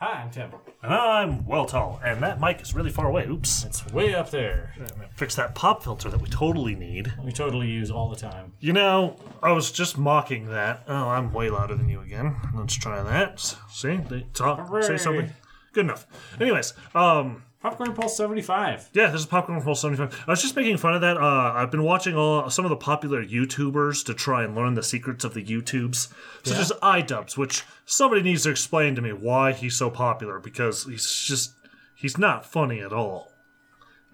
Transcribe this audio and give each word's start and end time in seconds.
Hi, 0.00 0.22
I'm 0.22 0.30
Tim. 0.30 0.52
And 0.80 0.94
I'm 0.94 1.42
Weltall, 1.42 1.98
and 2.04 2.22
that 2.22 2.40
mic 2.40 2.60
is 2.62 2.72
really 2.72 2.90
far 2.90 3.08
away. 3.08 3.26
Oops. 3.26 3.64
It's 3.64 3.84
way 3.92 4.14
up 4.14 4.30
there. 4.30 4.72
Fix 5.16 5.34
that 5.34 5.56
pop 5.56 5.82
filter 5.82 6.08
that 6.08 6.20
we 6.20 6.28
totally 6.28 6.76
need. 6.76 7.12
We 7.24 7.32
totally 7.32 7.66
use 7.66 7.90
all 7.90 8.08
the 8.08 8.14
time. 8.14 8.52
You 8.60 8.74
know, 8.74 9.16
I 9.42 9.50
was 9.50 9.72
just 9.72 9.98
mocking 9.98 10.46
that. 10.50 10.84
Oh, 10.86 11.08
I'm 11.08 11.32
way 11.32 11.50
louder 11.50 11.74
than 11.74 11.88
you 11.88 12.00
again. 12.00 12.36
Let's 12.54 12.76
try 12.76 13.02
that. 13.02 13.40
See? 13.72 13.96
They 13.96 14.24
talk, 14.34 14.68
say 14.68 14.86
Hooray. 14.86 14.98
something. 14.98 15.30
Good 15.72 15.86
enough. 15.86 16.06
Anyways, 16.40 16.74
um, 16.94 17.42
Popcorn 17.60 17.92
Pulse 17.92 18.16
75. 18.16 18.90
yeah, 18.92 19.08
this 19.10 19.22
is 19.22 19.26
Popcorn 19.26 19.60
Full 19.60 19.74
75. 19.74 20.24
I 20.28 20.30
was 20.30 20.40
just 20.40 20.54
making 20.54 20.76
fun 20.76 20.94
of 20.94 21.00
that. 21.00 21.16
Uh, 21.16 21.52
I've 21.56 21.72
been 21.72 21.82
watching 21.82 22.14
all 22.14 22.48
some 22.50 22.64
of 22.64 22.68
the 22.68 22.76
popular 22.76 23.24
YouTubers 23.24 24.04
to 24.06 24.14
try 24.14 24.44
and 24.44 24.54
learn 24.54 24.74
the 24.74 24.82
secrets 24.82 25.24
of 25.24 25.34
the 25.34 25.44
YouTubes, 25.44 26.08
such 26.44 26.54
Yeah. 26.54 26.60
as 26.60 26.72
iDubbbz, 26.82 27.36
which 27.36 27.64
somebody 27.84 28.22
needs 28.22 28.44
to 28.44 28.50
explain 28.50 28.94
to 28.94 29.02
me 29.02 29.12
why 29.12 29.52
he's 29.52 29.74
so 29.76 29.90
popular 29.90 30.38
because 30.38 30.84
he's 30.84 31.10
just 31.10 31.54
he's 31.96 32.16
not 32.16 32.46
funny 32.46 32.80
at 32.80 32.92
all. 32.92 33.32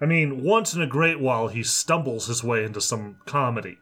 I 0.01 0.05
mean, 0.07 0.41
once 0.43 0.73
in 0.73 0.81
a 0.81 0.87
great 0.87 1.19
while 1.19 1.47
he 1.47 1.61
stumbles 1.61 2.25
his 2.25 2.43
way 2.43 2.63
into 2.63 2.81
some 2.81 3.17
comedy, 3.25 3.77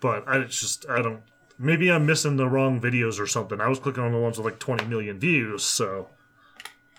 but 0.00 0.26
I 0.28 0.38
it's 0.38 0.60
just 0.60 0.84
I 0.90 1.00
don't. 1.00 1.22
Maybe 1.60 1.92
I'm 1.92 2.06
missing 2.06 2.36
the 2.36 2.48
wrong 2.48 2.80
videos 2.80 3.20
or 3.20 3.26
something. 3.28 3.60
I 3.60 3.68
was 3.68 3.78
clicking 3.78 4.02
on 4.02 4.10
the 4.12 4.18
ones 4.18 4.36
with 4.36 4.46
like 4.46 4.58
20 4.58 4.86
million 4.86 5.20
views, 5.20 5.62
so 5.62 6.08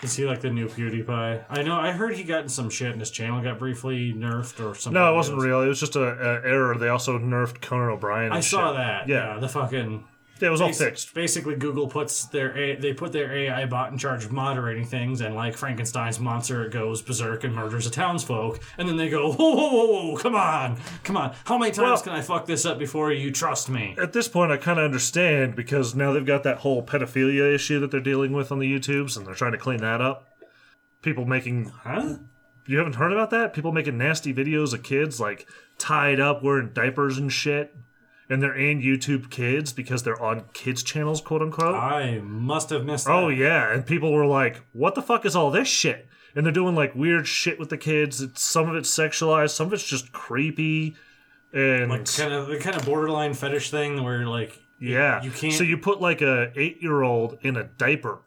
Is 0.04 0.16
he 0.16 0.26
like 0.26 0.41
the 0.41 0.50
new 0.50 0.68
PewDiePie? 0.68 1.46
I 1.50 1.62
know. 1.62 1.76
I 1.80 1.91
heard 1.91 2.16
he 2.16 2.23
got 2.23 2.41
in 2.44 2.50
some 2.50 2.70
shit 2.70 2.91
and 2.91 3.00
his 3.00 3.12
channel 3.12 3.41
got 3.41 3.60
briefly 3.60 4.14
nerfed 4.14 4.60
or 4.64 4.74
something. 4.74 4.94
no, 5.00 5.12
it 5.12 5.16
wasn't 5.16 5.40
real. 5.40 5.62
It 5.62 5.68
was 5.68 5.80
just 5.80 5.96
a, 5.96 6.02
a 6.04 6.41
error. 6.44 6.76
They 6.77 6.88
also 6.90 7.20
nerfed 7.20 7.62
Conan 7.62 7.90
O'Brien. 7.90 8.26
and 8.26 8.34
I 8.34 8.40
saw 8.40 8.70
shit. 8.70 8.77
that. 8.77 9.08
Yeah. 9.08 9.34
Yeah, 9.36 9.40
the 9.40 9.50
fucking. 9.50 10.04
It 10.41 10.50
was 10.50 10.59
all 10.62 10.70
basi- 10.70 10.86
fixed. 10.86 11.13
Basically, 11.13 11.55
Google 11.55 11.88
puts 11.88 12.26
their 12.26 12.58
A- 12.58 12.76
they 12.76 12.94
put 12.94 13.12
their 13.12 13.32
AI 13.32 13.66
bot 13.66 13.91
in 13.91 13.98
charge 13.98 14.26
of 14.26 14.32
moderating 14.32 14.86
things, 14.86 15.22
and 15.22 15.36
like 15.36 15.55
Frankenstein's 15.55 16.20
monster, 16.20 16.63
it 16.66 16.72
goes 16.72 17.02
berserk 17.02 17.44
and 17.44 17.54
murders 17.55 17.86
a 17.86 17.91
townsfolk, 17.91 18.60
and 18.77 18.90
then 18.90 18.98
they 18.98 19.10
go, 19.10 19.32
whoa, 19.32 19.55
whoa, 19.55 19.70
whoa, 19.70 19.85
whoa, 20.12 20.18
come 20.18 20.35
on, 20.35 20.77
come 21.04 21.16
on, 21.18 21.34
how 21.46 21.57
many 21.57 21.71
times 21.71 21.85
Well- 21.85 22.01
can 22.01 22.13
I 22.13 22.21
fuck 22.21 22.46
this 22.46 22.66
up 22.66 22.79
before 22.79 23.12
you 23.12 23.32
trust 23.32 23.70
me? 23.70 23.96
At 23.99 24.13
this 24.13 24.27
point, 24.27 24.51
I 24.51 24.57
kind 24.57 24.79
of 24.79 24.85
understand 24.85 25.55
because 25.55 25.93
now 25.96 26.12
they've 26.13 26.26
got 26.26 26.44
that 26.44 26.57
whole 26.60 26.82
pedophilia 26.84 27.54
issue 27.54 27.79
that 27.79 27.91
they're 27.91 27.99
dealing 27.99 28.32
with 28.34 28.51
on 28.51 28.60
the 28.60 28.71
YouTubes, 28.71 29.16
and 29.18 29.26
they're 29.27 29.35
trying 29.35 29.51
to 29.54 29.57
clean 29.57 29.82
that 29.82 30.01
up. 30.01 30.27
People 31.01 31.26
making 31.26 31.71
Huh? 31.84 32.16
you 32.68 32.77
haven't 32.77 32.96
heard 32.96 33.12
about 33.12 33.29
that? 33.32 33.54
People 33.54 33.71
making 33.71 33.98
nasty 33.98 34.34
videos 34.34 34.73
of 34.73 34.84
kids 34.84 35.20
like 35.20 35.48
tied 35.77 36.20
up 36.20 36.44
wearing 36.44 36.70
diapers 36.73 37.18
and 37.18 37.32
shit, 37.34 37.76
and 38.32 38.41
they're 38.41 38.55
in 38.55 38.82
YouTube 38.82 39.29
Kids 39.29 39.74
because 39.74 40.04
they're 40.04 40.21
on 40.21 40.46
kids 40.54 40.84
channels, 40.84 41.20
quote 41.20 41.41
unquote. 41.41 41.76
I 41.76 42.20
must 42.20 42.70
have 42.70 42.85
missed. 42.85 43.07
Oh 43.10 43.27
yeah, 43.27 43.73
and 43.73 43.85
people 43.85 44.13
were 44.13 44.26
like, 44.26 44.63
"What 44.71 44.96
the 44.96 45.01
fuck 45.01 45.26
is 45.26 45.35
all 45.35 45.51
this 45.51 45.68
shit?" 45.68 46.07
And 46.34 46.46
they're 46.46 46.54
doing 46.54 46.73
like 46.73 46.96
weird 46.96 47.27
shit 47.27 47.60
with 47.60 47.68
the 47.68 47.77
kids. 47.77 48.21
It's, 48.21 48.41
some 48.41 48.70
of 48.70 48.76
it's 48.77 48.90
sexualized, 48.90 49.49
some 49.49 49.68
of 49.68 49.73
it's 49.73 49.84
just 49.84 50.13
creepy, 50.13 50.96
and 51.51 51.90
like 51.90 52.05
kind 52.15 52.34
of 52.34 52.48
the 52.48 52.57
kind 52.57 52.77
of 52.77 52.85
borderline 52.85 53.34
fetish 53.34 53.70
thing 53.70 54.01
where 54.01 54.26
like 54.26 54.57
yeah, 54.79 55.21
you 55.21 55.32
can't- 55.32 55.54
So 55.54 55.66
you 55.66 55.77
put 55.77 55.99
like 55.99 56.21
a 56.21 56.54
eight 56.55 56.82
year 56.82 57.01
old 57.01 57.38
in 57.41 57.57
a 57.57 57.66
diaper, 57.66 58.20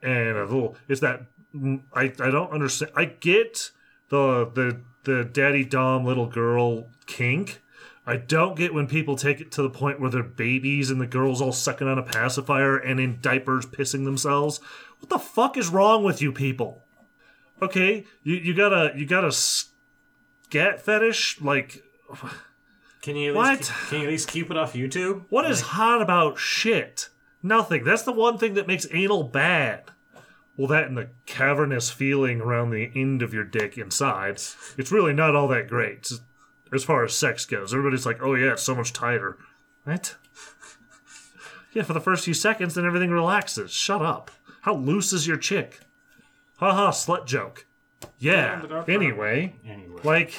and 0.00 0.36
a 0.36 0.44
little. 0.44 0.76
Is 0.86 1.00
that 1.00 1.26
mm, 1.52 1.82
I? 1.92 2.04
I 2.04 2.30
don't 2.30 2.52
understand. 2.52 2.92
I 2.94 3.06
get 3.06 3.72
the 4.10 4.48
the 4.54 4.80
the 5.02 5.24
daddy 5.24 5.64
dom 5.64 6.04
little 6.04 6.26
girl 6.28 6.86
kink. 7.06 7.60
I 8.10 8.16
don't 8.16 8.56
get 8.56 8.74
when 8.74 8.88
people 8.88 9.14
take 9.14 9.40
it 9.40 9.52
to 9.52 9.62
the 9.62 9.70
point 9.70 10.00
where 10.00 10.10
they're 10.10 10.24
babies 10.24 10.90
and 10.90 11.00
the 11.00 11.06
girl's 11.06 11.40
all 11.40 11.52
sucking 11.52 11.86
on 11.86 11.96
a 11.96 12.02
pacifier 12.02 12.76
and 12.76 12.98
in 12.98 13.20
diapers 13.20 13.66
pissing 13.66 14.04
themselves. 14.04 14.58
What 14.98 15.10
the 15.10 15.20
fuck 15.20 15.56
is 15.56 15.68
wrong 15.68 16.02
with 16.02 16.20
you 16.20 16.32
people? 16.32 16.82
Okay, 17.62 18.04
you, 18.24 18.34
you 18.34 18.52
got 18.52 18.72
a 18.72 18.98
you 18.98 19.06
got 19.06 19.24
a 19.24 19.30
scat 19.30 20.80
fetish 20.82 21.40
like 21.40 21.84
can 23.00 23.14
you 23.14 23.30
at 23.30 23.36
What? 23.36 23.58
least, 23.58 23.72
can 23.88 24.00
you 24.00 24.06
at 24.06 24.10
least 24.10 24.28
keep 24.28 24.50
it 24.50 24.56
off 24.56 24.72
YouTube? 24.72 25.26
What 25.28 25.48
is 25.48 25.60
hot 25.60 26.02
about 26.02 26.36
shit? 26.36 27.10
Nothing. 27.44 27.84
That's 27.84 28.02
the 28.02 28.10
one 28.10 28.38
thing 28.38 28.54
that 28.54 28.66
makes 28.66 28.88
anal 28.92 29.22
bad. 29.22 29.84
Well, 30.56 30.66
that 30.66 30.88
and 30.88 30.98
the 30.98 31.10
cavernous 31.26 31.90
feeling 31.90 32.40
around 32.40 32.70
the 32.70 32.90
end 32.92 33.22
of 33.22 33.32
your 33.32 33.44
dick 33.44 33.78
inside. 33.78 34.42
It's 34.76 34.90
really 34.90 35.12
not 35.12 35.36
all 35.36 35.46
that 35.46 35.68
great 35.68 36.10
as 36.72 36.84
far 36.84 37.04
as 37.04 37.14
sex 37.14 37.44
goes. 37.44 37.72
Everybody's 37.74 38.06
like, 38.06 38.22
oh 38.22 38.34
yeah, 38.34 38.52
it's 38.52 38.62
so 38.62 38.74
much 38.74 38.92
tighter. 38.92 39.36
What? 39.84 40.16
Yeah, 41.72 41.84
for 41.84 41.92
the 41.92 42.00
first 42.00 42.24
few 42.24 42.34
seconds, 42.34 42.74
then 42.74 42.84
everything 42.84 43.10
relaxes. 43.10 43.70
Shut 43.70 44.02
up. 44.02 44.30
How 44.62 44.74
loose 44.74 45.12
is 45.12 45.26
your 45.26 45.36
chick? 45.36 45.80
Haha, 46.58 46.90
slut 46.90 47.26
joke. 47.26 47.64
Yeah. 48.18 48.62
Anyway. 48.88 49.54
Anyway, 49.66 50.00
Like, 50.02 50.34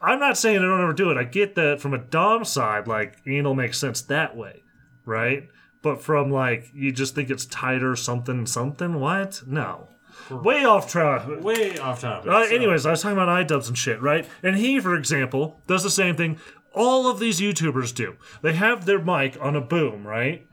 I'm 0.00 0.18
not 0.18 0.36
saying 0.36 0.58
I 0.58 0.62
don't 0.62 0.82
ever 0.82 0.92
do 0.92 1.10
it. 1.10 1.16
I 1.16 1.24
get 1.24 1.54
that 1.54 1.80
from 1.80 1.94
a 1.94 1.98
Dom 1.98 2.44
side, 2.44 2.86
like, 2.86 3.18
anal 3.26 3.54
makes 3.54 3.78
sense 3.78 4.02
that 4.02 4.36
way, 4.36 4.62
right? 5.04 5.48
But 5.80 6.02
from, 6.02 6.30
like, 6.30 6.70
you 6.74 6.92
just 6.92 7.14
think 7.14 7.30
it's 7.30 7.46
tighter, 7.46 7.94
something, 7.96 8.46
something? 8.46 8.98
What? 9.00 9.42
No. 9.46 9.88
Way 10.30 10.64
off 10.64 10.90
track. 10.90 11.26
way 11.42 11.78
off 11.78 12.00
topic. 12.00 12.30
Uh, 12.30 12.46
so- 12.46 12.54
anyways, 12.54 12.84
I 12.86 12.90
was 12.92 13.02
talking 13.02 13.16
about 13.18 13.46
iDubbbz 13.48 13.68
and 13.68 13.78
shit, 13.78 14.00
right? 14.02 14.26
And 14.42 14.56
he, 14.56 14.78
for 14.80 14.94
example, 14.96 15.62
does 15.66 15.82
the 15.82 15.90
same 15.90 16.16
thing 16.16 16.38
all 16.74 17.08
of 17.08 17.18
these 17.18 17.40
YouTubers 17.40 17.94
do. 17.94 18.16
They 18.42 18.52
have 18.52 18.84
their 18.84 19.02
mic 19.02 19.36
on 19.40 19.56
a 19.56 19.60
boom, 19.60 20.06
right? 20.06 20.46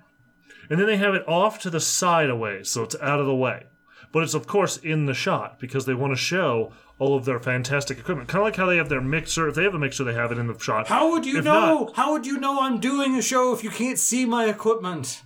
And 0.69 0.79
then 0.79 0.87
they 0.87 0.97
have 0.97 1.13
it 1.13 1.27
off 1.27 1.59
to 1.59 1.69
the 1.69 1.79
side 1.79 2.29
away, 2.29 2.63
so 2.63 2.83
it's 2.83 2.95
out 3.01 3.19
of 3.19 3.25
the 3.27 3.35
way. 3.35 3.65
But 4.11 4.23
it's, 4.23 4.33
of 4.33 4.47
course, 4.47 4.77
in 4.77 5.05
the 5.05 5.13
shot 5.13 5.59
because 5.59 5.85
they 5.85 5.93
want 5.93 6.13
to 6.13 6.17
show 6.17 6.71
all 6.97 7.15
of 7.17 7.25
their 7.25 7.39
fantastic 7.39 7.99
equipment. 7.99 8.29
Kind 8.29 8.39
of 8.39 8.45
like 8.45 8.55
how 8.55 8.65
they 8.65 8.77
have 8.77 8.87
their 8.87 9.01
mixer. 9.01 9.49
If 9.49 9.55
they 9.55 9.63
have 9.63 9.75
a 9.75 9.79
mixer, 9.79 10.05
they 10.05 10.13
have 10.13 10.31
it 10.31 10.37
in 10.37 10.47
the 10.47 10.57
shot. 10.57 10.87
How 10.87 11.11
would 11.11 11.25
you 11.25 11.39
If 11.39 11.43
know? 11.45 11.83
not- 11.83 11.95
How 11.97 12.13
would 12.13 12.25
you 12.25 12.39
know 12.39 12.61
I'm 12.61 12.79
doing 12.79 13.15
a 13.15 13.21
show 13.21 13.53
if 13.53 13.63
you 13.63 13.69
can't 13.69 13.99
see 13.99 14.25
my 14.25 14.45
equipment? 14.45 15.21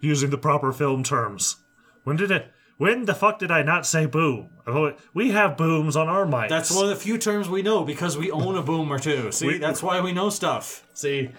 using 0.00 0.30
the 0.30 0.38
proper 0.38 0.72
film 0.72 1.02
terms. 1.02 1.56
When 2.04 2.16
did 2.16 2.30
it. 2.30 2.52
When 2.78 3.06
the 3.06 3.14
fuck 3.14 3.38
did 3.38 3.50
I 3.50 3.62
not 3.62 3.86
say 3.86 4.04
boom? 4.06 4.50
Oh, 4.66 4.92
We 5.14 5.30
have 5.30 5.56
booms 5.56 5.96
on 5.96 6.08
our 6.08 6.26
mics. 6.26 6.50
That's 6.50 6.70
one 6.70 6.84
of 6.84 6.90
the 6.90 6.96
few 6.96 7.16
terms 7.16 7.48
we 7.48 7.62
know 7.62 7.84
because 7.84 8.18
we 8.18 8.30
own 8.30 8.56
a 8.56 8.62
boom 8.62 8.92
or 8.92 8.98
two. 8.98 9.32
See, 9.32 9.46
We- 9.46 9.58
that's 9.58 9.82
why 9.82 10.00
we 10.00 10.12
know 10.12 10.28
stuff. 10.28 10.84
See, 10.92 11.30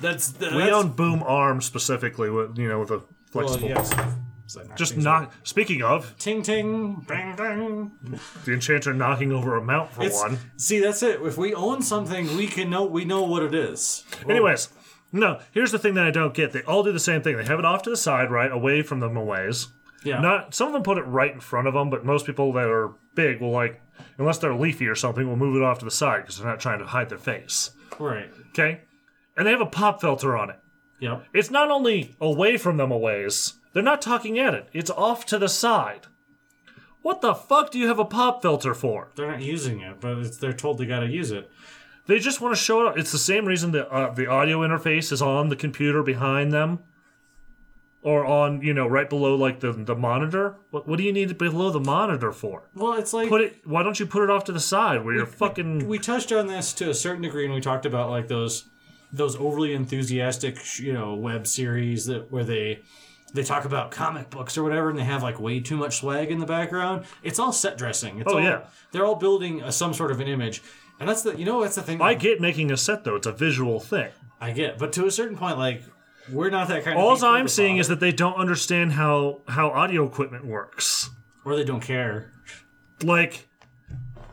that's 0.00 0.28
the, 0.28 0.54
We 0.54 0.70
own 0.70 0.90
boom 0.90 1.22
arms 1.26 1.64
specifically, 1.64 2.30
with 2.30 2.56
you 2.58 2.68
know, 2.68 2.80
with 2.80 2.90
a 2.90 2.98
well, 3.32 3.48
flexible. 3.48 3.68
yes. 3.68 3.92
So 4.46 4.62
Just 4.76 4.96
knock. 4.98 5.32
Speaking 5.42 5.82
of 5.82 6.14
ting 6.18 6.42
ting 6.42 7.02
bang 7.08 7.34
bang. 7.34 7.90
the 8.44 8.52
enchanter 8.52 8.92
knocking 8.92 9.32
over 9.32 9.56
a 9.56 9.62
mount 9.64 9.90
for 9.92 10.02
It's, 10.04 10.20
one. 10.20 10.38
see, 10.58 10.80
that's 10.80 11.02
it. 11.02 11.20
If 11.22 11.38
we 11.38 11.54
own 11.54 11.80
something, 11.82 12.36
we 12.36 12.46
can 12.46 12.68
know 12.70 12.84
we 12.84 13.04
know 13.06 13.22
what 13.22 13.42
it 13.42 13.54
is. 13.54 14.04
Anyways, 14.28 14.68
no. 15.12 15.40
Here's 15.50 15.72
the 15.72 15.78
thing 15.78 15.94
that 15.94 16.04
I 16.06 16.10
don't 16.10 16.34
get. 16.34 16.52
They 16.52 16.62
all 16.62 16.82
do 16.84 16.92
the 16.92 17.00
same 17.00 17.22
thing. 17.22 17.36
They 17.38 17.44
have 17.46 17.58
it 17.58 17.64
off 17.64 17.82
to 17.84 17.90
the 17.90 17.96
side, 17.96 18.30
right, 18.30 18.52
away 18.52 18.82
from 18.82 19.00
the 19.00 19.08
ways. 19.08 19.68
Yeah. 20.04 20.20
Not 20.20 20.54
some 20.54 20.68
of 20.68 20.72
them 20.74 20.82
put 20.82 20.98
it 20.98 21.02
right 21.02 21.32
in 21.32 21.40
front 21.40 21.66
of 21.66 21.74
them, 21.74 21.90
but 21.90 22.04
most 22.04 22.26
people 22.26 22.52
that 22.52 22.68
are 22.68 22.92
big 23.14 23.40
will 23.40 23.50
like, 23.50 23.80
unless 24.18 24.38
they're 24.38 24.54
leafy 24.54 24.86
or 24.86 24.94
something, 24.94 25.26
will 25.26 25.36
move 25.36 25.56
it 25.56 25.62
off 25.62 25.78
to 25.80 25.84
the 25.84 25.90
side 25.90 26.22
because 26.22 26.38
they're 26.38 26.46
not 26.46 26.60
trying 26.60 26.78
to 26.78 26.86
hide 26.86 27.08
their 27.08 27.18
face. 27.18 27.70
right. 27.98 28.30
Okay, 28.50 28.82
and 29.36 29.46
they 29.46 29.50
have 29.50 29.60
a 29.60 29.66
pop 29.66 30.00
filter 30.00 30.36
on 30.36 30.50
it. 30.50 30.58
Yep. 31.00 31.26
It's 31.34 31.50
not 31.50 31.70
only 31.70 32.14
away 32.20 32.56
from 32.56 32.76
them 32.76 32.92
a 32.92 32.96
ways. 32.98 33.54
They're 33.72 33.82
not 33.82 34.00
talking 34.00 34.38
at 34.38 34.54
it. 34.54 34.68
It's 34.72 34.90
off 34.90 35.26
to 35.26 35.38
the 35.38 35.48
side. 35.48 36.06
What 37.02 37.20
the 37.20 37.34
fuck 37.34 37.70
do 37.70 37.78
you 37.78 37.88
have 37.88 37.98
a 37.98 38.04
pop 38.04 38.40
filter 38.40 38.72
for? 38.72 39.10
They're 39.16 39.30
not 39.30 39.42
using 39.42 39.80
it, 39.80 40.00
but 40.00 40.18
it's, 40.18 40.36
they're 40.36 40.52
told 40.52 40.78
they 40.78 40.86
got 40.86 41.00
to 41.00 41.08
use 41.08 41.32
it. 41.32 41.50
They 42.06 42.18
just 42.18 42.40
want 42.40 42.54
to 42.54 42.60
show 42.60 42.86
it. 42.86 42.98
It's 42.98 43.12
the 43.12 43.18
same 43.18 43.44
reason 43.44 43.72
that 43.72 43.88
uh, 43.92 44.12
the 44.14 44.26
audio 44.26 44.60
interface 44.60 45.10
is 45.10 45.20
on 45.20 45.48
the 45.48 45.56
computer 45.56 46.02
behind 46.02 46.52
them, 46.52 46.78
or 48.04 48.24
on 48.24 48.62
you 48.62 48.72
know 48.72 48.86
right 48.86 49.08
below 49.10 49.34
like 49.34 49.58
the 49.60 49.72
the 49.72 49.96
monitor. 49.96 50.54
What 50.70 50.86
what 50.86 50.98
do 50.98 51.02
you 51.02 51.12
need 51.12 51.30
it 51.32 51.38
below 51.38 51.70
the 51.70 51.80
monitor 51.80 52.30
for? 52.30 52.62
Well, 52.74 52.92
it's 52.92 53.12
like 53.12 53.28
Put 53.28 53.40
it. 53.40 53.56
Why 53.64 53.82
don't 53.82 53.98
you 53.98 54.06
put 54.06 54.22
it 54.22 54.30
off 54.30 54.44
to 54.44 54.52
the 54.52 54.60
side 54.60 55.04
where 55.04 55.14
you're 55.14 55.26
fucking? 55.26 55.88
we 55.88 55.98
touched 55.98 56.30
on 56.30 56.46
this 56.46 56.72
to 56.74 56.90
a 56.90 56.94
certain 56.94 57.22
degree 57.22 57.46
when 57.46 57.54
we 57.54 57.60
talked 57.60 57.86
about 57.86 58.10
like 58.10 58.28
those 58.28 58.64
those 59.12 59.36
overly 59.36 59.74
enthusiastic 59.74 60.58
you 60.78 60.92
know 60.92 61.14
web 61.14 61.46
series 61.46 62.06
that 62.06 62.30
where 62.30 62.44
they 62.44 62.80
they 63.32 63.42
talk 63.42 63.64
about 63.64 63.90
comic 63.90 64.28
books 64.30 64.58
or 64.58 64.62
whatever 64.62 64.90
and 64.90 64.98
they 64.98 65.04
have 65.04 65.22
like 65.22 65.40
way 65.40 65.60
too 65.60 65.76
much 65.76 65.98
swag 65.98 66.30
in 66.30 66.38
the 66.40 66.46
background 66.46 67.04
it's 67.22 67.38
all 67.38 67.52
set 67.52 67.78
dressing 67.78 68.18
it's 68.18 68.30
Oh, 68.32 68.36
all, 68.38 68.42
yeah. 68.42 68.62
they're 68.92 69.04
all 69.04 69.14
building 69.16 69.60
a, 69.62 69.70
some 69.72 69.94
sort 69.94 70.10
of 70.10 70.20
an 70.20 70.26
image 70.28 70.62
and 71.00 71.08
that's 71.08 71.22
the 71.22 71.36
you 71.36 71.44
know 71.44 71.62
that's 71.62 71.76
the 71.76 71.82
thing 71.82 72.00
I 72.02 72.14
get 72.14 72.40
making 72.40 72.70
a 72.72 72.76
set 72.76 73.04
though. 73.04 73.16
It's 73.16 73.26
a 73.26 73.32
visual 73.32 73.78
thing. 73.80 74.10
I 74.40 74.50
get 74.50 74.78
but 74.78 74.92
to 74.94 75.06
a 75.06 75.10
certain 75.10 75.36
point 75.36 75.58
like 75.58 75.82
we're 76.32 76.50
not 76.50 76.68
that 76.68 76.84
kind 76.84 76.96
of 76.98 77.04
All 77.04 77.14
people 77.14 77.28
I'm 77.28 77.48
seeing 77.48 77.76
is 77.78 77.88
that 77.88 78.00
they 78.00 78.12
don't 78.12 78.36
understand 78.36 78.92
how 78.92 79.42
how 79.48 79.68
audio 79.70 80.06
equipment 80.06 80.44
works. 80.46 81.10
or 81.44 81.56
they 81.56 81.64
don't 81.64 81.80
care 81.82 82.32
Like, 83.02 83.48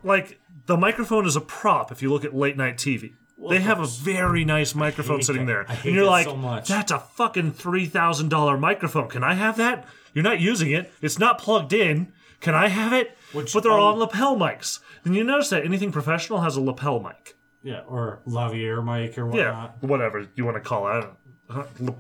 like 0.04 0.40
the 0.66 0.78
microphone 0.78 1.26
is 1.26 1.36
a 1.36 1.42
prop. 1.42 1.92
If 1.92 2.02
you 2.02 2.12
look 2.12 2.24
at 2.26 2.34
late 2.36 2.58
night 2.58 2.78
TV, 2.78 3.14
they 3.50 3.60
have 3.60 3.80
a 3.80 3.88
very 3.88 4.46
nice 4.46 4.76
microphone 4.76 5.22
sitting 5.22 5.46
that. 5.48 5.68
there, 5.68 5.78
and 5.84 5.96
you're 5.96 6.06
like, 6.06 6.26
so. 6.26 6.62
"That's 6.66 6.92
a 6.92 7.00
fucking 7.00 7.54
three 7.54 7.86
thousand 7.88 8.30
dollar 8.30 8.58
microphone. 8.58 9.10
Can 9.10 9.24
I 9.24 9.34
have 9.34 9.58
that? 9.58 9.86
You're 10.14 10.24
not 10.24 10.40
using 10.40 10.72
it. 10.72 10.92
It's 11.02 11.18
not 11.20 11.40
plugged 11.40 11.74
in. 11.74 12.14
Can 12.40 12.54
I 12.54 12.68
have 12.68 12.94
it?" 12.94 13.18
Which 13.34 13.54
but 13.54 13.64
they're 13.64 13.72
all 13.72 13.96
lapel 13.96 14.36
mics. 14.36 14.80
Then 15.04 15.14
you 15.14 15.24
notice 15.24 15.50
that 15.50 15.66
anything 15.66 15.92
professional 15.92 16.42
has 16.42 16.56
a 16.56 16.62
lapel 16.62 17.00
mic. 17.00 17.36
Yeah, 17.64 17.82
or 17.88 18.22
Lavier 18.26 18.82
mic 18.84 19.18
or 19.18 19.36
Yeah, 19.36 19.70
whatever 19.82 20.28
you 20.36 20.46
want 20.46 20.58
to 20.58 20.62
call 20.62 21.00
it. 21.00 21.06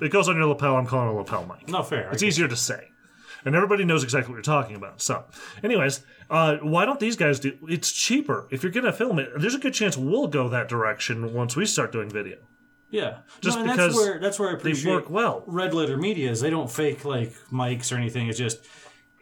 It 0.01 0.11
goes 0.11 0.29
on 0.29 0.35
your 0.35 0.45
lapel. 0.45 0.75
I'm 0.75 0.85
calling 0.85 1.09
it 1.09 1.13
a 1.13 1.17
lapel 1.17 1.45
mic. 1.45 1.67
No 1.69 1.83
fair. 1.83 2.09
It's 2.11 2.23
easier 2.23 2.47
to 2.47 2.55
say. 2.55 2.89
And 3.43 3.55
everybody 3.55 3.83
knows 3.85 4.03
exactly 4.03 4.31
what 4.31 4.35
you're 4.35 4.43
talking 4.43 4.75
about. 4.75 5.01
So, 5.01 5.25
anyways, 5.63 6.05
uh, 6.29 6.57
why 6.57 6.85
don't 6.85 6.99
these 6.99 7.15
guys 7.15 7.39
do 7.39 7.57
it's 7.67 7.91
cheaper. 7.91 8.47
If 8.51 8.61
you're 8.61 8.71
gonna 8.71 8.93
film 8.93 9.17
it, 9.19 9.29
there's 9.37 9.55
a 9.55 9.59
good 9.59 9.73
chance 9.73 9.97
we'll 9.97 10.27
go 10.27 10.47
that 10.49 10.69
direction 10.69 11.33
once 11.33 11.55
we 11.55 11.65
start 11.65 11.91
doing 11.91 12.09
video. 12.09 12.37
Yeah, 12.91 13.19
Just 13.39 13.57
no, 13.57 13.63
and 13.63 13.71
because 13.71 13.93
that's 13.93 14.05
where 14.05 14.19
that's 14.19 14.37
where 14.39 14.49
I 14.49 14.51
They 14.51 14.57
appreciate 14.57 14.91
work 14.91 15.09
well. 15.09 15.43
Red 15.47 15.73
Letter 15.73 15.95
Media 15.97 16.29
is 16.29 16.41
they 16.41 16.49
don't 16.49 16.69
fake 16.69 17.05
like 17.05 17.33
mics 17.51 17.91
or 17.91 17.95
anything. 17.95 18.27
It's 18.27 18.37
just 18.37 18.65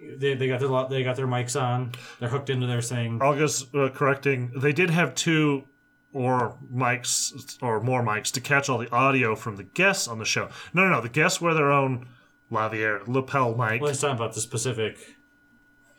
they, 0.01 0.33
they 0.33 0.47
got 0.47 0.59
their 0.59 0.69
lo- 0.69 0.87
they 0.89 1.03
got 1.03 1.15
their 1.15 1.27
mics 1.27 1.59
on. 1.59 1.91
They're 2.19 2.29
hooked 2.29 2.49
into 2.49 2.65
their 2.65 2.81
thing. 2.81 3.21
August 3.21 3.73
uh, 3.75 3.89
correcting, 3.89 4.51
they 4.55 4.73
did 4.73 4.89
have 4.89 5.13
two 5.13 5.65
or 6.13 6.57
mics 6.73 7.57
or 7.61 7.79
more 7.79 8.01
mics 8.03 8.31
to 8.31 8.41
catch 8.41 8.69
all 8.69 8.77
the 8.77 8.91
audio 8.91 9.35
from 9.35 9.57
the 9.57 9.63
guests 9.63 10.07
on 10.07 10.19
the 10.19 10.25
show. 10.25 10.50
No, 10.73 10.83
no, 10.83 10.89
no. 10.95 11.01
The 11.01 11.09
guests 11.09 11.39
wear 11.39 11.53
their 11.53 11.71
own 11.71 12.07
Lavier 12.51 13.01
lapel 13.07 13.56
mic. 13.56 13.81
Let's 13.81 14.01
talk 14.01 14.15
about 14.15 14.33
the 14.33 14.41
specific 14.41 14.97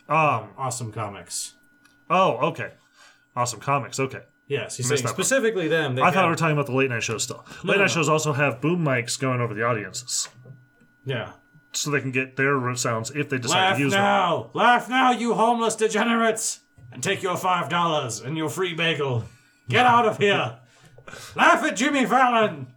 Um. 0.09 0.49
awesome 0.57 0.91
comics. 0.91 1.53
Oh, 2.09 2.37
okay. 2.49 2.71
Awesome 3.35 3.61
comics. 3.61 3.99
Okay. 3.99 4.21
Yes, 4.47 4.75
he's 4.75 4.89
saying 4.89 5.07
specifically 5.07 5.69
them. 5.69 5.97
I 5.97 6.11
thought 6.11 6.25
we 6.25 6.31
were 6.31 6.35
talking 6.35 6.51
about 6.51 6.65
the 6.65 6.75
late 6.75 6.89
night 6.89 7.03
shows 7.03 7.23
still. 7.23 7.45
Late 7.63 7.77
no, 7.77 7.83
night 7.83 7.83
no. 7.83 7.87
shows 7.87 8.09
also 8.09 8.33
have 8.33 8.59
boom 8.59 8.83
mics 8.83 9.17
going 9.17 9.39
over 9.39 9.53
the 9.53 9.63
audiences, 9.63 10.27
yeah. 11.05 11.31
so 11.71 11.89
they 11.89 12.01
can 12.01 12.11
get 12.11 12.35
their 12.35 12.75
sounds 12.75 13.11
if 13.11 13.29
they 13.29 13.37
decide 13.37 13.61
Laugh 13.61 13.77
to 13.77 13.83
use 13.83 13.93
them. 13.93 14.01
Laugh 14.01 14.43
now, 14.43 14.49
laugh 14.53 14.89
now, 14.89 15.11
you 15.11 15.35
homeless 15.35 15.77
degenerates, 15.77 16.59
and 16.91 17.01
take 17.01 17.23
your 17.23 17.37
five 17.37 17.69
dollars 17.69 18.19
and 18.19 18.35
your 18.35 18.49
free 18.49 18.73
bagel. 18.73 19.23
Get 19.71 19.85
out 19.85 20.05
of 20.05 20.17
here. 20.17 20.59
laugh 21.35 21.63
at 21.63 21.75
Jimmy 21.75 22.05
Fallon. 22.05 22.67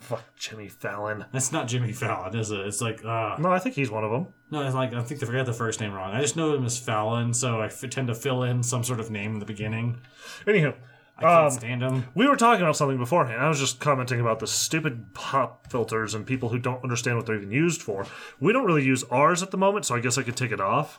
Fuck 0.00 0.22
Jimmy 0.36 0.68
Fallon. 0.68 1.24
That's 1.32 1.50
not 1.52 1.66
Jimmy 1.68 1.92
Fallon, 1.92 2.36
is 2.36 2.50
it? 2.50 2.60
It's 2.60 2.80
like, 2.80 3.04
uh, 3.04 3.36
No, 3.38 3.50
I 3.50 3.58
think 3.58 3.74
he's 3.74 3.90
one 3.90 4.04
of 4.04 4.10
them. 4.10 4.26
no, 4.50 4.62
it's 4.62 4.74
like 4.74 4.92
I 4.92 5.02
think 5.02 5.20
they 5.20 5.26
forgot 5.26 5.46
the 5.46 5.52
first 5.52 5.80
name 5.80 5.92
wrong. 5.92 6.12
I 6.12 6.20
just 6.20 6.36
know 6.36 6.54
him 6.54 6.64
as 6.64 6.78
Fallon, 6.78 7.32
so 7.32 7.60
I 7.60 7.66
f- 7.66 7.84
tend 7.90 8.08
to 8.08 8.14
fill 8.14 8.42
in 8.42 8.62
some 8.62 8.84
sort 8.84 9.00
of 9.00 9.10
name 9.10 9.32
in 9.34 9.38
the 9.38 9.46
beginning. 9.46 10.00
Anywho, 10.46 10.74
I 11.16 11.22
can't 11.22 11.44
Um, 11.46 11.50
stand 11.50 11.82
him. 11.82 12.04
we 12.14 12.26
were 12.28 12.36
talking 12.36 12.62
about 12.62 12.76
something 12.76 12.98
beforehand. 12.98 13.40
I 13.40 13.48
was 13.48 13.60
just 13.60 13.80
commenting 13.80 14.20
about 14.20 14.40
the 14.40 14.46
stupid 14.46 15.14
pop 15.14 15.70
filters 15.70 16.12
and 16.14 16.26
people 16.26 16.48
who 16.50 16.58
don't 16.58 16.82
understand 16.82 17.16
what 17.16 17.24
they're 17.26 17.36
even 17.36 17.50
used 17.52 17.80
for. 17.80 18.04
We 18.40 18.52
don't 18.52 18.66
really 18.66 18.84
use 18.84 19.04
ours 19.04 19.42
at 19.42 19.52
the 19.52 19.56
moment, 19.56 19.86
so 19.86 19.94
I 19.94 20.00
guess 20.00 20.18
I 20.18 20.22
could 20.22 20.36
take 20.36 20.52
it 20.52 20.60
off. 20.60 20.98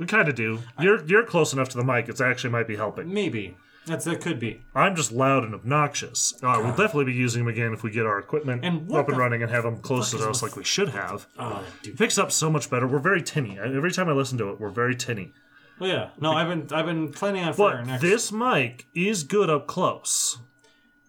We 0.00 0.06
kind 0.06 0.28
of 0.28 0.34
do. 0.34 0.58
You're 0.80 1.04
you're 1.04 1.24
close 1.24 1.52
enough 1.52 1.68
to 1.68 1.76
the 1.76 1.84
mic; 1.84 2.08
it 2.08 2.20
actually 2.20 2.50
might 2.50 2.66
be 2.66 2.74
helping. 2.76 3.12
Maybe 3.12 3.56
that's 3.86 4.06
that 4.06 4.20
could 4.22 4.40
be. 4.40 4.62
I'm 4.74 4.96
just 4.96 5.12
loud 5.12 5.44
and 5.44 5.54
obnoxious. 5.54 6.34
Uh, 6.42 6.56
we'll 6.62 6.70
definitely 6.70 7.04
be 7.04 7.12
using 7.12 7.44
them 7.44 7.52
again 7.52 7.72
if 7.74 7.82
we 7.82 7.90
get 7.90 8.06
our 8.06 8.18
equipment 8.18 8.64
And 8.64 8.88
what 8.88 9.00
up 9.00 9.08
and 9.08 9.16
the 9.16 9.20
running 9.20 9.42
and 9.42 9.50
have 9.52 9.62
them 9.64 9.76
close 9.78 10.10
to 10.10 10.16
fuck 10.16 10.22
is 10.22 10.26
us 10.30 10.42
with- 10.42 10.52
like 10.52 10.56
we 10.56 10.64
should 10.64 10.88
have. 10.88 11.26
Oh, 11.38 11.62
dude. 11.82 11.98
Picks 11.98 12.16
up 12.18 12.32
so 12.32 12.50
much 12.50 12.70
better. 12.70 12.86
We're 12.88 12.98
very 12.98 13.22
tinny. 13.22 13.58
I- 13.60 13.64
Every 13.74 13.92
time 13.92 14.08
I 14.08 14.12
listen 14.12 14.38
to 14.38 14.48
it, 14.50 14.58
we're 14.60 14.70
very 14.70 14.96
tinny. 14.96 15.34
Well, 15.78 15.88
yeah. 15.90 16.10
No, 16.20 16.32
I've 16.32 16.48
been 16.48 16.76
I've 16.76 16.86
been 16.86 17.12
planning 17.12 17.44
on 17.44 17.52
for 17.52 17.70
our 17.72 17.76
But 17.78 17.86
next. 17.86 18.02
this 18.02 18.32
mic 18.32 18.86
is 18.94 19.22
good 19.22 19.50
up 19.50 19.66
close. 19.66 20.38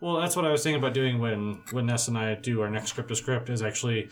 Well, 0.02 0.20
that's 0.20 0.36
what 0.36 0.44
I 0.46 0.52
was 0.52 0.64
thinking 0.64 0.82
about 0.82 0.94
doing 0.94 1.20
when 1.20 1.62
when 1.72 1.86
Ness 1.86 2.10
and 2.10 2.18
I 2.18 2.36
do 2.36 2.60
our 2.62 2.70
next 2.70 2.90
script 2.90 3.08
to 3.10 3.16
script 3.16 3.50
is 3.50 3.62
actually 3.62 4.10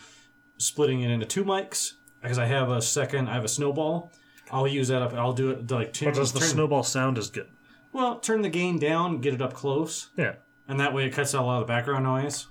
splitting 0.58 1.00
it 1.02 1.10
into 1.10 1.26
two 1.26 1.44
mics 1.44 1.92
because 2.22 2.38
I 2.38 2.46
have 2.46 2.70
a 2.70 2.80
second. 2.80 3.28
I 3.28 3.34
have 3.34 3.44
a 3.44 3.48
snowball. 3.48 4.12
I'll 4.52 4.66
use 4.68 4.88
that 4.88 5.02
up. 5.02 5.12
I'll 5.14 5.32
do 5.32 5.50
it 5.50 5.70
like 5.70 5.92
turn, 5.92 6.08
But 6.10 6.16
does 6.16 6.32
the 6.32 6.40
turn- 6.40 6.48
snowball 6.48 6.82
sound 6.82 7.18
as 7.18 7.30
good? 7.30 7.48
Well, 7.92 8.18
turn 8.20 8.42
the 8.42 8.48
gain 8.48 8.78
down, 8.78 9.20
get 9.20 9.34
it 9.34 9.42
up 9.42 9.52
close, 9.52 10.10
Yeah. 10.16 10.34
and 10.68 10.78
that 10.78 10.94
way 10.94 11.06
it 11.06 11.10
cuts 11.10 11.34
out 11.34 11.42
a 11.42 11.46
lot 11.46 11.60
of 11.60 11.66
the 11.66 11.72
background 11.72 12.04
noise. 12.04 12.46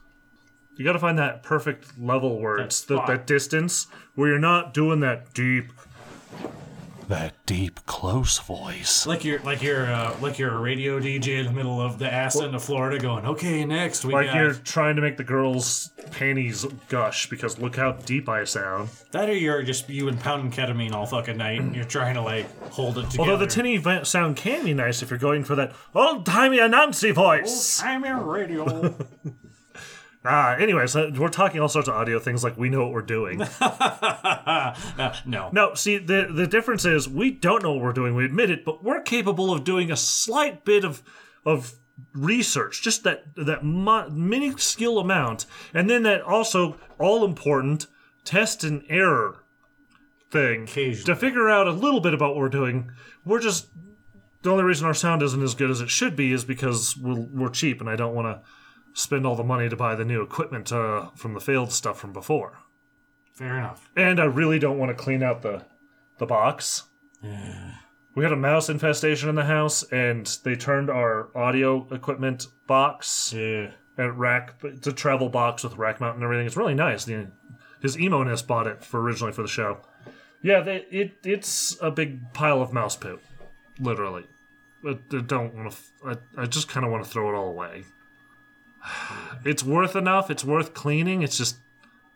You 0.76 0.86
got 0.86 0.94
to 0.94 1.00
find 1.00 1.18
that 1.20 1.44
perfect 1.44 2.00
level 2.00 2.40
where 2.40 2.58
it's 2.58 2.82
the, 2.82 2.96
spot. 2.96 3.08
that 3.08 3.28
distance 3.28 3.88
where 4.16 4.30
you're 4.30 4.40
not 4.40 4.74
doing 4.74 5.02
that 5.02 5.34
deep. 5.34 5.72
That 7.10 7.34
deep, 7.48 7.84
close 7.88 8.38
voice. 8.38 9.08
Like 9.08 9.26
you're 9.26 9.40
like 9.40 9.64
you're 9.64 9.92
uh, 9.92 10.16
like 10.22 10.38
you're 10.38 10.54
a 10.54 10.60
radio 10.60 11.00
DJ 11.00 11.40
in 11.40 11.48
the 11.48 11.52
middle 11.52 11.82
of 11.82 11.98
the 11.98 12.06
ass 12.12 12.40
end 12.40 12.54
of 12.54 12.64
Florida, 12.64 13.00
going, 13.00 13.26
"Okay, 13.26 13.66
next 13.66 14.06
we 14.06 14.14
Like 14.14 14.28
got 14.28 14.36
you're 14.36 14.54
trying 14.54 14.96
to 14.96 15.02
make 15.02 15.18
the 15.18 15.24
girl's 15.24 15.90
panties 16.12 16.68
gush 16.88 17.28
because 17.28 17.58
look 17.58 17.76
how 17.78 17.94
deep 17.94 18.30
I 18.30 18.44
sound. 18.44 18.90
that, 19.10 19.28
or 19.28 19.34
you're 19.34 19.64
just 19.64 19.90
you 19.90 20.08
and 20.08 20.20
pounding 20.20 20.52
ketamine 20.52 20.92
all 20.92 21.08
fucking 21.08 21.38
night, 21.38 21.60
and 21.62 21.76
you're 21.76 21.84
trying 21.84 22.14
to 22.14 22.22
like 22.22 22.46
hold 22.70 23.00
it 23.00 23.10
together." 23.10 23.22
Although 23.22 23.38
the 23.44 23.48
tinny 23.52 23.78
va- 23.78 24.06
sound 24.06 24.36
can 24.36 24.64
be 24.64 24.76
nice 24.76 25.02
if 25.02 25.10
you're 25.10 25.18
going 25.18 25.44
for 25.44 25.56
that 25.56 25.74
old 25.96 26.28
timey 26.28 26.60
announcy 26.60 27.12
voice. 27.12 27.82
I'm 27.82 28.06
your 28.06 28.20
radio. 28.22 28.94
Ah, 30.32 30.56
anyways, 30.58 30.96
uh, 30.96 31.10
we're 31.18 31.30
talking 31.30 31.60
all 31.60 31.68
sorts 31.68 31.88
of 31.88 31.96
audio 31.96 32.20
things 32.20 32.44
like 32.44 32.56
we 32.56 32.70
know 32.70 32.84
what 32.84 32.94
we're 32.94 33.02
doing. 33.02 33.42
Uh, 33.60 35.16
no, 35.26 35.50
no, 35.52 35.74
see, 35.74 35.98
the 35.98 36.28
the 36.32 36.46
difference 36.46 36.84
is 36.86 37.08
we 37.08 37.32
don't 37.32 37.64
know 37.64 37.74
what 37.74 37.84
we're 37.84 37.94
doing. 37.94 38.14
We 38.16 38.26
admit 38.26 38.50
it, 38.50 38.66
but 38.66 38.84
we're 38.84 39.02
capable 39.02 39.52
of 39.54 39.64
doing 39.64 39.92
a 39.92 39.96
slight 39.96 40.66
bit 40.66 40.84
of 40.84 41.02
of 41.46 41.74
research, 42.14 42.82
just 42.82 43.04
that 43.04 43.24
that 43.36 43.64
mo- 43.64 44.10
minuscule 44.10 45.00
amount, 45.00 45.46
and 45.74 45.90
then 45.90 46.04
that 46.04 46.22
also 46.22 46.78
all 47.00 47.24
important 47.24 47.88
test 48.26 48.64
and 48.64 48.84
error 48.90 49.44
thing 50.32 50.66
to 51.06 51.16
figure 51.16 51.50
out 51.50 51.68
a 51.68 51.72
little 51.72 52.02
bit 52.02 52.14
about 52.14 52.30
what 52.36 52.38
we're 52.38 52.50
doing. 52.50 52.92
We're 53.26 53.40
just 53.40 53.68
the 54.42 54.52
only 54.52 54.64
reason 54.64 54.86
our 54.86 54.94
sound 54.94 55.24
isn't 55.24 55.42
as 55.42 55.56
good 55.56 55.72
as 55.72 55.82
it 55.82 55.90
should 55.90 56.16
be 56.16 56.34
is 56.34 56.44
because 56.44 56.96
we're, 56.98 57.20
we're 57.20 57.50
cheap, 57.50 57.80
and 57.82 57.90
I 57.90 57.96
don't 57.96 58.14
want 58.14 58.28
to 58.28 58.42
spend 59.00 59.26
all 59.26 59.36
the 59.36 59.44
money 59.44 59.70
to 59.70 59.76
buy 59.76 59.96
the 59.96 60.06
new 60.06 60.22
equipment 60.22 60.72
uh, 60.72 61.10
from 61.16 61.34
the 61.34 61.40
failed 61.40 61.72
stuff 61.72 62.00
from 62.00 62.14
before. 62.14 62.60
fair 63.34 63.58
enough. 63.58 63.90
And 63.96 64.20
I 64.20 64.26
really 64.26 64.60
don't 64.60 64.78
want 64.78 64.90
to 64.96 65.04
clean 65.04 65.24
out 65.24 65.42
the 65.42 65.64
the 66.18 66.26
box. 66.26 66.84
We 68.16 68.24
had 68.24 68.34
a 68.34 68.38
mouse 68.38 68.70
infestation 68.70 69.30
in 69.30 69.36
the 69.36 69.46
house, 69.46 69.84
and 69.92 70.26
they 70.44 70.56
turned 70.56 70.90
our 70.90 71.30
audio 71.38 71.88
equipment 71.92 72.48
box 72.68 73.34
Yeah. 73.36 73.72
and 73.98 74.20
rack. 74.20 74.56
It's 74.64 74.88
a 74.88 74.92
travel 74.94 75.30
box 75.30 75.64
with 75.64 75.78
rack 75.78 76.02
mount 76.02 76.16
and 76.16 76.24
everything. 76.24 76.46
It's 76.46 76.58
really 76.58 76.74
nice. 76.76 77.06
The, 77.06 77.28
his 77.82 77.98
emo 77.98 78.24
nest 78.24 78.48
bought 78.48 78.68
it 78.68 78.84
for 78.84 79.00
originally 79.02 79.32
for 79.32 79.42
the 79.44 79.48
show. 79.48 79.80
Yeah, 80.42 80.60
they, 80.62 80.86
it 80.92 81.14
it's 81.24 81.78
a 81.82 81.92
big 81.92 82.34
pile 82.34 82.62
of 82.62 82.74
mouse 82.74 82.96
poop, 82.98 83.22
literally. 83.80 84.26
But 84.84 85.00
I 85.14 85.22
don't 85.22 85.54
want 85.56 85.72
to. 85.72 85.78
I, 86.38 86.44
I 86.44 86.46
just 86.46 86.68
kind 86.68 86.86
of 86.86 86.92
want 86.92 87.04
to 87.06 87.10
throw 87.10 87.30
it 87.30 87.36
all 87.38 87.50
away. 87.50 87.84
It's 89.46 89.64
worth 89.64 89.96
enough. 89.96 90.30
It's 90.30 90.44
worth 90.44 90.74
cleaning. 90.74 91.22
It's 91.22 91.38
just, 91.38 91.58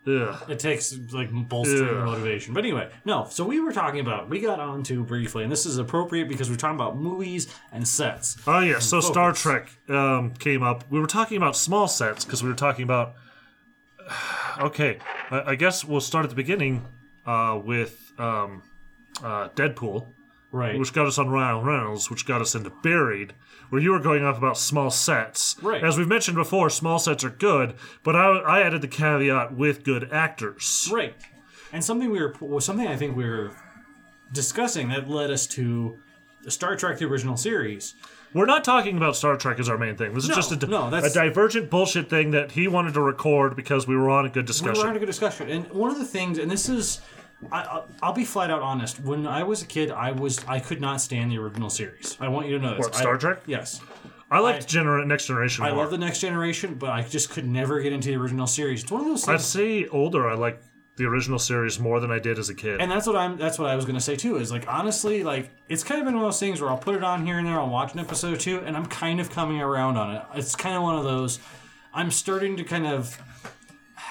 ugh. 0.06 0.50
It 0.50 0.58
takes 0.58 0.96
like 1.12 1.30
bolstering 1.32 1.98
Ugh. 1.98 2.04
motivation. 2.04 2.52
But 2.54 2.64
anyway, 2.64 2.90
no. 3.04 3.26
So 3.30 3.44
we 3.44 3.60
were 3.60 3.72
talking 3.72 4.00
about 4.00 4.28
we 4.28 4.40
got 4.40 4.60
onto 4.60 5.04
briefly, 5.04 5.42
and 5.42 5.50
this 5.50 5.64
is 5.66 5.78
appropriate 5.78 6.28
because 6.28 6.50
we're 6.50 6.56
talking 6.56 6.76
about 6.76 6.96
movies 6.96 7.52
and 7.72 7.86
sets. 7.86 8.36
Oh 8.46 8.60
yeah, 8.60 8.78
so 8.78 9.00
Star. 9.00 9.32
Trek 9.32 9.70
um, 9.88 10.34
came 10.34 10.62
up. 10.62 10.84
We 10.90 11.00
were 11.00 11.06
talking 11.06 11.36
about 11.36 11.56
small 11.56 11.88
sets 11.88 12.24
because 12.24 12.42
we 12.42 12.48
were 12.48 12.56
talking 12.56 12.84
about. 12.84 13.14
Okay, 14.60 14.98
I, 15.32 15.40
I 15.50 15.54
guess 15.56 15.84
we'll 15.84 16.00
start 16.00 16.22
at 16.22 16.30
the 16.30 16.36
beginning 16.36 16.86
uh, 17.26 17.60
with 17.64 18.12
um, 18.18 18.62
uh, 19.20 19.48
Deadpool, 19.48 20.06
Right. 20.54 20.78
which 20.78 20.92
got 20.92 21.06
us 21.06 21.18
on 21.18 21.30
Ryan 21.30 21.64
Reynolds, 21.64 22.10
which 22.10 22.26
got 22.26 22.40
us 22.40 22.54
into 22.54 22.70
Buried, 22.70 23.34
where 23.70 23.82
you 23.82 23.90
were 23.90 23.98
going 23.98 24.24
off 24.24 24.38
about 24.38 24.56
small 24.56 24.88
sets. 24.88 25.56
Right. 25.60 25.82
As 25.82 25.98
we've 25.98 26.06
mentioned 26.06 26.36
before, 26.36 26.70
small 26.70 27.00
sets 27.00 27.24
are 27.24 27.30
good, 27.30 27.74
but 28.04 28.14
I, 28.14 28.38
I 28.38 28.60
added 28.62 28.80
the 28.80 28.88
caveat 28.88 29.54
with 29.56 29.82
good 29.82 30.12
actors. 30.12 30.88
Right. 30.92 31.14
And 31.72 31.84
something 31.84 32.08
we 32.08 32.20
were 32.20 32.60
something 32.60 32.86
I 32.86 32.96
think 32.96 33.16
we 33.16 33.24
were 33.24 33.50
discussing 34.32 34.90
that 34.90 35.10
led 35.10 35.30
us 35.32 35.46
to 35.48 35.98
Star 36.48 36.76
Trek 36.76 36.98
the 36.98 37.06
original 37.06 37.36
series. 37.36 37.94
We're 38.32 38.46
not 38.46 38.64
talking 38.64 38.96
about 38.96 39.16
Star 39.16 39.36
Trek 39.36 39.58
as 39.60 39.68
our 39.68 39.78
main 39.78 39.96
thing. 39.96 40.12
This 40.12 40.24
is 40.24 40.30
No, 40.30 40.34
just 40.36 40.52
a, 40.52 40.66
no, 40.66 40.92
a 40.92 41.10
divergent 41.10 41.70
bullshit 41.70 42.10
thing 42.10 42.32
that 42.32 42.52
he 42.52 42.66
wanted 42.66 42.94
to 42.94 43.00
record 43.00 43.54
because 43.54 43.86
we 43.86 43.96
were 43.96 44.10
on 44.10 44.26
a 44.26 44.28
good 44.28 44.44
discussion. 44.44 44.74
We 44.74 44.78
were 44.80 44.86
having 44.86 44.96
a 44.96 45.00
good 45.00 45.06
discussion, 45.06 45.48
and 45.50 45.66
one 45.70 45.90
of 45.90 45.98
the 45.98 46.04
things, 46.04 46.38
and 46.38 46.50
this 46.50 46.68
is, 46.68 47.00
I, 47.52 47.58
I, 47.62 47.82
I'll 48.02 48.12
be 48.12 48.24
flat 48.24 48.50
out 48.50 48.62
honest. 48.62 49.00
When 49.00 49.26
I 49.26 49.42
was 49.42 49.62
a 49.62 49.66
kid, 49.66 49.90
I 49.90 50.12
was 50.12 50.44
I 50.46 50.60
could 50.60 50.80
not 50.80 51.00
stand 51.00 51.30
the 51.30 51.38
original 51.38 51.70
series. 51.70 52.16
I 52.20 52.28
want 52.28 52.46
you 52.48 52.58
to 52.58 52.62
know 52.64 52.76
this. 52.76 52.86
What, 52.86 52.94
Star 52.94 53.14
I- 53.14 53.18
Trek? 53.18 53.42
Yes. 53.46 53.80
I 54.30 54.38
liked 54.40 54.64
I- 54.64 54.66
Gener- 54.80 55.06
Next 55.06 55.26
Generation 55.26 55.64
I 55.64 55.70
more. 55.70 55.82
love 55.82 55.90
the 55.90 55.98
Next 55.98 56.20
Generation, 56.20 56.74
but 56.74 56.90
I 56.90 57.02
just 57.02 57.30
could 57.30 57.46
never 57.46 57.80
get 57.80 57.92
into 57.92 58.08
the 58.08 58.16
original 58.16 58.46
series. 58.46 58.82
It's 58.82 58.90
one 58.92 59.02
of 59.02 59.06
those 59.06 59.28
I'd 59.28 59.40
say 59.40 59.86
older. 59.88 60.28
I 60.28 60.34
like 60.34 60.60
the 60.96 61.04
original 61.04 61.38
series 61.40 61.78
more 61.80 61.98
than 62.00 62.10
I 62.12 62.18
did 62.20 62.38
as 62.38 62.48
a 62.48 62.54
kid. 62.54 62.80
And 62.80 62.90
that's 62.90 63.06
what 63.06 63.16
I'm. 63.16 63.36
That's 63.36 63.58
what 63.58 63.68
I 63.68 63.76
was 63.76 63.84
gonna 63.84 64.00
say 64.00 64.16
too. 64.16 64.36
Is 64.36 64.50
like 64.52 64.64
honestly, 64.68 65.22
like 65.24 65.50
it's 65.68 65.82
kind 65.84 66.00
of 66.00 66.04
been 66.06 66.14
one 66.14 66.24
of 66.24 66.28
those 66.28 66.40
things 66.40 66.60
where 66.60 66.70
I'll 66.70 66.78
put 66.78 66.94
it 66.94 67.04
on 67.04 67.26
here 67.26 67.38
and 67.38 67.46
there. 67.46 67.58
I'll 67.60 67.68
watch 67.68 67.92
an 67.94 68.00
episode 68.00 68.34
or 68.34 68.36
two, 68.36 68.58
and 68.60 68.76
I'm 68.76 68.86
kind 68.86 69.20
of 69.20 69.28
coming 69.30 69.60
around 69.60 69.96
on 69.96 70.14
it. 70.16 70.22
It's 70.34 70.54
kind 70.56 70.76
of 70.76 70.82
one 70.82 70.96
of 70.96 71.04
those. 71.04 71.38
I'm 71.92 72.10
starting 72.10 72.56
to 72.56 72.64
kind 72.64 72.86
of, 72.88 73.16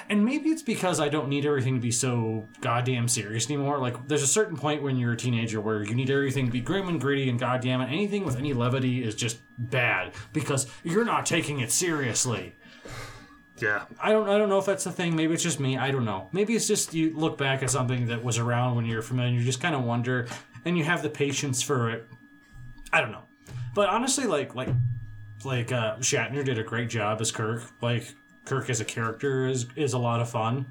and 0.10 0.24
maybe 0.26 0.50
it's 0.50 0.62
because 0.62 1.00
I 1.00 1.10
don't 1.10 1.28
need 1.30 1.46
everything 1.46 1.76
to 1.76 1.80
be 1.82 1.92
so 1.92 2.48
goddamn 2.62 3.08
serious 3.08 3.48
anymore. 3.50 3.80
Like 3.80 4.08
there's 4.08 4.24
a 4.24 4.28
certain 4.28 4.58
point 4.58 4.82
when 4.84 4.98
you're 4.98 5.14
a 5.14 5.18
teenager 5.18 5.60
where 5.62 5.84
you 5.84 5.96
need 5.96 6.10
everything 6.10 6.46
to 6.46 6.52
be 6.52 6.62
grim 6.62 6.88
and 6.90 7.00
gritty, 7.00 7.30
and 7.30 7.40
goddamn 7.40 7.82
it, 7.82 7.88
anything 7.88 8.26
with 8.26 8.38
any 8.38 8.54
levity 8.54 9.04
is 9.04 9.16
just 9.16 9.40
bad 9.58 10.14
because 10.34 10.68
you're 10.84 11.06
not 11.06 11.26
taking 11.26 11.60
it 11.60 11.72
seriously. 11.72 12.56
yeah. 13.60 13.86
I 14.02 14.12
don't 14.12 14.28
I 14.30 14.38
don't 14.38 14.50
know 14.50 14.58
if 14.60 14.66
that's 14.66 14.84
the 14.84 14.92
thing. 14.92 15.16
Maybe 15.16 15.34
it's 15.34 15.44
just 15.44 15.60
me. 15.60 15.78
I 15.78 15.92
don't 15.92 16.06
know. 16.06 16.30
Maybe 16.32 16.56
it's 16.56 16.68
just 16.68 16.94
you 16.94 17.14
look 17.16 17.38
back 17.38 17.64
at 17.64 17.70
something 17.70 18.08
that 18.08 18.24
was 18.24 18.38
around 18.38 18.76
when 18.76 18.86
you're 18.86 19.02
familiar. 19.02 19.30
and 19.30 19.38
You 19.40 19.44
just 19.46 19.62
kind 19.62 19.76
of 19.76 19.84
wonder, 19.84 20.28
and 20.66 20.78
you 20.78 20.84
have 20.84 21.02
the 21.04 21.10
patience 21.10 21.62
for 21.62 21.90
it. 21.90 22.08
I 22.92 23.02
don't 23.02 23.12
know, 23.12 23.24
but 23.74 23.90
honestly, 23.90 24.26
like 24.26 24.56
like 24.56 24.70
like 25.46 25.72
uh, 25.72 25.98
Shatner 25.98 26.44
did 26.46 26.58
a 26.58 26.64
great 26.64 26.90
job 26.90 27.20
as 27.22 27.32
Kirk. 27.32 27.64
Like 27.82 28.14
Kirk 28.46 28.70
as 28.70 28.80
a 28.82 28.86
character 28.86 29.48
is 29.48 29.68
is 29.76 29.94
a 29.94 29.98
lot 29.98 30.20
of 30.20 30.30
fun. 30.30 30.66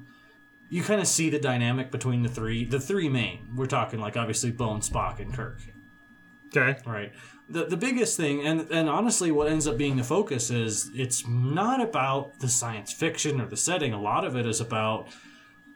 You 0.69 0.83
kind 0.83 1.01
of 1.01 1.07
see 1.07 1.29
the 1.29 1.39
dynamic 1.39 1.91
between 1.91 2.23
the 2.23 2.29
three 2.29 2.65
the 2.65 2.79
three 2.79 3.09
main. 3.09 3.49
We're 3.55 3.65
talking 3.65 3.99
like 3.99 4.17
obviously 4.17 4.51
Bone, 4.51 4.81
Spock, 4.81 5.19
and 5.19 5.33
Kirk. 5.33 5.59
Okay. 6.55 6.79
Right. 6.85 7.11
The 7.49 7.65
the 7.65 7.77
biggest 7.77 8.15
thing, 8.15 8.45
and 8.45 8.69
and 8.71 8.87
honestly, 8.89 9.31
what 9.31 9.47
ends 9.47 9.67
up 9.67 9.77
being 9.77 9.97
the 9.97 10.03
focus 10.03 10.49
is 10.49 10.89
it's 10.93 11.27
not 11.27 11.81
about 11.81 12.39
the 12.39 12.47
science 12.47 12.93
fiction 12.93 13.41
or 13.41 13.47
the 13.47 13.57
setting. 13.57 13.93
A 13.93 14.01
lot 14.01 14.23
of 14.23 14.35
it 14.35 14.45
is 14.45 14.61
about 14.61 15.09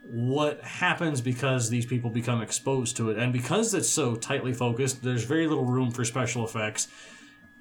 what 0.04 0.62
happens 0.62 1.20
because 1.20 1.70
these 1.70 1.86
people 1.86 2.10
become 2.10 2.42
exposed 2.42 2.96
to 2.98 3.10
it, 3.10 3.18
and 3.18 3.34
because 3.34 3.74
it's 3.74 3.90
so 3.90 4.16
tightly 4.16 4.54
focused, 4.54 5.04
there's 5.04 5.26
very 5.26 5.48
little 5.48 5.66
room 5.66 5.92
for 5.92 6.06
special 6.06 6.46
effects. 6.46 6.88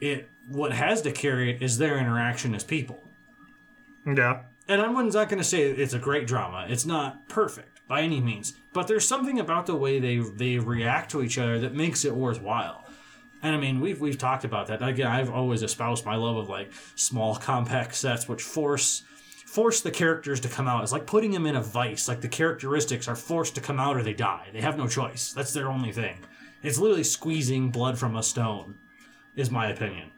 It 0.00 0.28
what 0.48 0.72
has 0.72 1.02
to 1.02 1.10
carry 1.10 1.50
it 1.50 1.62
is 1.62 1.78
their 1.78 1.98
interaction 1.98 2.54
as 2.54 2.62
people. 2.62 3.02
Yeah. 4.06 4.42
And 4.68 4.80
I'm 4.80 4.94
not 4.94 5.28
going 5.28 5.38
to 5.38 5.44
say 5.44 5.62
it's 5.62 5.94
a 5.94 5.98
great 5.98 6.26
drama. 6.26 6.66
It's 6.68 6.86
not 6.86 7.28
perfect 7.28 7.80
by 7.88 8.02
any 8.02 8.20
means, 8.20 8.54
but 8.72 8.88
there's 8.88 9.06
something 9.06 9.38
about 9.38 9.66
the 9.66 9.76
way 9.76 10.00
they 10.00 10.18
they 10.18 10.58
react 10.58 11.10
to 11.12 11.22
each 11.22 11.38
other 11.38 11.58
that 11.60 11.74
makes 11.74 12.04
it 12.04 12.14
worthwhile. 12.14 12.84
And 13.42 13.54
I 13.54 13.58
mean, 13.58 13.80
we've 13.80 14.00
we've 14.00 14.18
talked 14.18 14.44
about 14.44 14.66
that. 14.68 14.82
Again, 14.82 15.06
I've 15.06 15.30
always 15.30 15.62
espoused 15.62 16.04
my 16.04 16.16
love 16.16 16.36
of 16.36 16.48
like 16.48 16.72
small, 16.96 17.36
compact 17.36 17.94
sets, 17.94 18.28
which 18.28 18.42
force 18.42 19.04
force 19.46 19.80
the 19.80 19.90
characters 19.90 20.40
to 20.40 20.48
come 20.48 20.66
out. 20.66 20.82
It's 20.82 20.92
like 20.92 21.06
putting 21.06 21.30
them 21.30 21.46
in 21.46 21.56
a 21.56 21.62
vice. 21.62 22.08
Like 22.08 22.20
the 22.20 22.28
characteristics 22.28 23.06
are 23.06 23.16
forced 23.16 23.54
to 23.54 23.60
come 23.60 23.78
out 23.78 23.96
or 23.96 24.02
they 24.02 24.14
die. 24.14 24.48
They 24.52 24.60
have 24.60 24.76
no 24.76 24.88
choice. 24.88 25.32
That's 25.32 25.52
their 25.52 25.68
only 25.68 25.92
thing. 25.92 26.18
It's 26.62 26.78
literally 26.78 27.04
squeezing 27.04 27.70
blood 27.70 27.98
from 27.98 28.16
a 28.16 28.22
stone, 28.22 28.74
is 29.36 29.50
my 29.50 29.68
opinion. 29.68 30.10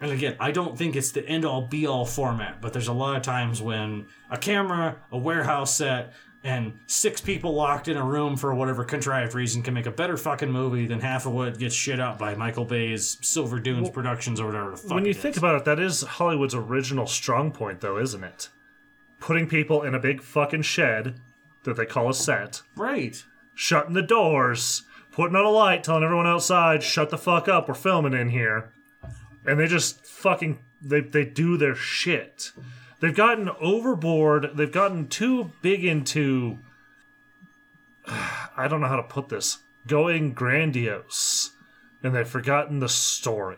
And 0.00 0.10
again, 0.10 0.36
I 0.40 0.50
don't 0.50 0.76
think 0.76 0.96
it's 0.96 1.12
the 1.12 1.26
end 1.26 1.44
all 1.44 1.62
be 1.62 1.86
all 1.86 2.04
format, 2.04 2.60
but 2.60 2.72
there's 2.72 2.88
a 2.88 2.92
lot 2.92 3.16
of 3.16 3.22
times 3.22 3.62
when 3.62 4.06
a 4.30 4.36
camera, 4.36 4.96
a 5.12 5.18
warehouse 5.18 5.74
set, 5.74 6.12
and 6.42 6.78
six 6.86 7.22
people 7.22 7.54
locked 7.54 7.88
in 7.88 7.96
a 7.96 8.04
room 8.04 8.36
for 8.36 8.54
whatever 8.54 8.84
contrived 8.84 9.34
reason 9.34 9.62
can 9.62 9.72
make 9.72 9.86
a 9.86 9.90
better 9.90 10.18
fucking 10.18 10.50
movie 10.50 10.86
than 10.86 11.00
half 11.00 11.24
of 11.24 11.32
what 11.32 11.58
gets 11.58 11.74
shit 11.74 11.98
out 11.98 12.18
by 12.18 12.34
Michael 12.34 12.66
Bay's 12.66 13.16
Silver 13.22 13.58
Dunes 13.58 13.88
Productions 13.88 14.40
or 14.40 14.46
whatever 14.46 14.72
the 14.72 14.76
fuck. 14.76 14.90
When 14.90 15.06
you 15.06 15.14
think 15.14 15.36
is. 15.36 15.38
about 15.38 15.56
it, 15.56 15.64
that 15.64 15.80
is 15.80 16.02
Hollywood's 16.02 16.54
original 16.54 17.06
strong 17.06 17.50
point, 17.50 17.80
though, 17.80 17.98
isn't 17.98 18.22
it? 18.22 18.50
Putting 19.20 19.48
people 19.48 19.82
in 19.82 19.94
a 19.94 19.98
big 19.98 20.20
fucking 20.20 20.62
shed 20.62 21.18
that 21.62 21.76
they 21.76 21.86
call 21.86 22.10
a 22.10 22.14
set, 22.14 22.60
right, 22.76 23.24
shutting 23.54 23.94
the 23.94 24.02
doors, 24.02 24.82
putting 25.12 25.36
on 25.36 25.46
a 25.46 25.50
light, 25.50 25.82
telling 25.82 26.04
everyone 26.04 26.26
outside, 26.26 26.82
shut 26.82 27.08
the 27.08 27.16
fuck 27.16 27.48
up, 27.48 27.68
we're 27.68 27.74
filming 27.74 28.12
in 28.12 28.28
here. 28.28 28.70
And 29.46 29.58
they 29.60 29.66
just 29.66 30.04
fucking 30.04 30.58
they 30.80 31.00
they 31.00 31.24
do 31.24 31.56
their 31.56 31.74
shit. 31.74 32.52
They've 33.00 33.14
gotten 33.14 33.50
overboard, 33.60 34.52
they've 34.54 34.70
gotten 34.72 35.08
too 35.08 35.52
big 35.62 35.84
into 35.84 36.58
I 38.06 38.66
don't 38.68 38.80
know 38.80 38.88
how 38.88 38.96
to 38.96 39.02
put 39.02 39.28
this. 39.28 39.58
Going 39.86 40.32
grandiose. 40.32 41.50
And 42.02 42.14
they've 42.14 42.28
forgotten 42.28 42.80
the 42.80 42.88
story. 42.88 43.56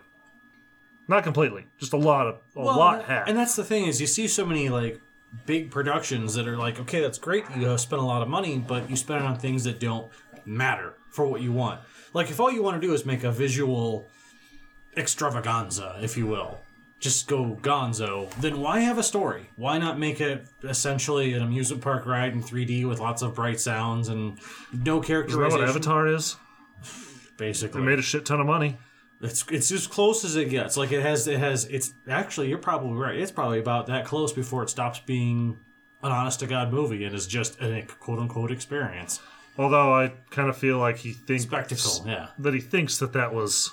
Not 1.07 1.23
completely. 1.23 1.65
Just 1.77 1.93
a 1.93 1.97
lot 1.97 2.27
of 2.27 2.35
a 2.55 2.61
Well, 2.63 2.77
lot 2.77 3.05
and- 3.07 3.29
And 3.29 3.37
that's 3.37 3.55
the 3.55 3.63
thing 3.63 3.85
is 3.85 3.99
you 4.01 4.07
see 4.07 4.27
so 4.27 4.45
many 4.45 4.69
like 4.69 4.99
big 5.45 5.71
productions 5.71 6.33
that 6.35 6.47
are 6.47 6.57
like, 6.57 6.79
okay, 6.81 7.01
that's 7.01 7.17
great. 7.17 7.43
You 7.57 7.67
uh, 7.67 7.77
spend 7.77 8.01
a 8.01 8.05
lot 8.05 8.21
of 8.21 8.27
money, 8.27 8.57
but 8.65 8.89
you 8.89 8.95
spend 8.95 9.23
it 9.23 9.27
on 9.27 9.37
things 9.37 9.63
that 9.65 9.79
don't 9.79 10.09
matter 10.45 10.93
for 11.11 11.25
what 11.25 11.41
you 11.41 11.51
want. 11.51 11.81
Like 12.13 12.29
if 12.29 12.39
all 12.39 12.51
you 12.51 12.63
want 12.63 12.81
to 12.81 12.85
do 12.87 12.93
is 12.93 13.05
make 13.05 13.23
a 13.23 13.31
visual 13.31 14.07
extravaganza, 14.97 15.97
if 16.01 16.17
you 16.17 16.25
will, 16.27 16.59
just 16.99 17.27
go 17.27 17.57
gonzo, 17.61 18.29
then 18.41 18.59
why 18.59 18.79
have 18.79 18.97
a 18.97 19.03
story? 19.03 19.49
Why 19.55 19.77
not 19.77 19.99
make 19.99 20.19
it 20.19 20.47
essentially 20.63 21.33
an 21.33 21.43
amusement 21.43 21.81
park 21.83 22.05
ride 22.05 22.33
in 22.33 22.41
3D 22.41 22.87
with 22.87 22.99
lots 22.99 23.21
of 23.21 23.35
bright 23.35 23.59
sounds 23.59 24.07
and 24.09 24.39
no 24.73 25.01
Isn't 25.01 25.29
that 25.29 25.51
what? 25.51 25.61
Avatar 25.61 26.07
is? 26.07 26.35
basically, 27.37 27.81
They 27.81 27.87
made 27.87 27.99
a 27.99 28.03
shit 28.03 28.25
ton 28.25 28.39
of 28.39 28.47
money. 28.47 28.77
it's 29.21 29.45
it's 29.51 29.71
as 29.71 29.87
close 29.87 30.23
as 30.25 30.35
it 30.35 30.49
gets. 30.49 30.75
Like 30.77 30.91
it 30.91 31.01
has 31.01 31.27
it 31.27 31.39
has 31.39 31.65
it's 31.65 31.93
actually 32.09 32.49
you're 32.49 32.57
probably 32.57 32.97
right. 32.97 33.15
It's 33.15 33.31
probably 33.31 33.59
about 33.59 33.87
that 33.87 34.05
close 34.05 34.33
before 34.33 34.63
it 34.63 34.69
stops 34.69 34.99
being 34.99 35.57
an 36.03 36.11
honest 36.11 36.39
to 36.41 36.47
god 36.47 36.71
movie 36.71 37.03
and 37.03 37.15
is 37.15 37.27
just 37.27 37.61
a 37.61 37.83
quote 37.99 38.19
unquote 38.19 38.51
experience. 38.51 39.19
Although 39.57 39.93
I 39.93 40.13
kind 40.29 40.49
of 40.49 40.57
feel 40.57 40.77
like 40.77 40.97
he 40.97 41.13
thinks 41.13 41.43
Spectacle, 41.43 42.03
yeah. 42.05 42.27
that 42.37 42.53
he 42.53 42.59
thinks 42.59 42.99
that 42.99 43.13
that 43.13 43.33
was 43.33 43.71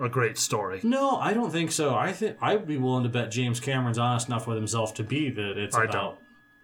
a 0.00 0.08
great 0.08 0.38
story. 0.38 0.80
No, 0.82 1.16
I 1.16 1.32
don't 1.34 1.50
think 1.50 1.72
so. 1.72 1.94
I 1.94 2.12
think 2.12 2.36
I'd 2.40 2.66
be 2.66 2.76
willing 2.76 3.02
to 3.04 3.08
bet 3.08 3.30
James 3.30 3.60
Cameron's 3.60 3.98
honest 3.98 4.28
enough 4.28 4.46
with 4.46 4.56
himself 4.56 4.94
to 4.94 5.02
be 5.04 5.30
that 5.30 5.58
it's 5.58 5.76
I 5.76 5.84
about 5.84 5.92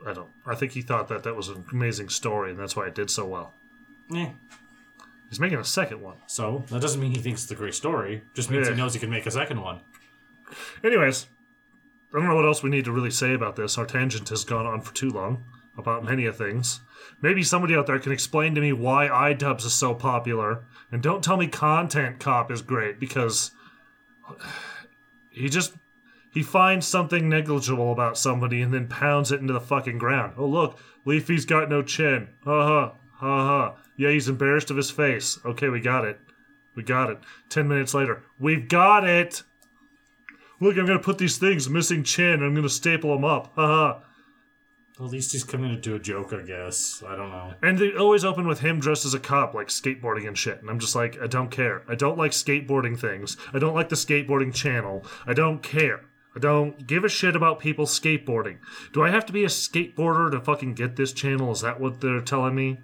don't. 0.04 0.08
I 0.10 0.12
don't. 0.12 0.28
I 0.46 0.54
think 0.54 0.72
he 0.72 0.82
thought 0.82 1.08
that 1.08 1.22
that 1.24 1.34
was 1.34 1.48
an 1.48 1.64
amazing 1.72 2.10
story, 2.10 2.50
and 2.50 2.58
that's 2.58 2.76
why 2.76 2.86
it 2.86 2.94
did 2.94 3.10
so 3.10 3.24
well. 3.26 3.54
Yeah. 4.10 4.30
He's 5.30 5.40
making 5.40 5.58
a 5.58 5.64
second 5.64 6.00
one. 6.02 6.16
So 6.26 6.64
that 6.68 6.80
doesn't 6.82 7.00
mean 7.00 7.12
he 7.12 7.20
thinks 7.20 7.42
it's 7.42 7.50
a 7.50 7.56
great 7.56 7.74
story. 7.74 8.22
Just 8.34 8.50
means 8.50 8.66
Yeah. 8.68 8.74
he 8.74 8.80
knows 8.80 8.94
he 8.94 9.00
can 9.00 9.10
make 9.10 9.26
a 9.26 9.30
second 9.30 9.60
one. 9.62 9.80
Anyways, 10.84 11.26
I 12.12 12.18
don't 12.18 12.28
know 12.28 12.34
what 12.36 12.44
else 12.44 12.62
we 12.62 12.70
need 12.70 12.84
to 12.84 12.92
really 12.92 13.10
say 13.10 13.32
about 13.34 13.56
this. 13.56 13.78
Our 13.78 13.86
tangent 13.86 14.28
has 14.28 14.44
gone 14.44 14.66
on 14.66 14.80
for 14.82 14.92
too 14.94 15.10
long 15.10 15.44
about 15.76 16.04
many 16.04 16.26
of 16.26 16.36
things. 16.36 16.80
Maybe 17.20 17.42
somebody 17.42 17.74
out 17.74 17.86
there 17.86 17.98
can 17.98 18.12
explain 18.12 18.54
to 18.54 18.60
me 18.60 18.72
why 18.72 19.08
iDubbbz 19.08 19.64
is 19.64 19.72
so 19.72 19.94
popular, 19.94 20.64
and 20.94 21.02
don't 21.02 21.24
tell 21.24 21.36
me 21.36 21.48
Content 21.48 22.20
Cop 22.20 22.52
is 22.52 22.62
great 22.62 23.00
because 23.00 23.50
he 25.32 25.48
just 25.48 25.74
he 26.32 26.40
finds 26.40 26.86
something 26.86 27.28
negligible 27.28 27.90
about 27.90 28.16
somebody 28.16 28.62
and 28.62 28.72
then 28.72 28.86
pounds 28.86 29.32
it 29.32 29.40
into 29.40 29.52
the 29.52 29.60
fucking 29.60 29.98
ground. 29.98 30.34
Oh 30.38 30.46
look, 30.46 30.78
Leafy's 31.04 31.46
got 31.46 31.68
no 31.68 31.82
chin. 31.82 32.28
Ha 32.44 32.66
ha 32.66 32.94
ha 33.16 33.46
ha. 33.46 33.76
Yeah, 33.96 34.10
he's 34.10 34.28
embarrassed 34.28 34.70
of 34.70 34.76
his 34.76 34.92
face. 34.92 35.36
Okay, 35.44 35.68
we 35.68 35.80
got 35.80 36.04
it. 36.04 36.20
We 36.76 36.84
got 36.84 37.10
it. 37.10 37.18
Ten 37.48 37.66
minutes 37.66 37.92
later, 37.92 38.22
we've 38.38 38.68
got 38.68 39.02
it. 39.02 39.42
Look, 40.60 40.76
I'm 40.76 40.86
gonna 40.86 41.00
put 41.00 41.18
these 41.18 41.38
things 41.38 41.68
missing 41.68 42.04
chin. 42.04 42.40
I'm 42.40 42.54
gonna 42.54 42.68
staple 42.68 43.12
them 43.12 43.24
up. 43.24 43.52
Haha. 43.56 44.00
At 45.00 45.06
least 45.06 45.32
he's 45.32 45.42
coming 45.42 45.70
to 45.70 45.80
do 45.80 45.96
a 45.96 45.98
joke, 45.98 46.32
I 46.32 46.42
guess. 46.42 47.02
I 47.04 47.16
don't 47.16 47.30
know. 47.30 47.54
And 47.62 47.78
they 47.78 47.94
always 47.94 48.24
open 48.24 48.46
with 48.46 48.60
him 48.60 48.78
dressed 48.78 49.04
as 49.04 49.12
a 49.12 49.18
cop, 49.18 49.52
like 49.52 49.66
skateboarding 49.66 50.28
and 50.28 50.38
shit. 50.38 50.60
And 50.60 50.70
I'm 50.70 50.78
just 50.78 50.94
like, 50.94 51.20
I 51.20 51.26
don't 51.26 51.50
care. 51.50 51.82
I 51.88 51.96
don't 51.96 52.16
like 52.16 52.30
skateboarding 52.30 52.98
things. 52.98 53.36
I 53.52 53.58
don't 53.58 53.74
like 53.74 53.88
the 53.88 53.96
skateboarding 53.96 54.54
channel. 54.54 55.04
I 55.26 55.34
don't 55.34 55.64
care. 55.64 56.02
I 56.36 56.38
don't 56.38 56.86
give 56.86 57.02
a 57.02 57.08
shit 57.08 57.34
about 57.34 57.58
people 57.58 57.86
skateboarding. 57.86 58.58
Do 58.92 59.02
I 59.02 59.10
have 59.10 59.26
to 59.26 59.32
be 59.32 59.44
a 59.44 59.48
skateboarder 59.48 60.30
to 60.30 60.40
fucking 60.40 60.74
get 60.74 60.94
this 60.94 61.12
channel? 61.12 61.50
Is 61.50 61.60
that 61.62 61.80
what 61.80 62.00
they're 62.00 62.20
telling 62.20 62.54
me? 62.54 62.80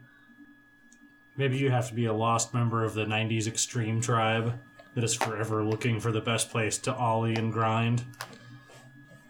Maybe 1.37 1.59
you 1.59 1.71
have 1.71 1.88
to 1.88 1.95
be 1.95 2.07
a 2.07 2.12
lost 2.12 2.52
member 2.52 2.85
of 2.85 2.95
the 2.95 3.05
90s 3.05 3.47
extreme 3.47 4.00
tribe 4.00 4.59
that 4.95 5.05
is 5.05 5.14
forever 5.14 5.64
looking 5.64 6.00
for 6.00 6.11
the 6.11 6.21
best 6.21 6.50
place 6.50 6.76
to 6.79 6.95
ollie 6.95 7.37
and 7.37 7.52
grind. 7.52 8.05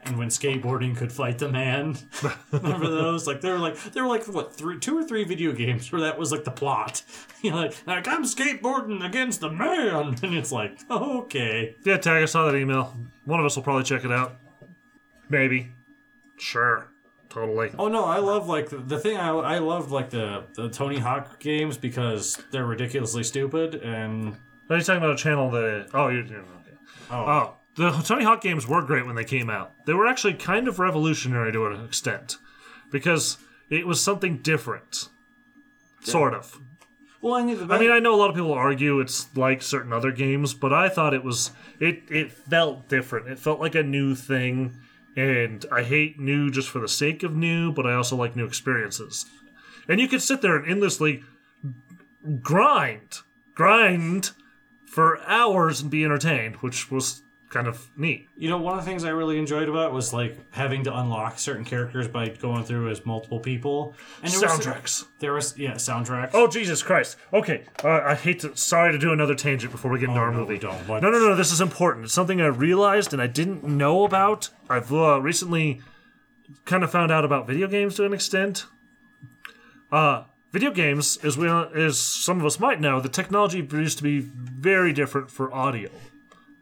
And 0.02 0.16
when 0.18 0.28
skateboarding 0.28 0.96
could 0.96 1.12
fight 1.12 1.38
the 1.38 1.50
man, 1.50 1.96
remember 2.52 2.88
those? 2.88 3.26
Like 3.26 3.42
they 3.42 3.50
were 3.50 3.58
like 3.58 3.76
they 3.92 4.00
were 4.00 4.08
like 4.08 4.24
what 4.28 4.54
three, 4.54 4.78
two 4.78 4.96
or 4.96 5.04
three 5.04 5.24
video 5.24 5.52
games 5.52 5.92
where 5.92 6.00
that 6.00 6.18
was 6.18 6.32
like 6.32 6.44
the 6.44 6.50
plot. 6.50 7.02
You 7.42 7.52
know, 7.52 7.56
like, 7.56 7.86
like 7.86 8.06
I'm 8.06 8.24
skateboarding 8.24 9.02
against 9.02 9.40
the 9.40 9.48
man, 9.50 10.14
and 10.22 10.34
it's 10.34 10.52
like 10.52 10.78
okay, 10.90 11.74
Yeah, 11.86 11.96
Tag, 11.96 12.22
I 12.22 12.26
saw 12.26 12.44
that 12.50 12.54
email. 12.54 12.94
One 13.24 13.40
of 13.40 13.46
us 13.46 13.56
will 13.56 13.62
probably 13.62 13.84
check 13.84 14.04
it 14.04 14.12
out. 14.12 14.36
Maybe. 15.30 15.72
Sure. 16.36 16.88
Totally. 17.30 17.70
Oh 17.78 17.88
no, 17.88 18.04
I 18.04 18.18
love 18.18 18.46
like 18.48 18.68
the, 18.68 18.76
the 18.78 18.98
thing 18.98 19.16
I 19.16 19.28
I 19.30 19.58
love 19.58 19.90
like 19.92 20.10
the 20.10 20.44
the 20.54 20.68
Tony 20.68 20.98
Hawk 20.98 21.38
games 21.40 21.78
because 21.78 22.36
they're 22.50 22.66
ridiculously 22.66 23.22
stupid 23.22 23.76
and 23.76 24.36
Are 24.68 24.76
you 24.76 24.82
talking 24.82 24.98
about 25.02 25.12
a 25.12 25.16
channel 25.16 25.50
that? 25.52 25.88
Oh, 25.94 26.08
you're. 26.08 26.24
you're 26.26 26.40
okay. 26.40 26.76
oh, 27.10 27.14
Oh, 27.24 27.56
the 27.76 27.90
Tony 27.90 28.24
Hawk 28.24 28.40
games 28.40 28.66
were 28.66 28.82
great 28.82 29.06
when 29.06 29.14
they 29.14 29.24
came 29.24 29.50
out. 29.50 29.72
They 29.86 29.94
were 29.94 30.06
actually 30.06 30.34
kind 30.34 30.68
of 30.68 30.78
revolutionary 30.78 31.52
to 31.52 31.66
an 31.66 31.84
extent. 31.84 32.36
Because 32.90 33.38
it 33.68 33.86
was 33.86 34.00
something 34.00 34.38
different. 34.38 35.08
Sort 36.02 36.34
of. 36.34 36.58
Well, 37.22 37.34
I, 37.34 37.42
mean, 37.42 37.70
I 37.70 37.78
mean, 37.78 37.90
I 37.90 37.98
know 37.98 38.14
a 38.14 38.16
lot 38.16 38.30
of 38.30 38.34
people 38.34 38.52
argue 38.52 39.00
it's 39.00 39.34
like 39.36 39.62
certain 39.62 39.92
other 39.92 40.10
games, 40.10 40.54
but 40.54 40.72
I 40.72 40.88
thought 40.88 41.12
it 41.12 41.22
was 41.22 41.50
it 41.78 42.02
it 42.08 42.32
felt 42.32 42.88
different. 42.88 43.28
It 43.28 43.38
felt 43.38 43.60
like 43.60 43.74
a 43.74 43.82
new 43.82 44.14
thing, 44.14 44.78
and 45.16 45.64
I 45.70 45.82
hate 45.82 46.18
new 46.18 46.50
just 46.50 46.70
for 46.70 46.80
the 46.80 46.88
sake 46.88 47.22
of 47.22 47.36
new, 47.36 47.72
but 47.72 47.86
I 47.86 47.92
also 47.92 48.16
like 48.16 48.36
new 48.36 48.46
experiences. 48.46 49.26
And 49.86 50.00
you 50.00 50.08
could 50.08 50.22
sit 50.22 50.40
there 50.40 50.56
and 50.56 50.70
endlessly 50.70 51.22
grind, 52.40 53.18
grind 53.54 54.30
for 54.86 55.20
hours 55.24 55.82
and 55.82 55.90
be 55.90 56.04
entertained, 56.04 56.56
which 56.56 56.90
was 56.90 57.22
kind 57.50 57.66
of 57.66 57.90
neat. 57.96 58.28
You 58.36 58.48
know, 58.48 58.58
one 58.58 58.78
of 58.78 58.84
the 58.84 58.88
things 58.88 59.04
I 59.04 59.10
really 59.10 59.36
enjoyed 59.36 59.68
about 59.68 59.88
it 59.90 59.92
was 59.92 60.12
like 60.14 60.38
having 60.52 60.84
to 60.84 60.96
unlock 60.96 61.38
certain 61.38 61.64
characters 61.64 62.06
by 62.08 62.28
going 62.28 62.62
through 62.64 62.88
as 62.90 63.04
multiple 63.04 63.40
people. 63.40 63.94
And 64.22 64.32
there 64.32 64.40
was- 64.40 64.50
Soundtracks. 64.60 65.04
there 65.18 65.32
was 65.32 65.58
yeah, 65.58 65.72
soundtracks. 65.74 66.30
Oh 66.32 66.46
Jesus 66.46 66.82
Christ! 66.82 67.16
Okay, 67.32 67.64
uh, 67.84 67.88
I 68.06 68.14
hate 68.14 68.40
to. 68.40 68.56
Sorry 68.56 68.92
to 68.92 68.98
do 68.98 69.12
another 69.12 69.34
tangent 69.34 69.72
before 69.72 69.90
we 69.90 69.98
get 69.98 70.08
into 70.10 70.20
our 70.20 70.28
Oh, 70.28 70.32
no, 70.32 70.38
movie. 70.38 70.58
don't. 70.58 70.86
What? 70.88 71.02
No, 71.02 71.10
no, 71.10 71.18
no. 71.18 71.34
This 71.34 71.50
is 71.52 71.60
important. 71.60 72.04
It's 72.04 72.14
something 72.14 72.40
I 72.40 72.46
realized 72.46 73.12
and 73.12 73.20
I 73.20 73.26
didn't 73.26 73.64
know 73.64 74.04
about. 74.04 74.48
I've 74.68 74.92
uh, 74.92 75.20
recently 75.20 75.82
kind 76.64 76.84
of 76.84 76.90
found 76.92 77.10
out 77.10 77.24
about 77.24 77.46
video 77.48 77.66
games 77.66 77.96
to 77.96 78.04
an 78.06 78.12
extent. 78.12 78.66
Uh, 79.90 80.22
video 80.52 80.70
games, 80.70 81.16
as 81.24 81.36
we 81.36 81.48
as 81.48 81.98
some 81.98 82.38
of 82.38 82.46
us 82.46 82.60
might 82.60 82.80
know, 82.80 83.00
the 83.00 83.08
technology 83.08 83.66
used 83.72 83.98
to 83.98 84.04
be 84.04 84.20
very 84.20 84.92
different 84.92 85.30
for 85.32 85.52
audio. 85.52 85.90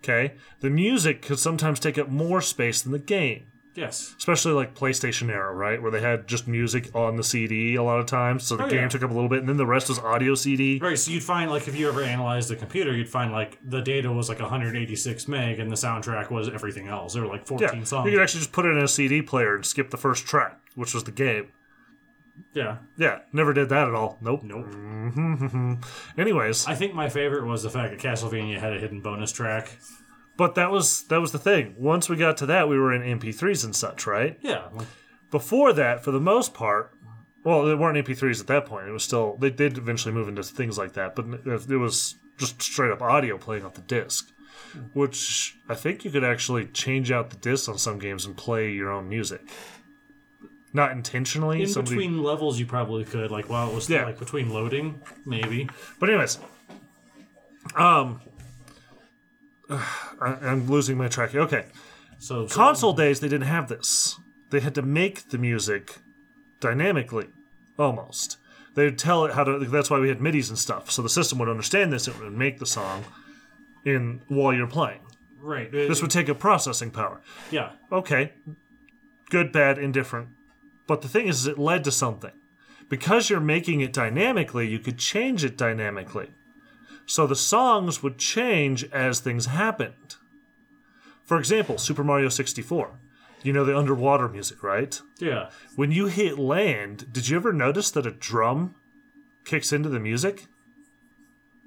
Okay, 0.08 0.34
the 0.60 0.70
music 0.70 1.22
could 1.22 1.38
sometimes 1.38 1.78
take 1.80 1.98
up 1.98 2.08
more 2.08 2.40
space 2.40 2.80
than 2.82 2.92
the 2.92 2.98
game 2.98 3.44
Yes. 3.74 4.14
especially 4.18 4.52
like 4.54 4.74
PlayStation 4.74 5.28
era, 5.30 5.54
right, 5.54 5.80
where 5.80 5.90
they 5.92 6.00
had 6.00 6.26
just 6.26 6.48
music 6.48 6.88
on 6.96 7.16
the 7.16 7.22
CD 7.22 7.74
a 7.76 7.82
lot 7.82 8.00
of 8.00 8.06
times, 8.06 8.42
so 8.44 8.56
the 8.56 8.64
Oh, 8.64 8.68
game 8.68 8.80
yeah. 8.80 8.88
took 8.88 9.02
up 9.04 9.10
a 9.10 9.14
little 9.14 9.28
bit, 9.28 9.38
and 9.40 9.48
then 9.48 9.56
the 9.58 9.66
rest 9.66 9.88
was 9.88 9.98
audio 10.00 10.34
CD. 10.34 10.80
Right, 10.82 10.98
so 10.98 11.12
you'd 11.12 11.22
find 11.22 11.50
like 11.50 11.68
if 11.68 11.76
you 11.76 11.88
ever 11.88 12.02
analyzed 12.02 12.48
the 12.48 12.56
computer, 12.56 12.92
you'd 12.96 13.08
find 13.08 13.30
like 13.32 13.58
the 13.64 13.80
data 13.82 14.10
was 14.10 14.28
like 14.28 14.40
186 14.40 15.28
meg 15.28 15.60
and 15.60 15.70
the 15.70 15.76
soundtrack 15.76 16.30
was 16.30 16.48
everything 16.48 16.88
else. 16.88 17.12
There 17.14 17.22
were 17.22 17.28
like 17.28 17.46
14 17.46 17.68
Yeah, 17.78 17.84
songs. 17.84 18.06
you 18.06 18.12
could 18.12 18.22
actually 18.22 18.40
just 18.40 18.52
put 18.52 18.64
it 18.64 18.70
in 18.70 18.78
a 18.78 18.88
CD 18.88 19.22
player 19.22 19.54
and 19.54 19.64
skip 19.64 19.90
the 19.90 19.96
first 19.98 20.26
track, 20.26 20.58
which 20.74 20.94
was 20.94 21.04
the 21.04 21.12
game. 21.12 21.48
Yeah. 22.54 22.78
Yeah, 22.96 23.20
never 23.32 23.52
did 23.52 23.68
that 23.70 23.88
at 23.88 23.94
all. 23.94 24.18
Nope. 24.20 24.42
Nope. 24.42 24.66
Mm-hmm. 24.66 25.74
Anyways, 26.20 26.66
I 26.66 26.74
think 26.74 26.94
my 26.94 27.08
favorite 27.08 27.44
was 27.46 27.62
the 27.62 27.70
fact 27.70 27.90
that 27.90 28.00
Castlevania 28.00 28.58
had 28.58 28.72
a 28.74 28.78
hidden 28.78 29.00
bonus 29.00 29.32
track. 29.32 29.78
but 30.36 30.54
that 30.54 30.70
was 30.70 31.04
that 31.04 31.20
was 31.20 31.32
the 31.32 31.38
thing. 31.38 31.74
Once 31.78 32.08
we 32.08 32.16
got 32.16 32.36
to 32.38 32.46
that, 32.46 32.68
we 32.68 32.78
were 32.78 32.92
in 32.92 33.18
MP3s 33.18 33.64
and 33.64 33.74
such, 33.74 34.06
right? 34.06 34.38
Yeah. 34.40 34.68
Before 35.30 35.72
that, 35.72 36.02
for 36.04 36.10
the 36.10 36.20
most 36.20 36.54
part, 36.54 36.92
well, 37.44 37.64
they 37.64 37.74
weren't 37.74 37.98
MP3s 38.06 38.40
at 38.40 38.46
that 38.48 38.66
point. 38.66 38.88
It 38.88 38.92
was 38.92 39.02
still 39.04 39.36
they 39.38 39.50
did 39.50 39.78
eventually 39.78 40.14
move 40.14 40.28
into 40.28 40.42
things 40.42 40.78
like 40.78 40.94
that, 40.94 41.14
but 41.14 41.26
it 41.46 41.76
was 41.78 42.16
just 42.38 42.62
straight 42.62 42.90
up 42.92 43.02
audio 43.02 43.36
playing 43.36 43.64
off 43.64 43.74
the 43.74 43.80
disc, 43.82 44.30
which 44.92 45.56
I 45.68 45.74
think 45.74 46.04
you 46.04 46.10
could 46.10 46.24
actually 46.24 46.66
change 46.66 47.10
out 47.10 47.30
the 47.30 47.36
disc 47.36 47.68
on 47.68 47.78
some 47.78 47.98
games 47.98 48.24
and 48.26 48.36
play 48.36 48.70
your 48.70 48.90
own 48.90 49.08
music. 49.08 49.40
Not 50.72 50.92
intentionally. 50.92 51.62
In 51.62 51.68
somebody- 51.68 51.96
between 51.96 52.22
levels, 52.22 52.58
you 52.58 52.66
probably 52.66 53.04
could, 53.04 53.30
like 53.30 53.48
while 53.48 53.70
it 53.70 53.74
was 53.74 53.88
Yeah. 53.88 54.04
like 54.04 54.18
between 54.18 54.50
loading, 54.50 55.00
maybe. 55.24 55.68
But 55.98 56.10
anyways, 56.10 56.38
um, 57.74 58.20
I, 59.70 60.36
I'm 60.42 60.66
losing 60.68 60.96
my 60.98 61.08
track. 61.08 61.34
Okay, 61.34 61.66
So, 62.18 62.46
so 62.46 62.54
console 62.54 62.92
days 62.92 63.20
they 63.20 63.28
didn't 63.28 63.46
have 63.48 63.68
this. 63.68 64.18
They 64.50 64.60
had 64.60 64.74
to 64.76 64.82
make 64.82 65.28
the 65.30 65.38
music 65.38 65.98
dynamically, 66.60 67.28
almost. 67.78 68.38
They'd 68.74 68.98
tell 68.98 69.24
it 69.24 69.34
how 69.34 69.44
to. 69.44 69.58
That's 69.58 69.90
why 69.90 69.98
we 69.98 70.08
had 70.08 70.20
MIDI's 70.20 70.48
and 70.48 70.58
stuff. 70.58 70.90
So 70.90 71.02
the 71.02 71.08
system 71.08 71.38
would 71.38 71.48
understand 71.48 71.92
this. 71.92 72.06
It 72.08 72.18
would 72.20 72.32
make 72.32 72.58
the 72.58 72.66
song 72.66 73.04
in 73.84 74.22
while 74.28 74.52
you're 74.54 74.66
playing. 74.68 75.00
right. 75.40 75.70
This 75.70 76.00
would 76.02 76.10
take 76.10 76.28
a 76.28 76.34
processing 76.34 76.90
power. 76.90 77.20
yeah. 77.50 77.72
Okay, 77.92 78.32
good, 79.30 79.52
bad, 79.52 79.78
indifferent. 79.78 80.28
But 80.88 81.02
the 81.02 81.08
thing 81.08 81.28
is, 81.28 81.40
is 81.40 81.46
it 81.46 81.58
led 81.58 81.84
to 81.84 81.92
something. 81.92 82.32
Because 82.88 83.30
you're 83.30 83.38
making 83.38 83.82
it 83.82 83.92
dynamically, 83.92 84.66
you 84.66 84.80
could 84.80 84.98
change 84.98 85.44
it 85.44 85.56
dynamically. 85.56 86.30
So 87.06 87.26
the 87.26 87.36
songs 87.36 88.02
would 88.02 88.18
change 88.18 88.84
as 88.90 89.20
things 89.20 89.46
happened. 89.46 90.16
For 91.24 91.38
example, 91.38 91.78
Super 91.78 92.02
Mario 92.02 92.30
64. 92.30 92.98
You 93.42 93.52
know 93.52 93.64
the 93.64 93.76
underwater 93.76 94.28
music, 94.28 94.62
right? 94.62 95.00
Yeah. 95.18 95.50
When 95.76 95.92
you 95.92 96.06
hit 96.06 96.38
land, 96.38 97.12
did 97.12 97.28
you 97.28 97.36
ever 97.36 97.52
notice 97.52 97.90
that 97.92 98.06
a 98.06 98.10
drum 98.10 98.74
kicks 99.44 99.72
into 99.72 99.90
the 99.90 100.00
music? 100.00 100.46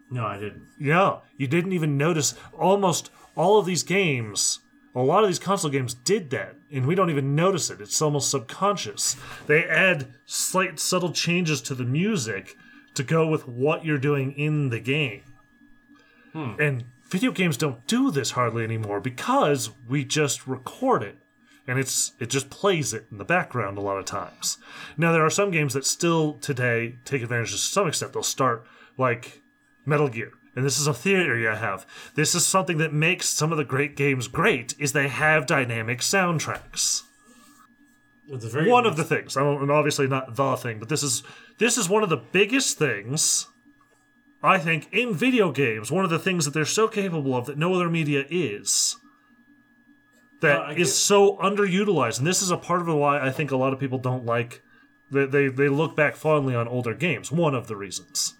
No, 0.10 0.26
I 0.26 0.38
didn't. 0.38 0.67
No, 0.78 1.22
you 1.38 1.48
didn't 1.48 1.72
even 1.72 1.98
notice. 1.98 2.34
Almost 2.58 3.12
all 3.36 3.60
of 3.60 3.65
these 3.65 3.84
games, 3.84 4.60
a 4.93 5.01
lot 5.01 5.23
of 5.23 5.30
these 5.30 5.39
console 5.39 5.71
games 5.71 5.93
did 5.93 6.30
that, 6.32 6.56
and 6.71 6.86
we 6.86 6.95
don't 6.95 7.10
even 7.10 7.36
notice 7.36 7.69
it. 7.69 7.80
It's 7.80 8.01
almost 8.01 8.30
subconscious. 8.30 9.15
They 9.47 9.63
add 9.63 10.13
slight, 10.25 10.80
subtle 10.80 11.13
changes 11.13 11.62
to 11.63 11.75
the 11.75 11.86
music 11.86 12.58
to 12.95 13.04
go 13.04 13.27
with 13.27 13.47
what 13.47 13.86
you're 13.86 13.97
doing 13.97 14.34
in 14.34 14.69
the 14.69 14.80
game. 14.80 15.23
Hmm. 16.34 16.54
And 16.60 16.84
video 17.10 17.32
games 17.32 17.58
don't 17.58 17.86
do 17.88 18.12
this 18.12 18.32
hardly 18.32 18.63
anymore 18.63 18.99
because 18.99 19.71
we 19.88 20.04
just 20.04 20.47
record 20.47 21.04
it. 21.04 21.17
And 21.67 21.80
it's 21.80 22.13
it 22.19 22.30
just 22.30 22.49
plays 22.49 22.91
it 22.91 23.06
in 23.12 23.17
the 23.17 23.23
background 23.23 23.77
a 23.77 23.82
lot 23.82 23.97
of 23.97 24.06
times. 24.06 24.58
Now 24.97 25.12
there 25.12 25.25
are 25.25 25.30
some 25.30 25.51
games 25.51 25.73
that 25.73 25.86
still 25.86 26.34
today 26.34 26.97
take 27.06 27.21
advantage 27.21 27.51
to 27.51 27.58
some 27.58 27.88
extent. 27.88 28.13
They'll 28.13 28.23
start 28.23 28.65
like 28.97 29.41
Metal 29.86 30.10
Gear. 30.10 30.32
And 30.56 30.66
this 30.66 30.80
is 30.80 30.88
a 30.88 30.94
theory 30.94 31.48
I 31.48 31.56
have. 31.56 31.86
This 32.16 32.36
is 32.36 32.46
something 32.46 32.78
that 32.80 32.94
makes 32.94 33.28
some 33.30 33.52
of 33.52 33.58
the 33.58 33.64
great 33.64 33.96
games 33.96 34.28
great 34.28 34.76
is 34.78 34.92
they 34.92 35.08
have 35.08 35.46
dynamic 35.46 36.00
soundtracks. 36.00 37.04
One 38.70 38.86
of 38.86 38.98
the 38.98 39.04
things, 39.04 39.38
I 39.38 39.42
don't- 39.42 39.62
and 39.62 39.72
obviously 39.72 40.08
not 40.08 40.36
the 40.36 40.56
thing, 40.56 40.80
but 40.80 40.90
this 40.90 41.04
is 41.04 41.24
this 41.58 41.78
is 41.78 41.88
one 41.88 42.02
of 42.04 42.10
the 42.10 42.18
biggest 42.18 42.78
things 42.80 43.48
I 44.44 44.58
think 44.58 44.88
in 44.92 45.14
video 45.14 45.52
games. 45.52 45.92
One 45.92 46.04
of 46.04 46.10
the 46.10 46.18
things 46.20 46.46
that 46.46 46.54
they're 46.54 46.66
so 46.66 46.88
capable 46.88 47.36
of 47.36 47.46
that 47.46 47.58
no 47.58 47.74
other 47.76 47.90
media 47.90 48.26
is. 48.30 48.98
That 50.42 50.60
Uh, 50.70 50.74
is 50.76 50.98
so 50.98 51.38
underutilized, 51.38 52.18
and 52.18 52.26
this 52.26 52.42
is 52.42 52.50
a 52.50 52.58
part 52.58 52.82
of 52.82 52.88
why 52.88 53.20
I 53.20 53.30
think 53.32 53.52
a 53.52 53.58
lot 53.58 53.74
of 53.74 53.80
people 53.80 54.00
don't 54.00 54.26
like. 54.26 54.62
They, 55.12 55.26
they 55.26 55.48
they 55.50 55.70
look 55.70 55.96
back 55.96 56.16
fondly 56.16 56.56
on 56.56 56.68
older 56.68 56.96
games. 56.96 57.32
One 57.32 57.54
of 57.54 57.68
the 57.68 57.76
reasons 57.76 58.34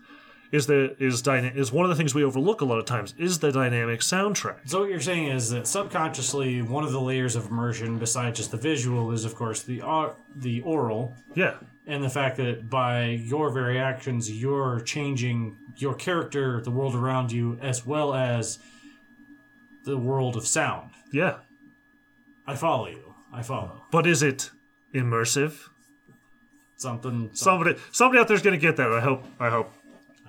is 0.51 0.67
that 0.67 0.97
is 0.99 1.21
dyna- 1.21 1.51
is 1.55 1.71
one 1.71 1.85
of 1.85 1.89
the 1.89 1.95
things 1.95 2.13
we 2.13 2.23
overlook 2.23 2.61
a 2.61 2.65
lot 2.65 2.77
of 2.79 2.85
times 2.85 3.13
is 3.17 3.39
the 3.39 3.51
dynamic 3.51 4.01
soundtrack. 4.01 4.57
So 4.69 4.81
what 4.81 4.89
you're 4.89 4.99
saying 4.99 5.27
is 5.27 5.49
that 5.51 5.65
subconsciously, 5.67 6.61
one 6.61 6.83
of 6.83 6.91
the 6.91 6.99
layers 7.01 7.35
of 7.35 7.47
immersion, 7.47 7.97
besides 7.99 8.37
just 8.37 8.51
the 8.51 8.57
visual, 8.57 9.11
is 9.11 9.23
of 9.25 9.33
course 9.35 9.63
the 9.63 9.81
au- 9.81 10.15
the 10.35 10.61
oral, 10.61 11.15
Yeah, 11.35 11.55
and 11.87 12.03
the 12.03 12.09
fact 12.09 12.37
that 12.37 12.69
by 12.69 13.05
your 13.05 13.49
very 13.51 13.79
actions, 13.79 14.29
you're 14.29 14.81
changing 14.81 15.57
your 15.77 15.93
character, 15.93 16.61
the 16.61 16.71
world 16.71 16.95
around 16.95 17.31
you, 17.31 17.57
as 17.61 17.85
well 17.85 18.13
as 18.13 18.59
the 19.85 19.97
world 19.97 20.35
of 20.35 20.45
sound. 20.45 20.89
yeah. 21.13 21.37
I 22.47 22.55
follow 22.55 22.87
you. 22.87 23.13
I 23.31 23.43
follow. 23.43 23.83
But 23.91 24.05
is 24.05 24.21
it 24.21 24.49
immersive? 24.93 25.69
Something. 26.75 27.29
some- 27.33 27.59
Somebody 27.61 27.79
somebody 27.91 28.19
out 28.19 28.27
there's 28.27 28.41
gonna 28.41 28.57
get 28.57 28.75
that. 28.77 28.91
I 28.91 28.99
hope. 28.99 29.23
I 29.39 29.49
hope. 29.49 29.71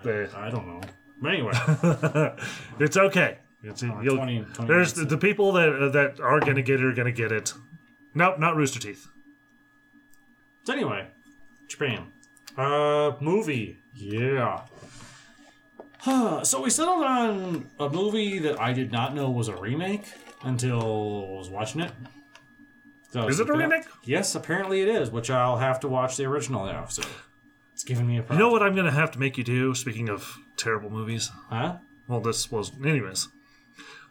They, 0.03 0.27
I 0.37 0.51
don't 0.51 0.67
know. 0.67 0.81
But 1.21 1.35
anyway, 1.35 1.53
it's 2.81 2.97
okay. 2.97 3.39
It's 3.63 3.83
you'll, 3.83 4.17
20 4.17 4.41
20 4.55 4.67
there's 4.69 4.93
the, 4.95 5.05
the 5.05 5.19
people 5.19 5.53
that 5.53 5.91
that 5.93 6.21
are 6.21 6.41
gonna 6.41 6.63
get 6.63 6.81
it 6.81 6.85
are 6.87 6.93
gonna 6.93 7.13
get 7.13 7.31
it. 7.31 7.53
Nope, 8.15 8.39
not 8.39 8.57
Rooster 8.57 8.81
Teeth. 8.81 9.07
So 10.65 10.73
anyway, 10.73 11.07
Japan. 11.69 12.13
Uh, 12.57 13.13
movie. 13.21 13.79
Yeah. 13.95 14.63
so 16.43 16.61
we 16.63 16.71
settled 16.71 17.05
on 17.05 17.69
a 17.79 17.89
movie 17.89 18.39
that 18.41 18.61
I 18.61 18.73
did 18.73 18.91
not 18.91 19.15
know 19.15 19.31
was 19.31 19.49
a 19.49 19.57
remake 19.57 20.05
until 20.43 20.81
I 20.81 21.39
was 21.39 21.49
watching 21.49 21.81
it. 21.83 21.93
So 23.11 23.29
Is 23.29 23.39
it 23.39 23.49
a 23.49 23.53
looking 23.53 23.67
up- 23.67 23.71
remake? 23.71 23.87
Yes, 24.05 24.35
apparently 24.35 24.81
it 24.83 24.89
is, 24.89 25.11
which 25.11 25.31
I'll 25.31 25.59
have 25.59 25.79
to 25.81 25.89
watch 25.89 26.17
the 26.17 26.25
original 26.25 26.65
now. 26.67 26.87
So 26.87 27.03
it's 27.83 27.89
giving 27.89 28.07
me 28.07 28.19
a 28.19 28.25
You 28.33 28.39
know 28.39 28.49
what 28.49 28.63
I'm 28.63 28.77
gonna 28.77 28.93
have 28.93 29.11
to 29.13 29.19
make 29.19 29.37
you 29.37 29.43
do? 29.45 29.75
Speaking 29.75 30.09
of 30.09 30.37
terrible 30.57 30.89
movies, 30.91 31.31
Huh? 31.51 31.79
well, 32.07 32.21
this 32.21 32.51
was 32.51 32.71
anyways. 32.85 33.29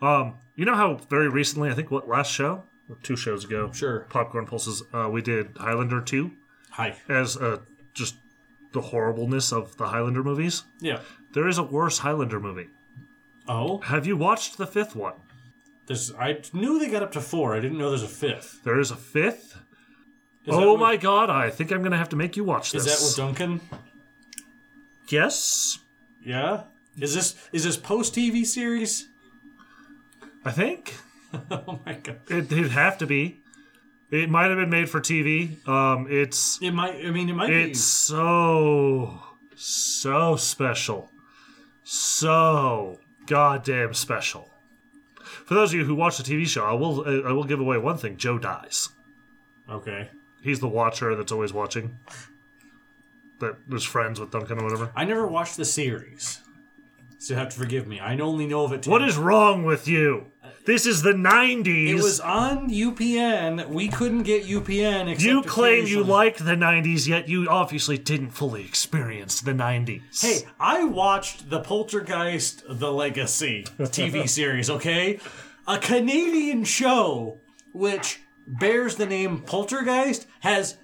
Um, 0.01 0.35
you 0.55 0.65
know 0.65 0.75
how 0.75 0.95
very 1.09 1.29
recently, 1.29 1.69
I 1.69 1.73
think 1.73 1.89
what 1.89 2.07
last 2.09 2.31
show, 2.31 2.63
two 3.03 3.15
shows 3.15 3.45
ago, 3.45 3.71
Sure. 3.71 4.01
Popcorn 4.09 4.45
Pulses, 4.45 4.83
uh, 4.93 5.07
we 5.09 5.21
did 5.21 5.55
Highlander 5.57 6.01
two 6.01 6.31
Hi. 6.71 6.95
as 7.07 7.37
uh, 7.37 7.59
just 7.93 8.15
the 8.73 8.81
horribleness 8.81 9.53
of 9.53 9.77
the 9.77 9.87
Highlander 9.87 10.23
movies. 10.23 10.63
Yeah. 10.81 10.99
There 11.33 11.47
is 11.47 11.57
a 11.57 11.63
worse 11.63 11.99
Highlander 11.99 12.39
movie. 12.41 12.67
Oh, 13.47 13.79
Have 13.81 14.05
you 14.05 14.17
watched 14.17 14.57
the 14.57 14.67
fifth 14.67 14.95
one? 14.95 15.13
there's. 15.87 16.13
I 16.15 16.41
knew 16.53 16.77
they 16.79 16.89
got 16.89 17.03
up 17.03 17.11
to 17.13 17.21
four. 17.21 17.55
I 17.55 17.59
didn't 17.61 17.77
know 17.77 17.89
there's 17.89 18.03
a 18.03 18.07
fifth. 18.07 18.63
There 18.63 18.79
is 18.79 18.91
a 18.91 18.95
fifth. 18.95 19.50
Is 20.45 20.53
oh 20.55 20.71
what- 20.71 20.79
my 20.79 20.97
god, 20.97 21.29
I 21.29 21.49
think 21.49 21.71
I'm 21.71 21.83
gonna 21.83 21.97
have 21.97 22.09
to 22.09 22.15
make 22.15 22.35
you 22.35 22.43
watch 22.43 22.71
this. 22.71 22.85
Is 22.85 23.15
that 23.15 23.23
with 23.23 23.37
Duncan? 23.37 23.61
yes, 25.09 25.79
Yeah. 26.23 26.63
Is 26.99 27.13
this 27.15 27.35
is 27.53 27.63
this 27.63 27.77
post 27.77 28.15
TV 28.15 28.45
series? 28.45 29.07
I 30.43 30.51
think 30.51 30.95
oh 31.51 31.79
my 31.85 31.93
god. 31.93 32.19
it, 32.29 32.51
it'd 32.51 32.71
have 32.71 32.97
to 32.99 33.05
be. 33.07 33.37
It 34.09 34.29
might 34.29 34.49
have 34.49 34.57
been 34.57 34.69
made 34.69 34.89
for 34.89 34.99
TV. 34.99 35.65
Um, 35.69 36.07
it's 36.09 36.59
It 36.61 36.71
might. 36.73 36.95
I 37.05 37.11
mean, 37.11 37.29
it 37.29 37.33
might 37.33 37.49
it's 37.49 37.79
so 37.81 39.21
so 39.55 40.35
special, 40.35 41.09
so 41.83 42.99
goddamn 43.25 43.93
special. 43.93 44.49
For 45.45 45.53
those 45.53 45.71
of 45.73 45.79
you 45.79 45.85
who 45.85 45.95
watch 45.95 46.17
the 46.17 46.23
TV 46.23 46.45
show, 46.45 46.65
I 46.65 46.73
will 46.73 47.05
I 47.25 47.31
will 47.31 47.45
give 47.45 47.59
away 47.61 47.77
one 47.77 47.97
thing: 47.97 48.17
Joe 48.17 48.37
dies. 48.37 48.89
Okay. 49.69 50.09
He's 50.41 50.59
the 50.59 50.67
watcher 50.67 51.15
that's 51.15 51.31
always 51.31 51.53
watching. 51.53 51.97
That 53.39 53.55
was 53.67 53.83
friends 53.83 54.19
with 54.19 54.31
Duncan 54.31 54.59
or 54.59 54.63
whatever. 54.65 54.91
I 54.95 55.05
never 55.05 55.25
watched 55.27 55.57
the 55.57 55.65
series, 55.65 56.41
so 57.17 57.33
you 57.33 57.39
have 57.39 57.49
to 57.49 57.57
forgive 57.57 57.87
me. 57.87 57.99
I 57.99 58.17
only 58.19 58.45
know 58.45 58.63
of 58.65 58.71
it. 58.71 58.85
What 58.87 59.01
is 59.03 59.17
wrong 59.17 59.63
with 59.63 59.87
you? 59.87 60.27
This 60.65 60.85
is 60.85 61.01
the 61.01 61.13
90s. 61.13 61.89
It 61.89 61.95
was 61.95 62.19
on 62.19 62.69
UPN. 62.69 63.67
We 63.69 63.87
couldn't 63.87 64.23
get 64.23 64.43
UPN. 64.45 65.07
Except 65.09 65.21
you 65.23 65.41
claim 65.41 65.77
you 65.87 66.01
occasionally. 66.01 66.07
like 66.07 66.37
the 66.37 66.55
90s, 66.55 67.07
yet 67.07 67.27
you 67.27 67.47
obviously 67.49 67.97
didn't 67.97 68.29
fully 68.29 68.63
experience 68.63 69.41
the 69.41 69.53
90s. 69.53 70.21
Hey, 70.21 70.47
I 70.59 70.83
watched 70.83 71.49
the 71.49 71.61
Poltergeist: 71.61 72.63
The 72.69 72.91
Legacy 72.91 73.63
TV 73.79 74.29
series. 74.39 74.69
Okay, 74.69 75.19
a 75.67 75.79
Canadian 75.79 76.63
show 76.63 77.39
which 77.73 78.19
bears 78.47 78.95
the 78.95 79.05
name 79.05 79.41
Poltergeist 79.41 80.27
has 80.41 80.77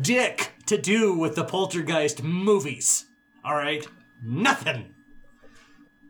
dick 0.00 0.52
to 0.66 0.78
do 0.78 1.14
with 1.14 1.34
the 1.34 1.44
Poltergeist 1.44 2.22
movies. 2.22 3.06
All 3.44 3.54
right, 3.54 3.86
nothing. 4.22 4.94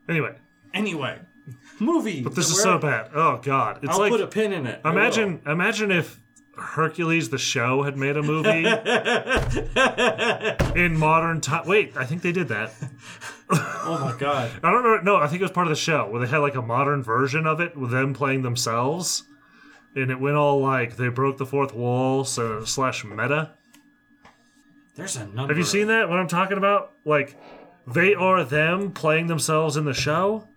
Anyway, 0.09 0.35
Anyway, 0.73 1.19
movie. 1.79 2.23
But 2.23 2.35
this 2.35 2.51
is 2.51 2.63
so 2.63 2.79
bad. 2.79 3.11
Oh 3.15 3.41
god, 3.43 3.81
it's 3.83 3.93
I'll 3.93 3.99
like 3.99 4.11
put 4.11 4.21
a 4.21 4.27
pin 4.27 4.53
in 4.53 4.67
it. 4.67 4.81
I 4.85 4.91
will. 4.91 4.97
imagine 4.97 5.41
oh. 5.47 5.53
imagine 5.53 5.91
if 5.91 6.21
Hercules 6.57 7.31
the 7.31 7.39
show 7.39 7.83
had 7.83 7.97
made 7.97 8.17
a 8.17 8.23
movie 8.23 8.67
in 10.81 10.97
modern 10.97 11.41
time. 11.41 11.67
Wait, 11.67 11.97
I 11.97 12.05
think 12.05 12.23
they 12.23 12.33
did 12.33 12.49
that. 12.49 12.73
Oh 13.51 13.99
my 14.01 14.17
god. 14.17 14.53
I 14.63 14.71
don't 14.71 14.85
know. 14.85 15.01
No, 15.01 15.17
I 15.17 15.27
think 15.27 15.41
it 15.41 15.45
was 15.45 15.53
part 15.53 15.67
of 15.67 15.71
the 15.71 15.77
show 15.77 16.09
where 16.09 16.21
they 16.21 16.29
had 16.29 16.39
like 16.39 16.55
a 16.55 16.63
modern 16.63 17.03
version 17.03 17.47
of 17.47 17.61
it 17.61 17.77
with 17.77 17.91
them 17.91 18.15
playing 18.15 18.43
themselves, 18.43 19.25
and 19.95 20.11
it 20.11 20.21
went 20.21 20.37
all 20.37 20.61
like 20.61 20.97
they 20.97 21.09
broke 21.09 21.39
the 21.39 21.47
fourth 21.47 21.75
wall, 21.75 22.25
so 22.25 22.65
slash 22.65 23.05
meta. 23.05 23.53
There's 24.97 25.17
a 25.17 25.27
number. 25.27 25.49
Have 25.53 25.59
you 25.59 25.65
seen 25.65 25.87
that? 25.89 26.09
What 26.09 26.19
I'm 26.19 26.29
talking 26.29 26.59
about? 26.59 26.93
Like 27.05 27.37
they 27.87 28.15
are 28.15 28.45
them 28.45 28.93
playing 28.93 29.27
themselves 29.29 29.77
in 29.77 29.85
the 29.85 29.95
show. 29.95 30.49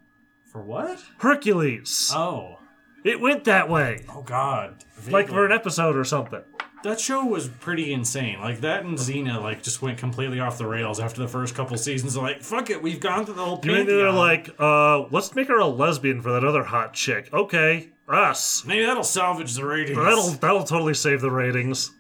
for 0.52 0.62
what? 0.62 1.02
Hercules. 1.20 2.12
Oh. 2.14 2.60
It 3.04 3.20
went 3.20 3.44
that 3.46 3.70
way, 3.70 4.06
Oh 4.08 4.22
god. 4.22 4.84
like 5.10 5.28
for 5.28 5.46
an 5.46 5.52
episode 5.52 5.98
or 5.98 6.06
something. 6.06 6.42
that 6.84 7.02
show 7.02 7.26
was 7.26 7.50
pretty 7.50 7.92
insane. 7.92 8.40
Like 8.40 8.62
that 8.62 8.86
and 8.86 8.98
Xena 8.98 9.42
like 9.42 9.62
just 9.62 9.82
went 9.82 9.98
completely 9.98 10.40
off 10.40 10.58
the 10.58 10.68
rails 10.68 11.02
after 11.02 11.20
the 11.22 11.28
first 11.28 11.54
couple 11.54 11.76
seasons. 11.78 12.14
They're 12.14 12.24
like, 12.24 12.42
fuck 12.42 12.70
it, 12.70 12.82
we've 12.82 13.02
gone 13.02 13.26
through 13.26 13.36
the 13.36 13.44
whole 13.46 13.60
You 13.64 13.72
mean 13.74 13.88
they're 13.88 14.12
like, 14.12 14.50
uh, 14.58 15.02
let's 15.10 15.36
make 15.36 15.50
her 15.50 15.60
a 15.60 15.66
lesbian 15.68 16.22
for 16.22 16.32
that 16.32 16.46
other 16.46 16.64
hot 16.64 16.94
chick. 16.94 17.30
Okay, 17.34 17.90
us. 18.08 18.64
Maybe 18.66 18.86
that'll 18.86 19.04
salvage 19.04 19.54
the 19.56 19.66
ratings. 19.66 19.98
That'll 19.98 20.30
that'll 20.32 20.64
totally 20.64 20.94
save 20.94 21.22
the 21.22 21.32
ratings. 21.32 21.92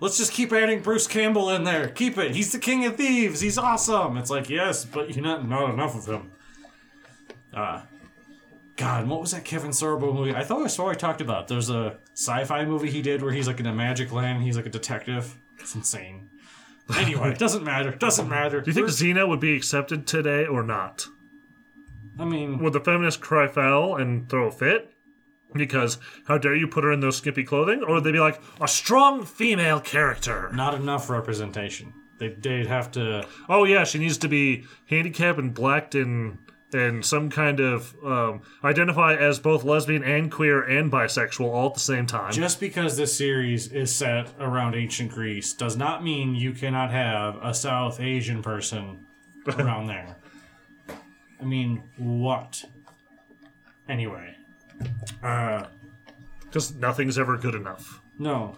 Let's 0.00 0.16
just 0.16 0.32
keep 0.32 0.52
adding 0.52 0.80
Bruce 0.80 1.06
Campbell 1.06 1.50
in 1.50 1.64
there. 1.64 1.88
Keep 1.88 2.16
it. 2.18 2.34
He's 2.34 2.52
the 2.52 2.58
king 2.58 2.86
of 2.86 2.96
thieves. 2.96 3.40
He's 3.40 3.58
awesome. 3.58 4.16
It's 4.16 4.30
like, 4.30 4.48
yes, 4.48 4.84
but 4.84 5.14
you're 5.14 5.22
not 5.24 5.46
not 5.46 5.70
enough 5.72 5.94
of 5.94 6.06
him. 6.06 6.32
Uh 7.52 7.82
God, 8.76 9.08
what 9.08 9.20
was 9.20 9.32
that 9.32 9.44
Kevin 9.44 9.72
Sorbo 9.72 10.14
movie? 10.14 10.34
I 10.34 10.42
thought 10.42 10.62
I 10.62 10.68
saw 10.68 10.88
I 10.88 10.94
talked 10.94 11.20
about. 11.20 11.48
There's 11.48 11.68
a 11.68 11.98
sci-fi 12.14 12.64
movie 12.64 12.90
he 12.90 13.02
did 13.02 13.20
where 13.20 13.30
he's 13.32 13.46
like 13.46 13.60
in 13.60 13.66
a 13.66 13.74
magic 13.74 14.10
land. 14.10 14.36
and 14.38 14.44
He's 14.46 14.56
like 14.56 14.64
a 14.66 14.70
detective. 14.70 15.36
It's 15.58 15.74
insane. 15.74 16.30
Anyway, 16.96 17.32
it 17.32 17.38
doesn't 17.46 17.62
matter. 17.62 17.90
Doesn't 17.90 18.28
matter. 18.28 18.62
Do 18.62 18.70
you 18.70 18.74
think 18.74 18.88
Xena 18.88 19.28
would 19.28 19.38
be 19.40 19.54
accepted 19.54 20.06
today 20.06 20.46
or 20.46 20.62
not? 20.62 21.06
I 22.20 22.24
mean, 22.24 22.58
Would 22.58 22.74
the 22.74 22.80
feminists 22.80 23.20
cry 23.20 23.48
foul 23.48 23.96
and 23.96 24.28
throw 24.28 24.48
a 24.48 24.50
fit? 24.50 24.92
Because 25.52 25.98
how 26.26 26.38
dare 26.38 26.54
you 26.54 26.68
put 26.68 26.84
her 26.84 26.92
in 26.92 27.00
those 27.00 27.16
skimpy 27.16 27.42
clothing? 27.42 27.82
Or 27.82 27.94
would 27.94 28.04
they 28.04 28.12
be 28.12 28.20
like, 28.20 28.40
a 28.60 28.68
strong 28.68 29.24
female 29.24 29.80
character? 29.80 30.50
not 30.52 30.74
enough 30.74 31.10
representation. 31.10 31.92
They, 32.18 32.28
they'd 32.28 32.66
have 32.66 32.90
to. 32.92 33.26
Oh 33.48 33.64
yeah, 33.64 33.84
she 33.84 33.98
needs 33.98 34.18
to 34.18 34.28
be 34.28 34.64
handicapped 34.88 35.38
and 35.38 35.54
blacked 35.54 35.94
and 35.94 36.38
and 36.72 37.04
some 37.04 37.30
kind 37.30 37.58
of 37.58 37.96
um, 38.04 38.42
identify 38.62 39.16
as 39.16 39.40
both 39.40 39.64
lesbian 39.64 40.04
and 40.04 40.30
queer 40.30 40.62
and 40.62 40.92
bisexual 40.92 41.46
all 41.46 41.68
at 41.68 41.74
the 41.74 41.80
same 41.80 42.06
time. 42.06 42.32
Just 42.32 42.60
because 42.60 42.96
this 42.96 43.16
series 43.16 43.72
is 43.72 43.92
set 43.92 44.28
around 44.38 44.76
ancient 44.76 45.10
Greece 45.10 45.52
does 45.52 45.76
not 45.76 46.04
mean 46.04 46.34
you 46.36 46.52
cannot 46.52 46.90
have 46.92 47.36
a 47.42 47.54
South 47.54 47.98
Asian 47.98 48.42
person 48.42 49.06
around 49.58 49.86
there. 49.86 50.16
I 51.40 51.44
mean, 51.44 51.82
what? 51.96 52.64
Anyway. 53.88 54.34
Uh, 55.22 55.64
Because 56.44 56.74
nothing's 56.74 57.18
ever 57.18 57.36
good 57.36 57.54
enough. 57.54 58.00
no. 58.18 58.56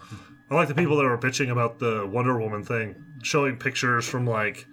I 0.51 0.55
like 0.55 0.67
the 0.67 0.75
people 0.75 0.97
that 0.97 1.03
were 1.03 1.17
bitching 1.17 1.49
about 1.49 1.79
the 1.79 2.05
Wonder 2.05 2.37
Woman 2.39 2.63
thing, 2.63 3.03
showing 3.23 3.57
pictures 3.57 4.07
from 4.07 4.27
like 4.27 4.67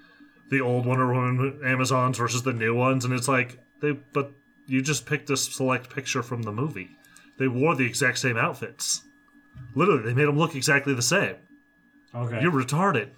the 0.51 0.61
old 0.61 0.85
Wonder 0.85 1.07
Woman 1.11 1.61
Amazons 1.65 2.19
versus 2.19 2.43
the 2.43 2.53
new 2.53 2.75
ones, 2.75 3.05
and 3.07 3.15
it's 3.15 3.29
like 3.29 3.59
they 3.81 3.93
but 3.93 4.33
you 4.67 4.83
just 4.83 5.07
picked 5.07 5.31
a 5.31 5.37
select 5.39 5.89
picture 5.89 6.23
from 6.23 6.43
the 6.43 6.53
movie. 6.53 6.99
They 7.39 7.49
wore 7.49 7.75
the 7.77 7.87
exact 7.87 8.19
same 8.19 8.37
outfits. 8.37 9.03
Literally, 9.75 10.03
they 10.03 10.13
made 10.13 10.27
them 10.27 10.37
look 10.37 10.55
exactly 10.55 10.93
the 10.93 11.01
same. 11.03 11.37
Okay. 12.15 12.43
You're 12.43 12.53
retarded. 12.53 13.11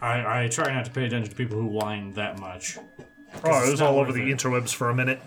I, 0.00 0.44
I 0.44 0.48
try 0.48 0.72
not 0.72 0.84
to 0.84 0.90
pay 0.92 1.06
attention 1.06 1.30
to 1.30 1.36
people 1.36 1.58
who 1.58 1.66
whine 1.66 2.12
that 2.12 2.38
much. 2.38 2.78
Oh, 3.44 3.66
it 3.66 3.70
was 3.70 3.80
all 3.80 3.98
over 3.98 4.12
the 4.12 4.30
it. 4.30 4.36
interwebs 4.36 4.74
for 4.74 4.90
a 4.90 4.94
minute. 4.94 5.20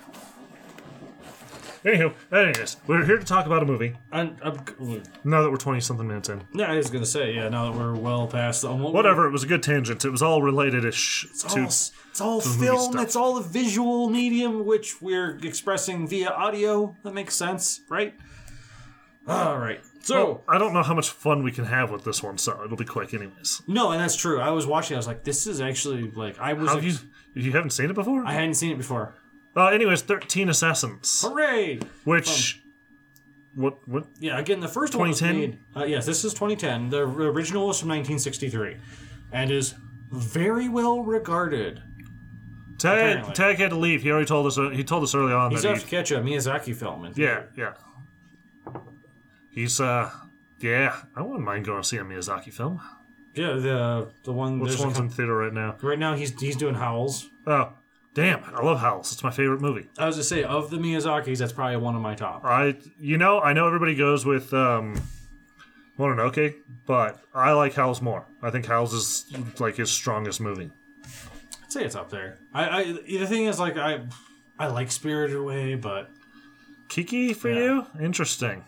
Anywho, 1.83 2.13
anyways, 2.31 2.77
we're 2.85 3.03
here 3.05 3.17
to 3.17 3.25
talk 3.25 3.47
about 3.47 3.63
a 3.63 3.65
movie. 3.65 3.95
And, 4.11 4.37
uh, 4.43 4.55
I'm, 4.79 5.01
Now 5.23 5.41
that 5.41 5.49
we're 5.49 5.57
twenty 5.57 5.79
something 5.79 6.07
minutes 6.07 6.29
in, 6.29 6.43
yeah, 6.53 6.71
I 6.71 6.75
was 6.75 6.91
gonna 6.91 7.07
say, 7.07 7.33
yeah. 7.33 7.49
Now 7.49 7.71
that 7.71 7.79
we're 7.79 7.95
well 7.95 8.27
past 8.27 8.61
the 8.61 8.69
um, 8.69 8.83
whatever. 8.83 9.25
It 9.25 9.31
was 9.31 9.43
a 9.43 9.47
good 9.47 9.63
tangent. 9.63 10.05
It 10.05 10.11
was 10.11 10.21
all 10.21 10.43
related-ish 10.43 11.25
It's 11.31 11.41
to 11.43 11.59
all, 11.61 11.65
it's 11.65 12.21
all 12.21 12.39
film. 12.41 12.99
It's 12.99 13.15
all 13.15 13.37
a 13.37 13.43
visual 13.43 14.09
medium, 14.11 14.63
which 14.65 15.01
we're 15.01 15.39
expressing 15.43 16.07
via 16.07 16.29
audio. 16.29 16.95
That 17.01 17.15
makes 17.15 17.35
sense, 17.35 17.81
right? 17.89 18.13
All 19.27 19.57
right. 19.57 19.81
So 20.01 20.43
I 20.47 20.59
don't 20.59 20.73
know 20.73 20.83
how 20.83 20.93
much 20.93 21.09
fun 21.09 21.43
we 21.43 21.51
can 21.51 21.65
have 21.65 21.89
with 21.89 22.03
this 22.03 22.21
one, 22.21 22.37
so 22.37 22.61
it'll 22.63 22.77
be 22.77 22.85
quick, 22.85 23.13
anyways. 23.15 23.63
no, 23.67 23.91
and 23.91 23.99
that's 24.01 24.15
true. 24.15 24.39
I 24.39 24.51
was 24.51 24.67
watching. 24.67 24.95
I 24.95 24.99
was 24.99 25.07
like, 25.07 25.23
this 25.23 25.47
is 25.47 25.61
actually 25.61 26.11
like 26.11 26.39
I 26.39 26.53
was. 26.53 26.69
How 26.69 26.77
ex- 26.77 26.85
you 26.85 27.09
you 27.33 27.51
haven't 27.51 27.71
seen 27.71 27.89
it 27.89 27.93
before? 27.95 28.25
I 28.25 28.33
hadn't 28.33 28.55
seen 28.55 28.71
it 28.71 28.77
before. 28.77 29.15
Uh, 29.55 29.67
anyways, 29.67 30.01
thirteen 30.01 30.49
assassins, 30.49 31.21
Hooray! 31.25 31.79
which 32.05 32.61
what 33.55 33.85
what 33.87 34.05
Yeah. 34.19 34.39
Again, 34.39 34.59
the 34.59 34.67
first 34.67 34.95
one 34.95 35.09
was 35.09 35.19
2010? 35.19 35.49
made. 35.75 35.81
Uh, 35.81 35.85
yes, 35.85 36.05
this 36.05 36.23
is 36.23 36.33
2010. 36.33 36.89
The 36.89 37.01
original 37.01 37.67
was 37.67 37.79
from 37.79 37.89
1963, 37.89 38.77
and 39.33 39.51
is 39.51 39.75
very 40.11 40.69
well 40.69 41.03
regarded. 41.03 41.81
Tag 42.77 42.97
Apparently. 42.97 43.33
Tag 43.33 43.57
had 43.57 43.69
to 43.71 43.75
leave. 43.77 44.01
He 44.01 44.09
already 44.11 44.25
told 44.25 44.47
us. 44.47 44.57
Uh, 44.57 44.69
he 44.69 44.83
told 44.83 45.03
us 45.03 45.13
early 45.13 45.33
on 45.33 45.51
He's 45.51 45.61
that 45.61 45.69
have 45.69 45.77
he, 45.79 45.83
to 45.83 45.89
catch 45.89 46.11
a 46.11 46.19
Miyazaki 46.19 46.75
film. 46.75 47.05
In 47.05 47.13
yeah 47.15 47.43
yeah. 47.57 47.73
He's 49.49 49.79
uh 49.79 50.09
yeah. 50.59 50.95
I 51.15 51.21
wouldn't 51.21 51.43
mind 51.43 51.65
going 51.65 51.81
to 51.81 51.87
see 51.87 51.97
a 51.97 52.03
Miyazaki 52.03 52.53
film. 52.53 52.81
Yeah, 53.33 53.53
the 53.53 54.09
the 54.23 54.33
one. 54.33 54.59
Which 54.59 54.71
there's 54.71 54.81
a 54.81 54.85
one's 54.85 54.99
in 54.99 55.09
theater 55.09 55.35
right 55.35 55.53
now? 55.53 55.77
right 55.81 55.97
now 55.99 56.15
he's 56.15 56.37
he's 56.39 56.55
doing 56.55 56.75
Howls. 56.75 57.29
Oh, 57.47 57.71
damn! 58.13 58.43
I 58.43 58.61
love 58.61 58.79
Howls. 58.79 59.11
It's 59.13 59.23
my 59.23 59.31
favorite 59.31 59.61
movie. 59.61 59.87
I 59.97 60.05
was 60.05 60.17
to 60.17 60.23
say 60.23 60.43
of 60.43 60.69
the 60.69 60.77
Miyazakis, 60.77 61.37
that's 61.37 61.53
probably 61.53 61.77
one 61.77 61.95
of 61.95 62.01
my 62.01 62.15
top. 62.15 62.43
I 62.43 62.75
you 62.99 63.17
know 63.17 63.39
I 63.39 63.53
know 63.53 63.67
everybody 63.67 63.95
goes 63.95 64.25
with 64.25 64.53
um 64.53 64.95
Mononoke, 65.97 66.55
but 66.85 67.19
I 67.33 67.51
like 67.53 67.73
Howls 67.73 68.01
more. 68.01 68.25
I 68.41 68.49
think 68.49 68.65
Howls 68.65 68.93
is 68.93 69.31
like 69.59 69.75
his 69.77 69.91
strongest 69.91 70.41
movie. 70.41 70.71
I'd 71.63 71.71
say 71.71 71.83
it's 71.85 71.95
up 71.95 72.09
there. 72.09 72.37
I, 72.53 72.69
I 72.81 72.83
the 72.91 73.27
thing 73.27 73.45
is 73.45 73.59
like 73.59 73.77
I 73.77 74.01
I 74.59 74.67
like 74.67 74.91
Spirited 74.91 75.37
Away, 75.37 75.75
but 75.75 76.09
Kiki 76.89 77.33
for 77.33 77.49
Yeah. 77.49 77.59
you? 77.59 77.85
Interesting. 78.01 78.63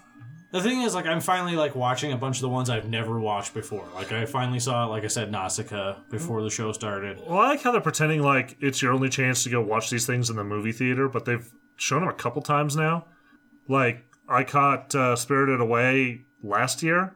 The 0.54 0.62
thing 0.62 0.84
is 0.84 0.96
like 0.96 1.06
I'm 1.06 1.20
finally 1.20 1.56
like 1.58 1.76
watching 1.76 2.14
a 2.14 2.18
bunch 2.18 2.38
of 2.38 2.44
the 2.44 2.50
ones 2.50 2.70
I've 2.70 2.88
never 2.88 3.20
watched 3.20 3.54
before. 3.54 3.86
Like 3.94 4.14
I 4.14 4.26
finally 4.26 4.60
saw 4.60 4.86
like 4.86 5.04
I 5.04 5.08
said 5.08 5.32
Nausicaa 5.32 5.98
before 6.10 6.42
the 6.42 6.50
show 6.50 6.72
started. 6.72 7.20
Well, 7.28 7.40
I 7.40 7.50
like 7.50 7.62
how 7.62 7.72
they're 7.72 7.82
pretending 7.82 8.22
like 8.22 8.56
it's 8.62 8.82
your 8.82 8.94
only 8.94 9.10
chance 9.10 9.44
to 9.44 9.50
go 9.50 9.60
watch 9.62 9.90
these 9.90 10.06
things 10.08 10.30
in 10.30 10.38
the 10.38 10.44
movie 10.46 10.72
theater, 10.72 11.10
but 11.10 11.26
they've 11.26 11.52
shown 11.76 12.00
them 12.02 12.10
a 12.10 12.14
couple 12.14 12.42
times 12.42 12.78
now. 12.78 13.06
Like 13.68 14.06
I 14.30 14.46
caught 14.46 14.96
uh, 14.96 15.16
Spirited 15.18 15.60
Away 15.60 16.22
last 16.42 16.82
year 16.82 17.16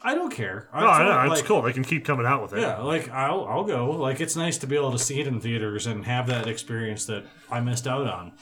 I 0.00 0.14
don't 0.14 0.30
care. 0.30 0.68
I 0.72 0.80
No, 0.80 0.86
I 0.86 1.04
know, 1.24 1.28
like- 1.28 1.38
it's 1.40 1.48
cool. 1.48 1.62
They 1.62 1.72
can 1.72 1.84
keep 1.84 2.04
coming 2.04 2.24
out 2.26 2.40
with 2.42 2.52
it. 2.52 2.60
Yeah, 2.60 2.78
like 2.78 3.10
I'll 3.10 3.44
I'll 3.46 3.64
go. 3.64 3.90
Like 3.90 4.20
it's 4.20 4.36
nice 4.36 4.56
to 4.58 4.66
be 4.66 4.76
able 4.76 4.92
to 4.92 4.98
see 4.98 5.20
it 5.20 5.26
in 5.26 5.40
theaters 5.40 5.86
and 5.86 6.04
have 6.04 6.26
that 6.28 6.46
experience 6.46 7.06
that 7.06 7.24
I 7.50 7.60
missed 7.60 7.86
out 7.86 8.06
on 8.06 8.32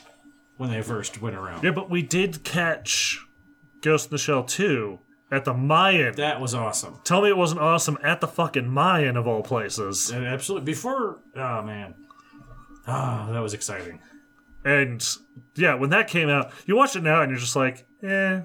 when 0.58 0.70
they 0.70 0.82
first 0.82 1.20
went 1.22 1.36
around. 1.36 1.64
Yeah, 1.64 1.70
but 1.70 1.88
we 1.90 2.02
did 2.02 2.44
catch 2.44 3.25
Ghost 3.86 4.06
in 4.06 4.10
the 4.10 4.18
Shell 4.18 4.44
2 4.44 4.98
at 5.30 5.44
the 5.44 5.54
Mayan. 5.54 6.14
That 6.16 6.40
was 6.40 6.54
awesome. 6.54 7.00
Tell 7.04 7.22
me 7.22 7.28
it 7.28 7.36
wasn't 7.36 7.60
awesome 7.60 7.96
at 8.02 8.20
the 8.20 8.26
fucking 8.28 8.68
Mayan 8.68 9.16
of 9.16 9.26
all 9.26 9.42
places. 9.42 10.10
And 10.10 10.26
absolutely. 10.26 10.66
Before, 10.66 11.18
oh 11.36 11.62
man, 11.62 11.94
ah, 12.86 13.28
that 13.32 13.40
was 13.40 13.54
exciting. 13.54 14.00
And 14.64 15.06
yeah, 15.54 15.74
when 15.74 15.90
that 15.90 16.08
came 16.08 16.28
out, 16.28 16.50
you 16.66 16.76
watch 16.76 16.96
it 16.96 17.02
now 17.02 17.22
and 17.22 17.30
you're 17.30 17.38
just 17.40 17.56
like, 17.56 17.86
eh, 18.02 18.40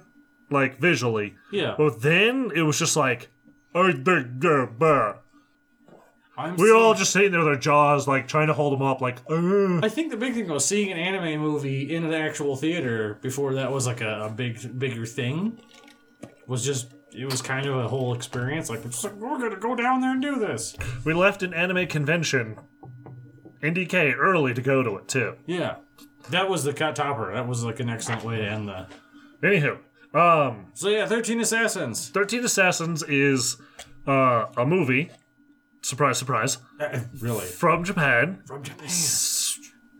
like 0.50 0.80
visually. 0.80 1.36
Yeah, 1.52 1.76
But 1.78 2.02
then 2.02 2.52
it 2.56 2.62
was 2.64 2.78
just 2.78 2.96
like, 2.96 3.30
"Oh, 3.74 3.92
the- 3.92 4.30
the- 4.38 4.70
bah." 4.78 5.16
I'm. 6.38 6.56
we 6.56 6.72
were 6.72 6.78
all 6.78 6.94
just 6.94 7.12
sitting 7.12 7.32
there 7.32 7.40
with 7.42 7.50
our 7.50 7.56
jaws 7.58 8.08
like 8.08 8.28
trying 8.28 8.48
to 8.48 8.54
hold 8.54 8.74
them 8.74 8.82
up, 8.82 9.02
like, 9.02 9.18
uh. 9.30 9.80
I 9.84 9.90
think 9.90 10.12
the 10.12 10.18
big 10.18 10.34
thing 10.34 10.48
was 10.48 10.66
seeing 10.66 10.92
an 10.92 10.98
anime 10.98 11.42
movie 11.42 11.94
in 11.94 12.04
an 12.06 12.14
actual 12.14 12.56
theater 12.56 13.20
before 13.22 13.54
that 13.56 13.72
was 13.72 13.86
like 13.86 14.02
a, 14.02 14.22
a 14.26 14.30
big, 14.30 14.80
bigger 14.80 15.06
thing. 15.06 15.60
Was 16.48 16.64
just 16.66 16.92
it 17.14 17.26
was 17.26 17.42
kind 17.42 17.66
of 17.66 17.78
a 17.78 17.88
whole 17.88 18.14
experience. 18.14 18.70
Like, 18.70 18.86
it's 18.86 19.04
like 19.04 19.14
we're 19.16 19.38
gonna 19.38 19.58
go 19.58 19.76
down 19.76 20.02
there 20.02 20.12
and 20.12 20.22
do 20.22 20.40
this. 20.40 20.76
we 21.04 21.14
left 21.14 21.44
an 21.44 21.54
anime 21.54 21.88
convention, 21.88 22.58
NDK, 23.62 24.16
early 24.18 24.54
to 24.54 24.62
go 24.62 24.82
to 24.84 24.98
it 24.98 25.08
too. 25.08 25.36
Yeah, 25.46 25.76
that 26.30 26.50
was 26.50 26.64
the 26.64 26.74
cut 26.74 26.96
topper. 26.96 27.34
That 27.34 27.48
was 27.48 27.64
like 27.64 27.80
an 27.80 27.90
excellent 27.90 28.24
way 28.24 28.38
to 28.38 28.46
end 28.46 28.68
the. 28.70 28.88
Anywho, 29.44 29.78
um, 30.14 30.68
So 30.74 30.90
yeah, 30.90 31.06
Thirteen 31.06 31.40
Assassins. 31.42 32.10
13 32.10 32.46
Assassins 32.46 33.04
is 33.04 33.58
uh, 34.08 34.46
a 34.58 34.66
movie, 34.66 35.10
surprise, 35.82 36.18
surprise, 36.18 36.58
Uh, 36.80 37.00
really 37.20 37.46
from 37.46 37.84
Japan, 37.84 38.42
from 38.46 38.64
Japan. 38.64 38.90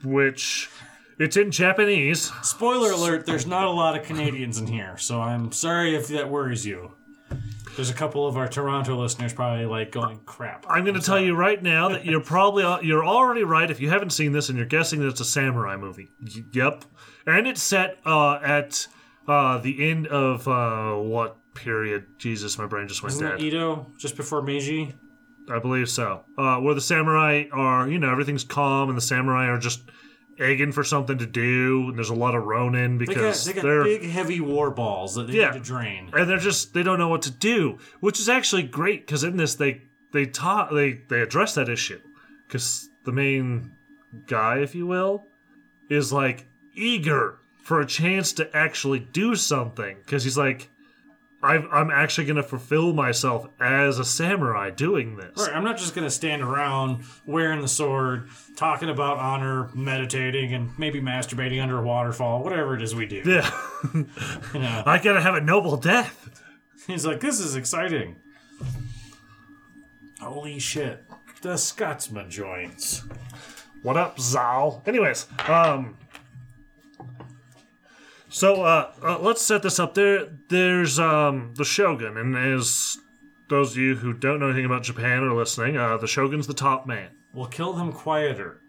which 0.04 0.70
it's 1.20 1.38
in 1.38 1.52
Japanese. 1.52 2.32
Spoiler 2.42 2.92
alert: 2.92 3.26
There's 3.26 3.46
not 3.48 3.66
a 3.66 3.72
lot 3.72 3.98
of 3.98 4.06
Canadians 4.06 4.58
in 4.58 4.68
here, 4.68 4.98
so 4.98 5.22
I'm 5.22 5.52
sorry 5.52 5.96
if 5.96 6.08
that 6.10 6.30
worries 6.30 6.66
you. 6.66 6.94
There's 7.78 7.90
a 7.90 7.94
couple 7.94 8.28
of 8.28 8.36
our 8.36 8.50
Toronto 8.50 8.98
listeners 8.98 9.32
probably 9.32 9.66
like 9.66 9.92
going 9.94 10.20
crap. 10.26 10.66
I'm 10.68 10.84
going 10.84 11.00
to 11.00 11.02
tell 11.02 11.20
you 11.20 11.36
right 11.36 11.62
now 11.64 11.88
that 11.90 12.04
you're 12.06 12.20
probably 12.20 12.64
you're 12.86 13.06
already 13.06 13.44
right 13.46 13.72
if 13.72 13.80
you 13.80 13.90
haven't 13.90 14.10
seen 14.10 14.34
this 14.34 14.50
and 14.50 14.58
you're 14.58 14.68
guessing 14.68 15.00
that 15.00 15.08
it's 15.08 15.22
a 15.22 15.26
samurai 15.26 15.78
movie. 15.78 16.10
Y- 16.22 16.44
yep, 16.52 16.84
and 17.26 17.48
it's 17.48 17.64
set 17.64 17.98
uh, 18.06 18.40
at 18.44 18.88
uh, 19.26 19.58
the 19.60 19.90
end 19.90 20.08
of 20.08 20.48
uh, 20.50 20.96
what 20.96 21.38
period? 21.54 22.08
Jesus, 22.18 22.58
my 22.58 22.66
brain 22.66 22.90
just 22.90 23.04
went 23.04 23.14
Isn't 23.14 23.26
dead. 23.30 23.40
that 23.40 23.44
Edo 23.44 23.88
just 23.98 24.18
before 24.18 24.42
Meiji? 24.42 24.94
I 25.54 25.60
believe 25.60 25.90
so. 25.90 26.24
Uh, 26.38 26.58
where 26.58 26.74
the 26.74 26.82
samurai 26.82 27.46
are, 27.52 27.88
you 27.88 28.00
know, 28.00 28.10
everything's 28.12 28.44
calm, 28.44 28.90
and 28.90 28.98
the 28.98 29.02
samurai 29.02 29.48
are 29.48 29.58
just 29.60 29.82
egging 30.40 30.72
for 30.72 30.84
something 30.84 31.18
to 31.20 31.26
do, 31.28 31.90
and 31.90 31.98
there's 31.98 32.10
a 32.10 32.16
lot 32.16 32.34
of 32.34 32.44
Ronin 32.44 32.98
They 32.98 33.06
got, 33.06 33.14
because 33.16 33.46
they 33.46 33.54
got 33.54 33.62
they're 33.64 33.84
big, 33.84 34.04
heavy 34.10 34.40
war 34.42 34.72
balls 34.72 35.14
that 35.16 35.28
they 35.28 35.34
Yeah. 35.34 35.52
need 35.52 35.60
to 35.60 35.64
drain. 35.64 36.10
and 36.14 36.28
they're 36.30 36.38
just 36.40 36.74
they 36.74 36.82
don't 36.84 36.98
know 36.98 37.10
what 37.10 37.22
to 37.24 37.32
do, 37.32 37.78
which 38.00 38.20
is 38.20 38.28
actually 38.28 38.64
great 38.64 39.06
because 39.06 39.24
in 39.24 39.38
this 39.38 39.56
they 39.56 39.84
they 40.14 40.26
taught 40.26 40.74
they 40.74 41.02
they 41.10 41.22
address 41.22 41.54
that 41.56 41.70
issue 41.70 42.00
because 42.48 42.90
the 43.06 43.12
main 43.12 43.72
guy, 44.26 44.58
if 44.60 44.74
you 44.74 44.88
will, 44.88 45.26
is 45.90 46.12
like 46.12 46.48
eager 46.74 47.38
for 47.62 47.80
a 47.80 47.86
chance 47.86 48.34
to 48.34 48.58
actually 48.58 49.00
do 49.00 49.36
something 49.36 49.98
because 50.06 50.24
he's 50.24 50.38
like. 50.38 50.70
I'm, 51.44 51.68
I'm 51.72 51.90
actually 51.90 52.26
going 52.26 52.38
to 52.38 52.44
fulfill 52.44 52.94
myself 52.94 53.48
as 53.60 53.98
a 53.98 54.06
samurai 54.06 54.70
doing 54.70 55.16
this. 55.16 55.32
Right, 55.38 55.56
I'm 55.56 55.64
not 55.64 55.78
just 55.78 55.96
gonna 55.96 56.10
stand 56.12 56.42
around 56.42 57.04
wearing 57.26 57.62
the 57.62 57.68
sword, 57.68 58.30
talking 58.56 58.90
about 58.90 59.18
honor, 59.18 59.70
meditating, 59.74 60.54
and 60.54 60.78
maybe 60.78 61.02
masturbating 61.02 61.62
under 61.62 61.80
a 61.80 61.84
waterfall, 61.84 62.44
whatever 62.44 62.76
it 62.76 62.82
is 62.82 62.94
we 62.94 63.06
do. 63.06 63.24
Yeah. 63.26 63.50
You 63.94 64.08
know? 64.60 64.84
I 64.86 65.00
gotta 65.02 65.22
have 65.22 65.36
a 65.36 65.42
noble 65.42 65.78
death. 65.78 66.30
He's 66.88 67.06
like, 67.06 67.20
this 67.20 67.40
is 67.40 67.56
exciting. 67.56 68.18
Holy 70.20 70.60
shit. 70.60 71.04
The 71.42 71.58
Scotsman 71.58 72.30
joins. 72.30 73.04
What 73.82 73.98
up, 73.98 74.20
Zal? 74.20 74.84
Anyways, 74.86 75.26
um, 75.48 75.98
so 78.32 78.64
uh, 78.64 78.92
uh, 79.04 79.20
let's 79.20 79.42
set 79.42 79.62
this 79.62 79.80
up. 79.80 79.94
There, 79.94 80.28
there's 80.50 80.98
um 81.00 81.54
the 81.56 81.66
Shogun, 81.66 82.18
and 82.18 82.36
as 82.36 82.98
those 83.50 83.72
of 83.72 83.78
you 83.78 83.96
who 83.96 84.14
don't 84.14 84.40
know 84.40 84.48
anything 84.48 84.66
about 84.66 84.84
Japan 84.84 85.24
are 85.24 85.34
listening, 85.34 85.78
uh, 85.78 85.98
the 85.98 86.08
Shogun's 86.08 86.48
the 86.48 86.54
top 86.54 86.88
man. 86.88 87.10
We'll 87.34 87.48
kill 87.48 87.74
them 87.74 87.92
quieter. 87.92 88.62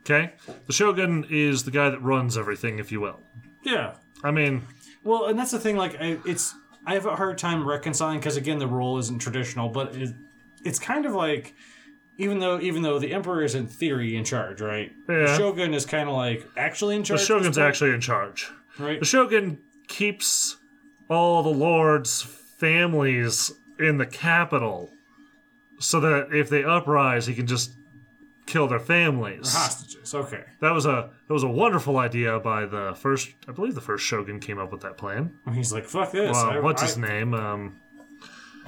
Okay, 0.00 0.32
the 0.66 0.72
Shogun 0.72 1.26
is 1.28 1.64
the 1.64 1.70
guy 1.70 1.90
that 1.90 2.00
runs 2.00 2.36
everything, 2.38 2.78
if 2.78 2.90
you 2.92 3.00
will. 3.00 3.20
Yeah. 3.62 3.94
I 4.22 4.30
mean, 4.30 4.62
Well, 5.02 5.26
and 5.26 5.38
that's 5.38 5.50
the 5.50 5.58
thing. 5.58 5.76
Like, 5.76 6.00
I, 6.00 6.18
it's 6.26 6.54
I 6.86 6.94
have 6.94 7.06
a 7.06 7.16
hard 7.16 7.38
time 7.38 7.66
reconciling 7.66 8.18
because 8.18 8.36
again, 8.36 8.58
the 8.58 8.66
role 8.66 8.98
isn't 8.98 9.18
traditional, 9.18 9.68
but 9.68 9.94
it, 9.96 10.14
it's 10.64 10.78
kind 10.78 11.06
of 11.06 11.12
like 11.12 11.54
even 12.20 12.38
though 12.38 12.60
even 12.60 12.82
though 12.82 12.98
the 12.98 13.12
emperor 13.12 13.42
is 13.42 13.54
in 13.54 13.66
theory 13.66 14.14
in 14.16 14.24
charge, 14.24 14.60
right? 14.60 14.92
The 15.06 15.24
Yeah. 15.26 15.36
shogun 15.36 15.74
is 15.74 15.84
kind 15.86 16.08
of 16.08 16.14
like 16.14 16.46
actually 16.56 16.94
in 16.96 17.02
charge. 17.04 17.20
The 17.20 17.26
Shogun's 17.26 17.58
actually 17.58 17.90
in 17.90 18.00
charge. 18.00 18.50
right. 18.78 18.98
The 19.00 19.06
Shogun 19.06 19.58
keeps 19.88 20.56
all 21.08 21.42
the 21.42 21.48
lords' 21.50 22.22
families 22.22 23.50
in 23.78 23.98
the 23.98 24.06
capital, 24.06 24.90
so 25.78 25.98
that 26.00 26.28
if 26.32 26.48
they 26.50 26.62
uprise, 26.62 27.26
he 27.26 27.34
can 27.34 27.46
just 27.46 27.72
kill 28.46 28.66
their 28.68 28.78
families. 28.80 29.52
Hostages. 29.54 30.14
Okay. 30.14 30.44
That 30.60 30.72
was 30.72 30.86
a 30.86 31.10
that 31.26 31.32
was 31.32 31.42
a 31.42 31.48
wonderful 31.48 31.96
idea 31.98 32.38
by 32.40 32.66
the 32.66 32.94
first. 32.96 33.30
I 33.48 33.52
believe 33.52 33.74
the 33.74 33.80
first 33.80 34.04
Shogun 34.04 34.40
came 34.40 34.58
up 34.58 34.70
with 34.72 34.82
that 34.82 34.96
plan. 34.98 35.32
He's 35.52 35.72
like, 35.72 35.84
"Fuck 35.84 36.12
this." 36.12 36.36
Uh, 36.36 36.48
I- 36.48 36.58
what's 36.60 36.82
I- 36.82 36.86
his 36.86 36.98
name? 36.98 37.32
Um, 37.34 37.76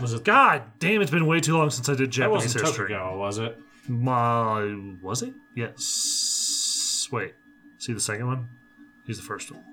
Was 0.00 0.14
it? 0.14 0.24
God 0.24 0.62
damn! 0.78 1.02
It's 1.02 1.11
been 1.11 1.26
way 1.26 1.40
too 1.40 1.57
long 1.57 1.70
since 1.70 1.88
I 1.88 1.92
did 1.92 2.09
That 2.09 2.09
Japanese 2.09 2.44
wasn't 2.44 2.66
history. 2.66 2.88
Tokugawa, 2.88 3.18
was 3.18 3.38
it? 3.38 3.59
My 3.88 4.96
was 5.02 5.22
it? 5.22 5.35
Yes. 5.55 7.09
Wait. 7.11 7.35
See 7.78 7.92
the 7.92 8.00
second 8.00 8.26
one? 8.26 8.48
He's 9.07 9.16
the 9.18 9.22
first 9.24 9.50
one. 9.50 9.64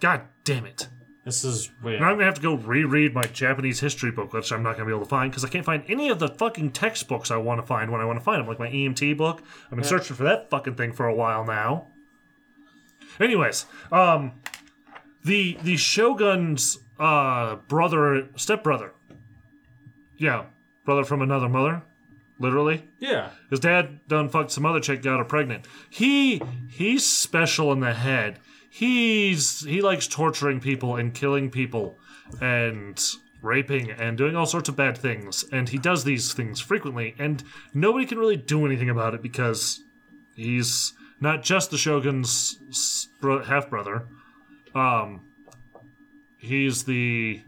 God 0.00 0.22
damn 0.44 0.66
it! 0.66 0.88
This 1.24 1.44
is 1.44 1.70
wait. 1.82 2.00
Now 2.00 2.06
I'm 2.06 2.14
gonna 2.14 2.26
have 2.26 2.34
to 2.34 2.40
go 2.40 2.54
reread 2.54 3.14
my 3.14 3.22
Japanese 3.22 3.80
history 3.80 4.10
book, 4.10 4.32
which 4.32 4.52
I'm 4.52 4.62
not 4.62 4.72
gonna 4.76 4.86
be 4.86 4.92
able 4.92 5.04
to 5.04 5.08
find 5.08 5.30
because 5.30 5.44
I 5.44 5.48
can't 5.48 5.64
find 5.64 5.82
any 5.88 6.08
of 6.08 6.18
the 6.18 6.28
fucking 6.28 6.70
textbooks 6.72 7.30
I 7.30 7.36
want 7.36 7.60
to 7.60 7.66
find 7.66 7.90
when 7.90 8.00
I 8.00 8.04
want 8.04 8.18
to 8.18 8.24
find 8.24 8.40
them, 8.40 8.46
like 8.46 8.58
my 8.58 8.68
EMT 8.68 9.16
book. 9.16 9.42
I've 9.70 9.76
been 9.76 9.84
searching 9.84 10.16
for 10.16 10.24
that 10.24 10.50
fucking 10.50 10.74
thing 10.74 10.92
for 10.92 11.06
a 11.06 11.14
while 11.14 11.44
now. 11.44 11.88
Anyways, 13.18 13.66
um, 13.90 14.32
the 15.24 15.56
the 15.62 15.76
Shogun's 15.76 16.78
uh 16.98 17.56
brother, 17.68 18.28
stepbrother, 18.36 18.92
yeah, 20.16 20.44
brother 20.84 21.04
from 21.04 21.22
another 21.22 21.48
mother, 21.48 21.82
literally. 22.38 22.84
Yeah. 22.98 23.30
His 23.50 23.60
dad 23.60 24.06
done 24.08 24.28
fucked 24.28 24.50
some 24.50 24.66
other 24.66 24.80
chick, 24.80 25.02
got 25.02 25.18
her 25.18 25.24
pregnant. 25.24 25.66
He 25.90 26.42
he's 26.68 27.06
special 27.06 27.72
in 27.72 27.80
the 27.80 27.94
head. 27.94 28.38
He's 28.68 29.64
he 29.64 29.80
likes 29.82 30.06
torturing 30.06 30.60
people 30.60 30.96
and 30.96 31.14
killing 31.14 31.50
people 31.50 31.98
and 32.40 33.02
raping 33.42 33.90
and 33.90 34.18
doing 34.18 34.36
all 34.36 34.46
sorts 34.46 34.68
of 34.68 34.76
bad 34.76 34.98
things. 34.98 35.44
And 35.52 35.68
he 35.68 35.78
does 35.78 36.04
these 36.04 36.32
things 36.32 36.60
frequently, 36.60 37.14
and 37.18 37.42
nobody 37.72 38.06
can 38.06 38.18
really 38.18 38.36
do 38.36 38.66
anything 38.66 38.90
about 38.90 39.14
it 39.14 39.22
because 39.22 39.82
he's 40.34 40.92
not 41.20 41.42
just 41.42 41.70
the 41.70 41.78
shogun's 41.78 42.58
half 43.46 43.70
brother. 43.70 44.06
Um, 44.74 45.22
he's 46.36 46.84
the 46.84 47.42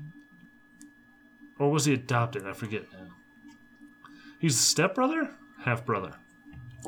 or 1.59 1.71
was 1.71 1.85
he 1.85 1.94
adopted? 1.94 2.47
I 2.47 2.53
forget 2.53 2.85
now. 2.92 3.07
He's 4.38 4.57
the 4.57 4.62
stepbrother, 4.62 5.31
half 5.64 5.85
brother. 5.85 6.12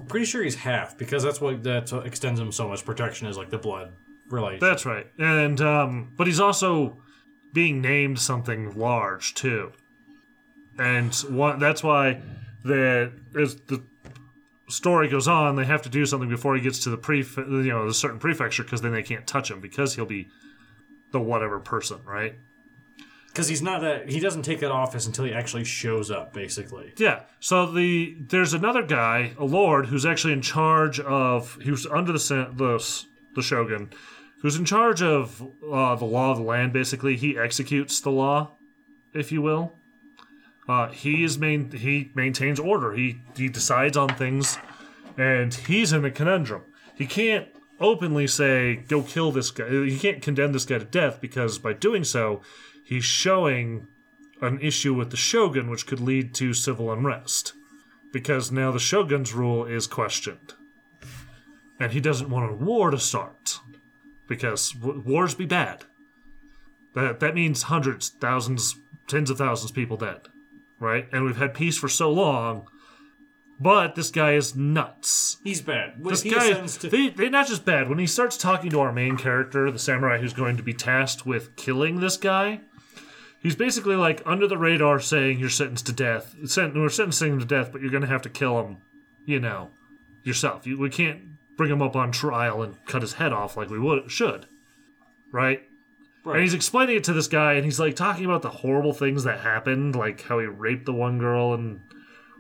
Pretty 0.09 0.27
sure 0.27 0.43
he's 0.43 0.55
half 0.55 0.97
because 0.97 1.23
that's 1.23 1.41
what 1.41 1.63
that 1.65 1.93
extends 2.05 2.39
him 2.41 2.53
so 2.53 2.69
much 2.69 2.85
protection 2.85 3.27
is 3.27 3.37
like 3.37 3.51
the 3.51 3.59
blood 3.59 3.93
relation. 4.29 4.61
That's 4.61 4.87
right. 4.87 5.07
And 5.19 5.61
um, 5.61 6.13
but 6.17 6.27
he's 6.27 6.41
also 6.41 7.03
being 7.53 7.81
named 7.81 8.19
something 8.19 8.79
large 8.79 9.35
too. 9.35 9.73
And 10.79 11.15
one 11.29 11.59
that's 11.59 11.83
why 11.83 12.21
the 12.65 13.13
as 13.39 13.57
the 13.57 13.83
story 14.69 15.09
goes 15.09 15.27
on, 15.29 15.57
they 15.57 15.65
have 15.65 15.83
to 15.83 15.89
do 15.89 16.07
something 16.07 16.29
before 16.29 16.55
he 16.55 16.63
gets 16.63 16.79
to 16.85 16.91
the 16.91 16.97
pref 16.97 17.37
you 17.37 17.71
know 17.71 17.87
the 17.87 17.95
certain 17.95 18.19
prefecture 18.19 18.63
because 18.63 18.81
then 18.81 18.93
they 18.93 19.03
can't 19.03 19.27
touch 19.27 19.51
him 19.51 19.61
because 19.61 19.97
he'll 19.97 20.07
be 20.07 20.29
the 21.11 21.21
whatever 21.21 21.59
person, 21.59 21.99
right? 22.05 22.37
Because 23.33 23.49
he's 23.49 23.63
not 23.63 23.81
that 23.83 24.09
he 24.09 24.19
doesn't 24.19 24.43
take 24.43 24.61
that 24.61 24.73
office 24.73 25.07
until 25.07 25.25
he 25.25 25.33
actually 25.33 25.65
shows 25.65 26.11
up, 26.11 26.33
basically. 26.33 26.93
Yeah. 26.97 27.21
So 27.39 27.67
the 27.67 28.17
there's 28.19 28.53
another 28.53 28.83
guy, 28.83 29.33
a 29.39 29.45
lord, 29.45 29.87
who's 29.87 30.05
actually 30.05 30.33
in 30.33 30.43
charge 30.43 30.99
of 31.01 31.55
who's 31.63 31.87
under 31.87 32.13
the 32.13 32.19
the 32.53 33.05
the 33.35 33.43
shogun, 33.43 33.91
who's 34.43 34.57
in 34.57 34.65
charge 34.65 35.01
of 35.01 35.41
uh, 35.41 35.95
the 35.95 36.05
law 36.05 36.33
of 36.33 36.39
the 36.39 36.45
land. 36.45 36.73
Basically, 36.73 37.17
he 37.17 37.39
executes 37.39 38.01
the 38.01 38.11
law, 38.11 38.53
if 39.15 39.31
you 39.31 39.43
will. 39.43 39.75
Uh, 40.69 40.89
he 40.91 41.23
is 41.23 41.39
main 41.39 41.71
he 41.71 42.11
maintains 42.15 42.59
order. 42.59 42.93
He 42.95 43.21
he 43.37 43.49
decides 43.49 43.97
on 43.97 44.09
things, 44.09 44.59
and 45.17 45.55
he's 45.55 45.93
in 45.93 46.05
a 46.05 46.11
conundrum. 46.11 46.63
He 46.97 47.07
can't 47.07 47.47
openly 47.79 48.27
say 48.27 48.77
go 48.89 49.03
kill 49.03 49.31
this 49.31 49.53
guy. 49.53 49.69
He 49.69 49.99
can't 49.99 50.21
condemn 50.21 50.53
this 50.53 50.65
guy 50.65 50.79
to 50.79 50.85
death 50.85 51.21
because 51.21 51.59
by 51.59 51.73
doing 51.73 52.05
so, 52.05 52.43
he's 52.91 53.05
showing 53.05 53.87
an 54.43 54.59
issue 54.61 54.93
with 54.93 55.11
the 55.11 55.17
shogun, 55.17 55.71
which 55.71 55.87
could 55.87 56.01
lead 56.01 56.35
to 56.35 56.53
civil 56.53 56.93
unrest. 56.93 57.55
Because 58.13 58.51
now 58.51 58.73
the 58.73 58.79
shogun's 58.81 59.33
rule 59.33 59.65
is 59.65 59.87
questioned, 59.87 60.55
and 61.79 61.93
he 61.93 62.01
doesn't 62.01 62.29
want 62.29 62.51
a 62.51 62.55
war 62.55 62.91
to 62.91 62.99
start 62.99 63.61
because 64.29 64.73
w- 64.73 65.01
wars 65.07 65.35
be 65.37 65.47
bad. 65.47 65.85
That 66.97 67.21
that 67.21 67.37
means 67.37 67.63
hundreds, 67.65 68.09
thousands, 68.09 68.75
tens 69.07 69.31
of 69.31 69.39
thousands 69.39 69.71
of 69.71 69.77
people 69.77 69.97
dead, 69.97 70.23
right? 70.81 71.07
And 71.13 71.25
we've 71.25 71.37
had 71.37 71.55
peace 71.55 71.79
for 71.79 71.89
so 71.89 72.11
long, 72.11 72.67
but 73.61 73.95
this 73.95 74.11
guy 74.11 74.33
is 74.33 74.57
nuts. 74.57 75.37
He's 75.45 75.61
bad. 75.61 76.03
When 76.03 76.11
This 76.13 76.23
he 76.23 76.31
guy, 76.31 76.53
to- 76.53 76.89
they, 76.89 77.11
they're 77.11 77.31
not 77.31 77.47
just 77.47 77.65
bad. 77.65 77.89
When 77.89 78.01
he 78.01 78.09
starts 78.09 78.37
talking 78.37 78.71
to 78.71 78.81
our 78.81 78.93
main 78.93 79.17
character, 79.17 79.71
the 79.71 79.79
samurai 79.79 80.19
who's 80.19 80.33
going 80.33 80.57
to 80.57 80.65
be 80.65 80.75
tasked 80.75 81.25
with 81.25 81.55
killing 81.55 82.01
this 82.01 82.17
guy, 82.17 82.63
he's 83.41 83.57
basically 83.57 83.97
like 83.97 84.23
under 84.25 84.47
the 84.47 84.59
radar 84.59 85.01
saying 85.01 85.39
you're 85.39 85.49
sentenced 85.49 85.87
to 85.87 85.93
death. 85.93 86.35
Sent, 86.47 86.75
we're 86.75 86.89
sentencing 86.89 87.33
him 87.33 87.39
to 87.41 87.45
death, 87.45 87.73
but 87.73 87.81
you're 87.81 87.91
going 87.91 88.03
to 88.03 88.09
have 88.09 88.23
to 88.23 88.31
kill 88.31 88.61
him, 88.61 88.79
you 89.25 89.41
know, 89.41 89.71
yourself. 90.23 90.67
You, 90.67 90.79
we 90.79 90.91
can't 90.91 91.21
bring 91.57 91.71
him 91.71 91.83
up 91.83 91.97
on 91.97 92.13
trial 92.13 92.63
and 92.63 92.85
cut 92.87 93.03
his 93.03 93.15
head 93.15 93.33
off 93.33 93.57
like 93.57 93.71
we 93.71 93.79
would 93.79 94.11
should, 94.11 94.47
right? 95.33 95.63
Right. 96.23 96.35
And 96.35 96.43
he's 96.43 96.55
explaining 96.55 96.97
it 96.97 97.05
to 97.05 97.15
this 97.15 97.29
guy, 97.29 97.55
and 97.55 97.65
he's 97.65 97.81
like 97.81 97.97
talking 97.97 98.27
about 98.27 98.43
the 98.43 98.51
horrible 98.51 98.93
things 98.93 99.25
that 99.25 99.41
happened, 99.41 99.97
like 99.97 100.23
how 100.23 100.39
he 100.39 100.47
raped 100.47 100.85
the 100.85 100.93
one 100.93 101.19
girl, 101.19 101.55
and 101.55 101.81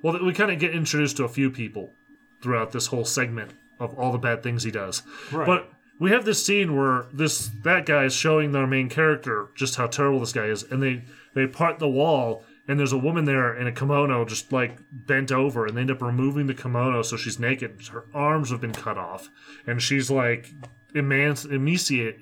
well, 0.02 0.22
we 0.22 0.32
kind 0.34 0.50
of 0.50 0.58
get 0.58 0.74
introduced 0.74 1.16
to 1.16 1.24
a 1.24 1.28
few 1.28 1.50
people 1.50 1.94
throughout 2.42 2.72
this 2.72 2.86
whole 2.86 3.04
segment 3.04 3.52
of 3.78 3.98
all 3.98 4.12
the 4.12 4.18
bad 4.18 4.42
things 4.42 4.62
he 4.62 4.70
does. 4.70 5.02
Right. 5.32 5.46
But 5.46 5.72
we 6.00 6.10
have 6.10 6.24
this 6.24 6.44
scene 6.44 6.76
where 6.76 7.04
this 7.12 7.48
that 7.62 7.86
guy 7.86 8.04
is 8.06 8.14
showing 8.14 8.50
their 8.50 8.66
main 8.66 8.88
character 8.88 9.48
just 9.54 9.76
how 9.76 9.86
terrible 9.86 10.18
this 10.20 10.32
guy 10.32 10.46
is, 10.46 10.64
and 10.64 10.82
they 10.82 11.02
they 11.34 11.46
part 11.46 11.78
the 11.78 11.88
wall, 11.88 12.42
and 12.66 12.80
there's 12.80 12.92
a 12.92 12.98
woman 12.98 13.24
there 13.26 13.54
in 13.54 13.66
a 13.68 13.72
kimono 13.72 14.24
just 14.24 14.50
like 14.52 14.78
bent 14.90 15.30
over, 15.30 15.66
and 15.66 15.76
they 15.76 15.82
end 15.82 15.90
up 15.92 16.02
removing 16.02 16.46
the 16.48 16.54
kimono 16.54 17.02
so 17.02 17.16
she's 17.16 17.38
naked. 17.38 17.80
Her 17.92 18.04
arms 18.12 18.50
have 18.50 18.60
been 18.60 18.72
cut 18.72 18.98
off, 18.98 19.28
and 19.66 19.80
she's 19.80 20.10
like 20.10 20.50
emanci- 20.94 21.52
emaciate, 21.52 22.20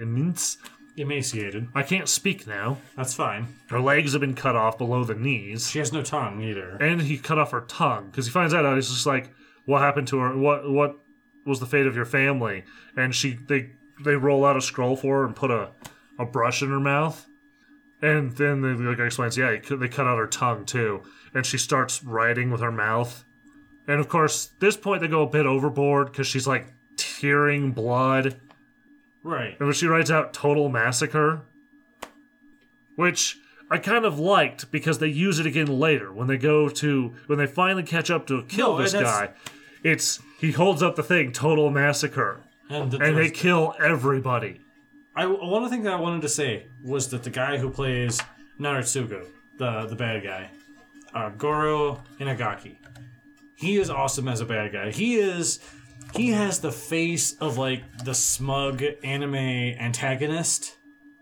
emaciated. 0.97 1.69
I 1.75 1.83
can't 1.83 2.09
speak 2.09 2.47
now. 2.47 2.79
That's 2.97 3.15
fine. 3.15 3.47
Her 3.71 3.81
legs 3.81 4.13
have 4.13 4.21
been 4.21 4.35
cut 4.35 4.57
off 4.57 4.77
below 4.79 5.05
the 5.05 5.15
knees 5.15 5.71
She 5.71 5.79
has 5.79 5.93
no 5.93 6.03
tongue 6.03 6.43
either. 6.43 6.77
and 6.81 7.01
he 7.03 7.19
cut 7.19 7.39
off 7.39 7.53
her 7.53 7.63
tongue 7.63 8.07
because 8.11 8.27
he 8.27 8.33
finds 8.33 8.53
that 8.53 8.67
out. 8.67 8.75
He's 8.77 8.89
just 8.91 9.07
like, 9.07 9.31
"What 9.65 9.81
happened 9.81 10.09
to 10.09 10.19
her? 10.19 10.37
What 10.37 10.69
what 10.71 10.99
was 11.49 11.61
the 11.61 11.67
fate 11.67 11.87
of 11.87 11.97
your 11.97 12.05
family?" 12.05 12.65
And 12.97 13.15
she 13.15 13.39
they 13.49 13.73
they 14.05 14.15
roll 14.15 14.45
out 14.45 14.57
a 14.57 14.61
scroll 14.61 14.97
for 14.97 15.21
her 15.21 15.27
and 15.27 15.35
put 15.35 15.51
a 15.51 15.71
a 16.19 16.25
brush 16.25 16.63
in 16.63 16.69
her 16.69 16.81
mouth, 16.81 17.27
and 18.03 18.37
then 18.37 18.61
the 18.63 18.95
guy 18.97 19.07
explains, 19.07 19.37
"Yeah, 19.37 19.57
they 19.71 19.89
cut 19.89 20.07
out 20.07 20.19
her 20.19 20.27
tongue 20.27 20.65
too." 20.65 21.03
And 21.35 21.45
she 21.45 21.59
starts 21.59 22.03
writing 22.03 22.51
with 22.51 22.61
her 22.61 22.73
mouth, 22.73 23.25
and 23.87 24.01
of 24.01 24.09
course, 24.09 24.51
this 24.61 24.77
point 24.77 25.01
they 25.01 25.09
go 25.09 25.23
a 25.23 25.31
bit 25.31 25.47
overboard 25.47 26.13
because 26.13 26.27
she's 26.27 26.47
like 26.47 26.73
tearing 26.97 27.73
blood. 27.73 28.41
Right. 29.23 29.57
And 29.59 29.69
when 29.69 29.73
she 29.73 29.87
writes 29.87 30.11
out 30.11 30.33
total 30.33 30.69
massacre, 30.69 31.43
which 32.97 33.37
I 33.71 33.79
kind 33.79 34.05
of 34.05 34.19
liked 34.19 34.71
because 34.71 34.99
they 34.99 35.09
use 35.09 35.39
it 35.39 35.47
again 35.47 35.67
later 35.67 36.13
when 36.13 36.27
they 36.27 36.39
go 36.39 36.69
to 36.69 37.15
when 37.27 37.39
they 37.39 37.47
finally 37.47 37.83
catch 37.83 38.11
up 38.11 38.27
to 38.29 38.43
kill 38.45 38.77
No, 38.77 38.83
this 38.83 38.93
guy. 38.93 39.31
It's 39.83 40.21
he 40.39 40.53
holds 40.53 40.83
up 40.83 40.97
the 40.97 41.03
thing 41.03 41.33
total 41.33 41.71
massacre 41.71 42.43
And, 42.71 42.91
the, 42.91 42.99
and 42.99 43.17
they 43.17 43.31
kill 43.31 43.75
everybody. 43.83 44.61
I 45.15 45.27
one 45.27 45.63
of 45.63 45.71
the 45.71 45.75
thing 45.75 45.85
that 45.85 45.95
I 45.95 46.01
wanted 46.01 46.23
to 46.23 46.29
say 46.29 46.67
was 46.83 47.09
that 47.11 47.23
the 47.23 47.31
guy 47.31 47.59
who 47.59 47.71
plays 47.71 48.21
Naritsugu, 48.59 49.27
the 49.59 49.87
the 49.87 49.97
bad 49.97 50.23
guy, 50.23 50.51
uh, 51.15 51.31
Goro 51.31 52.03
Inagaki, 52.21 52.77
he 53.57 53.79
is 53.79 53.91
awesome 53.91 54.29
as 54.29 54.41
a 54.41 54.45
bad 54.45 54.73
guy. 54.73 54.91
He 54.91 55.17
is 55.17 55.61
he 56.15 56.31
has 56.31 56.61
the 56.61 56.73
face 56.73 57.35
of 57.35 57.59
like 57.59 57.83
the 58.05 58.15
smug 58.15 58.83
anime 59.03 59.35
antagonist 59.35 60.77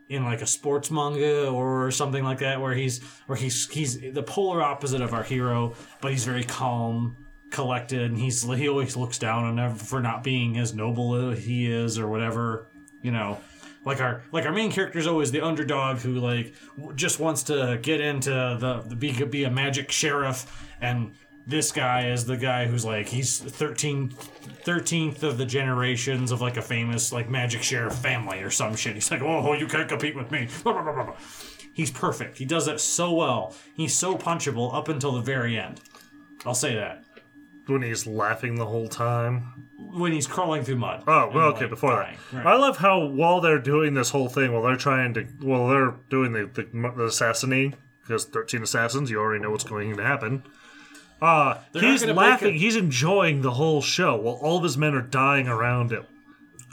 in 0.09 0.25
like 0.25 0.40
a 0.42 0.47
sports 0.47 0.90
manga 0.90 1.49
or 1.49 1.90
something 1.90 2.23
like 2.23 2.38
that, 2.38 2.61
where 2.61 2.75
he's 2.75 3.03
where 3.27 3.37
he's 3.37 3.69
he's 3.71 3.99
the 4.01 4.23
polar 4.23 4.62
opposite 4.62 5.01
of 5.01 5.12
our 5.14 5.23
hero, 5.25 5.75
but 6.01 6.12
he's 6.12 6.25
very 6.25 6.45
calm, 6.45 7.16
collected, 7.50 8.02
and 8.02 8.18
he's 8.18 8.42
he 8.42 8.68
always 8.68 8.96
looks 8.96 9.18
down 9.18 9.44
on 9.44 9.59
everyone 9.59 9.78
for 9.78 10.00
not 10.00 10.22
being 10.22 10.59
as 10.59 10.74
noble 10.74 11.30
as 11.30 11.44
he 11.44 11.70
is 11.70 11.98
or 11.98 12.09
whatever, 12.09 12.66
you 13.02 13.11
know. 13.11 13.38
Like 13.85 14.00
our 14.00 14.22
like 14.32 14.44
our 14.44 14.52
main 14.52 14.72
character 14.72 14.98
is 14.98 15.06
always 15.06 15.30
the 15.30 15.42
underdog 15.42 15.98
who 15.98 16.14
like 16.14 16.54
just 16.96 17.20
wants 17.20 17.44
to 17.44 17.78
get 17.80 18.00
into 18.00 18.30
the, 18.30 18.82
the 18.87 18.96
be 18.96 19.12
be 19.24 19.44
a 19.44 19.50
magic 19.50 19.92
sheriff, 19.92 20.66
and 20.80 21.12
this 21.46 21.70
guy 21.70 22.09
is 22.09 22.24
the 22.24 22.37
guy 22.37 22.66
who's 22.66 22.85
like 22.85 23.06
he's 23.09 23.38
13 23.38 24.11
13th 24.11 25.22
of 25.22 25.38
the 25.38 25.46
generations 25.46 26.32
of 26.32 26.40
like 26.40 26.56
a 26.56 26.62
famous 26.62 27.12
like 27.12 27.30
magic 27.30 27.62
sheriff 27.62 27.94
family 27.94 28.40
or 28.40 28.50
some 28.50 28.74
shit. 28.74 28.94
He's 28.94 29.11
like, 29.12 29.22
oh, 29.22 29.50
oh 29.50 29.52
you 29.52 29.68
can't 29.68 29.88
compete 29.88 30.16
with 30.16 30.32
me. 30.32 30.48
He's 31.72 31.90
perfect. 31.90 32.38
He 32.38 32.44
does 32.44 32.66
that 32.66 32.80
so 32.80 33.12
well. 33.12 33.54
He's 33.74 33.94
so 33.94 34.16
punchable 34.16 34.74
up 34.74 34.88
until 34.88 35.12
the 35.12 35.20
very 35.20 35.56
end. 35.56 35.80
I'll 36.44 36.54
say 36.54 36.74
that. 36.74 37.04
When 37.66 37.83
he's 37.83 38.07
laughing 38.07 38.57
the 38.57 38.66
whole 38.66 38.88
time. 38.88 39.68
When 39.79 40.12
he's 40.12 40.26
crawling 40.26 40.62
through 40.62 40.76
mud. 40.76 41.05
Oh, 41.07 41.31
well, 41.35 41.48
okay, 41.48 41.62
like, 41.62 41.70
before 41.70 41.90
dying. 41.90 42.16
that. 42.33 42.44
Right. 42.44 42.55
I 42.55 42.57
love 42.57 42.76
how 42.76 43.07
while 43.07 43.40
they're 43.40 43.59
doing 43.59 43.94
this 43.94 44.11
whole 44.11 44.29
thing, 44.29 44.52
while 44.52 44.62
they're 44.62 44.76
trying 44.76 45.14
to, 45.14 45.24
while 45.40 45.68
they're 45.68 45.94
doing 46.11 46.33
the, 46.33 46.46
the, 46.52 46.92
the 46.96 47.07
assassinating, 47.07 47.74
because 48.02 48.24
13 48.26 48.62
assassins, 48.62 49.11
you 49.11 49.18
already 49.18 49.42
know 49.42 49.50
what's 49.50 49.64
going 49.64 49.96
to 49.96 50.02
happen. 50.02 50.44
Uh, 51.20 51.59
he's 51.72 52.05
laughing, 52.05 52.55
it. 52.55 52.59
he's 52.59 52.76
enjoying 52.76 53.40
the 53.42 53.52
whole 53.52 53.81
show 53.81 54.16
while 54.16 54.35
all 54.35 54.59
of 54.59 54.62
his 54.62 54.76
men 54.76 54.94
are 54.94 55.02
dying 55.02 55.48
around 55.48 55.90
him. 55.90 56.05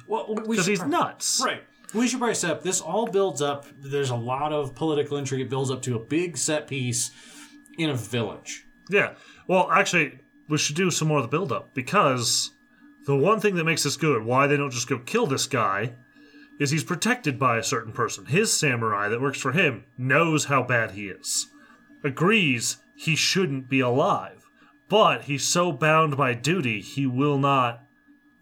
Well, 0.06 0.36
Because 0.36 0.66
he's 0.66 0.84
nuts. 0.84 1.42
Right. 1.44 1.64
We 1.94 2.08
should 2.08 2.20
probably 2.20 2.36
set 2.36 2.52
up. 2.52 2.64
This 2.64 2.82
all 2.82 3.08
builds 3.08 3.42
up. 3.42 3.66
There's 3.80 4.10
a 4.10 4.16
lot 4.16 4.52
of 4.52 4.76
political 4.76 5.18
intrigue. 5.18 5.42
It 5.42 5.50
builds 5.50 5.72
up 5.72 5.82
to 5.84 5.96
a 5.96 6.00
big 6.00 6.38
set 6.38 6.68
piece 6.68 7.12
in 7.78 7.90
a 7.90 7.96
village. 7.96 8.66
Yeah. 8.90 9.14
Well, 9.48 9.70
actually, 9.72 10.20
we 10.54 10.58
should 10.60 10.76
do 10.76 10.90
some 10.92 11.08
more 11.10 11.18
of 11.18 11.24
the 11.24 11.28
build 11.36 11.52
up 11.52 11.74
because 11.74 12.52
the 13.06 13.16
one 13.16 13.40
thing 13.40 13.56
that 13.56 13.64
makes 13.66 13.84
this 13.84 13.98
good, 13.98 14.24
why 14.24 14.48
they 14.48 14.56
don't 14.56 14.72
just 14.72 14.88
go 14.88 15.00
kill 15.00 15.28
this 15.28 15.48
guy, 15.48 15.94
is 16.60 16.70
he's 16.72 16.84
protected 16.84 17.38
by 17.40 17.58
a 17.58 17.64
certain 17.64 17.92
person. 17.92 18.26
His 18.28 18.54
samurai 18.54 19.10
that 19.10 19.20
works 19.22 19.40
for 19.42 19.52
him 19.52 19.84
knows 19.98 20.46
how 20.46 20.64
bad 20.64 20.92
he 20.92 21.08
is, 21.08 21.48
agrees 22.04 22.78
he 22.96 23.16
shouldn't 23.16 23.68
be 23.70 23.80
alive, 23.80 24.46
but 24.90 25.24
he's 25.24 25.44
so 25.44 25.72
bound 25.72 26.16
by 26.16 26.34
duty, 26.34 26.80
he 26.82 27.08
will 27.08 27.38
not 27.38 27.84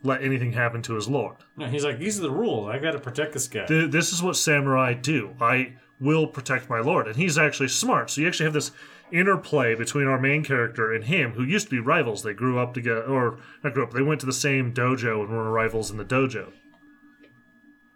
let 0.03 0.23
anything 0.23 0.53
happen 0.53 0.81
to 0.81 0.95
his 0.95 1.07
lord. 1.07 1.37
No, 1.55 1.67
he's 1.67 1.85
like, 1.85 1.99
these 1.99 2.17
are 2.19 2.23
the 2.23 2.31
rules. 2.31 2.69
I 2.69 2.79
got 2.79 2.91
to 2.91 2.99
protect 2.99 3.33
this 3.33 3.47
guy. 3.47 3.65
Th- 3.67 3.89
This 3.91 4.11
is 4.11 4.21
what 4.21 4.35
samurai 4.35 4.93
do. 4.93 5.35
I 5.39 5.73
will 5.99 6.27
protect 6.27 6.69
my 6.69 6.79
lord. 6.79 7.07
And 7.07 7.15
he's 7.15 7.37
actually 7.37 7.67
smart. 7.69 8.09
So 8.09 8.21
you 8.21 8.27
actually 8.27 8.45
have 8.45 8.53
this 8.53 8.71
interplay 9.11 9.75
between 9.75 10.07
our 10.07 10.19
main 10.19 10.43
character 10.43 10.93
and 10.93 11.03
him, 11.05 11.31
who 11.31 11.43
used 11.43 11.67
to 11.67 11.71
be 11.71 11.79
rivals. 11.79 12.23
They 12.23 12.33
grew 12.33 12.59
up 12.59 12.73
together, 12.73 13.03
or 13.03 13.39
not 13.63 13.73
grew 13.73 13.83
up, 13.83 13.91
they 13.91 14.01
went 14.01 14.19
to 14.21 14.25
the 14.25 14.33
same 14.33 14.73
dojo 14.73 15.21
and 15.21 15.29
were 15.29 15.51
rivals 15.51 15.91
in 15.91 15.97
the 15.97 16.05
dojo. 16.05 16.51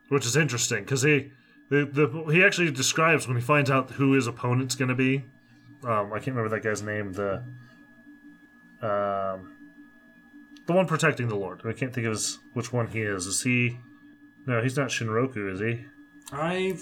Which 0.09 0.25
is 0.25 0.35
interesting 0.35 0.83
because 0.83 1.01
he, 1.01 1.31
the, 1.69 1.85
the, 1.85 2.31
he 2.31 2.43
actually 2.43 2.71
describes 2.71 3.27
when 3.27 3.37
he 3.37 3.43
finds 3.43 3.71
out 3.71 3.91
who 3.91 4.13
his 4.13 4.27
opponent's 4.27 4.75
going 4.75 4.89
to 4.89 4.95
be. 4.95 5.25
Um, 5.83 6.13
I 6.13 6.19
can't 6.19 6.35
remember 6.35 6.49
that 6.49 6.63
guy's 6.63 6.81
name. 6.81 7.13
The 7.13 7.43
um, 8.81 9.55
the 10.67 10.73
one 10.73 10.87
protecting 10.87 11.27
the 11.27 11.35
Lord. 11.35 11.61
I 11.65 11.73
can't 11.73 11.93
think 11.93 12.07
of 12.07 12.13
his, 12.13 12.39
which 12.53 12.73
one 12.73 12.87
he 12.87 13.01
is. 13.01 13.25
Is 13.25 13.41
he? 13.41 13.79
No, 14.45 14.61
he's 14.61 14.77
not 14.77 14.89
Shinroku, 14.89 15.53
is 15.53 15.59
he? 15.59 15.85
I 16.31 16.77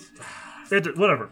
It, 0.72 0.98
whatever. 0.98 1.30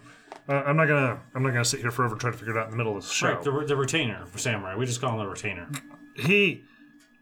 Uh, 0.52 0.64
I'm 0.66 0.76
not 0.76 0.88
gonna. 0.90 1.18
I'm 1.34 1.44
not 1.44 1.52
gonna 1.54 1.64
sit 1.64 1.80
here 1.80 1.92
forever 1.92 2.18
trying 2.18 2.34
to 2.34 2.40
figure 2.40 2.58
it 2.58 2.60
out 2.60 2.66
in 2.66 2.72
the 2.72 2.78
middle 2.78 2.98
of 2.98 3.04
the 3.04 3.10
show. 3.10 3.30
right 3.30 3.42
the, 3.42 3.52
the 3.66 3.76
retainer 3.76 4.26
for 4.26 4.38
samurai. 4.38 4.76
We 4.76 4.86
just 4.86 5.00
call 5.00 5.14
him 5.14 5.20
the 5.20 5.28
retainer. 5.28 5.70
He, 6.18 6.66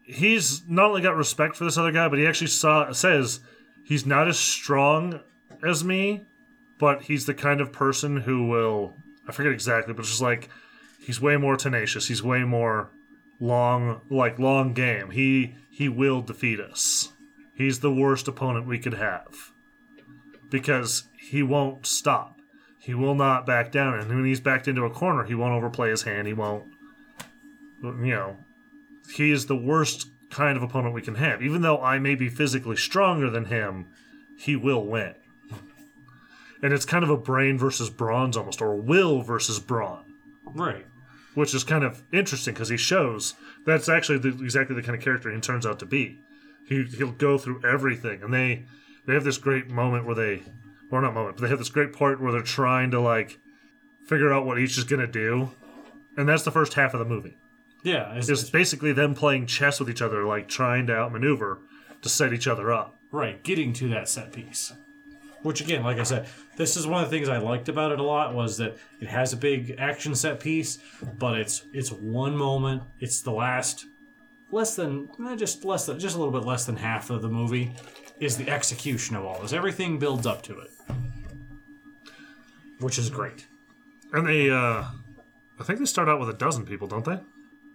he's 0.02 0.68
not 0.68 0.86
only 0.86 1.00
got 1.00 1.14
respect 1.14 1.54
for 1.54 1.62
this 1.62 1.78
other 1.78 1.92
guy, 1.92 2.08
but 2.08 2.18
he 2.18 2.26
actually 2.26 2.48
saw 2.48 2.90
says 2.90 3.38
he's 3.84 4.04
not 4.04 4.26
as 4.26 4.36
strong 4.36 5.20
as 5.62 5.84
me, 5.84 6.24
but 6.80 7.02
he's 7.02 7.26
the 7.26 7.34
kind 7.34 7.60
of 7.60 7.70
person 7.70 8.16
who 8.16 8.48
will. 8.48 8.94
I 9.28 9.32
forget 9.32 9.52
exactly, 9.52 9.94
but 9.94 10.00
it's 10.00 10.08
just 10.08 10.22
like 10.22 10.48
he's 11.00 11.20
way 11.20 11.36
more 11.36 11.56
tenacious. 11.56 12.08
He's 12.08 12.24
way 12.24 12.42
more 12.42 12.90
long, 13.38 14.00
like 14.10 14.40
long 14.40 14.72
game. 14.72 15.10
He 15.10 15.54
he 15.70 15.88
will 15.88 16.20
defeat 16.20 16.58
us. 16.58 17.12
He's 17.54 17.78
the 17.78 17.92
worst 17.92 18.26
opponent 18.26 18.66
we 18.66 18.80
could 18.80 18.94
have 18.94 19.52
because 20.50 21.04
he 21.16 21.44
won't 21.44 21.86
stop. 21.86 22.39
He 22.80 22.94
will 22.94 23.14
not 23.14 23.46
back 23.46 23.70
down. 23.70 23.98
And 23.98 24.08
when 24.08 24.24
he's 24.24 24.40
backed 24.40 24.66
into 24.66 24.84
a 24.84 24.90
corner, 24.90 25.24
he 25.24 25.34
won't 25.34 25.52
overplay 25.52 25.90
his 25.90 26.02
hand. 26.02 26.26
He 26.26 26.32
won't, 26.32 26.64
you 27.82 27.92
know, 27.92 28.36
he 29.14 29.30
is 29.30 29.46
the 29.46 29.56
worst 29.56 30.08
kind 30.30 30.56
of 30.56 30.62
opponent 30.62 30.94
we 30.94 31.02
can 31.02 31.16
have. 31.16 31.42
Even 31.42 31.62
though 31.62 31.80
I 31.82 31.98
may 31.98 32.14
be 32.14 32.28
physically 32.28 32.76
stronger 32.76 33.28
than 33.28 33.46
him, 33.46 33.86
he 34.38 34.56
will 34.56 34.84
win. 34.86 35.14
And 36.62 36.72
it's 36.72 36.84
kind 36.84 37.02
of 37.04 37.10
a 37.10 37.16
brain 37.16 37.58
versus 37.58 37.90
bronze 37.90 38.36
almost, 38.36 38.60
or 38.60 38.76
will 38.76 39.22
versus 39.22 39.58
brawn, 39.58 40.04
Right. 40.44 40.86
which 41.34 41.54
is 41.54 41.64
kind 41.64 41.84
of 41.84 42.02
interesting 42.12 42.52
because 42.54 42.68
he 42.68 42.76
shows 42.76 43.34
that's 43.64 43.88
actually 43.88 44.18
the, 44.18 44.28
exactly 44.28 44.76
the 44.76 44.82
kind 44.82 44.96
of 44.96 45.02
character 45.02 45.30
he 45.30 45.40
turns 45.40 45.64
out 45.64 45.78
to 45.78 45.86
be. 45.86 46.20
He, 46.68 46.84
he'll 46.84 47.12
go 47.12 47.38
through 47.38 47.62
everything, 47.64 48.22
and 48.22 48.32
they 48.32 48.64
they 49.06 49.14
have 49.14 49.24
this 49.24 49.38
great 49.38 49.70
moment 49.70 50.04
where 50.04 50.14
they, 50.14 50.42
or 50.90 51.00
not 51.00 51.14
moment, 51.14 51.36
but 51.36 51.42
they 51.42 51.48
have 51.48 51.58
this 51.58 51.68
great 51.68 51.92
part 51.92 52.20
where 52.20 52.32
they're 52.32 52.42
trying 52.42 52.90
to 52.90 53.00
like 53.00 53.38
figure 54.06 54.32
out 54.32 54.44
what 54.46 54.58
each 54.58 54.76
is 54.76 54.84
gonna 54.84 55.06
do, 55.06 55.50
and 56.16 56.28
that's 56.28 56.42
the 56.42 56.50
first 56.50 56.74
half 56.74 56.94
of 56.94 56.98
the 56.98 57.04
movie. 57.04 57.36
Yeah. 57.82 58.14
It's, 58.14 58.28
It's 58.28 58.50
basically 58.50 58.92
them 58.92 59.14
playing 59.14 59.46
chess 59.46 59.80
with 59.80 59.88
each 59.88 60.02
other, 60.02 60.24
like 60.24 60.48
trying 60.48 60.86
to 60.88 60.96
outmaneuver 60.96 61.60
to 62.02 62.08
set 62.08 62.32
each 62.32 62.46
other 62.46 62.72
up. 62.72 62.96
Right, 63.10 63.42
getting 63.42 63.72
to 63.74 63.88
that 63.88 64.08
set 64.08 64.32
piece. 64.32 64.72
Which 65.42 65.60
again, 65.62 65.82
like 65.82 65.98
I 65.98 66.02
said, 66.02 66.28
this 66.56 66.76
is 66.76 66.86
one 66.86 67.02
of 67.02 67.10
the 67.10 67.16
things 67.16 67.28
I 67.28 67.38
liked 67.38 67.70
about 67.70 67.92
it 67.92 67.98
a 67.98 68.02
lot 68.02 68.34
was 68.34 68.58
that 68.58 68.76
it 69.00 69.08
has 69.08 69.32
a 69.32 69.36
big 69.36 69.76
action 69.78 70.14
set 70.14 70.38
piece, 70.38 70.78
but 71.18 71.38
it's 71.38 71.64
it's 71.72 71.90
one 71.90 72.36
moment. 72.36 72.82
It's 72.98 73.22
the 73.22 73.32
last 73.32 73.86
less 74.52 74.76
than 74.76 75.08
eh, 75.26 75.36
just 75.36 75.64
less 75.64 75.86
than 75.86 75.98
just 75.98 76.14
a 76.14 76.18
little 76.18 76.32
bit 76.32 76.46
less 76.46 76.66
than 76.66 76.76
half 76.76 77.08
of 77.08 77.22
the 77.22 77.28
movie 77.28 77.72
is 78.20 78.36
the 78.36 78.50
execution 78.50 79.16
of 79.16 79.24
all 79.24 79.40
this. 79.40 79.54
Everything 79.54 79.98
builds 79.98 80.26
up 80.26 80.42
to 80.42 80.58
it. 80.58 80.70
Which 82.80 82.98
is 82.98 83.10
great. 83.10 83.46
And 84.12 84.26
they, 84.26 84.50
uh, 84.50 84.84
I 85.58 85.62
think 85.64 85.78
they 85.78 85.84
start 85.84 86.08
out 86.08 86.18
with 86.18 86.28
a 86.30 86.34
dozen 86.34 86.64
people, 86.64 86.88
don't 86.88 87.04
they? 87.04 87.18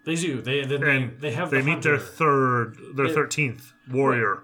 They 0.05 0.15
do. 0.15 0.41
They 0.41 0.65
then 0.65 0.81
they, 0.81 0.95
And 0.95 1.19
they 1.19 1.31
have 1.31 1.49
they 1.51 1.61
the 1.61 1.65
meet 1.65 1.81
their 1.81 1.97
third, 1.97 2.77
their 2.95 3.09
thirteenth 3.09 3.73
warrior. 3.89 4.43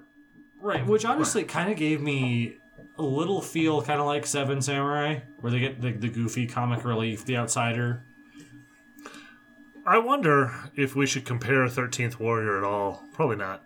Right, 0.59 0.85
which 0.85 1.05
honestly 1.05 1.43
kind 1.43 1.71
of 1.71 1.77
gave 1.77 2.01
me 2.01 2.57
a 2.97 3.01
little 3.03 3.41
feel 3.41 3.81
kind 3.81 3.99
of 3.99 4.05
like 4.05 4.25
Seven 4.27 4.61
Samurai, 4.61 5.19
where 5.39 5.51
they 5.51 5.59
get 5.59 5.81
the, 5.81 5.91
the 5.91 6.09
goofy 6.09 6.45
comic 6.47 6.85
relief, 6.85 7.25
the 7.25 7.37
outsider. 7.37 8.03
I 9.85 9.97
wonder 9.97 10.53
if 10.75 10.95
we 10.95 11.07
should 11.07 11.25
compare 11.25 11.67
Thirteenth 11.67 12.19
Warrior 12.19 12.57
at 12.59 12.63
all. 12.63 13.03
Probably 13.13 13.37
not. 13.37 13.63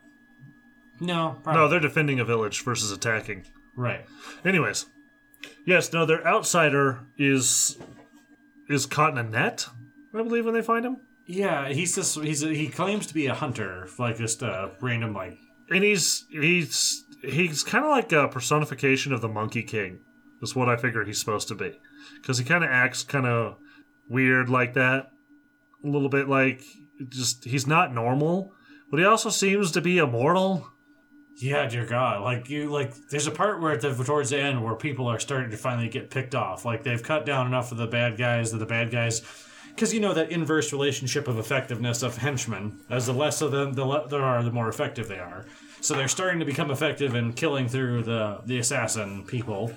No, 1.01 1.41
No, 1.45 1.67
they're 1.67 1.81
defending 1.81 2.21
a 2.21 2.25
village 2.25 2.63
versus 2.63 2.89
attacking. 2.91 3.43
right. 3.75 4.05
Anyways, 4.45 4.85
yes, 5.65 5.91
no, 5.93 6.05
their 6.05 6.25
outsider 6.25 6.99
is 7.17 7.77
is 8.69 8.85
caught 8.85 9.11
in 9.11 9.17
a 9.17 9.23
net. 9.23 9.67
I 10.13 10.23
believe 10.23 10.45
when 10.45 10.53
they 10.53 10.61
find 10.61 10.85
him, 10.85 10.97
Yeah, 11.27 11.69
he's 11.69 11.95
just 11.95 12.19
he's 12.19 12.43
a, 12.43 12.53
he 12.53 12.67
claims 12.67 13.07
to 13.07 13.13
be 13.13 13.27
a 13.27 13.33
hunter, 13.33 13.87
like 13.99 14.17
just 14.17 14.41
a 14.41 14.71
random 14.81 15.13
like 15.13 15.37
and 15.69 15.83
he's 15.83 16.25
he's 16.29 17.03
he's 17.21 17.63
kind 17.63 17.83
of 17.83 17.91
like 17.91 18.11
a 18.11 18.27
personification 18.27 19.13
of 19.13 19.21
the 19.21 19.27
Monkey 19.27 19.63
King. 19.63 19.99
Is 20.41 20.55
what 20.55 20.69
I 20.69 20.75
figure 20.75 21.03
he's 21.03 21.19
supposed 21.19 21.47
to 21.47 21.55
be, 21.55 21.71
because 22.21 22.37
he 22.37 22.43
kind 22.43 22.63
of 22.63 22.69
acts 22.69 23.03
kind 23.03 23.25
of 23.25 23.55
weird 24.09 24.49
like 24.49 24.73
that, 24.73 25.11
a 25.83 25.87
little 25.87 26.09
bit 26.09 26.27
like 26.27 26.61
just 27.09 27.45
he's 27.45 27.65
not 27.65 27.93
normal, 27.93 28.51
but 28.91 28.99
he 28.99 29.05
also 29.05 29.29
seems 29.29 29.71
to 29.71 29.81
be 29.81 29.97
immortal. 29.97 30.69
Yeah, 31.37 31.67
dear 31.67 31.85
God, 31.85 32.21
like 32.21 32.49
you 32.49 32.69
like 32.69 32.93
there's 33.09 33.27
a 33.27 33.31
part 33.31 33.61
where 33.61 33.73
at 33.73 33.81
the 33.81 33.93
towards 33.93 34.29
the 34.29 34.39
end 34.39 34.63
where 34.63 34.75
people 34.75 35.07
are 35.07 35.19
starting 35.19 35.51
to 35.51 35.57
finally 35.57 35.89
get 35.89 36.09
picked 36.09 36.33
off, 36.35 36.63
like 36.65 36.83
they've 36.83 37.03
cut 37.03 37.25
down 37.25 37.47
enough 37.47 37.71
of 37.71 37.77
the 37.77 37.87
bad 37.87 38.17
guys 38.17 38.51
that 38.51 38.57
the 38.57 38.65
bad 38.65 38.91
guys. 38.91 39.21
Because 39.69 39.93
you 39.93 39.99
know 39.99 40.13
that 40.13 40.31
inverse 40.31 40.71
relationship 40.71 41.27
of 41.27 41.37
effectiveness 41.37 42.01
of 42.01 42.17
henchmen. 42.17 42.79
As 42.89 43.07
the 43.07 43.13
less 43.13 43.41
of 43.41 43.51
them 43.51 43.73
the 43.73 43.83
le- 43.83 44.07
there 44.07 44.23
are, 44.23 44.41
the 44.41 44.51
more 44.51 44.69
effective 44.69 45.09
they 45.09 45.19
are. 45.19 45.45
So 45.81 45.93
they're 45.93 46.07
starting 46.07 46.39
to 46.39 46.45
become 46.45 46.71
effective 46.71 47.13
in 47.13 47.33
killing 47.33 47.67
through 47.67 48.03
the 48.03 48.39
the 48.45 48.57
assassin 48.59 49.25
people. 49.25 49.73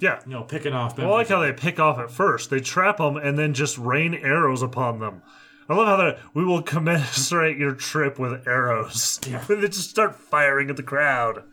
Yeah, 0.00 0.20
You 0.24 0.32
know, 0.32 0.42
picking 0.44 0.72
off. 0.72 0.98
I 0.98 1.06
like 1.06 1.28
how 1.28 1.40
they 1.40 1.52
pick 1.52 1.80
off 1.80 1.98
at 1.98 2.10
first. 2.10 2.50
They 2.50 2.60
trap 2.60 2.98
them 2.98 3.16
and 3.16 3.36
then 3.38 3.52
just 3.52 3.76
rain 3.78 4.14
arrows 4.14 4.62
upon 4.62 5.00
them. 5.00 5.22
I 5.68 5.74
love 5.74 5.86
how 5.86 5.96
they 5.96 6.18
we 6.34 6.44
will 6.44 6.62
commensurate 6.62 7.58
your 7.58 7.74
trip 7.74 8.18
with 8.18 8.46
arrows. 8.46 9.20
Yeah. 9.28 9.44
They 9.48 9.60
just 9.68 9.90
start 9.90 10.14
firing 10.16 10.70
at 10.70 10.76
the 10.76 10.82
crowd. 10.82 11.44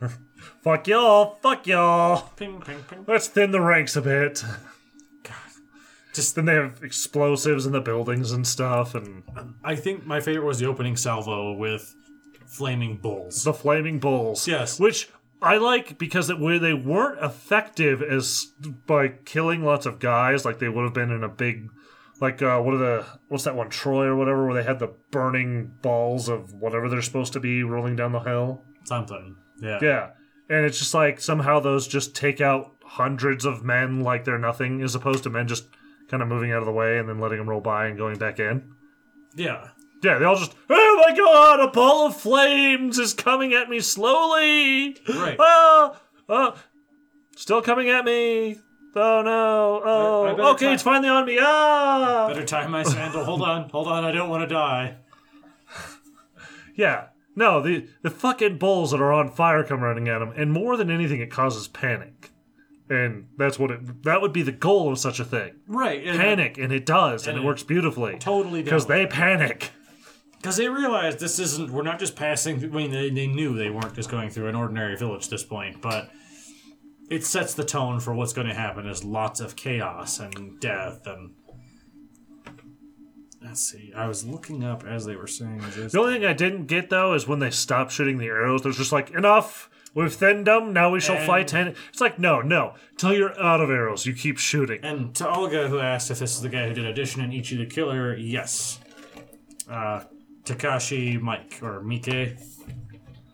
fuck 0.62 0.86
y'all, 0.86 1.38
fuck 1.42 1.66
y'all. 1.66 2.30
ping, 2.36 2.60
ping, 2.60 2.82
ping. 2.88 3.04
Let's 3.06 3.26
thin 3.28 3.50
the 3.50 3.60
ranks 3.60 3.96
a 3.96 4.02
bit. 4.02 4.44
Just 6.14 6.34
Then 6.34 6.46
they 6.46 6.54
have 6.54 6.82
explosives 6.82 7.66
in 7.66 7.72
the 7.72 7.80
buildings 7.82 8.32
and 8.32 8.46
stuff, 8.46 8.94
and 8.94 9.22
um, 9.36 9.56
I 9.62 9.76
think 9.76 10.06
my 10.06 10.18
favorite 10.20 10.46
was 10.46 10.58
the 10.58 10.66
opening 10.66 10.96
salvo 10.96 11.52
with 11.52 11.94
flaming 12.46 12.96
bulls. 12.96 13.44
the 13.44 13.52
flaming 13.52 13.98
bulls. 13.98 14.48
Yes. 14.48 14.80
which 14.80 15.10
I 15.42 15.58
like 15.58 15.98
because 15.98 16.30
it, 16.30 16.40
where 16.40 16.58
they 16.58 16.72
weren't 16.72 17.22
effective 17.22 18.00
as 18.00 18.46
by 18.86 19.08
killing 19.08 19.62
lots 19.62 19.84
of 19.84 19.98
guys 19.98 20.46
like 20.46 20.58
they 20.58 20.70
would 20.70 20.84
have 20.84 20.94
been 20.94 21.10
in 21.10 21.22
a 21.22 21.28
big, 21.28 21.68
like 22.20 22.42
uh, 22.42 22.60
what 22.60 22.74
are 22.74 22.78
the 22.78 23.06
what's 23.28 23.44
that 23.44 23.54
one 23.54 23.68
Troy 23.68 24.04
or 24.04 24.16
whatever 24.16 24.46
where 24.46 24.54
they 24.54 24.66
had 24.66 24.78
the 24.78 24.94
burning 25.10 25.72
balls 25.82 26.28
of 26.28 26.52
whatever 26.54 26.88
they're 26.88 27.02
supposed 27.02 27.32
to 27.34 27.40
be 27.40 27.62
rolling 27.62 27.96
down 27.96 28.12
the 28.12 28.20
hill. 28.20 28.62
Something. 28.84 29.36
Yeah. 29.60 29.78
Yeah, 29.82 30.10
and 30.48 30.64
it's 30.64 30.78
just 30.78 30.94
like 30.94 31.20
somehow 31.20 31.60
those 31.60 31.86
just 31.86 32.14
take 32.14 32.40
out 32.40 32.72
hundreds 32.84 33.44
of 33.44 33.64
men 33.64 34.00
like 34.00 34.24
they're 34.24 34.38
nothing, 34.38 34.82
as 34.82 34.94
opposed 34.94 35.24
to 35.24 35.30
men 35.30 35.48
just 35.48 35.66
kind 36.08 36.22
of 36.22 36.28
moving 36.28 36.52
out 36.52 36.60
of 36.60 36.66
the 36.66 36.72
way 36.72 36.98
and 36.98 37.08
then 37.08 37.18
letting 37.18 37.38
them 37.38 37.48
roll 37.48 37.60
by 37.60 37.86
and 37.86 37.98
going 37.98 38.18
back 38.18 38.38
in. 38.38 38.72
Yeah. 39.34 39.68
Yeah, 40.02 40.18
they 40.18 40.24
all 40.24 40.36
just, 40.36 40.54
oh 40.70 41.04
my 41.08 41.16
god, 41.16 41.58
a 41.60 41.68
ball 41.68 42.06
of 42.06 42.16
flames 42.16 42.98
is 42.98 43.14
coming 43.14 43.54
at 43.54 43.68
me 43.68 43.80
slowly. 43.80 44.96
Right. 45.08 45.36
Oh, 45.38 45.96
oh, 46.28 46.54
still 47.34 47.62
coming 47.62 47.88
at 47.88 48.04
me. 48.04 48.58
Oh 48.96 49.22
no. 49.22 49.82
I- 49.84 50.30
I 50.30 50.34
Oh, 50.38 50.52
okay, 50.54 50.72
it's 50.72 50.82
finally 50.82 51.08
on 51.08 51.26
me. 51.26 51.38
Ah. 51.40 52.28
Better 52.28 52.44
tie 52.44 52.66
my 52.66 52.82
sandal. 52.82 53.24
hold 53.24 53.42
on. 53.42 53.68
Hold 53.70 53.88
on. 53.88 54.04
I 54.04 54.10
don't 54.12 54.28
want 54.30 54.48
to 54.48 54.52
die. 54.52 54.96
Yeah. 56.74 57.06
No, 57.34 57.60
the 57.60 57.86
the 58.02 58.10
fucking 58.10 58.58
bulls 58.58 58.92
that 58.92 59.00
are 59.00 59.12
on 59.12 59.30
fire 59.30 59.62
come 59.62 59.80
running 59.82 60.08
at 60.08 60.20
them, 60.20 60.32
and 60.36 60.50
more 60.52 60.76
than 60.76 60.90
anything, 60.90 61.20
it 61.20 61.30
causes 61.30 61.68
panic. 61.68 62.30
And 62.88 63.26
that's 63.36 63.58
what 63.58 63.70
it. 63.70 64.04
That 64.04 64.22
would 64.22 64.32
be 64.32 64.42
the 64.42 64.52
goal 64.52 64.90
of 64.92 64.98
such 64.98 65.20
a 65.20 65.24
thing. 65.24 65.56
Right. 65.66 66.06
and- 66.06 66.18
Panic, 66.18 66.56
and 66.56 66.72
it 66.72 66.86
does, 66.86 67.26
and, 67.26 67.36
And 67.36 67.38
it 67.38 67.44
it 67.44 67.46
works 67.46 67.62
beautifully. 67.62 68.16
Totally 68.18 68.62
because 68.62 68.86
they 68.86 69.06
panic. 69.06 69.70
Because 70.40 70.56
they 70.56 70.68
realize 70.68 71.16
this 71.16 71.38
isn't, 71.40 71.72
we're 71.72 71.82
not 71.82 71.98
just 71.98 72.14
passing, 72.14 72.62
I 72.62 72.66
mean, 72.68 72.92
they, 72.92 73.10
they 73.10 73.26
knew 73.26 73.56
they 73.56 73.70
weren't 73.70 73.94
just 73.94 74.08
going 74.10 74.30
through 74.30 74.46
an 74.48 74.54
ordinary 74.54 74.94
village 74.96 75.24
at 75.24 75.30
this 75.30 75.42
point, 75.42 75.80
but 75.82 76.08
it 77.10 77.24
sets 77.24 77.54
the 77.54 77.64
tone 77.64 78.00
for 78.00 78.14
what's 78.14 78.32
going 78.32 78.48
to 78.48 78.54
happen 78.54 78.86
as 78.88 79.04
lots 79.04 79.40
of 79.40 79.56
chaos 79.56 80.18
and 80.20 80.58
death 80.60 81.06
and. 81.06 81.32
Let's 83.42 83.62
see. 83.70 83.92
I 83.94 84.08
was 84.08 84.26
looking 84.26 84.64
up 84.64 84.82
as 84.84 85.04
they 85.04 85.14
were 85.14 85.28
saying 85.28 85.62
this. 85.76 85.92
The 85.92 86.00
only 86.00 86.14
thing 86.14 86.24
I 86.24 86.32
didn't 86.32 86.66
get 86.66 86.90
though 86.90 87.12
is 87.14 87.28
when 87.28 87.38
they 87.38 87.50
stopped 87.50 87.92
shooting 87.92 88.18
the 88.18 88.26
arrows. 88.26 88.62
There's 88.62 88.76
just 88.76 88.90
like 88.92 89.10
enough. 89.10 89.70
We've 89.94 90.12
thinned 90.12 90.46
them. 90.48 90.72
Now 90.72 90.90
we 90.90 90.98
shall 91.00 91.16
And- 91.16 91.26
fight. 91.26 91.46
Ten. 91.48 91.68
It's 91.90 92.00
like 92.00 92.18
no, 92.18 92.40
no. 92.40 92.74
Till 92.96 93.14
you're 93.14 93.40
out 93.40 93.60
of 93.60 93.70
arrows, 93.70 94.04
you 94.04 94.14
keep 94.14 94.38
shooting. 94.38 94.80
And 94.82 95.14
to 95.16 95.30
Olga, 95.30 95.68
who 95.68 95.78
asked 95.78 96.10
if 96.10 96.18
this 96.18 96.34
is 96.34 96.40
the 96.42 96.48
guy 96.48 96.66
who 96.66 96.74
did 96.74 96.86
Audition 96.86 97.22
and 97.22 97.32
Ichi 97.32 97.56
the 97.56 97.66
Killer, 97.66 98.16
yes. 98.16 98.80
Uh, 99.70 100.02
Takashi 100.44 101.20
Mike, 101.20 101.60
or 101.62 101.80
Mike. 101.82 102.06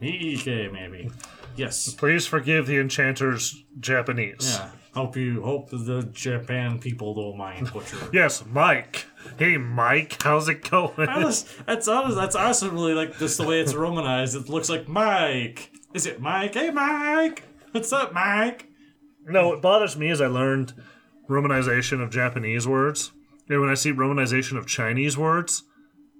Mike, 0.00 0.46
maybe. 0.46 1.10
Yes. 1.56 1.92
Please 1.94 2.26
forgive 2.26 2.66
the 2.66 2.78
enchanter's 2.78 3.64
Japanese. 3.80 4.58
Yeah. 4.58 4.70
Hope 4.94 5.16
you 5.16 5.42
hope 5.42 5.70
the 5.70 6.08
Japan 6.12 6.78
people 6.78 7.14
don't 7.14 7.38
mind 7.38 7.72
butcher. 7.72 7.96
Yes, 8.12 8.44
Mike. 8.44 9.06
Hey, 9.38 9.56
Mike. 9.56 10.22
How's 10.22 10.48
it 10.50 10.68
going? 10.68 10.92
That's 10.96 11.44
that's 11.66 11.88
honest, 11.88 12.16
that's 12.16 12.36
awesomely 12.36 12.92
like 12.92 13.16
just 13.18 13.38
the 13.38 13.46
way 13.46 13.60
it's 13.60 13.74
romanized. 13.74 14.36
It 14.36 14.50
looks 14.50 14.68
like 14.68 14.88
Mike. 14.88 15.70
Is 15.94 16.06
it 16.06 16.20
Mike? 16.20 16.54
Hey 16.54 16.70
Mike! 16.70 17.42
What's 17.72 17.92
up, 17.92 18.12
Mike? 18.12 18.68
no, 19.26 19.48
what 19.48 19.62
bothers 19.62 19.96
me 19.96 20.10
is 20.10 20.20
I 20.20 20.26
learned 20.26 20.74
romanization 21.28 22.02
of 22.02 22.10
Japanese 22.10 22.66
words, 22.66 23.12
and 23.48 23.60
when 23.60 23.70
I 23.70 23.74
see 23.74 23.92
romanization 23.92 24.58
of 24.58 24.66
Chinese 24.66 25.16
words, 25.16 25.62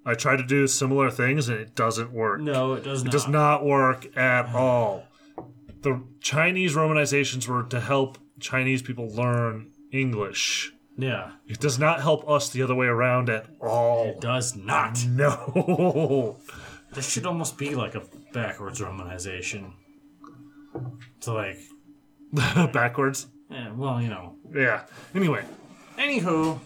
I 0.06 0.14
try 0.14 0.36
to 0.36 0.42
do 0.42 0.66
similar 0.66 1.10
things, 1.10 1.48
and 1.48 1.58
it 1.58 1.74
doesn't 1.74 2.12
work. 2.12 2.40
No, 2.40 2.74
it 2.74 2.84
does 2.84 3.02
not. 3.04 3.08
It 3.08 3.12
does 3.12 3.28
not 3.28 3.64
work 3.64 4.16
at 4.16 4.54
all. 4.54 5.04
The 5.82 6.02
Chinese 6.20 6.74
romanizations 6.74 7.46
were 7.48 7.64
to 7.64 7.80
help 7.80 8.18
Chinese 8.40 8.82
people 8.82 9.08
learn 9.08 9.70
English. 9.92 10.72
Yeah. 10.96 11.32
It 11.46 11.60
does 11.60 11.78
not 11.78 12.00
help 12.00 12.28
us 12.28 12.50
the 12.50 12.62
other 12.62 12.74
way 12.74 12.86
around 12.86 13.28
at 13.30 13.46
all. 13.60 14.06
It 14.06 14.20
does 14.20 14.56
not. 14.56 15.04
No. 15.06 16.36
This 16.94 17.08
should 17.08 17.24
almost 17.24 17.56
be 17.56 17.74
like 17.74 17.94
a 17.94 18.02
backwards 18.34 18.78
romanization. 18.80 19.72
To 21.22 21.32
like 21.32 21.58
Backwards. 22.72 23.28
Yeah, 23.50 23.72
well, 23.72 24.00
you 24.02 24.08
know. 24.08 24.36
Yeah. 24.54 24.84
Anyway, 25.14 25.42
Anywho, 25.96 26.58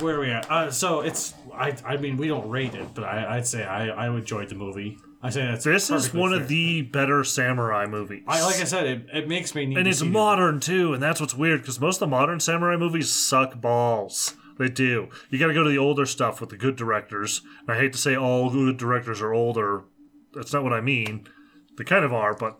where 0.00 0.16
are 0.16 0.20
we 0.20 0.30
at? 0.30 0.50
Uh, 0.50 0.70
so 0.70 1.00
it's 1.00 1.34
I. 1.54 1.76
I 1.84 1.96
mean, 1.96 2.16
we 2.16 2.28
don't 2.28 2.48
rate 2.48 2.74
it, 2.74 2.88
but 2.94 3.04
I, 3.04 3.36
I'd 3.36 3.46
say 3.46 3.64
I. 3.64 3.88
I 3.88 4.14
enjoyed 4.14 4.48
the 4.48 4.54
movie. 4.54 4.98
I 5.26 5.30
say 5.30 5.46
that's 5.46 5.64
this 5.64 5.90
is 5.90 6.14
one 6.14 6.30
fair. 6.30 6.40
of 6.40 6.48
the 6.48 6.82
better 6.82 7.24
samurai 7.24 7.86
movies. 7.86 8.22
I 8.28 8.42
like 8.44 8.60
I 8.60 8.64
said, 8.64 8.86
it, 8.86 9.06
it 9.12 9.28
makes 9.28 9.54
me 9.54 9.66
need. 9.66 9.78
and 9.78 9.88
it's 9.88 9.98
see 9.98 10.06
it. 10.06 10.10
modern 10.10 10.60
too, 10.60 10.94
and 10.94 11.02
that's 11.02 11.20
what's 11.20 11.34
weird 11.34 11.62
because 11.62 11.80
most 11.80 11.96
of 11.96 12.00
the 12.00 12.06
modern 12.06 12.38
samurai 12.40 12.76
movies 12.76 13.10
suck 13.10 13.60
balls. 13.60 14.34
They 14.58 14.68
do. 14.68 15.08
You 15.28 15.38
got 15.38 15.48
to 15.48 15.54
go 15.54 15.64
to 15.64 15.68
the 15.68 15.78
older 15.78 16.06
stuff 16.06 16.40
with 16.40 16.50
the 16.50 16.56
good 16.56 16.76
directors. 16.76 17.42
And 17.60 17.76
I 17.76 17.78
hate 17.78 17.92
to 17.92 17.98
say 17.98 18.16
all 18.16 18.48
good 18.48 18.78
directors 18.78 19.20
are 19.20 19.34
older. 19.34 19.84
That's 20.32 20.52
not 20.52 20.62
what 20.64 20.72
I 20.72 20.80
mean. 20.80 21.26
They 21.76 21.84
kind 21.84 22.04
of 22.06 22.12
are, 22.14 22.34
but 22.34 22.58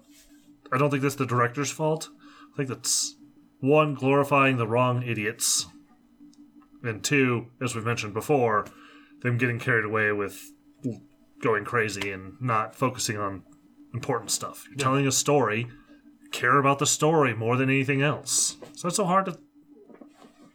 I 0.71 0.77
don't 0.77 0.91
think 0.91 1.03
that's 1.03 1.15
the 1.15 1.25
director's 1.25 1.71
fault. 1.71 2.11
I 2.53 2.57
think 2.57 2.69
that's 2.69 3.17
one 3.61 3.95
glorifying 3.95 4.59
the 4.59 4.67
wrong 4.67 5.03
idiots, 5.03 5.67
and 6.83 7.03
two, 7.03 7.47
as 7.63 7.75
we've 7.75 7.85
mentioned 7.85 8.13
before, 8.13 8.67
them 9.23 9.39
getting 9.39 9.59
carried 9.59 9.85
away 9.87 10.13
with 10.13 10.51
going 11.47 11.65
crazy 11.65 12.11
and 12.11 12.35
not 12.41 12.75
focusing 12.75 13.17
on 13.17 13.43
important 13.95 14.31
stuff. 14.31 14.67
You're 14.69 14.79
telling 14.79 15.07
a 15.07 15.13
story 15.13 15.69
care 16.33 16.59
about 16.59 16.79
the 16.79 16.87
story 16.87 17.35
more 17.35 17.57
than 17.57 17.71
anything 17.71 18.03
else. 18.03 18.57
So 18.75 18.89
it's 18.89 18.97
so 18.97 19.05
hard 19.05 19.27
to 19.27 19.39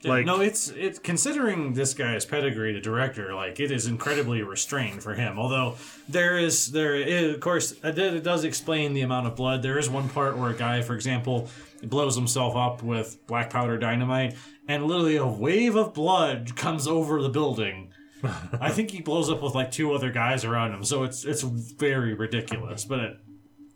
like 0.04 0.26
no, 0.26 0.42
it's 0.42 0.70
it's 0.70 0.98
considering 1.00 1.74
this 1.74 1.94
guy's 1.94 2.26
pedigree, 2.26 2.74
the 2.74 2.82
director, 2.82 3.36
like 3.36 3.60
it 3.60 3.72
is 3.72 3.86
incredibly 3.86 4.42
restrained 4.42 5.04
for 5.04 5.14
him. 5.14 5.38
Although 5.38 5.76
there 6.10 6.40
is 6.40 6.72
there 6.72 6.96
is, 6.96 7.36
of 7.36 7.40
course 7.40 7.74
uh, 7.84 7.94
it 7.96 8.24
does 8.24 8.44
explain 8.44 8.94
the 8.94 9.02
amount 9.02 9.28
of 9.28 9.36
blood. 9.36 9.62
There 9.62 9.78
is 9.78 9.90
one 9.90 10.10
part 10.10 10.38
where 10.38 10.50
a 10.50 10.56
guy, 10.56 10.82
for 10.82 10.96
example, 10.96 11.50
blows 11.84 12.16
himself 12.16 12.56
up 12.56 12.82
with 12.82 13.26
black 13.28 13.52
powder 13.52 13.78
dynamite, 13.78 14.36
and 14.68 14.86
literally 14.86 15.18
a 15.18 15.28
wave 15.28 15.76
of 15.76 15.94
blood 15.94 16.56
comes 16.56 16.88
over 16.88 17.22
the 17.22 17.30
building. 17.30 17.91
I 18.60 18.70
think 18.72 18.92
he 18.92 19.02
blows 19.02 19.30
up 19.30 19.42
with 19.42 19.56
like 19.56 19.72
two 19.72 19.94
other 19.94 20.12
guys 20.12 20.46
around 20.46 20.74
him, 20.74 20.84
so 20.84 21.04
it's 21.04 21.26
it's 21.26 21.42
very 21.42 22.14
ridiculous. 22.14 22.86
But 22.86 23.00
at, 23.00 23.14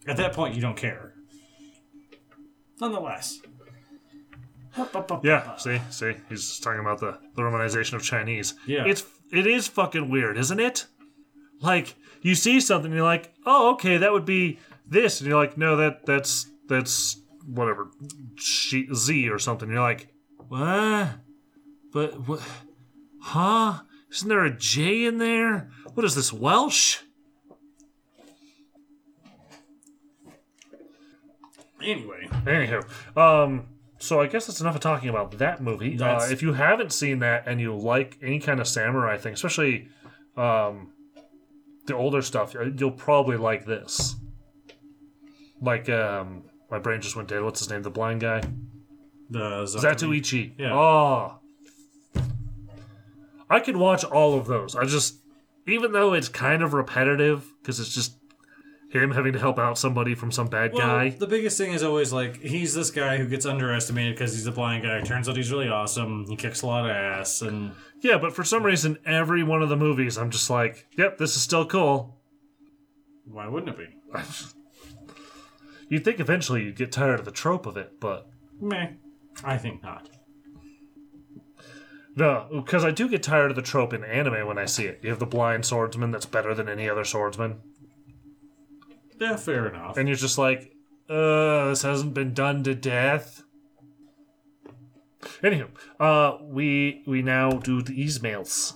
at 0.08 0.18
that 0.18 0.34
point, 0.34 0.56
you 0.56 0.62
don't 0.62 0.78
care. 0.78 1.14
Nonetheless. 2.80 3.40
Yeah, 5.24 5.56
see, 5.56 5.80
see, 5.90 6.14
he's 6.28 6.60
talking 6.60 6.82
about 6.82 7.00
the, 7.00 7.18
the 7.36 7.42
Romanization 7.42 7.94
of 7.94 8.04
Chinese. 8.04 8.56
Yeah. 8.68 8.84
It's 8.86 9.06
it 9.32 9.48
is 9.48 9.68
fucking 9.68 10.10
weird, 10.10 10.38
isn't 10.38 10.60
it? 10.60 10.86
Like 11.62 11.96
you 12.22 12.36
see 12.36 12.60
something, 12.60 12.92
and 12.92 12.96
you're 12.96 13.06
like, 13.06 13.34
oh, 13.46 13.74
okay, 13.74 13.98
that 13.98 14.12
would 14.12 14.26
be 14.26 14.60
this, 14.86 15.22
and 15.22 15.30
you're 15.30 15.40
like, 15.40 15.58
no, 15.58 15.78
that 15.78 16.06
that's 16.06 16.48
that's 16.68 17.22
whatever, 17.46 17.90
She- 18.36 18.90
Z 18.94 19.30
or 19.30 19.40
something. 19.40 19.70
You're 19.70 19.80
like, 19.82 20.10
what? 20.50 21.10
But 21.94 22.28
what? 22.28 22.42
Huh? 23.22 23.80
Isn't 24.12 24.30
there 24.30 24.46
a 24.46 24.56
J 24.56 25.06
in 25.06 25.18
there? 25.18 25.70
What 25.94 26.06
is 26.06 26.16
this 26.16 26.32
Welsh? 26.32 27.00
Anyway, 31.82 32.28
Anywho, 32.46 33.18
um, 33.18 33.68
so 34.00 34.20
I 34.20 34.28
guess 34.28 34.48
that's 34.48 34.60
enough 34.62 34.76
of 34.76 34.82
talking 34.82 35.10
about 35.10 35.38
that 35.38 35.62
movie. 35.62 35.96
Uh, 35.96 35.98
That's- 36.00 36.32
if 36.32 36.42
you 36.42 36.54
haven't 36.54 36.92
seen 36.92 37.20
that 37.20 37.48
and 37.48 37.62
you 37.62 37.76
like 37.76 38.18
any 38.24 38.40
kind 38.40 38.60
of 38.60 38.68
samurai 38.68 39.18
thing, 39.18 39.34
especially 39.34 39.90
um, 40.36 40.94
the 41.86 41.96
older 41.96 42.22
stuff, 42.22 42.56
uh, 42.56 42.64
you'll 42.76 42.92
probably 42.92 43.38
like 43.38 43.66
this. 43.66 44.16
Like, 45.62 45.88
um, 45.90 46.44
my 46.72 46.80
brain 46.80 47.02
just 47.02 47.16
went 47.16 47.28
dead. 47.30 47.42
What's 47.44 47.60
his 47.60 47.70
name? 47.70 47.84
The 47.84 47.90
blind 47.92 48.22
guy? 48.22 48.42
the 49.30 49.64
Zatoichi. 49.64 50.54
Yeah. 50.58 50.74
Oh. 50.76 51.40
I 53.50 53.60
could 53.60 53.78
watch 53.78 54.04
all 54.04 54.38
of 54.38 54.48
those. 54.48 54.76
I 54.76 54.86
just, 54.86 55.18
even 55.68 55.92
though 55.92 56.14
it's 56.14 56.28
kind 56.30 56.64
of 56.64 56.74
repetitive, 56.74 57.46
because 57.62 57.80
it's 57.80 57.94
just 57.94 58.18
him 58.90 59.12
having 59.12 59.34
to 59.34 59.40
help 59.40 59.60
out 59.60 59.78
somebody 59.78 60.16
from 60.16 60.32
some 60.32 60.48
bad 60.48 60.74
Well, 60.74 60.86
guy. 60.88 61.10
The 61.10 61.28
biggest 61.28 61.58
thing 61.58 61.74
is 61.74 61.84
always 61.84 62.14
like 62.14 62.38
he's 62.42 62.74
this 62.74 62.92
guy 62.92 63.18
who 63.18 63.28
gets 63.28 63.46
underestimated 63.46 64.16
because 64.16 64.34
he's 64.34 64.46
a 64.48 64.52
blind 64.52 64.84
guy. 64.84 65.02
Turns 65.02 65.28
out 65.28 65.36
he's 65.36 65.52
really 65.52 65.68
awesome. 65.70 66.26
He 66.28 66.36
kicks 66.36 66.62
a 66.62 66.68
lot 66.68 66.86
of 66.86 66.92
ass, 66.92 67.42
and 67.42 67.74
Yeah, 68.02 68.18
but 68.18 68.34
for 68.34 68.44
some 68.44 68.64
reason, 68.64 68.98
every 69.06 69.44
one 69.44 69.62
of 69.62 69.70
the 69.70 69.76
movies, 69.76 70.18
I'm 70.18 70.30
just 70.32 70.50
like, 70.50 70.88
yep, 70.98 71.18
this 71.18 71.36
is 71.36 71.42
still 71.42 71.66
cool. 71.66 72.18
why 73.26 73.48
wouldn't 73.48 73.78
it 73.78 73.78
be? 73.78 74.20
You'd 75.90 76.04
think 76.04 76.20
eventually 76.20 76.64
you'd 76.64 76.76
get 76.78 76.92
tired 76.92 77.20
of 77.20 77.26
the 77.26 77.32
trope 77.32 77.66
of 77.68 77.78
it, 77.78 78.00
but 78.00 78.28
Meh. 78.60 78.92
I 79.44 79.58
think 79.58 79.84
not. 79.84 80.10
No, 82.16 82.48
because 82.52 82.84
I 82.86 82.92
do 82.92 83.08
get 83.10 83.24
tired 83.24 83.50
of 83.52 83.56
the 83.56 83.62
trope 83.62 83.94
in 83.94 84.04
anime 84.04 84.48
when 84.48 84.58
I 84.58 84.66
see 84.66 84.86
it. 84.86 85.00
You 85.04 85.10
have 85.10 85.20
the 85.20 85.26
blind 85.26 85.66
swordsman 85.66 86.12
that's 86.12 86.26
better 86.26 86.54
than 86.54 86.70
any 86.70 86.90
other 86.90 87.04
swordsman, 87.04 87.60
Yeah, 89.20 89.36
fair 89.38 89.68
enough. 89.68 89.98
and 89.98 90.08
you're 90.08 90.16
just 90.18 90.38
like, 90.38 90.74
uh, 91.10 91.70
this 91.70 91.82
hasn't 91.84 92.14
been 92.14 92.34
done 92.34 92.64
to 92.64 92.74
death. 92.76 93.44
Anywho, 95.42 95.68
uh, 96.00 96.38
we 96.44 97.04
we 97.08 97.22
now 97.22 97.50
do 97.52 97.82
the 97.82 97.94
emails. 97.94 98.74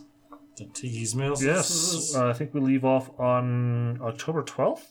The 0.58 0.66
tease 0.66 1.16
mails. 1.16 1.44
Yes, 1.44 2.14
uh, 2.16 2.28
I 2.28 2.34
think 2.34 2.54
we 2.54 2.60
leave 2.60 2.84
off 2.84 3.10
on 3.20 4.00
October 4.02 4.44
12th. 4.44 4.84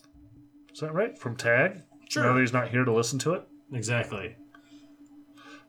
Is 0.73 0.81
that 0.81 0.95
right? 0.95 1.19
From 1.19 1.37
Tag. 1.37 1.83
Sure. 2.09 2.25
Now 2.25 2.33
that 2.35 2.41
he's 2.41 2.53
not 2.53 2.69
here 2.69 2.85
to 2.85 2.93
listen 2.93 3.19
to 3.21 3.35
it. 3.35 3.43
exactly. 3.73 4.37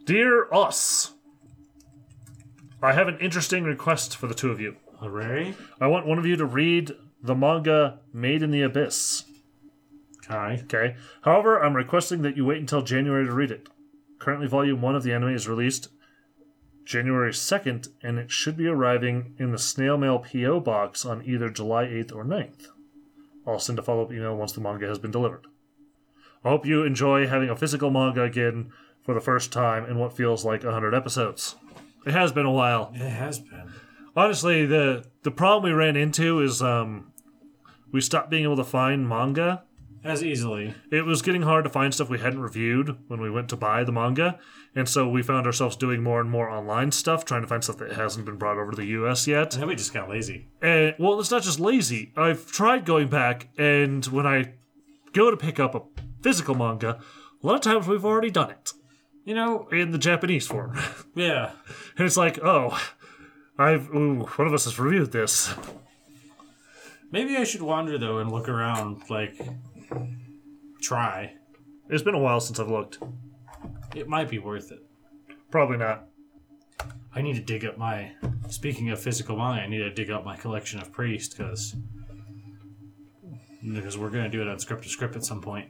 Dear 0.06 0.48
us, 0.54 1.14
I 2.82 2.94
have 2.94 3.10
an 3.10 3.18
interesting 3.20 3.66
request 3.66 4.16
for 4.16 4.28
the 4.28 4.34
two 4.34 4.52
of 4.52 4.62
you. 4.62 4.78
Hooray! 5.00 5.54
I 5.82 5.88
want 5.88 6.06
one 6.06 6.18
of 6.18 6.26
you 6.26 6.38
to 6.38 6.46
read 6.46 6.92
the 7.22 7.36
manga 7.36 8.00
Made 8.14 8.42
in 8.42 8.52
the 8.52 8.62
Abyss. 8.62 9.26
Kai. 10.24 10.62
Okay. 10.64 10.96
However, 11.24 11.62
I'm 11.62 11.76
requesting 11.76 12.22
that 12.22 12.38
you 12.38 12.46
wait 12.46 12.60
until 12.60 12.82
January 12.82 13.26
to 13.26 13.34
read 13.34 13.52
it. 13.52 13.68
Currently, 14.20 14.48
Volume 14.48 14.82
1 14.82 14.96
of 14.96 15.04
the 15.04 15.12
anime 15.12 15.34
is 15.34 15.48
released 15.48 15.90
January 16.86 17.32
2nd, 17.32 17.90
and 18.02 18.18
it 18.18 18.32
should 18.32 18.56
be 18.56 18.68
arriving 18.68 19.36
in 19.38 19.52
the 19.52 19.58
snail 19.58 19.98
mail 19.98 20.20
P.O. 20.20 20.62
box 20.62 21.06
on 21.06 21.24
either 21.26 21.50
July 21.50 21.86
8th 21.86 22.16
or 22.16 22.24
9th. 22.24 22.68
I'll 23.46 23.60
send 23.60 23.80
a 23.80 23.82
follow 23.82 24.04
up 24.04 24.14
email 24.14 24.38
once 24.38 24.54
the 24.54 24.62
manga 24.62 24.88
has 24.88 25.00
been 25.00 25.12
delivered. 25.12 25.48
I 26.46 26.50
hope 26.50 26.66
you 26.66 26.84
enjoy 26.84 27.28
having 27.28 27.50
a 27.50 27.56
physical 27.56 27.90
manga 27.90 28.24
again 28.24 28.72
for 29.04 29.14
the 29.14 29.20
first 29.20 29.52
time 29.52 29.86
in 29.86 29.98
what 29.98 30.16
feels 30.16 30.46
like 30.46 30.64
100 30.64 30.94
episodes. 30.94 31.56
It 32.06 32.14
has 32.14 32.32
been 32.32 32.46
a 32.46 32.52
while 32.52 32.92
It 32.96 33.00
has 33.10 33.40
been. 33.40 33.72
honestly 34.16 34.66
the 34.66 35.06
the 35.24 35.32
problem 35.32 35.64
we 35.64 35.72
ran 35.78 35.96
into 35.96 36.40
is 36.42 36.62
um 36.62 37.12
we 37.92 38.02
stopped 38.02 38.30
being 38.30 38.44
able 38.44 38.56
to 38.58 38.64
find 38.64 39.08
manga 39.08 39.64
As 40.04 40.24
easily. 40.24 40.74
it 40.92 41.06
was 41.06 41.22
getting 41.22 41.42
hard 41.42 41.64
to 41.66 41.70
find 41.70 41.94
stuff 41.94 42.10
we 42.10 42.20
hadn't 42.20 42.40
reviewed 42.42 42.96
when 43.08 43.20
we 43.22 43.30
went 43.30 43.50
to 43.50 43.56
buy 43.58 43.84
the 43.84 43.92
manga 43.92 44.40
and 44.76 44.88
so 44.88 45.10
we 45.10 45.22
found 45.24 45.46
ourselves 45.46 45.76
doing 45.76 46.02
more 46.04 46.22
and 46.22 46.30
more 46.30 46.50
online 46.50 46.92
stuff 46.92 47.26
trying 47.26 47.42
to 47.42 47.48
find 47.48 47.64
stuff 47.64 47.78
that 47.78 47.92
hasn't 47.94 48.26
been 48.26 48.38
brought 48.38 48.58
over 48.58 48.72
to 48.72 48.78
the 48.78 48.86
us 48.88 49.28
yet 49.28 49.54
And 49.54 49.62
then 49.64 49.68
we 49.70 49.76
just 49.76 49.94
got 49.94 50.10
lazy. 50.10 50.48
and 50.62 50.96
well 51.00 51.20
it's 51.20 51.32
not 51.32 51.44
just 51.44 51.60
lazy 51.60 52.12
i've 52.16 52.50
tried 52.52 52.86
going 52.86 53.08
back 53.10 53.50
and 53.58 54.06
when 54.08 54.26
i 54.28 54.54
go 55.14 55.30
to 55.32 55.38
pick 55.38 55.60
up 55.60 55.76
a 55.76 55.82
physical 56.22 56.56
manga 56.56 57.00
a 57.44 57.48
lot 57.48 57.56
of 57.56 57.62
times 57.62 57.88
we've 57.88 58.06
already 58.06 58.30
done 58.30 58.52
it 58.52 58.74
You 59.30 59.36
know, 59.36 59.68
in 59.72 59.92
the 59.92 60.00
japanese 60.00 60.48
form 60.48 60.76
yeah. 61.16 61.52
and 61.96 62.08
it's 62.08 62.18
like 62.18 62.40
oh 62.44 62.82
i've 63.60 63.88
ooh, 63.94 64.22
one 64.24 64.48
of 64.48 64.56
us 64.56 64.66
has 64.66 64.80
reviewed 64.80 65.12
this 65.12 65.54
Maybe 67.12 67.38
I 67.38 67.44
should 67.44 67.62
wander 67.62 68.00
though 68.00 68.18
and 68.18 68.32
look 68.32 68.50
around. 68.50 69.04
Like, 69.08 69.40
try. 70.82 71.34
it's 71.90 72.02
been 72.02 72.16
a 72.16 72.20
while 72.20 72.40
since 72.40 72.60
i've 72.60 72.72
looked 72.72 72.98
It 73.96 74.08
might 74.08 74.30
be 74.30 74.40
worth 74.40 74.72
it. 74.72 74.80
probably 75.52 75.78
not 75.78 76.06
I 77.14 77.22
need 77.22 77.36
to 77.36 77.42
dig 77.42 77.66
up 77.66 77.78
my. 77.78 78.14
Speaking 78.50 78.90
of 78.90 79.00
physical 79.00 79.38
money, 79.38 79.62
I 79.62 79.68
need 79.68 79.80
to 79.80 79.92
dig 79.92 80.10
up 80.10 80.26
my 80.26 80.38
collection 80.38 80.80
of 80.82 80.92
Priest 80.92 81.38
because 81.38 81.76
because 83.62 83.96
we're 83.96 84.10
gonna 84.10 84.30
do 84.30 84.42
it 84.42 84.48
on 84.48 84.58
script 84.58 84.84
to 84.86 84.90
script 84.90 85.16
at 85.16 85.24
some 85.24 85.40
point. 85.40 85.70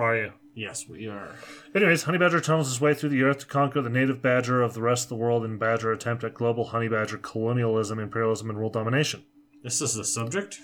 Are 0.00 0.16
you? 0.16 0.32
Yes, 0.54 0.88
we 0.88 1.06
are. 1.06 1.34
Anyways, 1.74 2.04
honey 2.04 2.18
badger 2.18 2.40
tunnels 2.40 2.68
his 2.68 2.80
way 2.80 2.94
through 2.94 3.10
the 3.10 3.22
earth 3.22 3.40
to 3.40 3.46
conquer 3.46 3.80
the 3.82 3.90
native 3.90 4.20
badger 4.22 4.62
of 4.62 4.74
the 4.74 4.82
rest 4.82 5.04
of 5.04 5.08
the 5.10 5.16
world 5.16 5.44
in 5.44 5.58
badger 5.58 5.92
attempt 5.92 6.24
at 6.24 6.34
global 6.34 6.64
honey 6.64 6.88
badger 6.88 7.18
colonialism, 7.18 7.98
imperialism, 7.98 8.50
and 8.50 8.58
world 8.58 8.72
domination. 8.72 9.24
This 9.62 9.80
is 9.80 9.94
the 9.94 10.04
subject. 10.04 10.58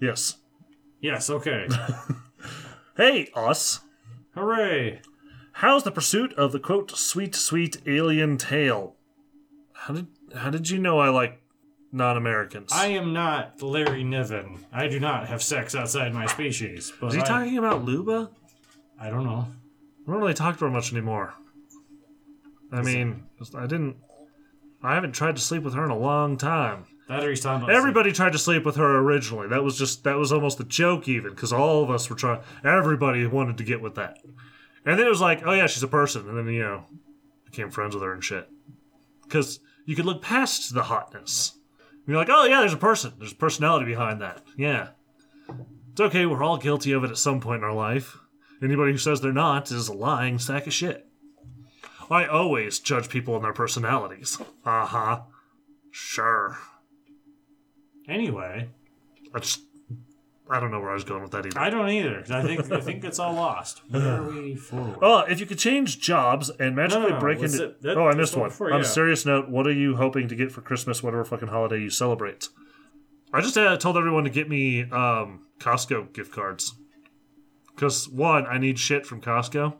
Yes. 0.00 0.36
Yes. 1.00 1.30
Okay. 1.30 1.68
Hey, 2.96 3.30
us. 3.34 3.80
Hooray! 4.34 5.00
How's 5.52 5.84
the 5.84 5.90
pursuit 5.90 6.34
of 6.34 6.52
the 6.52 6.58
quote 6.58 6.90
sweet 6.90 7.34
sweet 7.34 7.78
alien 7.86 8.36
tale? 8.36 8.96
How 9.72 9.94
did 9.94 10.08
how 10.36 10.50
did 10.50 10.68
you 10.68 10.78
know 10.78 10.98
I 10.98 11.08
like 11.08 11.40
non-Americans? 11.92 12.70
I 12.74 12.88
am 12.88 13.14
not 13.14 13.62
Larry 13.62 14.04
Niven. 14.04 14.66
I 14.70 14.86
do 14.88 15.00
not 15.00 15.28
have 15.28 15.42
sex 15.42 15.74
outside 15.74 16.12
my 16.12 16.26
species. 16.26 16.92
But 17.00 17.08
Is 17.08 17.14
he 17.14 17.20
I, 17.22 17.24
talking 17.24 17.56
about 17.56 17.84
Luba? 17.84 18.32
I 19.00 19.08
don't 19.08 19.24
know. 19.24 19.46
I 20.06 20.10
don't 20.10 20.20
really 20.20 20.34
talk 20.34 20.58
to 20.58 20.64
her 20.66 20.70
much 20.70 20.92
anymore. 20.92 21.34
I 22.72 22.82
mean, 22.82 23.24
I 23.56 23.66
didn't. 23.66 23.96
I 24.82 24.94
haven't 24.94 25.12
tried 25.12 25.36
to 25.36 25.42
sleep 25.42 25.62
with 25.62 25.74
her 25.74 25.84
in 25.84 25.90
a 25.90 25.98
long 25.98 26.36
time. 26.36 26.84
That 27.08 27.24
or 27.24 27.30
he's 27.30 27.40
talking 27.40 27.64
about 27.64 27.74
Everybody 27.74 28.12
tried 28.12 28.32
to 28.32 28.38
sleep 28.38 28.64
with 28.64 28.76
her 28.76 28.98
originally. 28.98 29.48
That 29.48 29.64
was 29.64 29.76
just 29.76 30.04
that 30.04 30.16
was 30.16 30.32
almost 30.32 30.60
a 30.60 30.64
joke, 30.64 31.08
even 31.08 31.30
because 31.30 31.52
all 31.52 31.82
of 31.82 31.90
us 31.90 32.08
were 32.08 32.14
trying. 32.14 32.40
Everybody 32.64 33.26
wanted 33.26 33.58
to 33.58 33.64
get 33.64 33.80
with 33.80 33.96
that, 33.96 34.18
and 34.86 34.98
then 34.98 35.06
it 35.06 35.10
was 35.10 35.20
like, 35.20 35.42
oh 35.44 35.52
yeah, 35.52 35.66
she's 35.66 35.82
a 35.82 35.88
person, 35.88 36.28
and 36.28 36.38
then 36.38 36.46
you 36.46 36.62
know, 36.62 36.84
became 37.46 37.70
friends 37.70 37.94
with 37.94 38.04
her 38.04 38.12
and 38.12 38.22
shit. 38.22 38.48
Because 39.24 39.58
you 39.86 39.96
could 39.96 40.06
look 40.06 40.22
past 40.22 40.72
the 40.72 40.84
hotness. 40.84 41.58
You're 42.06 42.16
like, 42.16 42.28
oh 42.30 42.44
yeah, 42.44 42.60
there's 42.60 42.72
a 42.72 42.78
person. 42.78 43.14
There's 43.18 43.32
personality 43.32 43.86
behind 43.86 44.20
that. 44.20 44.42
Yeah, 44.56 44.90
it's 45.90 46.00
okay. 46.00 46.26
We're 46.26 46.44
all 46.44 46.58
guilty 46.58 46.92
of 46.92 47.02
it 47.02 47.10
at 47.10 47.18
some 47.18 47.40
point 47.40 47.58
in 47.58 47.64
our 47.64 47.74
life. 47.74 48.19
Anybody 48.62 48.92
who 48.92 48.98
says 48.98 49.20
they're 49.20 49.32
not 49.32 49.70
is 49.70 49.88
a 49.88 49.92
lying 49.94 50.38
sack 50.38 50.66
of 50.66 50.72
shit. 50.72 51.06
I 52.10 52.26
always 52.26 52.78
judge 52.78 53.08
people 53.08 53.34
on 53.34 53.42
their 53.42 53.52
personalities. 53.52 54.38
Uh 54.64 54.86
huh. 54.86 55.20
Sure. 55.90 56.58
Anyway, 58.08 58.68
I 59.34 59.38
just 59.38 59.62
I 60.50 60.58
don't 60.58 60.72
know 60.72 60.80
where 60.80 60.90
I 60.90 60.94
was 60.94 61.04
going 61.04 61.22
with 61.22 61.30
that 61.30 61.46
either. 61.46 61.58
I 61.58 61.70
don't 61.70 61.88
either. 61.88 62.24
I 62.30 62.42
think 62.42 62.72
I 62.72 62.80
think 62.80 63.04
it's 63.04 63.18
all 63.20 63.34
lost. 63.34 63.82
Where 63.88 64.20
are 64.22 64.28
we 64.30 64.56
forward? 64.56 64.98
Oh, 65.00 65.20
if 65.20 65.38
you 65.38 65.46
could 65.46 65.58
change 65.60 66.00
jobs 66.00 66.50
and 66.58 66.74
magically 66.74 67.02
No, 67.04 67.08
no, 67.10 67.14
no, 67.14 67.20
break 67.20 67.38
into 67.40 67.64
it- 67.66 67.82
that- 67.82 67.96
oh, 67.96 68.08
I 68.08 68.14
missed 68.14 68.34
one 68.34 68.42
one. 68.42 68.50
before, 68.50 68.72
On 68.72 68.80
yeah. 68.80 68.84
a 68.84 68.88
serious 68.88 69.24
note, 69.24 69.48
what 69.48 69.66
are 69.68 69.72
you 69.72 69.96
hoping 69.96 70.26
to 70.28 70.34
get 70.34 70.50
for 70.50 70.60
Christmas, 70.60 71.02
whatever 71.02 71.24
fucking 71.24 71.48
holiday 71.48 71.78
you 71.80 71.90
celebrate? 71.90 72.48
I 73.32 73.40
just 73.40 73.56
uh, 73.56 73.76
told 73.76 73.96
everyone 73.96 74.24
to 74.24 74.30
get 74.30 74.48
me 74.48 74.82
um, 74.90 75.42
Costco 75.60 76.12
gift 76.12 76.32
cards 76.32 76.74
because 77.74 78.08
one, 78.08 78.46
I 78.46 78.58
need 78.58 78.78
shit 78.78 79.06
from 79.06 79.20
Costco. 79.20 79.74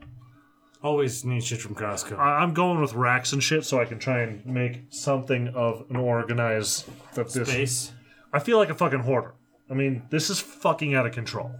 Always 0.82 1.24
need 1.24 1.44
shit 1.44 1.60
from 1.60 1.74
Costco. 1.74 2.18
I- 2.18 2.38
I'm 2.42 2.54
going 2.54 2.80
with 2.80 2.94
racks 2.94 3.32
and 3.32 3.42
shit 3.42 3.64
so 3.64 3.80
I 3.80 3.84
can 3.84 3.98
try 3.98 4.20
and 4.22 4.44
make 4.46 4.82
something 4.88 5.48
of 5.48 5.84
an 5.90 5.96
organized 5.96 6.88
that 7.14 7.30
this. 7.32 7.48
Space. 7.48 7.92
I 8.32 8.38
feel 8.38 8.56
like 8.58 8.70
a 8.70 8.74
fucking 8.74 9.00
hoarder. 9.00 9.34
I 9.70 9.74
mean, 9.74 10.02
this 10.10 10.30
is 10.30 10.40
fucking 10.40 10.94
out 10.94 11.06
of 11.06 11.12
control. 11.12 11.52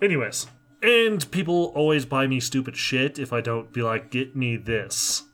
Anyways, 0.00 0.46
and 0.82 1.30
people 1.30 1.66
always 1.76 2.04
buy 2.04 2.26
me 2.26 2.40
stupid 2.40 2.76
shit 2.76 3.18
if 3.18 3.32
I 3.32 3.40
don't 3.40 3.72
be 3.72 3.82
like, 3.82 4.10
get 4.10 4.34
me 4.34 4.56
this. 4.56 5.24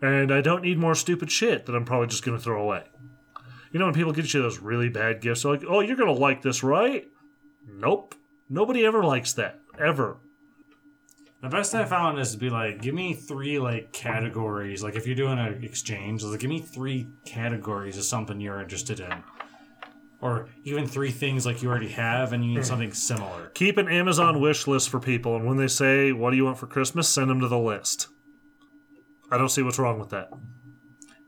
And 0.00 0.32
I 0.32 0.40
don't 0.40 0.62
need 0.62 0.78
more 0.78 0.94
stupid 0.94 1.30
shit 1.30 1.66
that 1.66 1.74
I'm 1.74 1.84
probably 1.84 2.06
just 2.06 2.24
gonna 2.24 2.38
throw 2.38 2.62
away. 2.62 2.84
You 3.72 3.78
know, 3.78 3.86
when 3.86 3.94
people 3.94 4.12
get 4.12 4.32
you 4.32 4.40
those 4.40 4.60
really 4.60 4.88
bad 4.88 5.20
gifts, 5.20 5.42
they're 5.42 5.52
like, 5.52 5.64
oh, 5.68 5.80
you're 5.80 5.96
gonna 5.96 6.12
like 6.12 6.40
this, 6.40 6.62
right? 6.62 7.06
Nope. 7.68 8.14
Nobody 8.48 8.84
ever 8.84 9.04
likes 9.04 9.34
that. 9.34 9.60
Ever. 9.78 10.18
The 11.40 11.48
best 11.48 11.74
I 11.74 11.84
found 11.84 12.18
is 12.18 12.32
to 12.32 12.38
be 12.38 12.50
like, 12.50 12.82
give 12.82 12.94
me 12.94 13.14
three 13.14 13.58
like 13.60 13.92
categories. 13.92 14.82
Like 14.82 14.96
if 14.96 15.06
you're 15.06 15.14
doing 15.14 15.38
an 15.38 15.62
exchange, 15.62 16.24
like 16.24 16.40
give 16.40 16.50
me 16.50 16.60
three 16.60 17.06
categories 17.24 17.96
of 17.96 18.04
something 18.04 18.40
you're 18.40 18.60
interested 18.60 18.98
in, 18.98 19.22
or 20.20 20.48
even 20.64 20.86
three 20.86 21.12
things 21.12 21.46
like 21.46 21.62
you 21.62 21.68
already 21.68 21.90
have 21.90 22.32
and 22.32 22.44
you 22.44 22.50
need 22.50 22.58
hmm. 22.58 22.64
something 22.64 22.92
similar. 22.92 23.50
Keep 23.50 23.76
an 23.76 23.88
Amazon 23.88 24.40
wish 24.40 24.66
list 24.66 24.88
for 24.88 24.98
people, 24.98 25.36
and 25.36 25.46
when 25.46 25.58
they 25.58 25.68
say, 25.68 26.10
what 26.10 26.30
do 26.30 26.36
you 26.36 26.44
want 26.44 26.58
for 26.58 26.66
Christmas, 26.66 27.08
send 27.08 27.30
them 27.30 27.40
to 27.40 27.48
the 27.48 27.58
list. 27.58 28.08
I 29.30 29.38
don't 29.38 29.50
see 29.50 29.62
what's 29.62 29.78
wrong 29.78 30.00
with 30.00 30.10
that. 30.10 30.30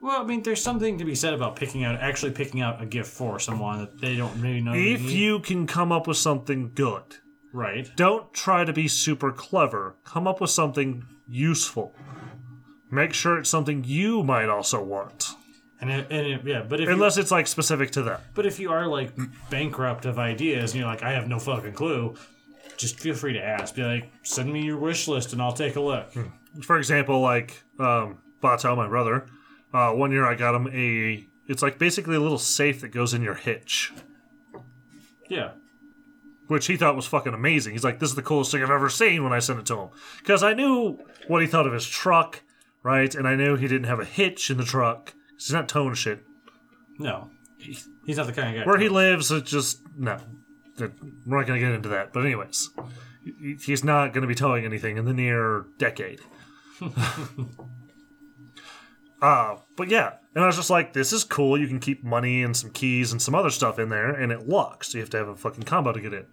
Well, 0.00 0.22
I 0.22 0.24
mean, 0.24 0.42
there's 0.42 0.62
something 0.62 0.98
to 0.98 1.04
be 1.04 1.14
said 1.14 1.34
about 1.34 1.56
picking 1.56 1.84
out, 1.84 2.00
actually 2.00 2.32
picking 2.32 2.62
out 2.62 2.80
a 2.80 2.86
gift 2.86 3.10
for 3.10 3.38
someone 3.38 3.80
that 3.80 4.00
they 4.00 4.16
don't 4.16 4.40
really 4.40 4.60
know. 4.62 4.72
If 4.72 5.02
need. 5.02 5.10
you 5.10 5.40
can 5.40 5.66
come 5.66 5.92
up 5.92 6.06
with 6.06 6.16
something 6.16 6.72
good, 6.74 7.02
right, 7.52 7.88
don't 7.96 8.32
try 8.32 8.64
to 8.64 8.72
be 8.72 8.88
super 8.88 9.30
clever. 9.30 9.96
Come 10.04 10.26
up 10.26 10.40
with 10.40 10.50
something 10.50 11.04
useful. 11.28 11.94
Make 12.90 13.12
sure 13.12 13.38
it's 13.38 13.50
something 13.50 13.84
you 13.84 14.22
might 14.22 14.48
also 14.48 14.82
want. 14.82 15.28
and 15.80 15.90
it, 15.90 16.06
and 16.10 16.26
it, 16.26 16.40
yeah, 16.44 16.62
but 16.66 16.80
if 16.80 16.86
you, 16.86 16.92
Unless 16.94 17.18
it's 17.18 17.30
like 17.30 17.46
specific 17.46 17.90
to 17.92 18.02
them. 18.02 18.20
but 18.34 18.46
if 18.46 18.58
you 18.58 18.72
are 18.72 18.86
like 18.86 19.12
bankrupt 19.50 20.06
of 20.06 20.18
ideas 20.18 20.72
and 20.72 20.80
you're 20.80 20.88
like, 20.88 21.02
I 21.02 21.12
have 21.12 21.28
no 21.28 21.38
fucking 21.38 21.74
clue, 21.74 22.16
just 22.78 22.98
feel 22.98 23.14
free 23.14 23.34
to 23.34 23.42
ask. 23.42 23.74
Be 23.74 23.82
like, 23.82 24.10
send 24.22 24.50
me 24.50 24.64
your 24.64 24.78
wish 24.78 25.06
list 25.08 25.34
and 25.34 25.42
I'll 25.42 25.52
take 25.52 25.76
a 25.76 25.80
look. 25.80 26.10
For 26.62 26.78
example, 26.78 27.20
like 27.20 27.62
um, 27.78 28.18
Bato, 28.42 28.74
my 28.76 28.88
brother, 28.88 29.26
uh, 29.72 29.92
one 29.92 30.10
year 30.12 30.24
I 30.26 30.34
got 30.34 30.54
him 30.54 30.68
a. 30.72 31.26
It's 31.48 31.62
like 31.62 31.78
basically 31.78 32.16
a 32.16 32.20
little 32.20 32.38
safe 32.38 32.80
that 32.80 32.88
goes 32.88 33.12
in 33.14 33.22
your 33.22 33.34
hitch, 33.34 33.92
Yeah. 35.28 35.52
which 36.46 36.66
he 36.66 36.76
thought 36.76 36.94
was 36.96 37.06
fucking 37.06 37.34
amazing. 37.34 37.72
He's 37.72 37.82
like, 37.84 37.98
"This 37.98 38.10
is 38.10 38.14
the 38.16 38.22
coolest 38.22 38.52
thing 38.52 38.62
I've 38.62 38.70
ever 38.70 38.88
seen." 38.88 39.24
When 39.24 39.32
I 39.32 39.38
sent 39.40 39.58
it 39.58 39.66
to 39.66 39.76
him, 39.78 39.88
because 40.18 40.42
I 40.42 40.54
knew 40.54 40.98
what 41.26 41.42
he 41.42 41.48
thought 41.48 41.66
of 41.66 41.72
his 41.72 41.86
truck, 41.86 42.42
right? 42.82 43.12
And 43.14 43.26
I 43.26 43.34
knew 43.34 43.56
he 43.56 43.66
didn't 43.68 43.88
have 43.88 43.98
a 44.00 44.04
hitch 44.04 44.50
in 44.50 44.58
the 44.58 44.64
truck. 44.64 45.14
He's 45.36 45.52
not 45.52 45.68
towing 45.68 45.94
shit. 45.94 46.22
No, 46.98 47.30
he- 47.58 47.78
he's 48.06 48.16
not 48.18 48.26
the 48.26 48.32
kind 48.32 48.56
of 48.56 48.62
guy. 48.64 48.68
Where 48.68 48.78
he 48.78 48.88
lives, 48.88 49.30
it's 49.32 49.50
just 49.50 49.80
no. 49.96 50.18
We're 50.78 51.38
not 51.38 51.46
going 51.46 51.60
to 51.60 51.66
get 51.66 51.74
into 51.74 51.88
that. 51.90 52.12
But 52.12 52.24
anyways, 52.24 52.70
he- 53.24 53.56
he's 53.64 53.82
not 53.84 54.12
going 54.12 54.22
to 54.22 54.28
be 54.28 54.34
towing 54.34 54.64
anything 54.64 54.96
in 54.98 55.04
the 55.04 55.12
near 55.14 55.64
decade. 55.78 56.20
uh, 59.22 59.56
but 59.76 59.88
yeah, 59.88 60.14
and 60.34 60.44
I 60.44 60.46
was 60.46 60.56
just 60.56 60.70
like, 60.70 60.92
this 60.92 61.12
is 61.12 61.24
cool. 61.24 61.58
You 61.58 61.66
can 61.66 61.80
keep 61.80 62.04
money 62.04 62.42
and 62.42 62.56
some 62.56 62.70
keys 62.70 63.12
and 63.12 63.20
some 63.20 63.34
other 63.34 63.50
stuff 63.50 63.78
in 63.78 63.88
there, 63.88 64.10
and 64.10 64.32
it 64.32 64.48
locks. 64.48 64.92
So 64.92 64.98
you 64.98 65.02
have 65.02 65.10
to 65.10 65.18
have 65.18 65.28
a 65.28 65.36
fucking 65.36 65.64
combo 65.64 65.92
to 65.92 66.00
get 66.00 66.14
in, 66.14 66.26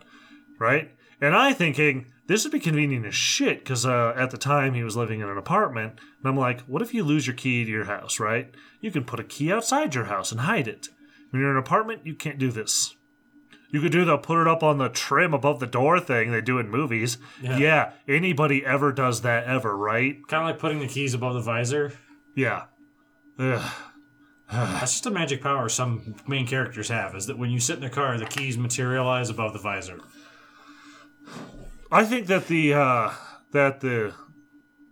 right? 0.60 0.92
And 1.20 1.36
I 1.36 1.54
thinking 1.54 2.08
this 2.28 2.44
would 2.44 2.52
be 2.52 2.60
convenient 2.60 3.06
as 3.06 3.16
shit 3.16 3.60
because 3.60 3.86
uh, 3.86 4.14
at 4.16 4.32
the 4.32 4.38
time 4.38 4.74
he 4.74 4.84
was 4.84 4.96
living 4.96 5.22
in 5.22 5.30
an 5.30 5.38
apartment, 5.38 6.00
and 6.20 6.30
I'm 6.30 6.38
like, 6.38 6.62
what 6.62 6.82
if 6.82 6.94
you 6.94 7.04
lose 7.04 7.26
your 7.26 7.36
key 7.36 7.66
to 7.66 7.72
your 7.72 7.86
house, 7.86 8.20
right? 8.20 8.54
You 8.82 8.92
can 8.92 9.04
put 9.04 9.20
a 9.20 9.24
key 9.24 9.52
outside 9.52 9.96
your 9.96 10.06
house 10.06 10.32
and 10.32 10.42
hide 10.42 10.68
it. 10.68 10.90
When 11.32 11.42
you're 11.42 11.50
in 11.50 11.58
an 11.58 11.64
apartment, 11.64 12.06
you 12.06 12.14
can't 12.14 12.38
do 12.38 12.52
this. 12.52 12.96
You 13.70 13.82
could 13.82 13.92
do 13.92 14.06
the 14.06 14.18
put 14.18 14.42
it 14.42 14.48
up 14.48 14.64
on 14.64 14.78
the 14.78 14.88
trim 14.90 15.34
above 15.34 15.60
the 15.60 15.68
door 15.68 16.00
thing 16.00 16.32
they 16.32 16.42
do 16.42 16.58
in 16.60 16.70
movies. 16.70 17.18
Yeah. 17.42 17.58
Yeah, 17.58 17.92
anybody 18.08 18.66
ever 18.66 18.94
does 18.94 19.22
that 19.22 19.46
ever, 19.46 19.76
right? 19.76 20.16
kind 20.28 20.44
of 20.44 20.50
like 20.50 20.60
putting 20.60 20.80
the 20.80 20.88
keys 20.88 21.14
above 21.14 21.34
the 21.34 21.42
visor. 21.42 21.92
Yeah. 22.36 22.66
That's 24.52 24.94
just 24.94 25.06
a 25.06 25.12
magic 25.12 25.42
power 25.42 25.70
some 25.70 26.16
main 26.28 26.48
characters 26.48 26.90
have. 26.90 27.16
Is 27.16 27.28
that 27.28 27.38
when 27.38 27.50
you 27.50 27.60
sit 27.60 27.78
in 27.78 27.84
a 27.84 27.90
car, 27.90 28.18
the 28.18 28.26
keys 28.26 28.58
materialize 28.58 29.30
above 29.30 29.54
the 29.54 29.60
visor. 29.60 30.00
I 31.92 32.04
think 32.06 32.28
that 32.28 32.48
the 32.48 32.74
uh, 32.74 33.12
that 33.52 33.82
the 33.82 34.14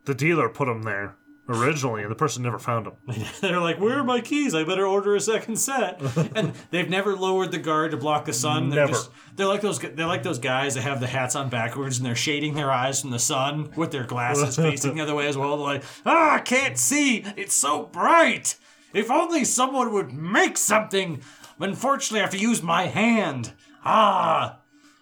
the 0.05 0.13
dealer 0.13 0.49
put 0.49 0.65
them 0.65 0.83
there 0.83 1.15
originally, 1.47 2.01
and 2.01 2.11
the 2.11 2.15
person 2.15 2.43
never 2.43 2.59
found 2.59 2.85
them. 2.85 2.93
They're 3.41 3.59
like, 3.59 3.79
"Where 3.79 3.99
are 3.99 4.03
my 4.03 4.21
keys? 4.21 4.55
I 4.55 4.63
better 4.63 4.85
order 4.85 5.15
a 5.15 5.19
second 5.19 5.57
set." 5.57 6.01
and 6.35 6.53
they've 6.71 6.89
never 6.89 7.15
lowered 7.15 7.51
the 7.51 7.57
guard 7.57 7.91
to 7.91 7.97
block 7.97 8.25
the 8.25 8.33
sun. 8.33 8.69
They're 8.69 8.81
Never. 8.85 8.93
Just, 8.93 9.09
they're 9.35 9.47
like 9.47 9.61
those. 9.61 9.79
They're 9.79 10.07
like 10.07 10.23
those 10.23 10.39
guys 10.39 10.75
that 10.75 10.81
have 10.81 10.99
the 10.99 11.07
hats 11.07 11.35
on 11.35 11.49
backwards 11.49 11.97
and 11.97 12.05
they're 12.05 12.15
shading 12.15 12.55
their 12.55 12.71
eyes 12.71 13.01
from 13.01 13.11
the 13.11 13.19
sun 13.19 13.71
with 13.75 13.91
their 13.91 14.03
glasses 14.05 14.55
facing 14.57 14.95
the 14.95 15.01
other 15.03 15.15
way 15.15 15.27
as 15.27 15.37
well. 15.37 15.57
They're 15.57 15.65
like, 15.75 15.83
"Ah, 16.05 16.35
I 16.35 16.39
can't 16.39 16.77
see. 16.77 17.23
It's 17.35 17.55
so 17.55 17.83
bright. 17.85 18.57
If 18.93 19.11
only 19.11 19.43
someone 19.45 19.93
would 19.93 20.13
make 20.13 20.57
something. 20.57 21.21
Unfortunately, 21.59 22.19
I 22.19 22.23
have 22.23 22.31
to 22.31 22.37
use 22.37 22.61
my 22.61 22.87
hand. 22.87 23.53
Ah, 23.85 24.59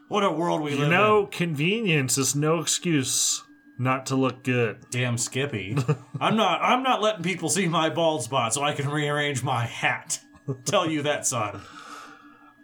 what 0.08 0.24
a 0.24 0.32
world 0.32 0.62
we 0.62 0.72
live 0.72 0.80
You 0.80 0.86
in." 0.86 0.92
know, 0.92 1.26
convenience 1.32 2.18
is 2.18 2.36
no 2.36 2.60
excuse 2.60 3.44
not 3.78 4.06
to 4.08 4.16
look 4.16 4.44
good. 4.44 4.78
Damn 4.92 5.18
Skippy. 5.18 5.78
I'm 6.20 6.36
not 6.36 6.62
I'm 6.62 6.84
not 6.84 7.02
letting 7.02 7.24
people 7.24 7.50
see 7.50 7.68
my 7.68 7.90
bald 7.90 8.24
spot 8.24 8.54
so 8.54 8.62
I 8.64 8.74
can 8.74 8.90
rearrange 8.90 9.44
my 9.44 9.66
hat. 9.66 10.20
Tell 10.66 10.90
you 10.90 11.02
that, 11.04 11.26
son. 11.26 11.62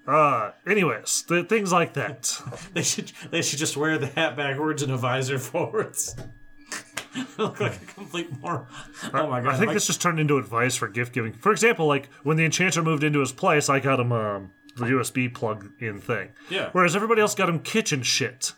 Uh, 0.07 0.51
anyways, 0.67 1.23
th- 1.27 1.47
things 1.47 1.71
like 1.71 1.93
that. 1.93 2.41
They 2.73 2.83
should 2.83 3.11
they 3.31 3.41
should 3.41 3.59
just 3.59 3.77
wear 3.77 3.97
the 3.97 4.07
hat 4.07 4.35
backwards 4.35 4.81
and 4.83 4.91
a 4.91 4.97
visor 4.97 5.39
forwards. 5.39 6.15
Look 7.37 7.59
like 7.59 7.81
a 7.81 7.85
complete 7.85 8.31
moron. 8.39 8.67
Oh 9.13 9.27
my 9.27 9.41
god. 9.41 9.53
I 9.53 9.57
think 9.57 9.67
like- 9.67 9.73
this 9.75 9.87
just 9.87 10.01
turned 10.01 10.19
into 10.19 10.37
advice 10.37 10.75
for 10.75 10.87
gift 10.87 11.13
giving. 11.13 11.33
For 11.33 11.51
example, 11.51 11.85
like 11.87 12.09
when 12.23 12.37
the 12.37 12.45
enchanter 12.45 12.83
moved 12.83 13.03
into 13.03 13.19
his 13.19 13.31
place, 13.31 13.69
I 13.69 13.79
got 13.79 13.99
him 13.99 14.11
um, 14.11 14.51
the 14.75 14.85
USB 14.85 15.33
plug 15.33 15.71
in 15.79 15.99
thing. 15.99 16.29
Yeah. 16.49 16.69
Whereas 16.71 16.95
everybody 16.95 17.21
else 17.21 17.35
got 17.35 17.49
him 17.49 17.59
kitchen 17.59 18.03
shit. 18.03 18.53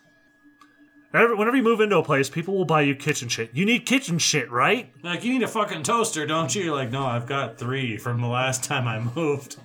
Every, 1.14 1.36
whenever 1.36 1.58
you 1.58 1.64
move 1.64 1.82
into 1.82 1.98
a 1.98 2.04
place, 2.04 2.30
people 2.30 2.56
will 2.56 2.66
buy 2.66 2.82
you 2.82 2.96
kitchen 2.96 3.28
shit. 3.28 3.50
You 3.54 3.66
need 3.66 3.86
kitchen 3.86 4.18
shit, 4.18 4.50
right? 4.50 4.94
like 5.04 5.24
you 5.24 5.34
need 5.34 5.44
a 5.44 5.48
fucking 5.48 5.84
toaster, 5.84 6.26
don't 6.26 6.54
you? 6.56 6.64
You're 6.64 6.76
like, 6.76 6.92
no, 6.92 7.06
I've 7.06 7.28
got 7.28 7.58
three 7.58 7.98
from 7.98 8.22
the 8.22 8.28
last 8.28 8.64
time 8.64 8.88
I 8.88 9.00
moved. 9.00 9.58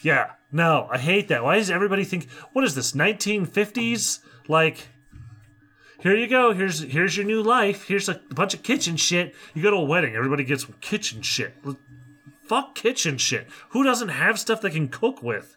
Yeah. 0.00 0.32
No, 0.52 0.88
I 0.90 0.98
hate 0.98 1.28
that. 1.28 1.42
Why 1.42 1.56
does 1.56 1.70
everybody 1.70 2.04
think 2.04 2.30
what 2.52 2.64
is 2.64 2.74
this, 2.76 2.92
1950s? 2.92 4.20
Like 4.48 4.88
here 6.00 6.14
you 6.14 6.28
go. 6.28 6.52
Here's 6.52 6.80
here's 6.80 7.16
your 7.16 7.26
new 7.26 7.42
life. 7.42 7.88
Here's 7.88 8.08
a 8.08 8.20
bunch 8.30 8.54
of 8.54 8.62
kitchen 8.62 8.96
shit. 8.96 9.34
You 9.54 9.62
go 9.62 9.70
to 9.70 9.76
a 9.78 9.84
wedding, 9.84 10.14
everybody 10.14 10.44
gets 10.44 10.66
kitchen 10.80 11.22
shit. 11.22 11.54
Fuck 12.44 12.76
kitchen 12.76 13.18
shit. 13.18 13.48
Who 13.70 13.82
doesn't 13.82 14.10
have 14.10 14.38
stuff 14.38 14.60
they 14.60 14.70
can 14.70 14.88
cook 14.88 15.22
with? 15.22 15.56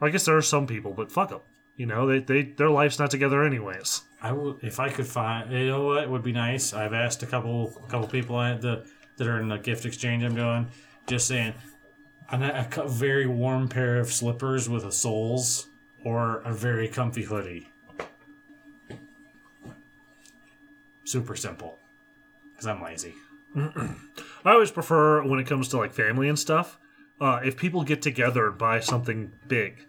I 0.00 0.10
guess 0.10 0.26
there 0.26 0.36
are 0.36 0.42
some 0.42 0.68
people, 0.68 0.92
but 0.92 1.10
fuck 1.10 1.30
them. 1.30 1.40
You 1.78 1.86
know, 1.86 2.08
they, 2.08 2.18
they 2.18 2.42
their 2.42 2.70
life's 2.70 2.98
not 2.98 3.12
together 3.12 3.44
anyways. 3.44 4.02
I 4.20 4.32
would 4.32 4.64
if 4.64 4.80
I 4.80 4.88
could 4.88 5.06
find. 5.06 5.52
You 5.52 5.68
know 5.68 5.84
what? 5.86 6.02
It 6.02 6.10
would 6.10 6.24
be 6.24 6.32
nice. 6.32 6.74
I've 6.74 6.92
asked 6.92 7.22
a 7.22 7.26
couple 7.26 7.72
a 7.86 7.88
couple 7.88 8.08
people 8.08 8.34
I, 8.34 8.54
the, 8.54 8.84
that 9.16 9.28
are 9.28 9.40
in 9.40 9.48
the 9.48 9.58
gift 9.58 9.86
exchange 9.86 10.24
I'm 10.24 10.34
doing, 10.34 10.66
just 11.06 11.28
saying, 11.28 11.54
a, 12.32 12.66
a 12.76 12.88
very 12.88 13.28
warm 13.28 13.68
pair 13.68 14.00
of 14.00 14.12
slippers 14.12 14.68
with 14.68 14.84
a 14.84 14.90
soles 14.90 15.68
or 16.04 16.38
a 16.38 16.52
very 16.52 16.88
comfy 16.88 17.22
hoodie. 17.22 17.70
Super 21.04 21.36
simple, 21.36 21.78
because 22.52 22.66
I'm 22.66 22.82
lazy. 22.82 23.14
I 23.56 23.94
always 24.44 24.72
prefer 24.72 25.22
when 25.22 25.38
it 25.38 25.46
comes 25.46 25.68
to 25.68 25.78
like 25.78 25.92
family 25.92 26.28
and 26.28 26.38
stuff, 26.38 26.76
uh, 27.20 27.38
if 27.44 27.56
people 27.56 27.84
get 27.84 28.02
together 28.02 28.48
and 28.48 28.58
buy 28.58 28.80
something 28.80 29.32
big. 29.46 29.86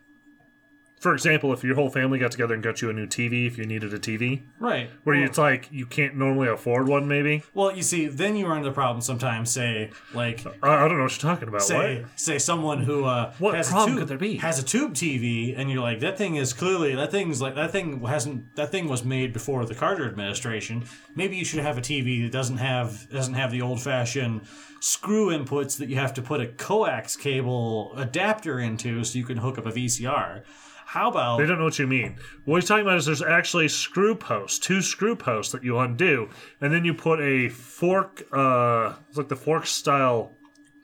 For 1.00 1.14
example, 1.14 1.54
if 1.54 1.64
your 1.64 1.76
whole 1.76 1.90
family 1.90 2.20
got 2.20 2.32
together 2.32 2.54
and 2.54 2.62
got 2.62 2.82
you 2.82 2.90
a 2.90 2.94
new 2.94 3.08
TV, 3.08 3.48
if 3.48 3.58
you 3.58 3.66
needed 3.66 3.94
a 3.94 4.00
TV, 4.00 4.42
Right. 4.60 4.90
where 5.06 5.16
Well- 5.16 5.26
it's 5.26 5.38
like 5.38 5.70
you 5.72 5.86
can't 5.86 6.16
normally 6.18 6.50
afford 6.50 6.90
one, 6.90 7.08
maybe. 7.08 7.44
Well, 7.54 7.74
you 7.74 7.84
see, 7.84 8.08
then 8.08 8.36
you 8.36 8.48
run 8.48 8.58
into 8.58 8.70
the 8.70 8.74
problem 8.76 9.00
sometimes. 9.02 9.50
Say, 9.50 9.92
like, 10.14 10.46
I, 10.62 10.86
I 10.86 10.88
don't 10.90 10.98
know 10.98 11.04
what 11.04 11.12
you're 11.24 11.32
talking 11.32 11.48
about. 11.48 11.62
say, 11.62 12.02
what? 12.02 12.20
say 12.20 12.38
someone 12.38 12.84
who 12.84 13.06
uh, 13.06 13.32
What 13.40 13.56
has 13.56 13.70
problem 13.70 13.92
a 13.92 13.94
tube, 13.94 14.00
could 14.02 14.08
there 14.10 14.18
be? 14.18 14.36
has 14.38 14.60
a 14.60 14.64
tube 14.64 14.94
TV, 14.94 15.58
and 15.58 15.72
you're 15.72 15.82
like, 15.82 16.02
that 16.02 16.18
thing 16.18 16.36
is 16.36 16.52
clearly 16.52 16.94
that 16.96 17.12
thing's 17.12 17.42
like 17.42 17.56
that 17.56 17.72
thing 17.72 18.02
hasn't 18.06 18.56
that 18.58 18.70
thing 18.70 18.90
was 18.90 19.04
made 19.06 19.32
before 19.32 19.66
the 19.66 19.76
Carter 19.76 20.06
administration. 20.06 20.84
Maybe 21.16 21.38
you 21.38 21.46
should 21.46 21.62
have 21.62 21.78
a 21.78 21.82
TV 21.82 22.24
that 22.24 22.32
doesn't 22.34 22.58
have 22.58 23.10
doesn't 23.10 23.36
have 23.36 23.52
the 23.52 23.62
old 23.62 23.82
fashioned 23.82 24.42
screw 24.82 25.28
inputs 25.28 25.78
that 25.78 25.88
you 25.88 25.96
have 25.96 26.14
to 26.16 26.22
put 26.22 26.42
a 26.42 26.48
coax 26.48 27.16
cable 27.16 27.94
adapter 27.96 28.60
into 28.60 29.04
so 29.06 29.18
you 29.18 29.26
can 29.26 29.38
hook 29.38 29.58
up 29.58 29.66
a 29.66 29.72
VCR. 29.72 30.42
How 30.90 31.12
about 31.12 31.38
They 31.38 31.46
don't 31.46 31.60
know 31.60 31.66
what 31.66 31.78
you 31.78 31.86
mean. 31.86 32.16
What 32.46 32.60
he's 32.60 32.68
talking 32.68 32.82
about 32.82 32.98
is 32.98 33.06
there's 33.06 33.22
actually 33.22 33.68
screw 33.68 34.16
posts, 34.16 34.58
two 34.58 34.82
screw 34.82 35.16
posts 35.16 35.52
that 35.52 35.64
you 35.64 35.78
undo, 35.78 36.30
and 36.62 36.74
then 36.74 36.84
you 36.84 36.96
put 36.96 37.20
a 37.20 37.48
fork, 37.50 38.24
uh, 38.34 38.94
it's 39.08 39.16
like 39.16 39.28
the 39.28 39.36
fork 39.36 39.68
style 39.68 40.34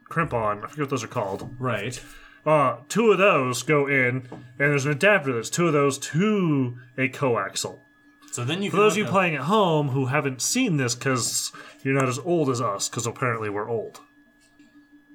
crimp 0.03 0.31
on. 0.31 0.59
I 0.63 0.67
forget 0.67 0.81
what 0.81 0.89
those 0.91 1.03
are 1.03 1.07
called. 1.07 1.49
right? 1.57 1.99
Uh, 2.45 2.77
two 2.87 3.11
of 3.11 3.17
those 3.17 3.63
go 3.63 3.87
in, 3.87 4.27
and 4.29 4.43
there's 4.59 4.85
an 4.85 4.91
adapter 4.91 5.33
that's 5.33 5.49
two 5.49 5.65
of 5.65 5.73
those 5.73 5.97
to 5.97 6.77
a 6.99 7.09
coaxial. 7.09 7.79
So 8.31 8.45
then 8.45 8.61
you 8.61 8.69
For 8.69 8.77
those 8.77 8.93
of 8.93 8.99
you 8.99 9.05
playing 9.05 9.33
at 9.33 9.41
home 9.41 9.87
who 9.89 10.05
haven't 10.05 10.39
seen 10.39 10.77
this 10.77 10.93
because 10.93 11.51
you're 11.81 11.95
not 11.95 12.07
as 12.07 12.19
old 12.19 12.51
as 12.51 12.61
us, 12.61 12.87
because 12.89 13.07
apparently 13.07 13.49
we're 13.49 13.67
old. 13.67 14.01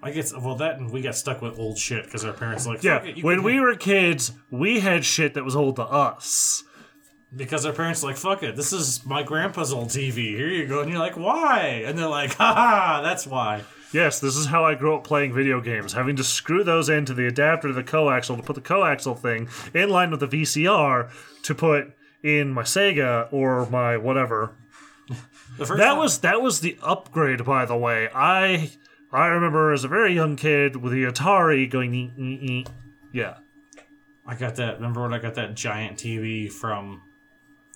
I 0.02 0.10
guess 0.12 0.32
well 0.34 0.56
that 0.56 0.78
and 0.78 0.90
we 0.90 1.02
got 1.02 1.14
stuck 1.14 1.42
with 1.42 1.58
old 1.58 1.76
shit 1.78 2.04
because 2.04 2.24
our 2.24 2.32
parents 2.32 2.66
like 2.66 2.82
Yeah, 2.82 2.98
"Fuck 3.00 3.18
it, 3.18 3.24
when 3.24 3.42
we 3.42 3.60
were 3.60 3.74
kids, 3.76 4.32
we 4.50 4.80
had 4.80 5.04
shit 5.04 5.34
that 5.34 5.44
was 5.44 5.54
old 5.56 5.76
to 5.76 5.82
us. 5.84 6.62
because 7.36 7.64
our 7.66 7.72
parents 7.72 8.02
are 8.02 8.08
like 8.08 8.16
fuck 8.16 8.42
it 8.42 8.56
this 8.56 8.72
is 8.72 9.06
my 9.06 9.22
grandpa's 9.22 9.72
old 9.72 9.88
tv 9.88 10.16
here 10.36 10.48
you 10.48 10.66
go 10.66 10.80
and 10.80 10.90
you're 10.90 10.98
like 10.98 11.16
why 11.16 11.82
and 11.86 11.96
they're 11.96 12.08
like 12.08 12.34
haha 12.34 13.00
that's 13.02 13.26
why 13.26 13.62
Yes, 13.92 14.20
this 14.20 14.36
is 14.36 14.46
how 14.46 14.64
I 14.64 14.76
grew 14.76 14.94
up 14.94 15.02
playing 15.02 15.32
video 15.32 15.60
games, 15.60 15.94
having 15.94 16.14
to 16.14 16.22
screw 16.22 16.62
those 16.62 16.88
into 16.88 17.12
the 17.12 17.26
adapter 17.26 17.66
to 17.66 17.74
the 17.74 17.82
coaxial 17.82 18.36
to 18.36 18.42
put 18.44 18.54
the 18.54 18.60
coaxial 18.62 19.18
thing 19.18 19.48
in 19.74 19.90
line 19.90 20.12
with 20.12 20.20
the 20.20 20.28
VCR 20.28 21.10
to 21.42 21.54
put 21.56 21.92
in 22.22 22.52
my 22.52 22.62
Sega 22.62 23.26
or 23.32 23.66
my 23.68 23.96
whatever. 23.96 24.52
That 25.58 25.66
time- 25.76 25.98
was 25.98 26.18
that 26.20 26.40
was 26.40 26.60
the 26.60 26.78
upgrade, 26.84 27.44
by 27.44 27.64
the 27.66 27.76
way. 27.76 28.08
I 28.14 28.70
I 29.12 29.26
remember 29.28 29.72
as 29.72 29.84
a 29.84 29.88
very 29.88 30.14
young 30.14 30.36
kid 30.36 30.76
with 30.76 30.92
the 30.92 31.04
Atari 31.04 31.68
going 31.68 31.94
ee, 31.94 32.12
ee, 32.16 32.22
ee. 32.22 32.66
yeah. 33.12 33.38
i 34.26 34.34
got 34.34 34.56
that 34.56 34.76
remember 34.76 35.02
when 35.02 35.12
i 35.12 35.18
got 35.18 35.34
that 35.34 35.54
giant 35.54 35.98
tv 35.98 36.50
from 36.50 37.02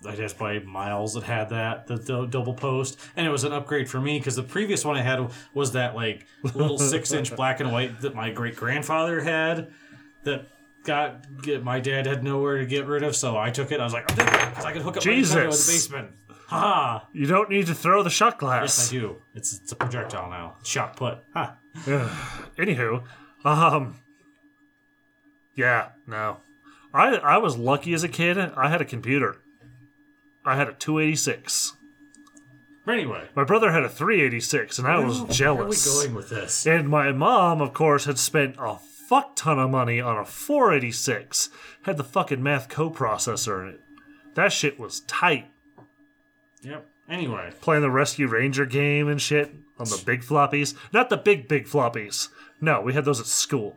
i 0.06 0.14
guess 0.14 0.32
by 0.32 0.58
miles 0.60 1.14
that 1.14 1.24
had 1.24 1.48
that 1.48 1.86
the, 1.86 1.96
the 1.96 2.26
double 2.26 2.54
post 2.54 2.98
and 3.16 3.26
it 3.26 3.30
was 3.30 3.44
an 3.44 3.52
upgrade 3.52 3.88
for 3.88 4.00
me 4.00 4.18
because 4.18 4.36
the 4.36 4.42
previous 4.42 4.84
one 4.84 4.96
i 4.96 5.02
had 5.02 5.28
was 5.54 5.72
that 5.72 5.94
like 5.94 6.26
little 6.42 6.78
six 6.92 7.12
inch 7.12 7.34
black 7.34 7.60
and 7.60 7.72
white 7.72 8.00
that 8.00 8.14
my 8.14 8.30
great 8.30 8.54
grandfather 8.56 9.20
had 9.20 9.72
that 10.22 10.46
got 10.84 11.42
get 11.42 11.64
my 11.64 11.80
dad 11.80 12.06
had 12.06 12.22
nowhere 12.22 12.58
to 12.58 12.66
get 12.66 12.86
rid 12.86 13.02
of 13.02 13.16
so 13.16 13.36
i 13.36 13.50
took 13.50 13.72
it 13.72 13.80
i 13.80 13.84
was 13.84 13.92
like 13.92 14.06
because 14.06 14.64
i 14.64 14.72
could 14.72 14.82
hook 14.82 14.96
up 14.96 15.04
my 15.04 15.12
Nintendo 15.12 15.14
in 15.14 15.22
the 15.22 15.50
Jesus. 15.50 15.66
basement 15.66 16.10
haha 16.48 17.04
You 17.12 17.26
don't 17.26 17.50
need 17.50 17.66
to 17.66 17.74
throw 17.74 18.02
the 18.02 18.10
shot 18.10 18.34
Yes, 18.34 18.40
glass. 18.40 18.88
I 18.88 18.92
do. 18.92 19.16
It's 19.34 19.52
it's 19.58 19.72
a 19.72 19.76
projectile 19.76 20.28
now. 20.30 20.56
Shot 20.64 20.96
put. 20.96 21.18
Ha. 21.34 21.56
Anywho, 22.56 23.02
um, 23.44 23.96
yeah, 25.54 25.88
no, 26.06 26.38
I 26.92 27.16
I 27.16 27.38
was 27.38 27.56
lucky 27.56 27.92
as 27.94 28.04
a 28.04 28.08
kid. 28.08 28.38
I 28.38 28.68
had 28.68 28.80
a 28.80 28.84
computer. 28.84 29.38
I 30.44 30.56
had 30.56 30.68
a 30.68 30.72
286. 30.74 31.72
Anyway, 32.86 33.28
My 33.34 33.44
brother 33.44 33.72
had 33.72 33.82
a 33.82 33.88
386, 33.88 34.78
and 34.78 34.86
I 34.86 34.98
was 34.98 35.22
jealous. 35.34 35.86
where 35.86 35.94
are 35.94 35.98
we 36.00 36.04
going 36.04 36.14
with 36.14 36.28
this? 36.28 36.66
And 36.66 36.86
my 36.88 37.12
mom, 37.12 37.62
of 37.62 37.72
course, 37.72 38.04
had 38.04 38.18
spent 38.18 38.56
a 38.58 38.76
fuck 39.08 39.36
ton 39.36 39.58
of 39.58 39.70
money 39.70 40.02
on 40.02 40.18
a 40.18 40.24
486. 40.26 41.48
Had 41.84 41.96
the 41.96 42.04
fucking 42.04 42.42
math 42.42 42.68
coprocessor 42.68 43.62
in 43.62 43.74
it. 43.74 43.80
That 44.34 44.52
shit 44.52 44.78
was 44.78 45.00
tight. 45.00 45.46
Yep. 46.64 46.86
Anyway, 47.08 47.52
Playing 47.60 47.82
the 47.82 47.90
Rescue 47.90 48.26
Ranger 48.26 48.64
game 48.64 49.08
and 49.08 49.20
shit 49.20 49.54
on 49.78 49.86
the 49.88 50.02
big 50.06 50.22
floppies. 50.22 50.74
Not 50.92 51.10
the 51.10 51.16
big, 51.18 51.48
big 51.48 51.66
floppies. 51.66 52.28
No, 52.60 52.80
we 52.80 52.94
had 52.94 53.04
those 53.04 53.20
at 53.20 53.26
school. 53.26 53.76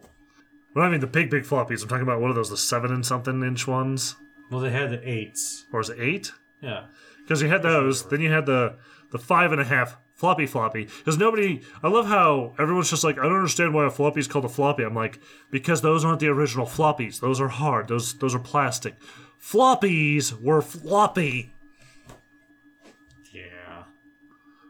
When 0.74 0.86
I 0.86 0.90
mean 0.90 1.02
the 1.02 1.08
big, 1.08 1.30
big 1.30 1.44
floppies, 1.44 1.82
I'm 1.82 1.90
talking 1.90 2.04
about 2.04 2.22
one 2.22 2.30
of 2.30 2.36
those, 2.36 2.50
the 2.50 2.58
seven 2.58 2.92
and 2.92 3.06
something 3.06 3.42
inch 3.44 3.68
ones? 3.68 4.16
well, 4.50 4.62
they 4.62 4.70
had 4.72 4.92
the 4.92 5.10
eights. 5.10 5.66
Or 5.74 5.82
is 5.82 5.90
it 5.90 6.00
eight? 6.00 6.32
Yeah. 6.62 6.86
Because 7.22 7.42
you 7.42 7.50
had 7.50 7.64
those, 7.64 8.08
then 8.08 8.22
you 8.22 8.32
had 8.32 8.46
the 8.46 8.76
the 9.12 9.20
five 9.20 9.52
and 9.52 9.60
a 9.60 9.66
half 9.66 9.98
floppy 10.16 10.46
floppy. 10.46 10.86
Because 11.00 11.18
nobody, 11.18 11.62
I 11.84 11.90
love 11.90 12.08
how 12.08 12.54
everyone's 12.58 12.90
just 12.90 13.04
like, 13.04 13.18
I 13.20 13.24
don't 13.24 13.36
understand 13.36 13.74
why 13.74 13.86
a 13.86 13.90
floppy 13.90 14.20
is 14.22 14.28
called 14.28 14.46
a 14.46 14.50
floppy. 14.50 14.84
I'm 14.84 14.96
like, 14.96 15.20
because 15.52 15.82
those 15.82 16.06
aren't 16.06 16.20
the 16.20 16.28
original 16.28 16.66
floppies. 16.66 17.20
Those 17.20 17.42
are 17.42 17.50
hard. 17.50 17.88
Those 17.90 18.14
those 18.14 18.34
are 18.36 18.40
plastic. 18.40 18.96
Floppies 19.42 20.40
were 20.42 20.62
floppy. 20.62 21.54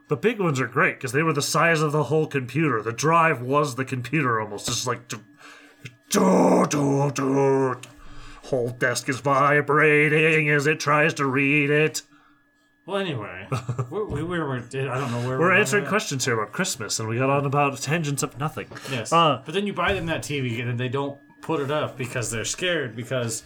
The 0.07 0.15
big 0.17 0.39
ones 0.39 0.59
are 0.61 0.67
great 0.67 0.95
because 0.95 1.11
they 1.11 1.23
were 1.23 1.33
the 1.33 1.41
size 1.41 1.81
of 1.81 1.91
the 1.91 2.03
whole 2.05 2.27
computer. 2.27 2.81
The 2.81 2.93
drive 2.93 3.41
was 3.41 3.75
the 3.75 3.85
computer 3.85 4.39
almost, 4.39 4.67
just 4.67 4.87
like. 4.87 5.07
do, 5.07 5.19
do, 6.09 6.65
do, 6.69 7.11
do. 7.13 7.75
Whole 8.43 8.69
desk 8.69 9.09
is 9.09 9.19
vibrating 9.19 10.49
as 10.49 10.67
it 10.67 10.79
tries 10.79 11.13
to 11.15 11.25
read 11.25 11.69
it. 11.69 12.03
Well, 12.85 12.95
anyway, 12.97 13.47
we, 13.91 14.03
we, 14.05 14.23
we 14.23 14.39
were. 14.39 14.55
I 14.55 14.59
don't 14.61 15.11
know 15.11 15.27
where 15.27 15.37
We're 15.37 15.51
at. 15.51 15.59
answering 15.59 15.85
questions 15.87 16.23
here 16.23 16.39
about 16.39 16.53
Christmas, 16.53 16.97
and 17.01 17.09
we 17.09 17.17
got 17.17 17.29
on 17.29 17.45
about 17.45 17.77
tangents 17.81 18.23
of 18.23 18.39
nothing. 18.39 18.67
Yes. 18.89 19.11
Uh, 19.11 19.41
but 19.43 19.53
then 19.53 19.67
you 19.67 19.73
buy 19.73 19.91
them 19.91 20.05
that 20.05 20.21
TV 20.21 20.59
and 20.61 20.69
then 20.69 20.77
they 20.77 20.87
don't 20.87 21.19
put 21.41 21.59
it 21.59 21.69
up 21.69 21.97
because 21.97 22.31
they're 22.31 22.45
scared 22.45 22.95
because 22.95 23.43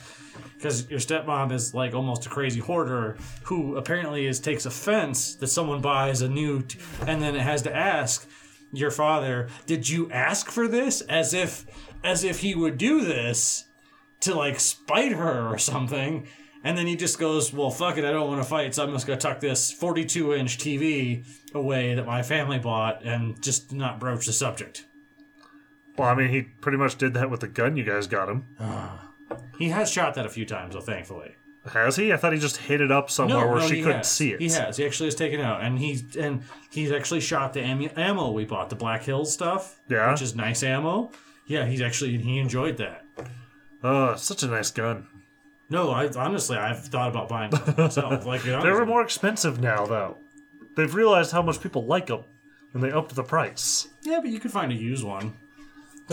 because 0.56 0.90
your 0.90 1.00
stepmom 1.00 1.52
is 1.52 1.74
like 1.74 1.94
almost 1.94 2.26
a 2.26 2.30
crazy 2.30 2.60
hoarder 2.60 3.18
who 3.44 3.76
apparently 3.76 4.26
is 4.26 4.40
takes 4.40 4.66
offense 4.66 5.36
that 5.36 5.48
someone 5.48 5.82
buys 5.82 6.22
a 6.22 6.30
new 6.30 6.62
t- 6.62 6.80
and 7.08 7.22
then 7.22 7.36
it 7.36 7.42
has 7.42 7.62
to 7.64 7.76
ask 7.76 8.28
your 8.74 8.92
father, 8.92 9.50
"Did 9.66 9.90
you 9.90 10.10
ask 10.12 10.50
for 10.50 10.68
this?" 10.68 11.02
as 11.02 11.34
if 11.34 11.66
as 12.04 12.24
if 12.24 12.40
he 12.40 12.56
would 12.56 12.78
do 12.78 13.04
this 13.04 13.66
to 14.22 14.36
like 14.36 14.60
spite 14.60 15.12
her 15.12 15.48
or 15.48 15.58
something. 15.58 16.28
And 16.64 16.78
then 16.78 16.86
he 16.86 16.96
just 16.96 17.18
goes, 17.18 17.52
Well, 17.52 17.72
fuck 17.72 17.98
it, 17.98 18.06
I 18.06 18.12
don't 18.12 18.28
want 18.28 18.42
to 18.42 18.48
fight, 18.48 18.76
so 18.76 18.84
I'm 18.84 18.92
just 18.94 19.08
going 19.08 19.18
to 19.18 19.28
tuck 19.28 19.40
this 19.40 19.72
42 19.72 20.34
inch 20.36 20.58
TV 20.60 21.26
away 21.56 21.96
that 21.96 22.06
my 22.06 22.22
family 22.22 22.60
bought 22.60 23.04
and 23.04 23.42
just 23.42 23.74
not 23.74 24.00
broach 24.00 24.28
the 24.28 24.34
subject. 24.34 24.86
Well, 25.98 26.08
I 26.08 26.16
mean, 26.16 26.30
he 26.30 26.44
pretty 26.44 26.78
much 26.78 26.98
did 26.98 27.16
that 27.16 27.30
with 27.30 27.42
the 27.42 27.48
gun 27.48 27.78
you 27.78 27.84
guys 27.84 28.08
got 28.08 28.30
him. 28.30 28.46
He 29.58 29.70
has 29.70 29.92
shot 29.92 30.16
that 30.16 30.26
a 30.26 30.30
few 30.30 30.46
times, 30.46 30.74
though, 30.74 30.82
thankfully. 30.82 31.36
Has 31.72 31.96
he? 31.96 32.12
I 32.12 32.18
thought 32.18 32.34
he 32.34 32.40
just 32.40 32.58
hid 32.58 32.82
it 32.82 32.92
up 32.92 33.12
somewhere 33.12 33.48
where 33.48 33.62
she 33.68 33.76
he 33.78 33.82
couldn't 33.84 33.98
has. 33.98 34.10
see 34.12 34.32
it. 34.34 34.40
He 34.42 34.50
has. 34.50 34.78
He 34.78 34.86
actually 34.86 35.08
has 35.08 35.16
taken 35.16 35.40
it 35.40 35.44
out, 35.44 35.62
and 35.62 35.78
he's 35.78 36.16
and 36.16 36.42
he's 36.72 36.92
actually 36.92 37.22
shot 37.22 37.54
the 37.54 37.62
ammo, 37.62 37.88
ammo 37.96 38.32
we 38.32 38.46
bought, 38.46 38.70
the 38.72 38.76
Black 38.76 39.04
Hills 39.04 39.32
stuff. 39.32 39.80
Yeah? 39.88 40.12
which 40.12 40.24
is 40.24 40.34
nice 40.36 40.64
ammo. 40.64 41.12
Yeah, 41.46 41.66
he's 41.66 41.82
actually 41.82 42.18
he 42.18 42.40
enjoyed 42.40 42.78
that. 42.78 43.06
Oh, 43.84 44.16
such 44.16 44.42
a 44.42 44.48
nice 44.48 44.72
gun. 44.72 45.08
No, 45.70 45.92
I 45.92 46.08
honestly 46.10 46.58
I've 46.58 46.84
thought 46.86 47.10
about 47.10 47.30
buying 47.30 47.52
one 47.52 47.76
myself. 47.78 48.26
Like 48.26 48.44
you 48.44 48.52
know, 48.54 48.64
They 48.64 48.72
were 48.72 48.86
more 48.86 49.04
expensive 49.04 49.60
now, 49.62 49.86
though. 49.86 50.18
They've 50.76 50.94
realized 50.94 51.32
how 51.32 51.42
much 51.44 51.62
people 51.62 51.86
like 51.86 52.08
them, 52.08 52.24
and 52.74 52.82
they 52.82 52.92
upped 52.92 53.14
the 53.14 53.24
price. 53.24 53.88
Yeah, 54.02 54.20
but 54.20 54.32
you 54.32 54.40
could 54.40 54.52
find 54.52 54.72
a 54.72 54.76
used 54.76 55.04
one. 55.06 55.34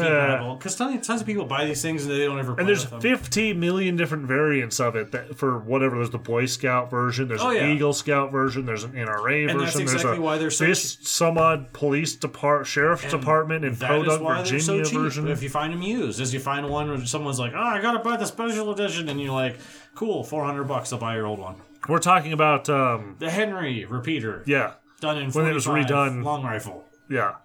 Compatible. 0.06 0.54
Because 0.56 0.76
tons, 0.76 1.06
tons 1.06 1.20
of 1.20 1.26
people 1.26 1.44
buy 1.44 1.64
these 1.64 1.82
things 1.82 2.04
and 2.04 2.12
they 2.14 2.24
don't 2.24 2.38
ever. 2.38 2.54
And 2.58 2.68
there's 2.68 2.82
with 2.90 3.00
them. 3.02 3.16
50 3.18 3.52
million 3.54 3.96
different 3.96 4.26
variants 4.26 4.78
of 4.80 4.96
it 4.96 5.12
that, 5.12 5.36
for 5.38 5.58
whatever. 5.58 5.96
There's 5.96 6.10
the 6.10 6.18
Boy 6.18 6.46
Scout 6.46 6.90
version, 6.90 7.28
there's 7.28 7.40
Oh, 7.42 7.50
an 7.50 7.56
yeah. 7.56 7.72
Eagle 7.72 7.92
Scout 7.92 8.30
version, 8.32 8.66
there's 8.66 8.84
an 8.84 8.92
NRA 8.92 9.22
version, 9.44 9.50
And 9.50 9.60
that's 9.60 9.74
there's 9.76 9.92
exactly 9.92 10.18
a 10.18 10.20
why 10.20 10.38
they're 10.38 10.50
so 10.50 10.66
this 10.66 10.98
some 11.02 11.38
odd 11.38 11.72
police 11.72 12.16
depart 12.16 12.66
sheriff's 12.66 13.04
And 13.04 13.12
department 13.12 13.64
in 13.64 13.76
Podunk, 13.76 14.22
Virginia 14.22 14.84
so 14.84 14.98
version. 14.98 15.28
If 15.28 15.42
you 15.42 15.48
find 15.48 15.72
them 15.72 15.82
used, 15.82 16.20
as 16.20 16.32
you 16.34 16.40
find 16.40 16.68
one 16.68 16.88
where 16.88 17.04
someone's 17.06 17.38
like, 17.38 17.52
"Oh, 17.54 17.58
I 17.62 17.80
gotta 17.80 17.98
buy 18.00 18.16
the 18.16 18.26
special 18.26 18.70
edition," 18.72 19.08
and 19.08 19.20
you're 19.20 19.32
like, 19.32 19.58
"Cool, 19.94 20.24
four 20.24 20.44
hundred 20.44 20.64
bucks, 20.64 20.92
I'll 20.92 20.98
buy 20.98 21.14
your 21.16 21.26
old 21.26 21.38
one." 21.38 21.56
We're 21.88 21.98
talking 22.00 22.32
about 22.32 22.68
um, 22.68 23.16
The 23.18 23.30
Henry 23.30 23.84
repeater, 23.84 24.42
yeah, 24.46 24.74
done 25.00 25.16
in 25.18 25.30
When 25.30 25.46
it 25.46 25.54
was 25.54 25.66
redone. 25.66 26.24
long 26.24 26.42
rifle. 26.44 26.84
yeah. 27.08 27.36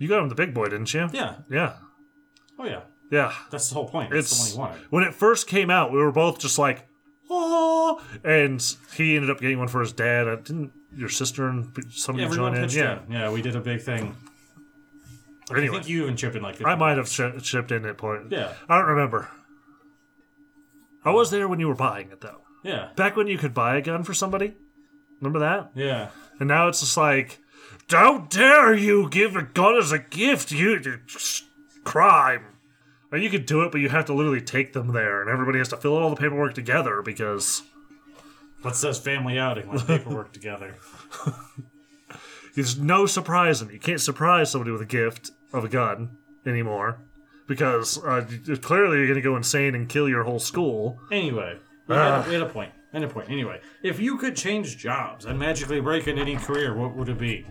You 0.00 0.06
got 0.06 0.22
him 0.22 0.28
the 0.28 0.36
big 0.36 0.54
boy, 0.54 0.66
didn't 0.68 0.94
you? 0.94 1.08
Yeah. 1.12 1.36
Yeah. 1.50 1.72
Oh 2.58 2.64
yeah. 2.64 2.80
Yeah. 3.10 3.32
That's 3.50 3.68
the 3.68 3.74
whole 3.74 3.88
point. 3.88 4.10
That's 4.10 4.30
It's 4.32 4.52
the 4.54 4.58
one 4.60 4.68
you 4.70 4.72
wanted. 4.74 4.86
when 4.92 5.04
it 5.04 5.14
first 5.14 5.46
came 5.46 5.70
out, 5.70 5.90
we 5.92 5.98
were 5.98 6.12
both 6.12 6.38
just 6.38 6.58
like, 6.58 6.86
oh, 7.30 8.02
and 8.24 8.62
he 8.96 9.16
ended 9.16 9.30
up 9.30 9.40
getting 9.40 9.58
one 9.58 9.68
for 9.68 9.80
his 9.80 9.92
dad. 9.92 10.28
Uh, 10.28 10.36
Didn't 10.36 10.72
your 10.94 11.08
sister 11.08 11.48
and 11.48 11.72
somebody 11.90 12.24
Everyone 12.26 12.54
join 12.54 12.64
in? 12.64 12.70
Yeah. 12.70 12.98
in. 13.06 13.12
Yeah, 13.12 13.30
we 13.30 13.40
did 13.42 13.56
a 13.56 13.60
big 13.60 13.80
thing. 13.80 14.14
I 15.50 15.56
Anyway, 15.56 15.76
think 15.76 15.88
you 15.88 16.02
even 16.02 16.16
chipped 16.16 16.36
in 16.36 16.42
like 16.42 16.56
50 16.56 16.66
I 16.66 16.74
might 16.74 16.98
have 16.98 17.08
sh- 17.08 17.42
shipped 17.42 17.72
in 17.72 17.86
at 17.86 17.96
point. 17.96 18.30
Yeah. 18.30 18.52
I 18.68 18.76
don't 18.76 18.88
remember. 18.88 19.30
I 21.04 21.10
was 21.10 21.30
there 21.30 21.48
when 21.48 21.60
you 21.60 21.68
were 21.68 21.74
buying 21.74 22.10
it 22.10 22.20
though. 22.20 22.42
Yeah. 22.64 22.88
Back 22.96 23.16
when 23.16 23.28
you 23.28 23.38
could 23.38 23.54
buy 23.54 23.76
a 23.76 23.80
gun 23.80 24.02
for 24.04 24.12
somebody. 24.12 24.54
Remember 25.20 25.38
that? 25.38 25.70
Yeah. 25.74 26.10
And 26.38 26.48
now 26.48 26.68
it's 26.68 26.80
just 26.80 26.96
like, 26.96 27.38
how 27.88 28.18
dare 28.28 28.74
you 28.74 29.08
give 29.08 29.36
a 29.36 29.42
gun 29.42 29.76
as 29.76 29.90
a 29.92 29.98
gift? 29.98 30.52
You 30.52 30.78
crime. 31.88 32.44
And 33.10 33.22
you 33.22 33.30
could 33.30 33.46
do 33.46 33.62
it, 33.62 33.72
but 33.72 33.80
you 33.80 33.88
have 33.88 34.04
to 34.06 34.14
literally 34.14 34.42
take 34.42 34.74
them 34.74 34.92
there, 34.92 35.22
and 35.22 35.30
everybody 35.30 35.58
has 35.58 35.68
to 35.68 35.78
fill 35.78 35.96
out 35.96 36.02
all 36.02 36.10
the 36.10 36.16
paperwork 36.16 36.54
together 36.54 37.00
because 37.00 37.62
What 38.60 38.76
says 38.76 38.98
family 38.98 39.38
outing 39.38 39.68
when 39.68 39.80
paperwork 39.80 40.32
together? 40.32 40.74
there's 42.54 42.78
no 42.78 43.06
surprising. 43.06 43.70
You 43.70 43.78
can't 43.78 44.00
surprise 44.00 44.50
somebody 44.50 44.72
with 44.72 44.82
a 44.82 44.86
gift 44.86 45.30
of 45.54 45.64
a 45.64 45.68
gun 45.68 46.18
anymore 46.44 46.98
because 47.46 48.02
uh, 48.04 48.26
clearly 48.60 48.98
you're 48.98 49.06
going 49.06 49.14
to 49.14 49.22
go 49.22 49.36
insane 49.36 49.74
and 49.74 49.88
kill 49.88 50.08
your 50.08 50.24
whole 50.24 50.38
school. 50.38 51.00
Anyway, 51.10 51.56
we 51.86 51.94
had, 51.94 52.26
a, 52.26 52.28
we 52.28 52.34
had 52.34 52.42
a 52.42 52.48
point. 52.50 52.72
And 52.92 53.04
a 53.04 53.08
point. 53.08 53.30
Anyway, 53.30 53.60
if 53.82 54.00
you 54.00 54.16
could 54.16 54.34
change 54.36 54.78
jobs 54.78 55.24
and 55.24 55.38
magically 55.38 55.80
break 55.80 56.08
in 56.08 56.18
any 56.18 56.36
career, 56.36 56.74
what 56.74 56.96
would 56.96 57.08
it 57.08 57.18
be? 57.18 57.46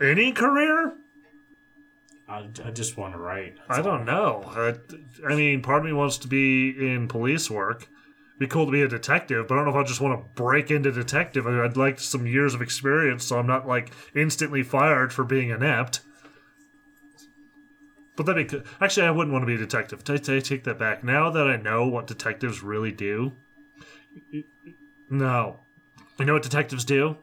Any 0.00 0.32
career? 0.32 0.94
I, 2.28 2.48
I 2.64 2.70
just 2.70 2.96
want 2.96 3.12
to 3.14 3.18
write. 3.18 3.56
I 3.68 3.82
don't 3.82 4.04
know. 4.04 4.44
I, 4.46 4.74
I 5.30 5.34
mean, 5.36 5.60
part 5.62 5.80
of 5.80 5.84
me 5.84 5.92
wants 5.92 6.18
to 6.18 6.28
be 6.28 6.70
in 6.70 7.08
police 7.08 7.50
work. 7.50 7.88
Be 8.38 8.46
cool 8.46 8.66
to 8.66 8.72
be 8.72 8.82
a 8.82 8.88
detective, 8.88 9.46
but 9.46 9.54
I 9.54 9.56
don't 9.58 9.66
know 9.72 9.78
if 9.78 9.84
I 9.84 9.88
just 9.88 10.00
want 10.00 10.18
to 10.18 10.42
break 10.42 10.70
into 10.70 10.90
detective. 10.90 11.46
I- 11.46 11.64
I'd 11.64 11.76
like 11.76 12.00
some 12.00 12.26
years 12.26 12.54
of 12.54 12.62
experience, 12.62 13.24
so 13.24 13.38
I'm 13.38 13.46
not 13.46 13.68
like 13.68 13.92
instantly 14.14 14.62
fired 14.62 15.12
for 15.12 15.24
being 15.24 15.50
inept. 15.50 16.00
But 18.16 18.26
that'd 18.26 18.48
be. 18.50 18.62
Actually, 18.80 19.06
I 19.06 19.10
wouldn't 19.10 19.32
want 19.32 19.42
to 19.42 19.46
be 19.46 19.54
a 19.54 19.58
detective. 19.58 20.02
I, 20.08 20.14
I 20.14 20.40
take 20.40 20.64
that 20.64 20.78
back. 20.78 21.02
Now 21.04 21.30
that 21.30 21.46
I 21.46 21.56
know 21.56 21.86
what 21.86 22.06
detectives 22.06 22.62
really 22.62 22.92
do, 22.92 23.32
no. 25.10 25.60
You 26.18 26.24
know 26.26 26.34
what 26.34 26.42
detectives 26.42 26.84
do? 26.84 27.16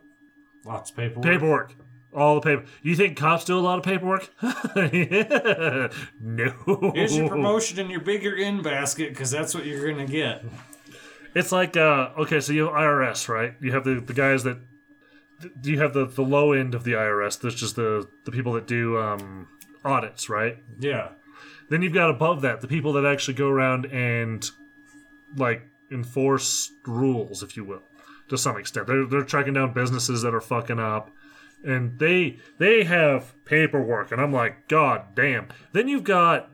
Lots 0.65 0.89
of 0.91 0.97
paperwork. 0.97 1.23
Paperwork. 1.25 1.75
All 2.13 2.35
the 2.35 2.41
paper. 2.41 2.65
You 2.81 2.95
think 2.95 3.17
cops 3.17 3.45
do 3.45 3.57
a 3.57 3.61
lot 3.61 3.77
of 3.77 3.85
paperwork? 3.85 4.29
no. 6.19 6.91
Here's 6.95 7.15
your 7.15 7.29
promotion 7.29 7.79
and 7.79 7.91
your 7.91 7.99
bigger 7.99 8.35
in 8.35 8.63
basket 8.63 9.09
because 9.09 9.29
that's 9.29 9.53
what 9.53 9.65
you're 9.65 9.85
going 9.85 10.05
to 10.05 10.11
get. 10.11 10.43
It's 11.35 11.51
like 11.51 11.77
uh 11.77 12.09
okay, 12.17 12.39
so 12.39 12.53
you 12.53 12.65
have 12.65 12.73
IRS, 12.73 13.29
right? 13.29 13.53
You 13.61 13.71
have 13.73 13.83
the, 13.83 13.99
the 13.99 14.13
guys 14.13 14.43
that 14.43 14.57
you 15.63 15.79
have 15.79 15.93
the, 15.93 16.05
the 16.05 16.23
low 16.23 16.53
end 16.53 16.73
of 16.73 16.83
the 16.83 16.93
IRS. 16.93 17.39
There's 17.39 17.55
just 17.55 17.75
the 17.75 18.07
the 18.25 18.31
people 18.31 18.53
that 18.53 18.65
do 18.65 18.97
um 18.97 19.47
audits, 19.85 20.29
right? 20.29 20.57
Yeah. 20.79 21.09
Then 21.69 21.83
you've 21.83 21.93
got 21.93 22.09
above 22.09 22.41
that 22.41 22.61
the 22.61 22.67
people 22.67 22.93
that 22.93 23.05
actually 23.05 23.35
go 23.35 23.49
around 23.49 23.85
and 23.85 24.49
like 25.37 25.61
enforce 25.91 26.71
rules, 26.85 27.43
if 27.43 27.55
you 27.55 27.63
will, 27.63 27.83
to 28.29 28.37
some 28.37 28.57
extent. 28.57 28.87
They're 28.87 29.05
they're 29.05 29.23
tracking 29.23 29.53
down 29.53 29.73
businesses 29.73 30.23
that 30.23 30.33
are 30.33 30.41
fucking 30.41 30.79
up. 30.79 31.11
And 31.63 31.99
they 31.99 32.39
they 32.57 32.83
have 32.83 33.33
paperwork, 33.45 34.11
and 34.11 34.21
I'm 34.21 34.31
like, 34.31 34.67
God 34.67 35.15
damn. 35.15 35.47
Then 35.73 35.87
you've 35.87 36.05
got 36.05 36.49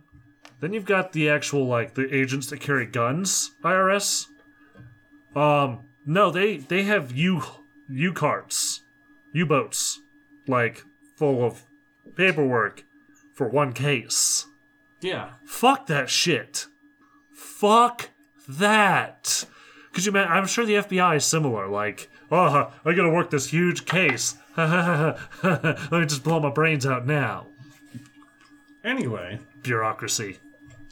then 0.62 0.74
you've 0.74 0.86
got 0.86 1.12
the 1.12 1.30
actual 1.30 1.68
like 1.68 1.93
the 1.93 2.14
agents 2.14 2.47
that 2.47 2.60
carry 2.60 2.86
guns, 2.86 3.51
IRS. 3.64 4.28
Um, 5.36 5.82
no, 6.06 6.32
they 6.32 6.58
they 6.58 6.84
have 6.84 7.12
U 7.12 7.43
U 7.89 8.14
carts, 8.14 8.82
U 9.34 9.45
boats, 9.45 9.99
like 10.47 10.84
full 11.18 11.43
of 11.43 11.64
paperwork 12.16 12.84
for 13.34 13.47
one 13.47 13.74
case. 13.74 14.47
Yeah. 15.01 15.32
Fuck 15.45 15.88
that 15.88 16.10
shit. 16.10 16.66
Fuck 17.34 18.10
that. 18.47 19.45
Cause 19.93 20.06
you 20.06 20.12
man, 20.12 20.28
I'm 20.30 20.47
sure 20.47 20.66
the 20.66 20.76
FBI 20.76 21.18
is 21.18 21.26
similar. 21.26 21.68
Like, 21.68 22.10
oh, 22.32 22.72
I 22.84 22.93
gotta 22.93 23.10
work 23.10 23.30
this 23.30 23.49
huge 23.49 23.86
case. 23.86 24.36
Let 24.58 25.91
me 25.91 26.06
just 26.06 26.24
blow 26.24 26.39
my 26.39 26.49
brains 26.49 26.86
out 26.86 27.06
now. 27.06 27.47
Anyway, 28.84 29.39
Bureaucracy. 29.64 30.38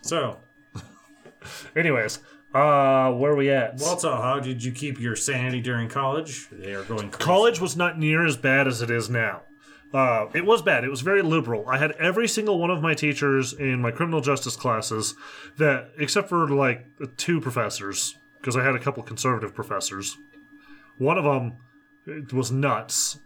so, 0.01 0.37
Anyways, 1.75 2.19
uh, 2.53 3.11
where 3.13 3.31
are 3.31 3.35
we 3.35 3.49
at? 3.49 3.75
Walter, 3.79 4.09
how 4.09 4.39
did 4.39 4.63
you 4.63 4.71
keep 4.71 4.99
your 4.99 5.15
sanity 5.15 5.61
during 5.61 5.89
college? 5.89 6.47
They 6.51 6.73
are 6.73 6.83
going 6.83 7.09
crazy. 7.09 7.23
college 7.25 7.59
was 7.59 7.75
not 7.77 7.97
near 7.99 8.25
as 8.25 8.37
bad 8.37 8.67
as 8.67 8.81
it 8.81 8.89
is 8.89 9.09
now. 9.09 9.41
Uh, 9.93 10.27
it 10.33 10.43
was 10.43 10.63
bad. 10.63 10.83
It 10.83 10.89
was 10.89 11.01
very 11.01 11.21
liberal. 11.21 11.69
I 11.69 11.77
had 11.77 11.91
every 11.93 12.27
single 12.27 12.57
one 12.57 12.71
of 12.71 12.81
my 12.81 12.95
teachers 12.95 13.53
in 13.53 13.79
my 13.79 13.91
criminal 13.91 14.21
justice 14.21 14.55
classes 14.55 15.13
that, 15.57 15.91
except 15.99 16.29
for 16.29 16.47
like 16.49 16.87
two 17.17 17.39
professors, 17.39 18.15
because 18.41 18.57
I 18.57 18.63
had 18.63 18.73
a 18.75 18.79
couple 18.79 19.03
conservative 19.03 19.53
professors. 19.53 20.17
One 20.97 21.19
of 21.19 21.25
them 21.25 21.57
was 22.31 22.51
nuts, 22.51 23.19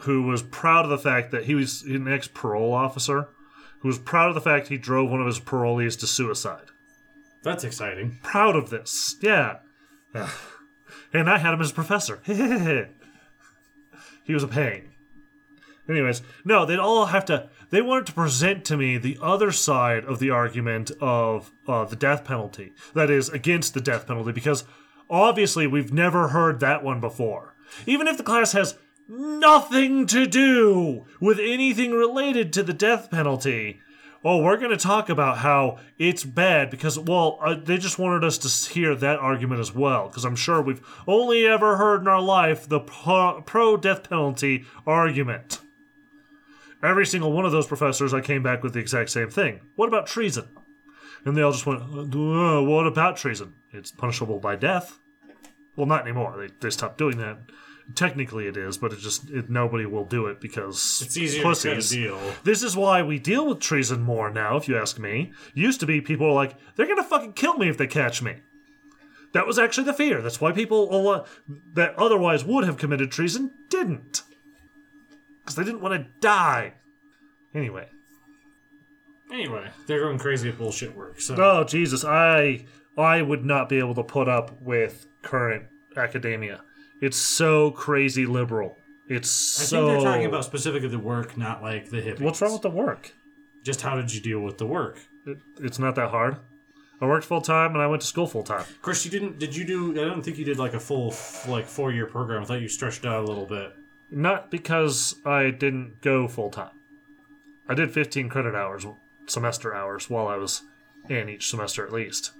who 0.00 0.22
was 0.22 0.42
proud 0.42 0.84
of 0.84 0.90
the 0.90 0.98
fact 0.98 1.30
that 1.30 1.44
he 1.44 1.54
was 1.54 1.82
an 1.82 2.08
ex 2.08 2.28
parole 2.28 2.72
officer, 2.72 3.28
who 3.80 3.88
was 3.88 3.98
proud 3.98 4.28
of 4.28 4.34
the 4.34 4.40
fact 4.40 4.68
he 4.68 4.78
drove 4.78 5.10
one 5.10 5.20
of 5.20 5.26
his 5.26 5.40
parolees 5.40 5.98
to 6.00 6.06
suicide 6.06 6.70
That's 7.42 7.64
exciting. 7.64 8.18
proud 8.22 8.56
of 8.56 8.70
this. 8.70 9.16
Yeah. 9.20 9.58
And 11.12 11.28
I 11.28 11.38
had 11.38 11.54
him 11.54 11.60
as 11.60 11.72
a 11.72 11.74
professor. 11.74 12.20
he 12.24 12.86
was 14.32 14.44
a 14.44 14.48
pain. 14.48 14.90
Anyways, 15.88 16.22
no, 16.44 16.64
they'd 16.64 16.78
all 16.78 17.06
have 17.06 17.24
to. 17.24 17.48
They 17.70 17.82
wanted 17.82 18.06
to 18.06 18.12
present 18.12 18.64
to 18.66 18.76
me 18.76 18.96
the 18.96 19.18
other 19.20 19.50
side 19.50 20.04
of 20.04 20.20
the 20.20 20.30
argument 20.30 20.92
of 21.00 21.50
uh, 21.66 21.84
the 21.84 21.96
death 21.96 22.22
penalty. 22.24 22.74
That 22.94 23.10
is, 23.10 23.28
against 23.28 23.74
the 23.74 23.80
death 23.80 24.06
penalty, 24.06 24.30
because 24.30 24.62
obviously 25.08 25.66
we've 25.66 25.92
never 25.92 26.28
heard 26.28 26.60
that 26.60 26.84
one 26.84 27.00
before. 27.00 27.56
Even 27.86 28.06
if 28.06 28.16
the 28.16 28.22
class 28.22 28.52
has 28.52 28.76
nothing 29.10 30.06
to 30.06 30.26
do 30.26 31.06
with 31.20 31.38
anything 31.38 31.92
related 31.92 32.52
to 32.52 32.62
the 32.62 32.72
death 32.72 33.10
penalty, 33.10 33.80
oh, 34.24 34.42
we're 34.42 34.56
going 34.56 34.70
to 34.70 34.76
talk 34.76 35.08
about 35.08 35.38
how 35.38 35.78
it's 35.98 36.24
bad 36.24 36.70
because, 36.70 36.98
well, 36.98 37.38
uh, 37.42 37.54
they 37.54 37.76
just 37.76 37.98
wanted 37.98 38.24
us 38.24 38.38
to 38.38 38.72
hear 38.72 38.94
that 38.94 39.18
argument 39.18 39.60
as 39.60 39.74
well. 39.74 40.08
Because 40.08 40.24
I'm 40.24 40.36
sure 40.36 40.62
we've 40.62 40.86
only 41.06 41.46
ever 41.46 41.76
heard 41.76 42.02
in 42.02 42.08
our 42.08 42.20
life 42.20 42.68
the 42.68 42.80
pro 42.80 43.76
death 43.76 44.08
penalty 44.08 44.64
argument. 44.86 45.60
Every 46.82 47.04
single 47.04 47.32
one 47.32 47.44
of 47.44 47.52
those 47.52 47.66
professors, 47.66 48.14
I 48.14 48.20
came 48.20 48.42
back 48.42 48.62
with 48.62 48.72
the 48.72 48.80
exact 48.80 49.10
same 49.10 49.28
thing. 49.28 49.60
What 49.76 49.88
about 49.88 50.06
treason? 50.06 50.48
And 51.24 51.36
they 51.36 51.42
all 51.42 51.52
just 51.52 51.66
went, 51.66 51.82
uh, 51.82 52.62
what 52.62 52.86
about 52.86 53.18
treason? 53.18 53.54
It's 53.72 53.90
punishable 53.90 54.38
by 54.38 54.56
death. 54.56 54.98
Well, 55.76 55.86
not 55.86 56.02
anymore. 56.02 56.36
They, 56.38 56.54
they 56.60 56.70
stopped 56.70 56.96
doing 56.96 57.18
that. 57.18 57.38
Technically, 57.94 58.46
it 58.46 58.56
is, 58.56 58.76
but 58.78 58.92
it 58.92 58.98
just 58.98 59.30
it, 59.30 59.48
nobody 59.50 59.86
will 59.86 60.04
do 60.04 60.26
it 60.26 60.40
because 60.40 61.02
It's 61.04 61.16
easier 61.16 61.42
pussies. 61.42 61.88
to 61.90 61.94
deal. 61.94 62.20
This 62.44 62.62
is 62.62 62.76
why 62.76 63.02
we 63.02 63.18
deal 63.18 63.46
with 63.46 63.60
treason 63.60 64.02
more 64.02 64.30
now, 64.30 64.56
if 64.56 64.68
you 64.68 64.76
ask 64.76 64.98
me. 64.98 65.32
Used 65.54 65.80
to 65.80 65.86
be 65.86 66.00
people 66.00 66.26
were 66.28 66.32
like, 66.34 66.54
they're 66.76 66.86
gonna 66.86 67.02
fucking 67.02 67.32
kill 67.32 67.54
me 67.54 67.68
if 67.68 67.78
they 67.78 67.86
catch 67.86 68.22
me. 68.22 68.36
That 69.32 69.46
was 69.46 69.58
actually 69.58 69.84
the 69.84 69.94
fear. 69.94 70.20
That's 70.22 70.40
why 70.40 70.52
people 70.52 70.88
lot, 70.90 71.20
uh, 71.22 71.54
that 71.74 71.94
otherwise 71.96 72.44
would 72.44 72.64
have 72.64 72.76
committed 72.76 73.10
treason 73.10 73.52
didn't. 73.68 74.22
Because 75.40 75.54
they 75.56 75.64
didn't 75.64 75.80
want 75.80 75.94
to 75.94 76.06
die. 76.20 76.74
Anyway. 77.54 77.88
Anyway, 79.32 79.68
they're 79.86 80.00
going 80.00 80.18
crazy 80.18 80.48
at 80.48 80.58
bullshit 80.58 80.96
work. 80.96 81.20
So, 81.20 81.36
Oh 81.38 81.64
Jesus, 81.64 82.04
I 82.04 82.66
I 82.98 83.22
would 83.22 83.44
not 83.44 83.68
be 83.68 83.78
able 83.78 83.94
to 83.94 84.02
put 84.02 84.28
up 84.28 84.60
with 84.60 85.06
current 85.22 85.64
academia. 85.96 86.62
It's 87.00 87.16
so 87.16 87.70
crazy 87.70 88.26
liberal. 88.26 88.76
It's 89.08 89.30
so. 89.30 89.62
I 89.62 89.66
so 89.66 89.86
think 89.86 90.02
they're 90.02 90.12
talking 90.12 90.26
about 90.26 90.44
specifically 90.44 90.88
the 90.88 90.98
work, 90.98 91.36
not 91.36 91.62
like 91.62 91.90
the 91.90 91.98
hippies. 91.98 92.20
What's 92.20 92.40
wrong 92.40 92.52
with 92.52 92.62
the 92.62 92.70
work? 92.70 93.12
Just 93.62 93.82
how 93.82 93.96
did 93.96 94.14
you 94.14 94.20
deal 94.20 94.40
with 94.40 94.58
the 94.58 94.66
work? 94.66 94.98
It, 95.26 95.38
it's 95.60 95.78
not 95.78 95.94
that 95.96 96.10
hard. 96.10 96.38
I 97.00 97.06
worked 97.06 97.24
full 97.24 97.40
time 97.40 97.72
and 97.72 97.82
I 97.82 97.86
went 97.86 98.02
to 98.02 98.06
school 98.06 98.26
full 98.26 98.42
time. 98.42 98.64
Chris, 98.82 99.04
you 99.04 99.10
didn't. 99.10 99.38
Did 99.38 99.56
you 99.56 99.64
do? 99.64 99.92
I 99.92 100.04
don't 100.04 100.22
think 100.22 100.38
you 100.38 100.44
did 100.44 100.58
like 100.58 100.74
a 100.74 100.80
full 100.80 101.14
like 101.48 101.66
four 101.66 101.92
year 101.92 102.06
program. 102.06 102.42
I 102.42 102.44
thought 102.44 102.60
you 102.60 102.68
stretched 102.68 103.04
out 103.06 103.24
a 103.24 103.26
little 103.26 103.46
bit. 103.46 103.72
Not 104.10 104.50
because 104.50 105.16
I 105.24 105.50
didn't 105.50 106.00
go 106.02 106.28
full 106.28 106.50
time. 106.50 106.70
I 107.68 107.74
did 107.74 107.92
15 107.92 108.28
credit 108.28 108.54
hours, 108.56 108.84
semester 109.26 109.72
hours, 109.72 110.10
while 110.10 110.26
I 110.26 110.36
was 110.36 110.62
in 111.08 111.28
each 111.28 111.48
semester 111.48 111.86
at 111.86 111.92
least. 111.92 112.32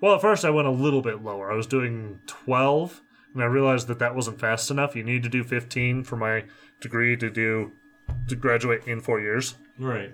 Well, 0.00 0.16
at 0.16 0.20
first 0.20 0.44
I 0.44 0.50
went 0.50 0.66
a 0.66 0.72
little 0.72 1.00
bit 1.02 1.22
lower. 1.22 1.50
I 1.50 1.56
was 1.56 1.66
doing 1.66 2.20
12, 2.26 3.00
and 3.38 3.44
I 3.44 3.46
realized 3.46 3.86
that 3.86 4.00
that 4.00 4.16
wasn't 4.16 4.40
fast 4.40 4.68
enough. 4.68 4.96
You 4.96 5.04
need 5.04 5.22
to 5.22 5.28
do 5.28 5.44
15 5.44 6.02
for 6.02 6.16
my 6.16 6.42
degree 6.80 7.16
to 7.16 7.30
do 7.30 7.70
to 8.26 8.34
graduate 8.34 8.82
in 8.84 9.00
four 9.00 9.20
years. 9.20 9.54
Right. 9.78 10.10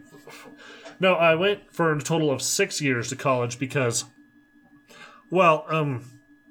No, 1.01 1.15
I 1.15 1.35
went 1.35 1.73
for 1.73 1.91
a 1.91 2.03
total 2.03 2.31
of 2.31 2.43
six 2.43 2.83
years 2.83 3.09
to 3.09 3.17
college 3.17 3.59
because, 3.59 4.05
well, 5.31 5.65
um, 5.71 6.05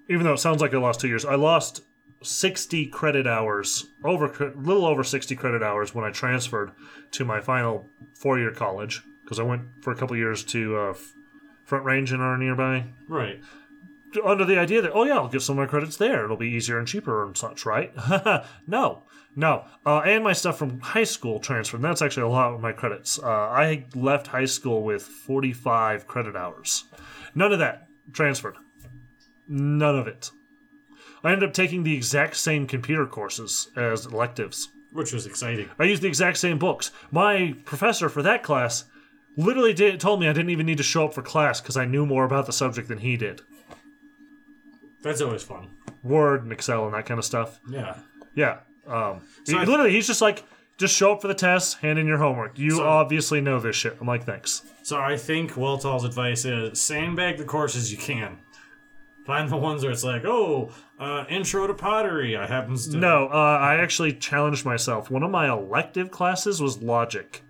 even 0.10 0.24
though 0.24 0.34
it 0.34 0.40
sounds 0.40 0.62
like 0.62 0.74
I 0.74 0.78
lost 0.78 1.00
two 1.00 1.08
years, 1.08 1.26
I 1.26 1.36
lost 1.36 1.82
60 2.24 2.88
credit 2.88 3.28
hours, 3.28 3.86
over 4.04 4.26
a 4.26 4.58
little 4.58 4.88
over 4.88 5.04
60 5.04 5.36
credit 5.36 5.62
hours 5.62 5.94
when 5.94 6.06
I 6.06 6.10
transferred 6.10 6.72
to 7.12 7.24
my 7.24 7.40
final 7.40 7.88
four 8.16 8.40
year 8.40 8.52
college 8.52 9.04
because 9.24 9.40
I 9.40 9.44
went 9.44 9.84
for 9.84 9.94
a 9.94 9.96
couple 9.96 10.18
years 10.18 10.44
to 10.46 10.76
uh, 10.76 10.94
Front 11.66 11.86
Range 11.86 12.12
in 12.12 12.20
our 12.20 12.36
nearby 12.36 12.86
Right. 13.08 13.42
Under 14.24 14.46
the 14.46 14.58
idea 14.58 14.82
that 14.82 14.92
oh 14.94 15.04
yeah, 15.04 15.16
I'll 15.16 15.28
get 15.28 15.42
some 15.42 15.58
of 15.58 15.64
my 15.64 15.70
credits 15.70 15.98
there. 15.98 16.26
It'll 16.26 16.38
be 16.38 16.50
easier 16.50 16.78
and 16.78 16.88
cheaper 16.88 17.26
and 17.26 17.38
such, 17.38 17.66
right? 17.66 17.94
no, 18.68 19.04
no. 19.36 19.66
Uh, 19.86 20.00
and 20.00 20.24
my 20.24 20.34
stuff 20.34 20.58
from 20.58 20.80
high 20.80 21.04
school 21.04 21.40
transferred. 21.40 21.78
And 21.78 21.86
that's 21.86 22.02
actually 22.02 22.24
a 22.24 22.30
lot 22.30 22.54
of 22.54 22.62
my 22.62 22.72
credits. 22.72 23.20
Uh, 23.20 23.28
I 23.28 23.86
left 23.96 24.28
high 24.28 24.46
school 24.46 24.84
with 24.84 25.04
forty-five 25.04 26.08
credit 26.08 26.36
hours. 26.36 26.86
None 27.36 27.52
of 27.52 27.60
that 27.60 27.88
transferred. 28.12 28.58
None 29.48 29.98
of 29.98 30.08
it. 30.08 30.32
I 31.24 31.32
ended 31.32 31.48
up 31.48 31.54
taking 31.54 31.84
the 31.84 31.96
exact 31.96 32.36
same 32.36 32.68
computer 32.68 33.06
courses 33.06 33.70
as 33.76 34.06
electives. 34.06 34.70
Which 34.92 35.14
was 35.14 35.26
exciting. 35.26 35.70
I 35.80 35.86
used 35.86 36.04
the 36.04 36.08
exact 36.08 36.38
same 36.38 36.60
books. 36.60 36.92
My 37.10 37.56
professor 37.66 38.10
for 38.10 38.22
that 38.22 38.44
class 38.44 38.86
literally 39.36 39.74
did, 39.74 40.00
told 40.00 40.20
me 40.20 40.28
I 40.28 40.34
didn't 40.34 40.52
even 40.52 40.68
need 40.68 40.78
to 40.78 40.84
show 40.84 41.06
up 41.06 41.16
for 41.16 41.24
class 41.24 41.60
because 41.62 41.78
I 41.78 41.86
knew 41.86 42.06
more 42.06 42.26
about 42.26 42.46
the 42.46 42.54
subject 42.54 42.88
than 42.88 43.00
he 43.00 43.18
did. 43.18 43.42
That's 45.04 45.22
always 45.22 45.44
fun. 45.44 45.70
Word 46.02 46.44
and 46.44 46.52
Excel 46.52 46.86
and 46.86 46.94
that 46.96 47.06
kind 47.06 47.18
of 47.20 47.26
stuff. 47.26 47.60
Yeah. 47.70 47.98
Yeah. 48.36 48.58
Um, 48.88 49.22
So 49.44 49.54
he- 49.54 49.60
I- 49.60 49.64
literally, 49.66 49.92
he's 49.92 50.08
just 50.08 50.22
like, 50.22 50.44
just 50.78 50.96
show 50.96 51.14
up 51.14 51.22
for 51.22 51.28
the 51.28 51.34
test, 51.36 51.78
hand 51.80 52.00
in 52.00 52.08
your 52.08 52.18
homework. 52.18 52.58
You 52.58 52.72
So- 52.72 52.84
obviously 52.88 53.40
know 53.42 53.60
this 53.60 53.76
shit. 53.76 53.96
I'm 54.02 54.08
like, 54.08 54.26
thanks. 54.26 54.64
So 54.82 55.00
I 55.00 55.16
think 55.18 55.56
Weltall's 55.56 56.04
advice 56.04 56.44
is 56.46 56.82
sandbag 56.82 57.38
the 57.38 57.46
courses 57.46 57.92
you 57.92 57.98
can. 57.98 58.40
Find 59.26 59.50
the 59.50 59.56
ones 59.56 59.84
where 59.84 59.92
it's 59.94 60.04
like, 60.04 60.26
oh, 60.26 60.72
uh, 61.00 61.24
intro 61.30 61.66
to 61.68 61.74
pottery. 61.74 62.36
I 62.36 62.46
happens 62.46 62.90
to 62.90 62.98
No, 62.98 63.30
uh, 63.32 63.36
I 63.62 63.76
actually 63.76 64.12
challenged 64.14 64.66
myself. 64.66 65.10
One 65.10 65.24
of 65.24 65.32
my 65.32 65.48
elective 65.50 66.12
classes 66.12 66.62
was 66.62 66.82
logic, 66.82 67.42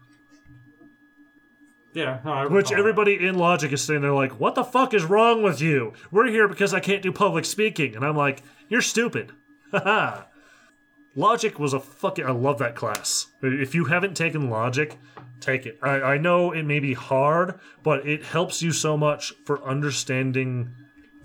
Yeah, 1.93 2.19
no, 2.25 2.49
which 2.49 2.71
everybody 2.71 3.25
in 3.25 3.37
logic 3.37 3.71
is 3.71 3.83
sitting 3.83 4.01
there 4.01 4.13
like, 4.13 4.39
what 4.39 4.55
the 4.55 4.63
fuck 4.63 4.93
is 4.93 5.05
wrong 5.05 5.43
with 5.43 5.61
you? 5.61 5.93
We're 6.11 6.27
here 6.27 6.47
because 6.47 6.73
I 6.73 6.79
can't 6.79 7.03
do 7.03 7.11
public 7.11 7.45
speaking. 7.45 7.95
And 7.95 8.03
I'm 8.03 8.17
like, 8.17 8.41
you're 8.67 8.81
stupid. 8.81 9.31
Logic 11.15 11.59
was 11.59 11.73
a 11.73 11.79
fucking. 11.79 12.25
I 12.25 12.31
love 12.31 12.57
that 12.57 12.75
class. 12.75 13.27
If 13.43 13.75
you 13.75 13.85
haven't 13.85 14.17
taken 14.17 14.49
logic, 14.49 14.97
take 15.39 15.67
it. 15.67 15.77
I, 15.81 16.01
I 16.01 16.17
know 16.17 16.51
it 16.51 16.63
may 16.63 16.79
be 16.79 16.93
hard, 16.93 17.59
but 17.83 18.07
it 18.07 18.23
helps 18.23 18.63
you 18.63 18.71
so 18.71 18.97
much 18.97 19.31
for 19.45 19.63
understanding 19.63 20.73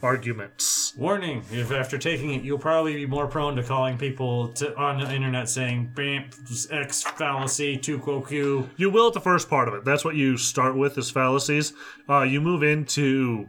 arguments. 0.02 0.94
Warning: 0.96 1.44
If 1.50 1.70
after 1.72 1.98
taking 1.98 2.34
it, 2.34 2.42
you'll 2.42 2.58
probably 2.58 2.94
be 2.94 3.06
more 3.06 3.26
prone 3.26 3.56
to 3.56 3.62
calling 3.62 3.98
people 3.98 4.48
to, 4.54 4.76
on 4.76 4.98
the 5.00 5.12
internet 5.12 5.48
saying 5.48 5.92
"bam, 5.94 6.30
X 6.70 7.02
fallacy, 7.02 7.76
tu 7.76 7.98
quoque." 7.98 8.30
You 8.30 8.90
will 8.90 9.08
at 9.08 9.14
the 9.14 9.20
first 9.20 9.48
part 9.48 9.68
of 9.68 9.74
it. 9.74 9.84
That's 9.84 10.04
what 10.04 10.14
you 10.14 10.36
start 10.36 10.76
with 10.76 10.96
is 10.98 11.10
fallacies. 11.10 11.72
Uh, 12.08 12.22
you 12.22 12.40
move 12.40 12.62
into 12.62 13.48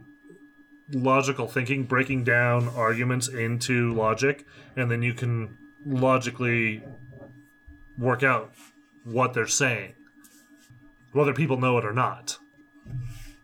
logical 0.92 1.46
thinking, 1.46 1.84
breaking 1.84 2.24
down 2.24 2.68
arguments 2.70 3.28
into 3.28 3.94
logic, 3.94 4.44
and 4.76 4.90
then 4.90 5.02
you 5.02 5.14
can 5.14 5.56
logically 5.86 6.82
work 7.98 8.22
out 8.22 8.52
what 9.04 9.34
they're 9.34 9.46
saying, 9.46 9.94
whether 11.12 11.32
people 11.32 11.56
know 11.56 11.78
it 11.78 11.84
or 11.84 11.92
not. 11.92 12.38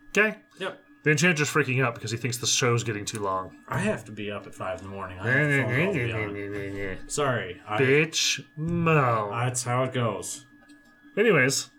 Okay? 0.09 0.37
Yep. 0.59 0.83
The 1.07 1.11
enchanter's 1.11 1.47
freaking 1.49 1.81
out 1.81 1.95
because 1.95 2.11
he 2.11 2.17
thinks 2.17 2.35
the 2.35 2.45
show's 2.45 2.83
getting 2.83 3.05
too 3.05 3.21
long. 3.21 3.55
I 3.69 3.79
have 3.79 4.03
to 4.03 4.11
be 4.11 4.29
up 4.29 4.45
at 4.45 4.53
five 4.53 4.79
in 4.79 4.87
the 4.87 4.91
morning. 4.91 5.17
I 5.17 5.29
have 5.29 5.49
a 5.49 5.63
phone 5.63 5.73
call 5.73 5.93
to 5.93 5.99
be 6.03 6.11
on. 6.11 6.29
Bitch, 6.33 6.97
Sorry, 7.09 7.61
I, 7.65 8.11
no. 8.57 9.29
that's 9.31 9.63
how 9.63 9.85
it 9.85 9.93
goes. 9.93 10.45
Anyways, 11.17 11.69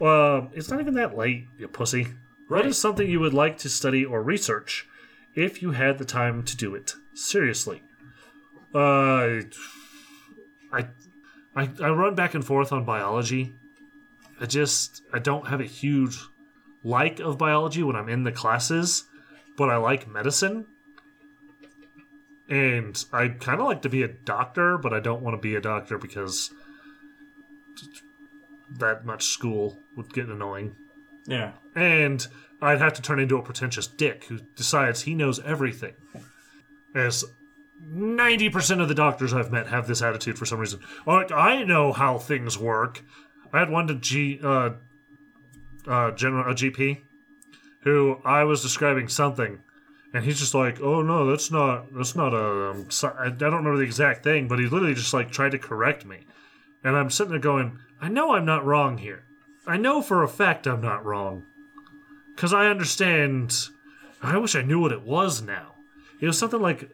well, 0.00 0.50
it's 0.54 0.72
not 0.72 0.80
even 0.80 0.94
that 0.94 1.16
late, 1.16 1.46
you 1.56 1.68
pussy. 1.68 2.08
What 2.48 2.62
Right. 2.62 2.66
is 2.66 2.76
something 2.76 3.08
you 3.08 3.20
would 3.20 3.32
like 3.32 3.58
to 3.58 3.68
study 3.68 4.04
or 4.04 4.24
research 4.24 4.88
if 5.36 5.62
you 5.62 5.70
had 5.70 5.98
the 5.98 6.04
time 6.04 6.42
to 6.42 6.56
do 6.56 6.74
it? 6.74 6.94
Seriously. 7.14 7.84
Uh, 8.74 9.42
I, 10.72 10.88
I, 11.54 11.68
I 11.80 11.90
run 11.90 12.16
back 12.16 12.34
and 12.34 12.44
forth 12.44 12.72
on 12.72 12.84
biology. 12.84 13.52
I 14.40 14.46
just, 14.46 15.04
I 15.12 15.20
don't 15.20 15.46
have 15.46 15.60
a 15.60 15.64
huge 15.64 16.18
like 16.88 17.20
of 17.20 17.38
biology 17.38 17.82
when 17.82 17.96
I'm 17.96 18.08
in 18.08 18.24
the 18.24 18.32
classes, 18.32 19.04
but 19.56 19.68
I 19.68 19.76
like 19.76 20.08
medicine. 20.08 20.66
And 22.48 23.04
I 23.12 23.28
kind 23.28 23.60
of 23.60 23.66
like 23.66 23.82
to 23.82 23.90
be 23.90 24.02
a 24.02 24.08
doctor, 24.08 24.78
but 24.78 24.94
I 24.94 25.00
don't 25.00 25.22
want 25.22 25.36
to 25.36 25.40
be 25.40 25.54
a 25.54 25.60
doctor 25.60 25.98
because 25.98 26.50
that 28.78 29.04
much 29.04 29.26
school 29.26 29.78
would 29.96 30.12
get 30.14 30.28
annoying. 30.28 30.74
Yeah. 31.26 31.52
And 31.74 32.26
I'd 32.62 32.80
have 32.80 32.94
to 32.94 33.02
turn 33.02 33.20
into 33.20 33.36
a 33.36 33.42
pretentious 33.42 33.86
dick 33.86 34.24
who 34.24 34.38
decides 34.56 35.02
he 35.02 35.14
knows 35.14 35.40
everything. 35.40 35.94
As 36.94 37.24
90% 37.86 38.80
of 38.80 38.88
the 38.88 38.94
doctors 38.94 39.34
I've 39.34 39.52
met 39.52 39.66
have 39.68 39.86
this 39.86 40.00
attitude 40.00 40.38
for 40.38 40.46
some 40.46 40.58
reason. 40.58 40.80
Like, 41.06 41.30
I 41.30 41.62
know 41.64 41.92
how 41.92 42.16
things 42.16 42.58
work. 42.58 43.04
I 43.52 43.58
had 43.60 43.70
one 43.70 43.86
to 43.88 43.94
G, 43.94 44.40
uh, 44.42 44.70
uh, 45.86 46.10
general, 46.12 46.50
a 46.50 46.54
GP 46.54 47.02
who 47.82 48.20
I 48.24 48.44
was 48.44 48.62
describing 48.62 49.08
something. 49.08 49.60
And 50.12 50.24
he's 50.24 50.38
just 50.38 50.54
like, 50.54 50.80
"Oh 50.80 51.02
no, 51.02 51.26
that's 51.26 51.50
not 51.50 51.94
that's 51.94 52.16
not 52.16 52.32
a 52.32 52.70
um, 52.70 52.88
I 53.18 53.28
don't 53.28 53.54
remember 53.54 53.76
the 53.76 53.84
exact 53.84 54.24
thing, 54.24 54.48
but 54.48 54.58
he 54.58 54.64
literally 54.64 54.94
just 54.94 55.12
like 55.12 55.30
tried 55.30 55.52
to 55.52 55.58
correct 55.58 56.06
me." 56.06 56.26
And 56.82 56.96
I'm 56.96 57.10
sitting 57.10 57.32
there 57.32 57.40
going, 57.40 57.78
"I 58.00 58.08
know 58.08 58.34
I'm 58.34 58.46
not 58.46 58.64
wrong 58.64 58.98
here. 58.98 59.24
I 59.66 59.76
know 59.76 60.00
for 60.00 60.22
a 60.22 60.28
fact 60.28 60.66
I'm 60.66 60.80
not 60.80 61.04
wrong. 61.04 61.44
Because 62.34 62.54
I 62.54 62.68
understand. 62.68 63.54
I 64.22 64.38
wish 64.38 64.56
I 64.56 64.62
knew 64.62 64.80
what 64.80 64.92
it 64.92 65.02
was 65.02 65.42
now. 65.42 65.74
It 66.20 66.26
was 66.26 66.38
something 66.38 66.60
like 66.60 66.90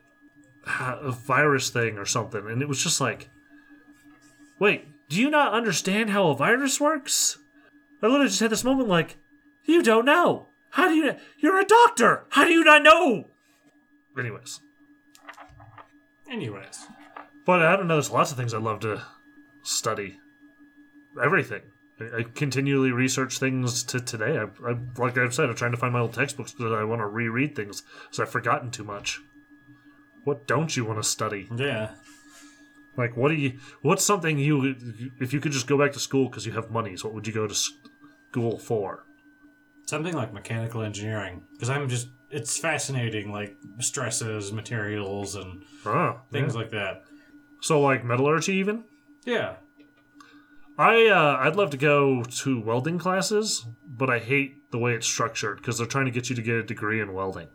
a 0.66 1.12
virus 1.12 1.70
thing 1.70 1.98
or 1.98 2.04
something. 2.04 2.46
And 2.48 2.60
it 2.60 2.68
was 2.68 2.82
just 2.82 3.00
like, 3.00 3.30
wait, 4.58 5.08
do 5.08 5.20
you 5.20 5.30
not 5.30 5.54
understand 5.54 6.10
how 6.10 6.28
a 6.28 6.36
virus 6.36 6.80
works? 6.80 7.38
I 8.04 8.08
literally 8.08 8.28
just 8.28 8.40
had 8.40 8.50
this 8.50 8.64
moment 8.64 8.88
like, 8.88 9.16
you 9.64 9.82
don't 9.82 10.04
know. 10.04 10.48
How 10.70 10.88
do 10.88 10.94
you. 10.94 11.14
You're 11.38 11.60
a 11.60 11.64
doctor. 11.64 12.26
How 12.30 12.44
do 12.44 12.52
you 12.52 12.64
not 12.64 12.82
know? 12.82 13.28
Anyways. 14.18 14.60
Anyways, 16.30 16.86
But 17.46 17.62
I 17.62 17.76
don't 17.76 17.86
know. 17.86 17.94
There's 17.94 18.10
lots 18.10 18.30
of 18.30 18.36
things 18.36 18.52
I'd 18.52 18.62
love 18.62 18.80
to 18.80 19.02
study. 19.62 20.18
Everything. 21.22 21.62
I, 22.00 22.18
I 22.18 22.22
continually 22.24 22.90
research 22.90 23.38
things 23.38 23.84
to 23.84 24.00
today. 24.00 24.36
I, 24.38 24.44
I, 24.68 24.76
like 24.98 25.16
I've 25.16 25.34
said, 25.34 25.48
I'm 25.48 25.54
trying 25.54 25.70
to 25.70 25.76
find 25.76 25.92
my 25.92 26.00
old 26.00 26.12
textbooks 26.12 26.52
because 26.52 26.72
I 26.72 26.84
want 26.84 27.00
to 27.00 27.06
reread 27.06 27.54
things 27.54 27.82
because 28.02 28.20
I've 28.20 28.30
forgotten 28.30 28.70
too 28.70 28.84
much. 28.84 29.20
What 30.24 30.46
don't 30.46 30.76
you 30.76 30.84
want 30.84 31.02
to 31.02 31.08
study? 31.08 31.48
yeah. 31.56 31.92
Like, 32.96 33.16
what 33.16 33.30
do 33.30 33.34
you? 33.34 33.58
What's 33.82 34.04
something 34.04 34.38
you? 34.38 34.76
If 35.20 35.32
you 35.32 35.40
could 35.40 35.52
just 35.52 35.66
go 35.66 35.76
back 35.76 35.92
to 35.92 36.00
school 36.00 36.28
because 36.28 36.46
you 36.46 36.52
have 36.52 36.70
monies, 36.70 37.02
what 37.02 37.12
would 37.12 37.26
you 37.26 37.32
go 37.32 37.46
to 37.46 37.54
school 38.34 38.58
for? 38.58 39.04
Something 39.86 40.14
like 40.14 40.32
mechanical 40.32 40.82
engineering, 40.82 41.42
because 41.52 41.70
I'm 41.70 41.88
just 41.88 42.08
it's 42.30 42.58
fascinating, 42.58 43.30
like 43.30 43.56
stresses, 43.78 44.52
materials, 44.52 45.36
and 45.36 45.62
Oh, 45.86 46.18
things 46.32 46.54
yeah. 46.54 46.60
like 46.60 46.70
that. 46.70 47.04
so 47.60 47.80
like 47.80 48.04
metallurgy 48.04 48.54
even. 48.54 48.84
Yeah, 49.24 49.56
I 50.76 51.06
uh, 51.06 51.36
I'd 51.40 51.54
love 51.56 51.70
to 51.70 51.76
go 51.76 52.22
to 52.24 52.60
welding 52.60 52.98
classes, 52.98 53.64
but 53.86 54.10
I 54.10 54.18
hate 54.18 54.70
the 54.72 54.78
way 54.78 54.94
it's 54.94 55.06
structured 55.06 55.58
because 55.58 55.78
they're 55.78 55.86
trying 55.86 56.06
to 56.06 56.10
get 56.10 56.28
you 56.28 56.34
to 56.36 56.42
get 56.42 56.56
a 56.56 56.62
degree 56.64 57.00
in 57.00 57.12
welding. 57.12 57.48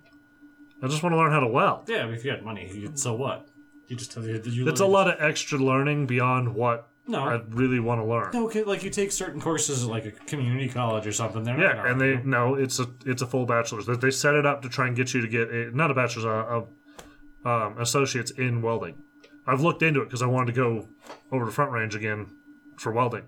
I 0.81 0.87
just 0.87 1.03
want 1.03 1.13
to 1.13 1.17
learn 1.17 1.31
how 1.31 1.41
to 1.41 1.47
weld. 1.47 1.89
yeah. 1.89 2.07
If 2.07 2.23
you 2.23 2.31
had 2.31 2.45
money, 2.45 2.71
you, 2.73 2.91
so 2.95 3.13
what? 3.15 3.47
You 3.87 3.97
just 3.97 4.15
you, 4.15 4.41
you 4.45 4.67
It's 4.69 4.79
a 4.79 4.85
lot 4.85 5.09
of 5.09 5.19
extra 5.19 5.57
learning 5.59 6.05
beyond 6.05 6.53
what 6.55 6.88
No. 7.09 7.23
I 7.23 7.41
really 7.49 7.79
want 7.79 7.99
to 8.01 8.05
learn. 8.05 8.29
No, 8.33 8.45
okay, 8.45 8.63
like 8.63 8.83
you 8.83 8.89
take 8.91 9.11
certain 9.11 9.41
courses 9.41 9.83
at 9.83 9.89
like 9.89 10.05
a 10.05 10.11
community 10.11 10.69
college 10.69 11.07
or 11.07 11.11
something. 11.11 11.43
They're 11.43 11.57
not 11.57 11.63
Yeah, 11.63 11.75
gonna 11.77 11.89
and 11.89 12.01
they 12.01 12.21
no, 12.23 12.53
it's 12.55 12.79
a 12.79 12.85
it's 13.05 13.21
a 13.21 13.27
full 13.27 13.45
bachelor's. 13.45 13.85
They, 13.87 13.95
they 13.95 14.11
set 14.11 14.35
it 14.35 14.45
up 14.45 14.61
to 14.61 14.69
try 14.69 14.87
and 14.87 14.95
get 14.95 15.13
you 15.13 15.21
to 15.21 15.27
get 15.27 15.49
a, 15.49 15.75
not 15.75 15.89
a 15.91 15.93
bachelor's, 15.95 16.25
a, 16.25 16.29
a 17.45 17.49
um, 17.49 17.77
associates 17.79 18.31
in 18.31 18.61
welding. 18.61 18.95
I've 19.47 19.61
looked 19.61 19.81
into 19.81 20.01
it 20.01 20.05
because 20.05 20.21
I 20.21 20.27
wanted 20.27 20.53
to 20.53 20.61
go 20.61 20.87
over 21.31 21.45
to 21.45 21.51
Front 21.51 21.71
Range 21.71 21.95
again 21.95 22.27
for 22.77 22.91
welding, 22.91 23.23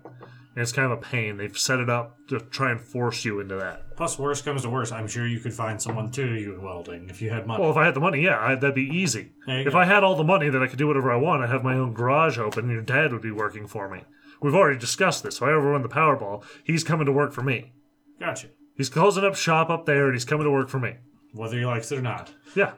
and 0.54 0.62
it's 0.62 0.72
kind 0.72 0.90
of 0.90 0.98
a 0.98 1.00
pain. 1.00 1.36
They've 1.36 1.56
set 1.56 1.80
it 1.80 1.88
up 1.88 2.16
to 2.28 2.40
try 2.40 2.70
and 2.70 2.80
force 2.80 3.24
you 3.24 3.40
into 3.40 3.56
that. 3.56 3.96
Plus, 3.96 4.18
worst 4.18 4.44
comes 4.44 4.62
to 4.62 4.70
worst, 4.70 4.92
I'm 4.92 5.08
sure 5.08 5.26
you 5.26 5.40
could 5.40 5.54
find 5.54 5.80
someone 5.80 6.10
to 6.10 6.26
do 6.26 6.34
you 6.34 6.54
in 6.54 6.62
welding 6.62 7.08
if 7.08 7.22
you 7.22 7.30
had 7.30 7.46
money. 7.46 7.62
Well, 7.62 7.70
if 7.70 7.76
I 7.76 7.84
had 7.84 7.94
the 7.94 8.00
money, 8.00 8.20
yeah, 8.22 8.38
I, 8.38 8.54
that'd 8.54 8.74
be 8.74 8.82
easy. 8.82 9.32
If 9.46 9.72
go. 9.72 9.78
I 9.78 9.84
had 9.84 10.04
all 10.04 10.16
the 10.16 10.24
money 10.24 10.48
that 10.48 10.62
I 10.62 10.66
could 10.66 10.78
do 10.78 10.86
whatever 10.86 11.12
I 11.12 11.16
want, 11.16 11.42
I'd 11.42 11.50
have 11.50 11.64
my 11.64 11.74
own 11.74 11.94
garage 11.94 12.38
open, 12.38 12.64
and 12.64 12.72
your 12.72 12.82
dad 12.82 13.12
would 13.12 13.22
be 13.22 13.30
working 13.30 13.66
for 13.66 13.88
me. 13.88 14.02
We've 14.40 14.54
already 14.54 14.78
discussed 14.78 15.22
this. 15.22 15.36
If 15.36 15.42
I 15.42 15.52
ever 15.52 15.72
win 15.72 15.82
the 15.82 15.88
Powerball, 15.88 16.44
he's 16.64 16.84
coming 16.84 17.06
to 17.06 17.12
work 17.12 17.32
for 17.32 17.42
me. 17.42 17.72
gotcha. 18.18 18.48
He's 18.74 18.88
closing 18.88 19.24
up 19.24 19.36
shop 19.36 19.68
up 19.70 19.86
there, 19.86 20.06
and 20.06 20.14
he's 20.14 20.24
coming 20.24 20.44
to 20.44 20.50
work 20.50 20.68
for 20.68 20.80
me. 20.80 20.96
Whether 21.32 21.58
he 21.58 21.66
likes 21.66 21.92
it 21.92 21.98
or 21.98 22.02
not. 22.02 22.32
Yeah. 22.54 22.72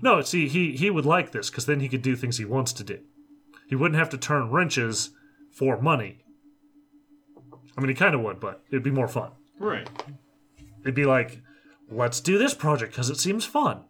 No, 0.00 0.22
see, 0.22 0.48
he 0.48 0.72
he 0.72 0.88
would 0.90 1.04
like 1.04 1.32
this 1.32 1.50
because 1.50 1.66
then 1.66 1.80
he 1.80 1.88
could 1.88 2.02
do 2.02 2.16
things 2.16 2.38
he 2.38 2.44
wants 2.46 2.72
to 2.74 2.84
do. 2.84 2.98
He 3.68 3.76
wouldn't 3.76 3.98
have 3.98 4.08
to 4.10 4.18
turn 4.18 4.50
wrenches 4.50 5.10
for 5.50 5.80
money. 5.80 6.24
I 7.76 7.80
mean, 7.80 7.88
he 7.88 7.94
kind 7.94 8.14
of 8.14 8.20
would, 8.22 8.40
but 8.40 8.62
it'd 8.70 8.82
be 8.82 8.90
more 8.90 9.08
fun. 9.08 9.30
Right. 9.58 9.88
It'd 10.82 10.94
be 10.94 11.06
like, 11.06 11.40
let's 11.90 12.20
do 12.20 12.38
this 12.38 12.54
project 12.54 12.92
because 12.92 13.10
it 13.10 13.18
seems 13.18 13.44
fun. 13.44 13.84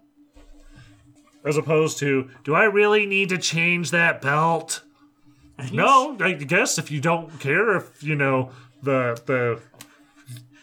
As 1.44 1.56
opposed 1.56 1.98
to, 1.98 2.30
do 2.44 2.54
I 2.54 2.64
really 2.64 3.06
need 3.06 3.28
to 3.30 3.38
change 3.38 3.90
that 3.90 4.20
belt? 4.20 4.82
No, 5.72 6.16
I 6.20 6.32
guess 6.32 6.78
if 6.78 6.90
you 6.90 7.00
don't 7.00 7.38
care 7.40 7.76
if 7.76 8.02
you 8.02 8.16
know 8.16 8.50
the 8.82 9.20
the 9.26 9.60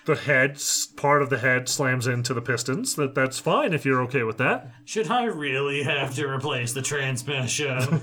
the 0.05 0.15
head 0.15 0.59
part 0.95 1.21
of 1.21 1.29
the 1.29 1.37
head 1.37 1.69
slams 1.69 2.07
into 2.07 2.33
the 2.33 2.41
pistons, 2.41 2.95
that 2.95 3.13
that's 3.13 3.39
fine 3.39 3.73
if 3.73 3.85
you're 3.85 4.01
okay 4.03 4.23
with 4.23 4.37
that. 4.37 4.71
Should 4.85 5.09
I 5.09 5.25
really 5.25 5.83
have 5.83 6.15
to 6.15 6.27
replace 6.27 6.73
the 6.73 6.81
transmission? 6.81 8.01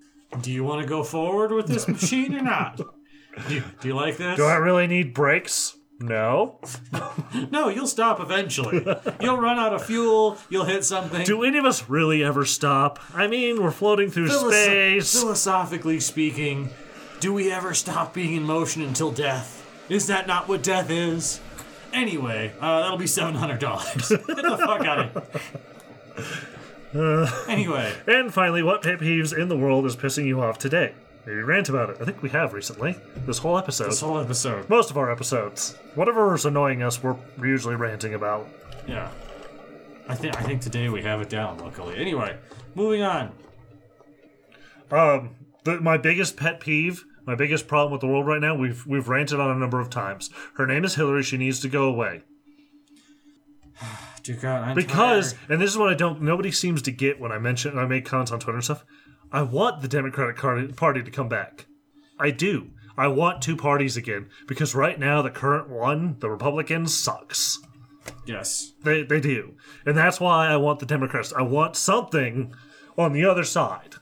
do 0.42 0.50
you 0.50 0.64
want 0.64 0.82
to 0.82 0.88
go 0.88 1.02
forward 1.02 1.52
with 1.52 1.66
this 1.66 1.86
machine 1.88 2.34
or 2.34 2.42
not? 2.42 2.80
Do 3.46 3.54
you, 3.54 3.62
do 3.80 3.88
you 3.88 3.94
like 3.94 4.16
this? 4.16 4.36
Do 4.36 4.44
I 4.44 4.56
really 4.56 4.86
need 4.86 5.14
brakes? 5.14 5.76
No. 6.00 6.60
No, 7.50 7.68
you'll 7.68 7.86
stop 7.86 8.20
eventually. 8.20 8.84
you'll 9.20 9.36
run 9.36 9.58
out 9.58 9.74
of 9.74 9.84
fuel. 9.84 10.38
You'll 10.48 10.64
hit 10.64 10.84
something. 10.84 11.24
Do 11.24 11.42
any 11.44 11.58
of 11.58 11.64
us 11.66 11.88
really 11.90 12.24
ever 12.24 12.44
stop? 12.46 12.98
I 13.14 13.26
mean, 13.26 13.62
we're 13.62 13.70
floating 13.70 14.10
through 14.10 14.28
Philosoph- 14.28 14.64
space. 14.64 15.20
Philosophically 15.20 16.00
speaking, 16.00 16.70
do 17.20 17.32
we 17.34 17.52
ever 17.52 17.74
stop 17.74 18.14
being 18.14 18.34
in 18.34 18.42
motion 18.44 18.80
until 18.82 19.12
death? 19.12 19.66
Is 19.90 20.06
that 20.06 20.26
not 20.26 20.48
what 20.48 20.62
death 20.62 20.90
is? 20.90 21.40
Anyway, 21.92 22.52
uh, 22.60 22.80
that'll 22.80 22.96
be 22.98 23.06
seven 23.06 23.34
hundred 23.34 23.60
dollars. 23.60 24.08
Get 24.08 24.26
the 24.26 24.58
fuck 24.58 24.80
out 24.86 24.98
of 25.16 25.32
here. 26.92 27.28
anyway, 27.48 27.92
And 28.06 28.32
finally, 28.32 28.62
what 28.62 28.82
pet 28.82 28.98
peeves 29.00 29.36
in 29.36 29.48
the 29.48 29.56
world 29.56 29.84
is 29.86 29.96
pissing 29.96 30.26
you 30.26 30.40
off 30.42 30.58
today? 30.58 30.94
Maybe 31.28 31.42
rant 31.42 31.68
about 31.68 31.90
it. 31.90 31.98
I 32.00 32.06
think 32.06 32.22
we 32.22 32.30
have 32.30 32.54
recently. 32.54 32.96
This 33.26 33.36
whole 33.36 33.58
episode. 33.58 33.88
this 33.88 34.00
whole 34.00 34.18
episode. 34.18 34.66
Most 34.70 34.88
of 34.90 34.96
our 34.96 35.12
episodes. 35.12 35.76
Whatever 35.94 36.34
is 36.34 36.46
annoying 36.46 36.82
us, 36.82 37.02
we're 37.02 37.16
usually 37.38 37.74
ranting 37.74 38.14
about. 38.14 38.48
Yeah, 38.86 39.10
I 40.08 40.14
think 40.14 40.40
I 40.40 40.42
think 40.42 40.62
today 40.62 40.88
we 40.88 41.02
have 41.02 41.20
it 41.20 41.28
down. 41.28 41.58
Luckily. 41.58 41.98
Anyway, 41.98 42.34
moving 42.74 43.02
on. 43.02 43.32
Um, 44.90 45.36
the, 45.64 45.78
my 45.82 45.98
biggest 45.98 46.38
pet 46.38 46.60
peeve, 46.60 47.04
my 47.26 47.34
biggest 47.34 47.68
problem 47.68 47.92
with 47.92 48.00
the 48.00 48.06
world 48.06 48.26
right 48.26 48.40
now, 48.40 48.54
we've 48.54 48.86
we've 48.86 49.10
ranted 49.10 49.38
on 49.38 49.50
a 49.50 49.58
number 49.58 49.80
of 49.80 49.90
times. 49.90 50.30
Her 50.56 50.66
name 50.66 50.82
is 50.82 50.94
Hillary. 50.94 51.22
She 51.22 51.36
needs 51.36 51.60
to 51.60 51.68
go 51.68 51.84
away. 51.84 52.22
Dear 54.22 54.36
God, 54.36 54.68
I'm 54.68 54.74
because 54.74 55.34
tired. 55.34 55.50
and 55.50 55.60
this 55.60 55.70
is 55.70 55.76
what 55.76 55.90
I 55.90 55.94
don't 55.94 56.22
nobody 56.22 56.50
seems 56.50 56.80
to 56.82 56.90
get 56.90 57.20
when 57.20 57.32
I 57.32 57.38
mention 57.38 57.78
I 57.78 57.84
make 57.84 58.06
comments 58.06 58.32
on 58.32 58.40
Twitter 58.40 58.56
and 58.56 58.64
stuff. 58.64 58.82
I 59.32 59.42
want 59.42 59.82
the 59.82 59.88
Democratic 59.88 60.36
Party 60.76 61.02
to 61.02 61.10
come 61.10 61.28
back. 61.28 61.66
I 62.18 62.30
do. 62.30 62.70
I 62.96 63.06
want 63.08 63.42
two 63.42 63.56
parties 63.56 63.96
again 63.96 64.28
because 64.46 64.74
right 64.74 64.98
now 64.98 65.22
the 65.22 65.30
current 65.30 65.68
one, 65.68 66.16
the 66.18 66.28
Republicans, 66.30 66.92
sucks. 66.96 67.58
yes, 68.26 68.72
They 68.82 69.02
they 69.04 69.20
do, 69.20 69.54
and 69.86 69.96
that's 69.96 70.18
why 70.18 70.48
I 70.48 70.56
want 70.56 70.80
the 70.80 70.86
Democrats. 70.86 71.32
I 71.32 71.42
want 71.42 71.76
something 71.76 72.52
on 72.96 73.12
the 73.12 73.24
other 73.24 73.44
side. 73.44 73.96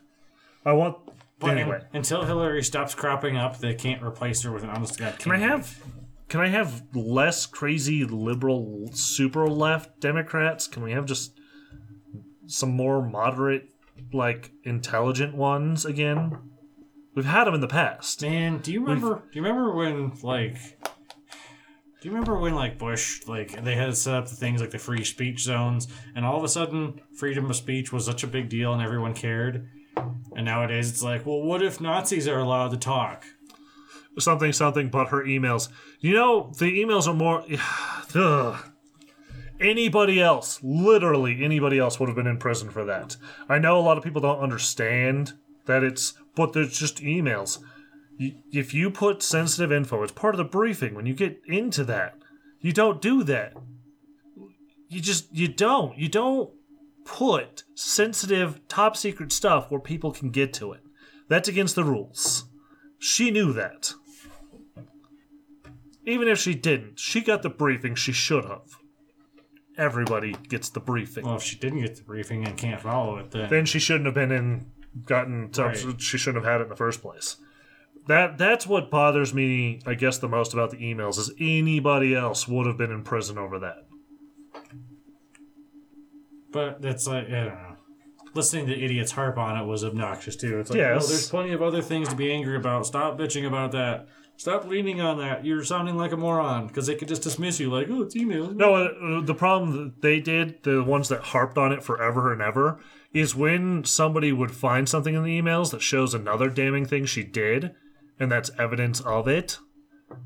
I 0.64 0.72
want 0.72 0.97
but 1.39 1.51
anyway. 1.59 1.77
un- 1.81 1.87
until 1.93 2.24
Hillary 2.24 2.62
stops 2.62 2.95
cropping 2.95 3.37
up, 3.37 3.59
they 3.59 3.74
can't 3.74 4.03
replace 4.03 4.43
her 4.43 4.53
with 4.53 4.62
an 4.62 4.70
honest 4.70 4.99
God. 4.99 5.18
Can 5.18 5.33
I 5.33 5.39
have 5.39 5.79
can 6.29 6.41
I 6.41 6.49
have 6.49 6.83
less 6.95 7.45
crazy 7.45 8.05
liberal 8.05 8.89
super 8.93 9.47
left 9.47 10.01
Democrats? 10.01 10.66
Can 10.66 10.83
we 10.83 10.93
have 10.93 11.05
just 11.05 11.39
some 12.47 12.70
more 12.70 13.07
moderate 13.07 13.68
like 14.12 14.53
intelligent 14.64 15.34
ones 15.34 15.84
again? 15.84 16.38
We've 17.14 17.24
had 17.24 17.44
them 17.44 17.55
in 17.55 17.61
the 17.61 17.66
past. 17.66 18.20
Man, 18.22 18.59
do 18.59 18.72
you 18.72 18.80
remember? 18.80 19.22
Do 19.32 19.38
you 19.38 19.42
remember 19.42 19.74
when 19.74 20.12
like? 20.22 20.59
Do 20.82 22.09
you 22.09 22.11
remember 22.11 22.38
when 22.38 22.55
like 22.55 22.78
Bush 22.78 23.26
like 23.26 23.64
they 23.64 23.74
had 23.74 23.97
set 23.97 24.14
up 24.14 24.28
the 24.28 24.36
things 24.36 24.61
like 24.61 24.70
the 24.70 24.78
free 24.78 25.03
speech 25.03 25.42
zones, 25.42 25.88
and 26.14 26.26
all 26.26 26.36
of 26.36 26.44
a 26.44 26.49
sudden 26.49 27.01
freedom 27.16 27.49
of 27.49 27.57
speech 27.57 27.90
was 27.90 28.05
such 28.05 28.22
a 28.22 28.26
big 28.26 28.51
deal 28.51 28.74
and 28.74 28.82
everyone 28.82 29.14
cared, 29.14 29.66
and 30.36 30.44
nowadays 30.44 30.90
it's 30.90 31.03
like, 31.03 31.24
well, 31.24 31.40
what 31.40 31.62
if 31.62 31.80
Nazis 31.80 32.28
are 32.28 32.38
allowed 32.38 32.72
to 32.72 32.76
talk? 32.76 33.24
Something 34.18 34.53
something 34.53 34.88
but 34.88 35.09
her 35.09 35.24
emails. 35.24 35.68
You 36.01 36.14
know, 36.14 36.53
the 36.59 36.66
emails 36.66 37.07
are 37.09 37.14
more 37.14 37.44
Ugh. 38.14 38.72
Anybody 39.61 40.20
else, 40.20 40.61
literally 40.62 41.42
anybody 41.42 41.78
else 41.78 41.98
would 41.98 42.09
have 42.09 42.16
been 42.16 42.26
in 42.26 42.38
prison 42.38 42.70
for 42.70 42.84
that. 42.84 43.16
I 43.48 43.59
know 43.59 43.78
a 43.78 43.80
lot 43.80 43.96
of 43.96 44.04
people 44.04 44.20
don't 44.20 44.40
understand 44.40 45.32
that 45.66 45.82
it's 45.82 46.14
but 46.34 46.52
there's 46.52 46.78
just 46.78 47.02
emails. 47.02 47.59
If 48.18 48.74
you 48.74 48.90
put 48.90 49.22
sensitive 49.22 49.72
info, 49.72 50.02
it's 50.02 50.12
part 50.12 50.34
of 50.34 50.38
the 50.38 50.44
briefing. 50.44 50.94
When 50.94 51.07
you 51.07 51.14
get 51.14 51.40
into 51.46 51.84
that, 51.84 52.14
you 52.61 52.72
don't 52.72 53.00
do 53.00 53.22
that. 53.24 53.54
You 54.88 55.00
just 55.00 55.34
you 55.34 55.48
don't. 55.48 55.96
You 55.98 56.09
don't 56.09 56.50
put 57.04 57.64
sensitive, 57.74 58.61
top 58.68 58.96
secret 58.96 59.32
stuff 59.32 59.70
where 59.70 59.80
people 59.80 60.12
can 60.12 60.30
get 60.30 60.52
to 60.54 60.72
it. 60.72 60.80
That's 61.28 61.48
against 61.48 61.74
the 61.74 61.84
rules. 61.84 62.44
She 62.98 63.30
knew 63.30 63.52
that. 63.52 63.92
Even 66.04 66.28
if 66.28 66.38
she 66.38 66.54
didn't, 66.54 66.98
she 67.00 67.20
got 67.20 67.42
the 67.42 67.50
briefing 67.50 67.94
she 67.94 68.12
should 68.12 68.44
have. 68.44 68.76
Everybody 69.79 70.33
gets 70.49 70.70
the 70.70 70.81
briefing. 70.81 71.27
Well, 71.27 71.37
if 71.37 71.43
she 71.43 71.57
didn't 71.57 71.81
get 71.81 71.97
the 71.97 72.03
briefing 72.03 72.47
and 72.47 72.57
can't 72.57 72.81
follow 72.81 73.18
it, 73.18 73.31
then 73.31 73.51
then 73.51 73.66
she 73.66 73.79
shouldn't 73.79 74.07
have 74.07 74.14
been 74.14 74.33
in 74.33 74.70
gotten 75.05 75.51
Right. 75.57 75.77
she 76.01 76.16
shouldn't 76.16 76.43
have 76.45 76.51
had 76.51 76.61
it 76.61 76.64
in 76.64 76.68
the 76.70 76.77
first 76.77 77.03
place. 77.03 77.37
That 78.07 78.39
that's 78.39 78.66
what 78.66 78.91
bothers 78.91 79.35
me, 79.35 79.81
I 79.85 79.95
guess, 79.95 80.18
the 80.18 80.29
most 80.29 80.55
about 80.55 80.70
the 80.70 80.77
emails 80.79 81.18
is 81.18 81.31
anybody 81.41 82.14
else 82.14 82.47
would 82.49 82.66
have 82.66 82.79
been 82.79 82.91
in 82.93 83.03
prison 83.03 83.37
over 83.37 83.59
that. 83.59 83.87
But 86.53 86.81
that's 86.81 87.07
like 87.07 87.27
I 87.27 87.31
don't 87.45 87.47
know. 87.47 87.77
Listening 88.35 88.66
to 88.66 88.79
idiots 88.79 89.12
harp 89.12 89.39
on 89.39 89.57
it 89.57 89.66
was 89.66 89.83
obnoxious 89.85 90.37
too. 90.37 90.59
It's 90.61 90.70
like, 90.70 90.77
Yes. 90.79 91.01
well, 91.01 91.09
there's 91.09 91.31
plenty 91.31 91.53
of 91.53 91.62
other 91.62 91.81
things 91.83 92.09
to 92.09 92.16
be 92.16 92.31
angry 92.31 92.57
about. 92.57 92.87
Stop 92.87 93.18
bitching 93.18 93.47
about 93.47 93.72
that. 93.72 94.09
Stop 94.37 94.66
leaning 94.66 95.01
on 95.01 95.18
that. 95.18 95.45
You're 95.45 95.64
sounding 95.64 95.97
like 95.97 96.12
a 96.12 96.16
moron 96.16 96.66
because 96.66 96.87
they 96.87 96.95
could 96.95 97.09
just 97.09 97.22
dismiss 97.22 97.59
you 97.59 97.70
like, 97.70 97.89
oh, 97.91 98.03
it's 98.03 98.16
email. 98.16 98.51
No, 98.53 98.74
uh, 98.74 99.20
the 99.22 99.34
problem 99.34 99.72
that 99.72 100.03
they 100.03 100.20
did, 100.20 100.62
the 100.62 100.82
ones 100.82 101.09
that 101.09 101.20
harped 101.20 101.57
on 101.57 101.72
it 101.72 101.82
forever 101.82 102.32
and 102.32 102.43
ever, 102.43 102.78
is 103.12 103.35
when 103.35 103.85
somebody 103.85 104.32
would 104.32 104.51
find 104.51 104.89
something 104.89 105.15
in 105.15 105.23
the 105.23 105.40
emails 105.40 105.70
that 105.70 105.81
shows 105.81 106.12
another 106.12 106.51
damning 106.51 106.85
thing 106.85 107.06
she 107.06 107.24
did, 107.24 107.74
and 108.20 108.31
that's 108.31 108.51
evidence 108.59 109.01
of 109.01 109.27
it. 109.27 109.59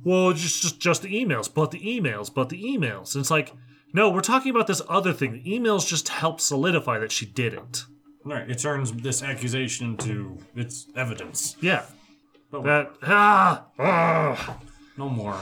Well, 0.04 0.32
just 0.32 0.60
just 0.60 0.80
just 0.80 1.02
the 1.02 1.24
emails, 1.24 1.52
but 1.52 1.70
the 1.70 1.80
emails, 1.80 2.32
but 2.32 2.48
the 2.48 2.62
emails. 2.62 3.14
And 3.14 3.22
it's 3.22 3.30
like, 3.30 3.54
no, 3.92 4.10
we're 4.10 4.20
talking 4.20 4.50
about 4.50 4.66
this 4.66 4.82
other 4.88 5.12
thing. 5.12 5.32
The 5.32 5.58
emails 5.58 5.86
just 5.86 6.08
help 6.08 6.40
solidify 6.40 6.98
that 6.98 7.12
she 7.12 7.26
did 7.26 7.54
it. 7.54 7.84
Right. 8.24 8.50
It 8.50 8.58
turns 8.58 8.92
this 8.92 9.22
accusation 9.22 9.90
into 9.90 10.38
its 10.54 10.88
evidence. 10.94 11.56
Yeah. 11.60 11.84
But 12.50 12.62
That 12.64 12.92
ah 13.02 13.66
ah 13.78 14.58
no 14.96 15.08
more. 15.08 15.40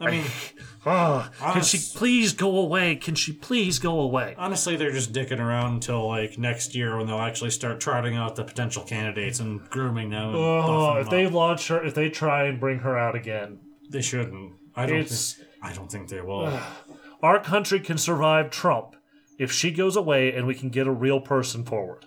I 0.00 0.10
mean, 0.12 0.24
ah. 0.86 1.30
Can 1.52 1.62
she 1.62 1.80
please 1.98 2.32
go 2.32 2.56
away? 2.58 2.94
Can 2.94 3.16
she 3.16 3.32
please 3.32 3.80
go 3.80 3.98
away? 4.00 4.34
honestly, 4.38 4.76
they're 4.76 4.92
just 4.92 5.12
dicking 5.12 5.40
around 5.40 5.74
until 5.74 6.06
like 6.06 6.38
next 6.38 6.74
year 6.74 6.96
when 6.96 7.06
they'll 7.08 7.18
actually 7.18 7.50
start 7.50 7.80
trotting 7.80 8.16
out 8.16 8.36
the 8.36 8.44
potential 8.44 8.84
candidates 8.84 9.40
and 9.40 9.68
grooming 9.70 10.10
them. 10.10 10.28
And 10.28 10.36
Oh, 10.36 10.38
buffing 10.38 11.00
if 11.00 11.10
them 11.10 11.18
they 11.18 11.26
launch 11.26 11.68
her, 11.68 11.84
if 11.84 11.94
they 11.94 12.08
try 12.10 12.44
and 12.44 12.60
bring 12.60 12.78
her 12.80 12.96
out 12.96 13.16
again, 13.16 13.58
they 13.90 14.02
shouldn't. 14.02 14.52
I 14.76 14.86
don't. 14.86 15.08
Think, 15.08 15.48
I 15.62 15.72
don't 15.72 15.90
think 15.90 16.08
they 16.08 16.20
will. 16.20 16.56
Our 17.22 17.40
country 17.42 17.80
can 17.80 17.98
survive 17.98 18.50
Trump 18.50 18.94
if 19.40 19.50
she 19.50 19.72
goes 19.72 19.96
away 19.96 20.32
and 20.32 20.46
we 20.46 20.54
can 20.54 20.68
get 20.68 20.86
a 20.86 20.92
real 20.92 21.20
person 21.20 21.64
forward. 21.64 22.06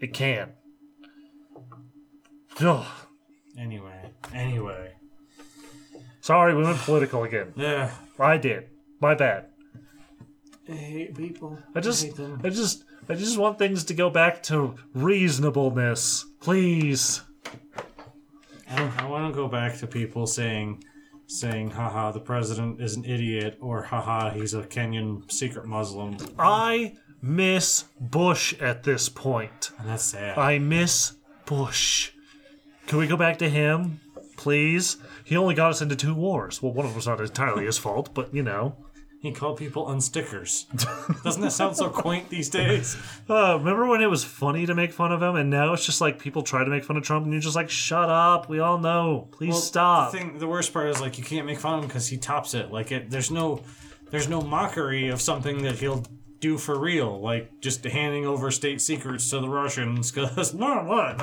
It 0.00 0.12
can. 0.14 0.52
Ugh. 2.60 2.86
Anyway, 3.58 4.10
anyway, 4.34 4.92
Sorry, 6.20 6.54
we 6.54 6.64
went 6.64 6.78
political 6.78 7.22
again. 7.22 7.52
yeah. 7.56 7.90
I 8.18 8.36
did. 8.36 8.68
My 9.00 9.14
bad. 9.14 9.46
I 10.68 10.72
hate 10.72 11.14
people. 11.14 11.56
I 11.74 11.80
just, 11.80 12.04
hate 12.04 12.16
them. 12.16 12.40
I 12.42 12.48
just, 12.48 12.82
I 13.08 13.14
just 13.14 13.38
want 13.38 13.58
things 13.58 13.84
to 13.84 13.94
go 13.94 14.10
back 14.10 14.42
to 14.44 14.74
reasonableness, 14.94 16.26
please. 16.40 17.22
I, 18.68 19.06
want 19.06 19.32
to 19.32 19.36
go 19.36 19.46
back 19.46 19.78
to 19.78 19.86
people 19.86 20.26
saying, 20.26 20.82
saying, 21.28 21.70
haha, 21.70 22.10
the 22.10 22.20
president 22.20 22.80
is 22.80 22.96
an 22.96 23.04
idiot, 23.04 23.58
or 23.60 23.82
haha, 23.82 24.30
he's 24.30 24.54
a 24.54 24.62
Kenyan 24.62 25.30
secret 25.30 25.66
Muslim. 25.66 26.16
I 26.38 26.96
miss 27.22 27.84
Bush 28.00 28.54
at 28.60 28.82
this 28.82 29.08
point. 29.08 29.70
And 29.78 29.88
that's 29.88 30.02
sad. 30.02 30.36
I 30.36 30.58
miss 30.58 31.14
Bush. 31.44 32.10
Can 32.86 32.98
we 32.98 33.06
go 33.06 33.16
back 33.16 33.38
to 33.38 33.48
him, 33.48 34.00
please? 34.36 34.96
He 35.24 35.36
only 35.36 35.54
got 35.54 35.70
us 35.70 35.82
into 35.82 35.96
two 35.96 36.14
wars. 36.14 36.62
Well, 36.62 36.72
one 36.72 36.84
of 36.86 36.92
them 36.92 36.96
was 36.96 37.06
not 37.06 37.20
entirely 37.20 37.64
his 37.66 37.78
fault, 37.78 38.10
but 38.14 38.32
you 38.32 38.42
know. 38.44 38.76
he 39.20 39.32
called 39.32 39.58
people 39.58 39.86
unstickers. 39.86 40.66
Doesn't 41.24 41.42
that 41.42 41.50
sound 41.50 41.76
so 41.76 41.88
quaint 41.88 42.28
these 42.28 42.48
days? 42.48 42.96
Uh, 43.28 43.56
remember 43.58 43.86
when 43.86 44.00
it 44.00 44.06
was 44.08 44.22
funny 44.22 44.66
to 44.66 44.74
make 44.74 44.92
fun 44.92 45.10
of 45.10 45.20
him, 45.20 45.34
and 45.34 45.50
now 45.50 45.72
it's 45.72 45.84
just 45.84 46.00
like 46.00 46.16
people 46.20 46.42
try 46.44 46.62
to 46.62 46.70
make 46.70 46.84
fun 46.84 46.96
of 46.96 47.02
Trump, 47.02 47.24
and 47.24 47.32
you're 47.32 47.42
just 47.42 47.56
like, 47.56 47.68
"Shut 47.68 48.08
up! 48.08 48.48
We 48.48 48.60
all 48.60 48.78
know. 48.78 49.26
Please 49.32 49.50
Well, 49.50 49.58
stop." 49.60 50.12
The, 50.12 50.18
thing, 50.18 50.38
the 50.38 50.46
worst 50.46 50.72
part 50.72 50.88
is 50.90 51.00
like 51.00 51.18
you 51.18 51.24
can't 51.24 51.44
make 51.44 51.58
fun 51.58 51.74
of 51.74 51.80
him 51.82 51.88
because 51.88 52.06
he 52.06 52.18
tops 52.18 52.54
it. 52.54 52.70
Like 52.70 52.92
it, 52.92 53.10
there's 53.10 53.32
no, 53.32 53.64
there's 54.12 54.28
no 54.28 54.40
mockery 54.42 55.08
of 55.08 55.20
something 55.20 55.62
that 55.62 55.74
he'll 55.80 56.04
do 56.46 56.58
for 56.58 56.78
real. 56.78 57.20
Like 57.20 57.60
just 57.60 57.82
handing 57.84 58.24
over 58.26 58.50
state 58.50 58.80
secrets 58.80 59.28
to 59.30 59.40
the 59.40 59.48
Russians 59.48 60.12
because 60.12 60.54
no, 60.54 60.84
what? 60.84 61.20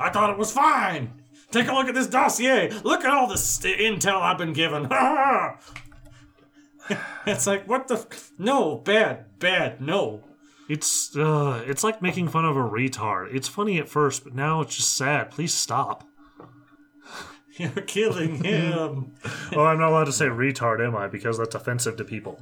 I, 0.00 0.10
thought 0.10 0.30
it 0.30 0.38
was 0.38 0.52
fine. 0.52 1.12
Take 1.50 1.68
a 1.68 1.72
look 1.72 1.88
at 1.88 1.94
this 1.94 2.08
dossier. 2.08 2.70
Look 2.82 3.04
at 3.04 3.10
all 3.10 3.28
the 3.28 3.38
st- 3.38 3.78
intel 3.78 4.20
I've 4.20 4.38
been 4.38 4.52
given. 4.52 4.88
it's 7.26 7.46
like 7.46 7.68
what 7.68 7.88
the? 7.88 7.94
F- 7.94 8.32
no, 8.38 8.76
bad, 8.76 9.38
bad, 9.38 9.80
no. 9.80 10.22
It's 10.68 11.16
uh, 11.16 11.62
it's 11.66 11.84
like 11.84 12.02
making 12.02 12.28
fun 12.28 12.44
of 12.44 12.56
a 12.56 12.60
retard. 12.60 13.32
It's 13.32 13.46
funny 13.46 13.78
at 13.78 13.88
first, 13.88 14.24
but 14.24 14.34
now 14.34 14.62
it's 14.62 14.76
just 14.76 14.96
sad. 14.96 15.30
Please 15.30 15.54
stop. 15.54 16.04
You're 17.56 17.70
killing 17.70 18.42
him. 18.42 19.14
oh, 19.54 19.64
I'm 19.64 19.78
not 19.78 19.90
allowed 19.90 20.04
to 20.04 20.12
say 20.12 20.26
retard, 20.26 20.84
am 20.84 20.96
I? 20.96 21.06
Because 21.06 21.38
that's 21.38 21.54
offensive 21.54 21.96
to 21.98 22.04
people. 22.04 22.40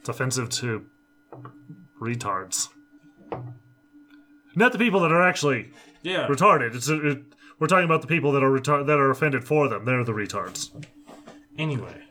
It's 0.00 0.10
offensive 0.10 0.50
to 0.50 0.84
retards. 2.00 2.68
Not 4.54 4.72
the 4.72 4.78
people 4.78 5.00
that 5.00 5.12
are 5.12 5.22
actually 5.22 5.70
yeah. 6.02 6.26
retarded. 6.26 6.74
It's 6.74 6.88
it, 6.88 7.22
we're 7.58 7.66
talking 7.66 7.84
about 7.84 8.02
the 8.02 8.08
people 8.08 8.32
that 8.32 8.42
are 8.42 8.50
retar- 8.50 8.86
that 8.86 8.98
are 8.98 9.10
offended 9.10 9.44
for 9.44 9.68
them. 9.68 9.84
They're 9.84 10.04
the 10.04 10.12
retards. 10.12 10.70
Anyway, 11.56 12.02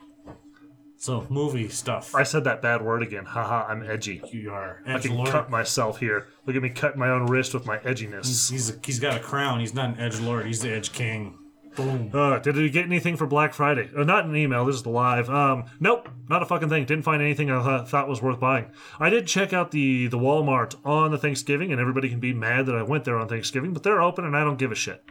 so 0.98 1.26
movie 1.30 1.70
stuff. 1.70 2.14
I 2.16 2.24
said 2.24 2.44
that 2.46 2.62
bad 2.62 2.82
word 2.82 3.02
again. 3.02 3.26
Haha, 3.26 3.66
I'm 3.68 3.84
edgy. 3.84 4.22
you 4.32 4.52
are. 4.52 4.82
I 4.86 5.00
can 5.00 5.26
cut 5.26 5.50
myself 5.50 6.00
here. 6.00 6.28
Look 6.46 6.56
at 6.56 6.62
me 6.62 6.70
cut 6.70 6.98
my 6.98 7.10
own 7.10 7.28
wrist 7.28 7.54
with 7.54 7.66
my 7.66 7.78
edginess. 7.80 8.50
He's 8.50 8.70
a, 8.70 8.80
he's 8.84 9.00
got 9.00 9.16
a 9.16 9.20
crown. 9.20 9.60
He's 9.60 9.74
not 9.74 9.90
an 9.90 10.00
edge 10.00 10.20
lord. 10.20 10.46
He's 10.46 10.62
the 10.62 10.72
edge 10.72 10.92
king. 10.92 11.38
Boom. 11.78 12.10
Uh, 12.12 12.40
did 12.40 12.56
you 12.56 12.72
get 12.72 12.86
anything 12.86 13.16
for 13.16 13.28
Black 13.28 13.54
Friday? 13.54 13.92
Uh, 13.96 14.04
not 14.04 14.26
an 14.26 14.36
email. 14.36 14.66
This 14.66 14.78
is 14.78 14.84
the 14.84 14.90
live. 14.90 15.30
Um, 15.30 15.66
nope, 15.80 16.10
not 16.28 16.42
a 16.42 16.46
fucking 16.46 16.70
thing. 16.70 16.86
Didn't 16.86 17.04
find 17.04 17.22
anything 17.22 17.52
I 17.52 17.64
th- 17.64 17.88
thought 17.88 18.10
was 18.10 18.20
worth 18.20 18.40
buying. 18.40 18.72
I 19.00 19.12
did 19.12 19.28
check 19.28 19.54
out 19.54 19.70
the 19.70 20.08
the 20.08 20.18
Walmart 20.18 20.76
on 20.84 21.12
the 21.12 21.20
Thanksgiving, 21.20 21.72
and 21.72 21.80
everybody 21.80 22.10
can 22.10 22.20
be 22.20 22.34
mad 22.34 22.66
that 22.66 22.76
I 22.76 22.82
went 22.82 23.06
there 23.06 23.20
on 23.20 23.28
Thanksgiving, 23.28 23.74
but 23.74 23.84
they're 23.84 24.02
open, 24.02 24.26
and 24.26 24.36
I 24.36 24.44
don't 24.44 24.58
give 24.58 24.72
a 24.72 24.76
shit. 24.76 25.04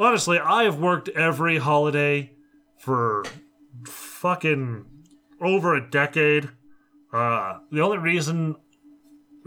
Honestly, 0.00 0.40
I 0.40 0.64
have 0.64 0.80
worked 0.80 1.08
every 1.10 1.58
holiday 1.58 2.32
for 2.76 3.24
fucking 3.86 4.86
over 5.40 5.76
a 5.76 5.88
decade. 5.88 6.50
Uh, 7.12 7.58
the 7.70 7.80
only 7.80 7.98
reason, 7.98 8.56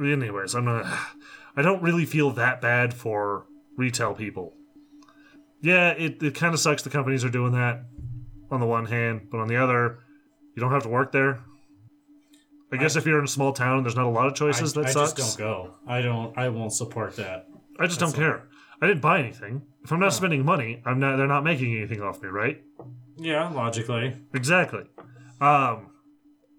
anyways, 0.01 0.55
I'm 0.55 0.65
not. 0.65 0.85
I 1.57 1.61
don't 1.61 1.83
really 1.83 2.05
feel 2.05 2.31
that 2.31 2.61
bad 2.61 2.93
for 2.93 3.45
retail 3.75 4.13
people. 4.13 4.53
Yeah, 5.61 5.89
it, 5.91 6.21
it 6.23 6.35
kind 6.35 6.53
of 6.53 6.59
sucks 6.59 6.83
the 6.83 6.89
companies 6.89 7.25
are 7.25 7.29
doing 7.29 7.51
that 7.53 7.83
on 8.51 8.59
the 8.59 8.65
one 8.65 8.85
hand, 8.85 9.27
but 9.29 9.39
on 9.39 9.47
the 9.47 9.57
other, 9.57 9.99
you 10.55 10.61
don't 10.61 10.71
have 10.71 10.83
to 10.83 10.89
work 10.89 11.11
there. 11.11 11.39
I 12.71 12.77
guess 12.77 12.95
if 12.95 13.05
you're 13.05 13.19
in 13.19 13.25
a 13.25 13.27
small 13.27 13.51
town 13.51 13.77
and 13.77 13.85
there's 13.85 13.95
not 13.95 14.05
a 14.05 14.09
lot 14.09 14.27
of 14.27 14.33
I, 14.33 14.35
choices, 14.35 14.73
that 14.73 14.85
I 14.85 14.91
sucks. 14.91 15.13
just 15.13 15.37
don't 15.37 15.47
go. 15.47 15.73
I 15.87 16.01
don't. 16.01 16.37
I 16.37 16.49
won't 16.49 16.71
support 16.71 17.15
that. 17.15 17.47
I 17.79 17.87
just 17.87 17.99
don't 17.99 18.13
care. 18.13 18.47
I 18.81 18.87
didn't 18.87 19.01
buy 19.01 19.19
anything. 19.19 19.63
If 19.83 19.91
I'm 19.91 19.99
not 19.99 20.13
spending 20.13 20.45
money, 20.45 20.81
I'm 20.85 20.99
not. 20.99 21.17
They're 21.17 21.27
not 21.27 21.43
making 21.43 21.75
anything 21.75 22.01
off 22.01 22.21
me, 22.21 22.29
right? 22.29 22.61
Yeah, 23.17 23.49
logically. 23.49 24.15
Exactly. 24.33 24.83
Um, 25.41 25.89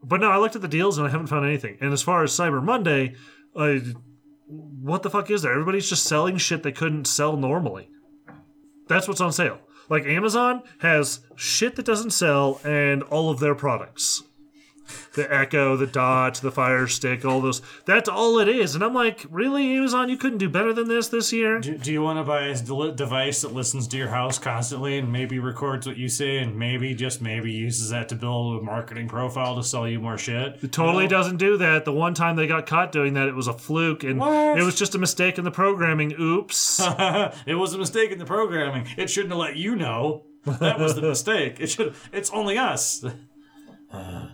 but 0.03 0.21
no, 0.21 0.31
I 0.31 0.39
looked 0.39 0.57
at 0.57 0.63
the 0.63 0.69
deals 0.69 0.99
and 0.99 1.07
I 1.07 1.11
haven't 1.11 1.29
found 1.29 1.47
anything. 1.47 1.79
And 1.81 1.93
as 1.93 2.03
far 2.03 2.23
as 2.25 2.33
Cyber 2.33 2.63
Monday, 2.63 3.15
I, 3.57 3.83
what 4.49 5.03
the 5.03 5.11
fuck 5.11 5.31
is 5.31 5.43
there? 5.43 5.53
Everybody's 5.53 5.89
just 5.89 6.05
selling 6.05 6.39
shit 6.39 6.63
they 6.63 6.73
couldn't 6.73 7.07
sell 7.07 7.37
normally. 7.37 7.89
That's 8.91 9.07
what's 9.07 9.21
on 9.21 9.33
sale. 9.33 9.59
Like 9.89 10.05
Amazon 10.05 10.65
has 10.81 11.21
shit 11.37 11.77
that 11.77 11.87
doesn't 11.87 12.11
sell 12.11 12.61
and 12.65 13.05
all 13.05 13.31
of 13.31 13.39
their 13.39 13.55
products. 13.55 14.25
The 15.15 15.33
Echo, 15.33 15.77
the 15.77 15.87
Dot, 15.87 16.37
the 16.37 16.51
Fire 16.53 16.87
Stick, 16.87 17.25
all 17.25 17.41
those. 17.41 17.63
That's 17.85 18.09
all 18.09 18.39
it 18.39 18.49
is. 18.49 18.75
And 18.75 18.85
I'm 18.85 18.95
like, 18.95 19.25
really, 19.31 19.77
Amazon? 19.77 20.09
You 20.09 20.17
couldn't 20.17 20.39
do 20.39 20.49
better 20.49 20.73
than 20.73 20.89
this 20.89 21.09
this 21.09 21.33
year? 21.33 21.61
Do, 21.61 21.77
do 21.77 21.93
you 21.93 22.03
want 22.03 22.19
to 22.19 22.25
buy 22.25 22.45
a 22.45 22.93
device 22.93 23.43
that 23.43 23.53
listens 23.53 23.87
to 23.89 23.97
your 23.97 24.09
house 24.09 24.39
constantly 24.39 24.99
and 24.99 25.11
maybe 25.13 25.39
records 25.39 25.87
what 25.87 25.97
you 25.97 26.09
say 26.09 26.39
and 26.39 26.57
maybe 26.59 26.95
just 26.95 27.21
maybe 27.21 27.51
uses 27.53 27.91
that 27.91 28.09
to 28.11 28.15
build 28.15 28.61
a 28.61 28.65
marketing 28.65 29.09
profile 29.09 29.57
to 29.57 29.63
sell 29.63 29.89
you 29.89 30.01
more 30.01 30.19
shit? 30.19 30.59
It 30.63 30.73
totally 30.73 31.09
doesn't 31.09 31.37
do 31.39 31.57
that. 31.59 31.85
The 31.85 31.93
one 31.93 32.15
time 32.15 32.37
they 32.37 32.47
got 32.47 32.67
caught 32.67 32.93
doing 32.93 33.15
that, 33.15 33.29
it 33.29 33.35
was 33.35 33.49
a 33.49 33.53
fluke, 33.53 34.05
and 34.05 34.19
What? 34.21 34.59
it 34.59 34.63
was 34.63 34.75
just 34.77 34.95
a 34.95 34.99
mistake 34.99 35.39
in 35.39 35.45
the 35.45 35.51
programming. 35.51 36.15
Oops. 36.21 36.81
it 37.47 37.55
was 37.55 37.75
a 37.75 37.79
mistake 37.79 38.11
in 38.11 38.19
the 38.19 38.25
programming. 38.25 38.87
It 38.97 39.11
shouldn't 39.11 39.33
have 39.33 39.39
let 39.41 39.57
you 39.57 39.77
know. 39.77 40.25
That 40.45 40.79
was 40.79 40.95
the 40.95 41.03
mistake. 41.09 41.61
It 41.61 41.67
should. 41.69 41.95
It's 42.13 42.31
only 42.31 42.57
us. 42.59 43.05
Uh, 43.93 44.29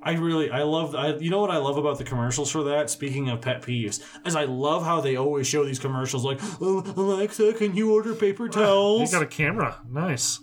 I 0.00 0.12
really, 0.12 0.50
I 0.50 0.62
love. 0.62 0.94
I, 0.94 1.16
you 1.16 1.28
know 1.30 1.40
what 1.40 1.50
I 1.50 1.56
love 1.56 1.76
about 1.76 1.98
the 1.98 2.04
commercials 2.04 2.50
for 2.50 2.62
that? 2.64 2.88
Speaking 2.88 3.28
of 3.30 3.40
pet 3.40 3.62
peeves, 3.62 4.00
is 4.24 4.36
I 4.36 4.44
love 4.44 4.84
how 4.84 5.00
they 5.00 5.16
always 5.16 5.46
show 5.46 5.64
these 5.64 5.78
commercials 5.80 6.24
like, 6.24 6.38
oh, 6.60 6.84
Alexa, 6.96 7.54
can 7.54 7.74
you 7.74 7.92
order 7.92 8.14
paper 8.14 8.48
towels 8.48 9.00
you 9.00 9.06
towels? 9.06 9.12
got 9.12 9.22
a 9.22 9.26
camera. 9.26 9.80
Nice. 9.90 10.40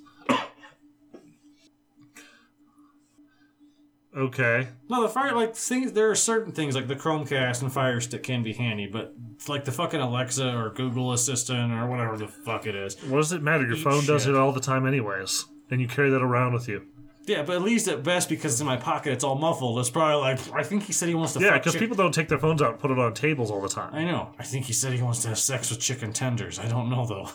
Okay. 4.16 4.70
No, 4.88 5.02
the 5.04 5.10
fire 5.10 5.36
like 5.36 5.56
things. 5.56 5.92
There 5.92 6.10
are 6.10 6.16
certain 6.16 6.54
things 6.54 6.74
like 6.74 6.88
the 6.88 6.96
Chromecast 6.96 7.62
and 7.62 7.72
Fire 7.72 8.00
Stick 8.00 8.24
can 8.24 8.44
be 8.44 8.54
handy, 8.54 8.88
but 8.88 9.14
like 9.50 9.66
the 9.66 9.74
fucking 9.74 10.00
Alexa 10.00 10.56
or 10.56 10.70
Google 10.70 11.12
Assistant 11.12 11.74
or 11.74 11.88
whatever 11.88 12.18
the 12.18 12.28
fuck 12.30 12.66
it 12.66 12.76
is. 12.76 12.96
What 13.04 13.18
does 13.18 13.34
it 13.34 13.42
matter? 13.42 13.66
Your 13.66 13.76
Eat 13.76 13.84
phone 13.84 14.06
does 14.06 14.26
it 14.26 14.36
all 14.36 14.54
the 14.54 14.62
time, 14.62 14.88
anyways, 14.88 15.46
and 15.70 15.82
you 15.82 15.88
carry 15.90 16.10
that 16.12 16.22
around 16.22 16.54
with 16.54 16.70
you. 16.70 16.86
Yeah, 17.28 17.42
but 17.42 17.56
at 17.56 17.62
least 17.64 17.88
at 17.88 18.04
best 18.04 18.30
because 18.30 18.54
it's 18.54 18.62
in 18.62 18.68
my 18.68 18.78
pocket, 18.78 19.12
it's 19.14 19.24
all 19.24 19.36
muffled. 19.36 19.80
It's 19.80 19.90
probably 19.90 20.22
like 20.22 20.54
I 20.54 20.64
think 20.64 20.84
he 20.84 20.94
said 20.94 21.10
he 21.10 21.16
wants 21.16 21.34
to. 21.34 21.40
Yeah, 21.40 21.58
because 21.58 21.74
chick- 21.74 21.82
people 21.82 21.96
don't 21.96 22.14
take 22.14 22.28
their 22.28 22.38
phones 22.38 22.62
out 22.62 22.72
and 22.72 22.80
put 22.80 22.92
it 22.92 23.00
on 23.00 23.14
tables 23.14 23.50
all 23.50 23.62
the 23.62 23.70
time. 23.70 23.94
I 23.94 24.04
know. 24.04 24.32
I 24.38 24.44
think 24.44 24.66
he 24.66 24.74
said 24.74 24.94
he 24.94 25.02
wants 25.02 25.22
to 25.24 25.30
have 25.30 25.40
sex 25.40 25.72
with 25.72 25.80
chicken 25.80 26.14
tenders. 26.14 26.60
I 26.60 26.68
don't 26.68 26.90
know 26.90 27.06
though. 27.06 27.30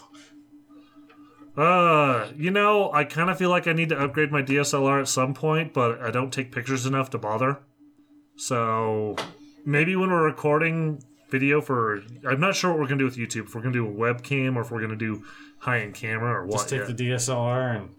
Uh, 1.56 2.28
you 2.36 2.50
know, 2.50 2.92
I 2.92 3.04
kind 3.04 3.28
of 3.28 3.36
feel 3.36 3.50
like 3.50 3.66
I 3.66 3.72
need 3.72 3.88
to 3.88 3.98
upgrade 3.98 4.30
my 4.30 4.42
DSLR 4.42 5.00
at 5.00 5.08
some 5.08 5.34
point, 5.34 5.74
but 5.74 6.00
I 6.00 6.10
don't 6.10 6.32
take 6.32 6.52
pictures 6.52 6.86
enough 6.86 7.10
to 7.10 7.18
bother. 7.18 7.58
So 8.36 9.16
maybe 9.66 9.96
when 9.96 10.10
we're 10.10 10.24
recording 10.24 11.02
video 11.28 11.60
for, 11.60 12.02
I'm 12.26 12.40
not 12.40 12.54
sure 12.54 12.70
what 12.70 12.78
we're 12.80 12.86
gonna 12.86 13.00
do 13.00 13.04
with 13.04 13.16
YouTube. 13.16 13.46
If 13.46 13.54
we're 13.54 13.62
gonna 13.62 13.74
do 13.74 13.86
a 13.86 13.92
webcam 13.92 14.56
or 14.56 14.62
if 14.62 14.70
we're 14.70 14.80
gonna 14.80 14.96
do 14.96 15.24
high-end 15.58 15.94
camera 15.94 16.32
or 16.40 16.46
what. 16.46 16.52
Just 16.52 16.68
take 16.70 16.88
yet. 16.88 16.96
the 16.96 17.10
DSLR 17.10 17.76
and 17.76 17.90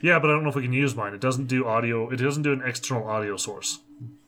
Yeah, 0.00 0.18
but 0.18 0.30
I 0.30 0.34
don't 0.34 0.44
know 0.44 0.50
if 0.50 0.54
we 0.56 0.62
can 0.62 0.72
use 0.72 0.94
mine. 0.94 1.14
It 1.14 1.20
doesn't 1.20 1.46
do 1.46 1.66
audio. 1.66 2.08
It 2.10 2.16
doesn't 2.16 2.42
do 2.42 2.52
an 2.52 2.62
external 2.64 3.08
audio 3.08 3.36
source. 3.36 3.80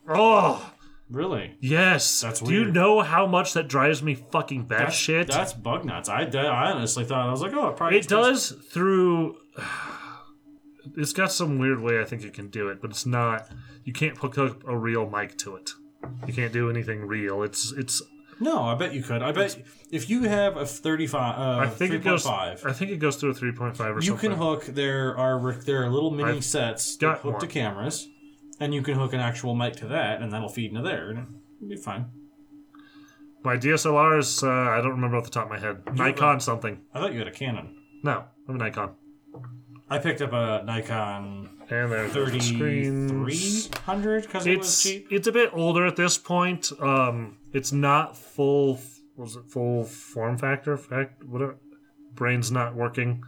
Oh 0.09 0.73
really. 1.11 1.57
yes, 1.61 2.21
That's 2.21 2.41
weird. 2.41 2.49
Do 2.49 2.55
you 2.55 2.63
weird. 2.63 2.75
know 2.75 3.01
how 3.01 3.27
much 3.27 3.53
that 3.55 3.69
drives 3.69 4.03
me 4.03 4.15
fucking 4.15 4.67
That's, 4.67 4.97
batshit? 4.97 5.27
that's 5.27 5.53
bug 5.53 5.85
nuts. 5.85 6.09
I, 6.09 6.23
I 6.23 6.73
honestly 6.73 7.05
thought 7.05 7.27
I 7.27 7.31
was 7.31 7.43
like, 7.43 7.53
oh, 7.53 7.69
it 7.69 7.77
probably 7.77 7.99
It 7.99 8.09
does 8.09 8.51
through. 8.51 9.37
It's 10.97 11.13
got 11.13 11.31
some 11.31 11.59
weird 11.59 11.81
way 11.81 12.01
I 12.01 12.05
think 12.05 12.25
it 12.25 12.33
can 12.33 12.49
do 12.49 12.69
it, 12.69 12.81
but 12.81 12.91
it's 12.91 13.07
not. 13.07 13.49
You 13.85 13.93
can't 13.93 14.17
hook 14.17 14.39
up 14.39 14.67
a 14.67 14.77
real 14.77 15.09
mic 15.09 15.37
to 15.39 15.55
it. 15.55 15.71
You 16.27 16.33
can't 16.33 16.53
do 16.53 16.69
anything 16.69 17.03
real. 17.03 17.43
It's 17.45 17.71
it's. 17.73 18.03
No, 18.43 18.63
I 18.63 18.75
bet 18.75 18.95
you 18.95 19.03
could. 19.03 19.23
I 19.23 19.33
bet 19.33 19.59
if 19.91 20.09
you 20.09 20.23
have 20.23 20.57
a 20.57 20.65
thirty-five, 20.65 21.39
uh, 21.39 21.61
I 21.61 21.67
think 21.69 21.93
it 21.93 22.03
goes. 22.03 22.25
3.5, 22.25 22.67
I 22.67 22.73
think 22.73 22.91
it 22.91 22.97
goes 22.97 23.17
through 23.17 23.31
a 23.31 23.35
three 23.35 23.53
point 23.53 23.77
five 23.77 23.95
or 23.97 24.01
You 24.01 24.09
something. 24.13 24.31
can 24.31 24.39
hook. 24.39 24.65
There 24.67 25.17
are 25.17 25.53
there 25.53 25.85
are 25.85 25.91
little 25.91 26.11
mini 26.11 26.39
I've 26.39 26.45
sets 26.45 26.97
that 26.97 27.01
got 27.01 27.19
hook 27.21 27.39
to 27.41 27.47
one. 27.47 27.51
cameras, 27.53 28.09
and 28.59 28.73
you 28.73 28.81
can 28.83 28.95
hook 28.95 29.13
an 29.13 29.21
actual 29.21 29.55
mic 29.55 29.77
to 29.77 29.87
that, 29.89 30.23
and 30.23 30.33
that'll 30.33 30.49
feed 30.49 30.71
into 30.71 30.83
there, 30.83 31.11
and 31.11 31.19
it'll 31.59 31.69
be 31.69 31.77
fine. 31.77 32.07
My 33.43 33.57
DSLR 33.57 34.19
is, 34.19 34.43
uh, 34.43 34.49
I 34.51 34.81
don't 34.83 34.91
remember 34.91 35.17
off 35.17 35.25
the 35.25 35.31
top 35.31 35.45
of 35.47 35.51
my 35.51 35.59
head. 35.59 35.83
Nikon 35.97 36.41
something. 36.41 36.81
I 36.93 37.01
thought 37.01 37.13
you 37.15 37.19
had 37.21 37.29
a 37.29 37.33
Canon. 37.33 37.75
No, 38.03 38.25
I'm 38.49 38.55
a 38.57 38.59
Nikon. 38.59 38.91
I 39.89 39.99
picked 39.99 40.21
up 40.23 40.33
a 40.35 40.63
Nikon 40.65 41.49
And 41.71 41.91
there's 41.91 42.13
the 42.33 42.41
screens. 42.41 43.11
3300 43.11 44.23
because 44.23 44.47
it 44.47 44.59
was 44.59 44.67
It's 44.69 44.83
cheap. 44.83 45.07
it's 45.11 45.27
a 45.27 45.33
bit 45.33 45.51
older 45.55 45.87
at 45.87 45.97
this 45.97 46.19
point. 46.19 46.71
Um, 46.81 47.39
it's 47.53 47.73
not 47.73 48.17
full. 48.17 48.81
Was 49.17 49.37
it 49.37 49.45
full 49.51 49.85
form 49.85 50.39
factor? 50.39 50.77
Fact, 50.77 51.25
whatever. 51.25 51.57
Brain's 52.15 52.51
not 52.51 52.75
working. 52.75 53.23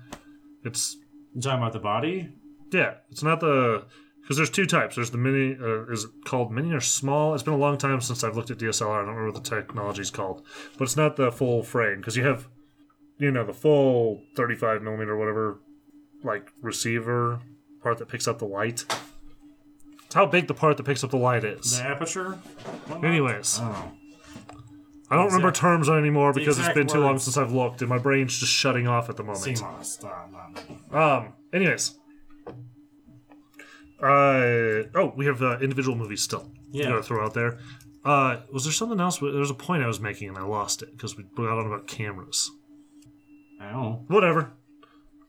It's 0.64 0.96
You 1.34 1.40
talking 1.40 1.58
about 1.60 1.72
the 1.72 1.78
body? 1.78 2.30
yeah. 2.72 2.94
It's 3.10 3.22
not 3.22 3.40
the 3.40 3.84
because 4.22 4.36
there's 4.36 4.50
two 4.50 4.66
types. 4.66 4.94
There's 4.96 5.10
the 5.10 5.18
mini. 5.18 5.56
Uh, 5.60 5.84
is 5.92 6.04
it 6.04 6.10
called 6.24 6.52
mini 6.52 6.72
or 6.72 6.80
small? 6.80 7.34
It's 7.34 7.42
been 7.42 7.54
a 7.54 7.58
long 7.58 7.76
time 7.78 8.00
since 8.00 8.22
I've 8.24 8.36
looked 8.36 8.50
at 8.50 8.58
DSLR. 8.58 8.92
I 8.92 8.98
don't 9.04 9.08
remember 9.14 9.32
what 9.32 9.42
the 9.44 9.50
technology's 9.50 10.10
called, 10.10 10.42
but 10.78 10.84
it's 10.84 10.96
not 10.96 11.16
the 11.16 11.30
full 11.32 11.62
frame 11.62 11.98
because 11.98 12.16
you 12.16 12.24
have, 12.24 12.48
you 13.18 13.30
know, 13.32 13.44
the 13.44 13.52
full 13.52 14.22
35 14.36 14.82
millimeter 14.82 15.16
whatever, 15.16 15.60
like 16.22 16.50
receiver 16.62 17.40
part 17.82 17.98
that 17.98 18.08
picks 18.08 18.28
up 18.28 18.38
the 18.38 18.44
light. 18.46 18.84
It's 20.06 20.14
how 20.14 20.26
big 20.26 20.46
the 20.46 20.54
part 20.54 20.76
that 20.76 20.84
picks 20.84 21.02
up 21.02 21.10
the 21.10 21.16
light 21.16 21.42
is. 21.44 21.78
The 21.78 21.84
aperture? 21.84 22.38
Anyways, 23.02 23.58
Oh. 23.60 23.92
I 25.12 25.16
don't 25.16 25.26
remember 25.26 25.52
terms 25.52 25.90
anymore 25.90 26.32
because 26.32 26.58
it's 26.58 26.68
exact 26.68 26.74
been 26.76 26.86
too 26.86 27.00
long 27.00 27.12
words. 27.12 27.24
since 27.24 27.36
I've 27.36 27.52
looked, 27.52 27.82
and 27.82 27.88
my 27.88 27.98
brain's 27.98 28.38
just 28.38 28.52
shutting 28.52 28.88
off 28.88 29.10
at 29.10 29.16
the 29.18 29.22
moment. 29.22 29.44
CMOS. 29.44 30.02
Uh, 30.02 30.08
not 30.32 30.68
me. 30.68 30.78
Um. 30.90 31.34
Anyways. 31.52 31.98
Uh 34.02 34.88
oh, 34.94 35.12
we 35.14 35.26
have 35.26 35.42
uh, 35.42 35.58
individual 35.60 35.96
movies 35.96 36.22
still. 36.22 36.50
Yeah. 36.70 36.88
gotta 36.88 37.02
throw 37.02 37.24
out 37.24 37.34
there. 37.34 37.58
Uh, 38.04 38.38
was 38.50 38.64
there 38.64 38.72
something 38.72 38.98
else? 39.00 39.18
There 39.18 39.30
was 39.32 39.50
a 39.50 39.54
point 39.54 39.82
I 39.82 39.86
was 39.86 40.00
making 40.00 40.30
and 40.30 40.38
I 40.38 40.42
lost 40.42 40.82
it 40.82 40.90
because 40.92 41.16
we 41.16 41.24
got 41.36 41.58
on 41.58 41.66
about 41.66 41.86
cameras. 41.86 42.50
I 43.60 43.70
don't 43.70 43.82
know. 43.82 44.04
Whatever. 44.08 44.54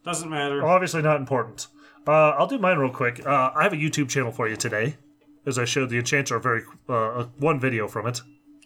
Doesn't 0.05 0.29
matter. 0.29 0.65
Obviously 0.65 1.01
not 1.01 1.17
important. 1.17 1.67
Uh, 2.07 2.29
I'll 2.31 2.47
do 2.47 2.57
mine 2.57 2.77
real 2.77 2.89
quick. 2.89 3.25
Uh, 3.25 3.51
I 3.53 3.63
have 3.63 3.73
a 3.73 3.77
YouTube 3.77 4.09
channel 4.09 4.31
for 4.31 4.47
you 4.47 4.55
today, 4.55 4.95
as 5.45 5.59
I 5.59 5.65
showed 5.65 5.89
the 5.89 5.97
Enchanter 5.97 6.39
very 6.39 6.63
uh, 6.89 7.25
one 7.37 7.59
video 7.59 7.87
from 7.87 8.07
it. 8.07 8.21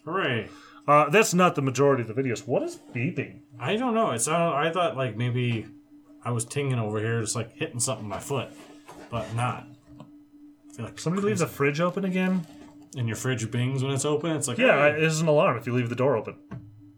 Hooray. 0.05 0.47
Uh, 0.87 1.09
that's 1.09 1.33
not 1.33 1.55
the 1.55 1.61
majority 1.61 2.01
of 2.01 2.07
the 2.07 2.13
videos. 2.13 2.47
What 2.47 2.63
is 2.63 2.79
beeping? 2.93 3.39
I 3.59 3.75
don't 3.75 3.93
know. 3.93 4.11
It's 4.11 4.27
uh, 4.27 4.51
I 4.53 4.71
thought 4.71 4.95
like 4.95 5.17
maybe 5.17 5.65
I 6.23 6.31
was 6.31 6.45
tinging 6.45 6.79
over 6.79 6.99
here, 6.99 7.19
just 7.21 7.35
like 7.35 7.53
hitting 7.53 7.79
something 7.79 8.05
with 8.05 8.09
my 8.15 8.19
foot, 8.19 8.49
but 9.09 9.33
not. 9.35 9.67
I 9.99 10.73
feel 10.73 10.85
like 10.85 10.99
Somebody 10.99 11.27
leaves 11.27 11.41
a 11.41 11.47
fridge 11.47 11.79
open 11.81 12.05
again? 12.05 12.45
and 12.95 13.05
your 13.07 13.17
fridge 13.17 13.51
bings 13.51 13.83
when 13.83 13.91
it's 13.91 14.05
open. 14.05 14.31
It's 14.31 14.47
like 14.47 14.57
Yeah, 14.57 14.89
hey. 14.89 14.97
it 14.97 15.03
is 15.03 15.19
an 15.21 15.27
alarm 15.27 15.57
if 15.57 15.67
you 15.67 15.73
leave 15.73 15.89
the 15.89 15.95
door 15.95 16.15
open. 16.15 16.35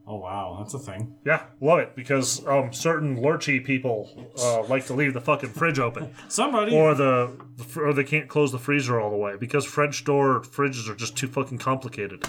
oh 0.08 0.18
wow, 0.18 0.58
that's 0.60 0.74
a 0.76 0.80
thing. 0.80 1.16
Yeah, 1.26 1.44
love 1.60 1.80
it 1.80 1.96
because 1.96 2.46
um, 2.48 2.72
certain 2.72 3.18
lurchy 3.18 3.60
people 3.60 4.30
uh, 4.40 4.64
like 4.64 4.86
to 4.86 4.94
leave 4.94 5.14
the 5.14 5.20
fucking 5.22 5.50
fridge 5.50 5.80
open, 5.80 6.14
Somebody. 6.30 6.76
or 6.76 6.94
the 6.94 7.32
or 7.76 7.92
they 7.94 8.04
can't 8.04 8.30
close 8.30 8.52
the 8.52 8.60
freezer 8.60 9.00
all 9.02 9.10
the 9.10 9.18
way 9.18 9.36
because 9.38 9.66
French 9.66 10.04
door 10.06 10.42
fridges 10.42 10.88
are 10.90 10.96
just 10.96 11.18
too 11.18 11.28
fucking 11.28 11.58
complicated. 11.58 12.24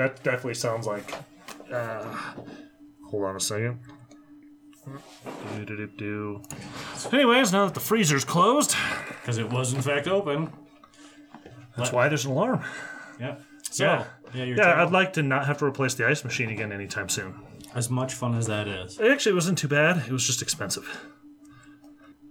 That 0.00 0.22
definitely 0.22 0.54
sounds 0.54 0.86
like. 0.86 1.12
Uh, 1.70 2.02
hold 3.10 3.24
on 3.24 3.36
a 3.36 3.40
second. 3.40 3.80
Do-do-do-do. 5.58 6.40
Anyways, 7.12 7.52
now 7.52 7.66
that 7.66 7.74
the 7.74 7.80
freezer's 7.80 8.24
closed, 8.24 8.74
Because 9.20 9.36
it 9.36 9.50
was 9.50 9.74
in 9.74 9.82
fact 9.82 10.08
open. 10.08 10.52
that's 11.76 11.92
why 11.92 12.08
there's 12.08 12.24
an 12.24 12.30
alarm. 12.32 12.64
Yeah. 13.20 13.36
So 13.70 13.84
Yeah. 13.84 14.04
yeah, 14.32 14.44
Yeah, 14.56 14.82
I'd 14.82 14.90
like 14.90 15.12
to 15.12 15.22
not 15.22 15.44
have 15.44 15.58
to 15.58 15.66
replace 15.66 15.92
the 15.92 16.08
ice 16.08 16.24
machine 16.24 16.48
again 16.48 16.72
anytime 16.72 17.10
soon. 17.10 17.34
as 17.74 17.90
much 17.90 18.14
fun 18.14 18.34
as 18.34 18.46
that 18.46 18.66
is. 18.68 18.98
Actually, 18.98 19.32
it 19.32 19.34
wasn't 19.34 19.58
too 19.58 19.68
bad. 19.68 19.98
It 20.06 20.10
was 20.12 20.26
just 20.26 20.40
expensive. 20.40 20.88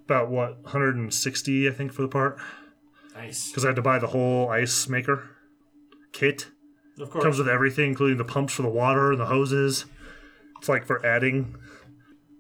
About 0.05 0.31
what, 0.31 0.63
160, 0.63 1.69
I 1.69 1.71
think, 1.71 1.93
for 1.93 2.01
the 2.01 2.07
part? 2.07 2.39
Nice. 3.13 3.49
Because 3.49 3.63
I 3.63 3.67
had 3.67 3.75
to 3.75 3.83
buy 3.83 3.99
the 3.99 4.07
whole 4.07 4.49
ice 4.49 4.89
maker 4.89 5.29
kit. 6.11 6.47
Of 6.99 7.09
course. 7.11 7.23
Comes 7.23 7.37
with 7.39 7.47
everything, 7.47 7.89
including 7.91 8.17
the 8.17 8.25
pumps 8.25 8.53
for 8.53 8.61
the 8.61 8.69
water 8.69 9.11
and 9.11 9.19
the 9.21 9.25
hoses. 9.25 9.85
It's 10.57 10.67
like 10.67 10.85
for 10.85 11.05
adding 11.05 11.55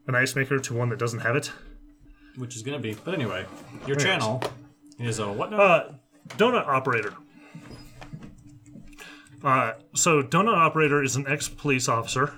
an 0.07 0.15
ice 0.15 0.35
maker 0.35 0.59
to 0.59 0.73
one 0.73 0.89
that 0.89 0.99
doesn't 0.99 1.19
have 1.19 1.35
it. 1.35 1.51
which 2.37 2.55
is 2.55 2.61
gonna 2.63 2.79
be. 2.79 2.93
But 3.05 3.13
anyway, 3.13 3.45
your 3.87 3.95
channel 3.95 4.41
is 4.99 5.19
a 5.19 5.31
what 5.31 5.51
now? 5.51 5.57
Uh, 5.61 5.93
donut 6.37 6.67
operator. 6.67 7.13
Uh, 9.43 9.73
so 9.95 10.21
donut 10.21 10.57
operator 10.57 11.01
is 11.01 11.15
an 11.15 11.25
ex-police 11.27 11.87
officer, 11.87 12.33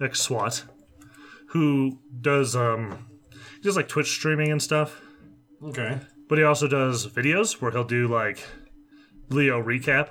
ex-SWAT, 0.00 0.64
who 1.48 1.98
does 2.20 2.54
um, 2.54 3.06
he 3.30 3.62
does 3.62 3.76
like 3.76 3.88
Twitch 3.88 4.10
streaming 4.10 4.50
and 4.52 4.62
stuff. 4.62 5.00
okay. 5.62 5.98
But 6.28 6.38
he 6.38 6.44
also 6.44 6.66
does 6.68 7.06
videos 7.06 7.60
where 7.60 7.70
he'll 7.70 7.84
do 7.84 8.08
like 8.08 8.42
Leo 9.30 9.62
recap, 9.62 10.08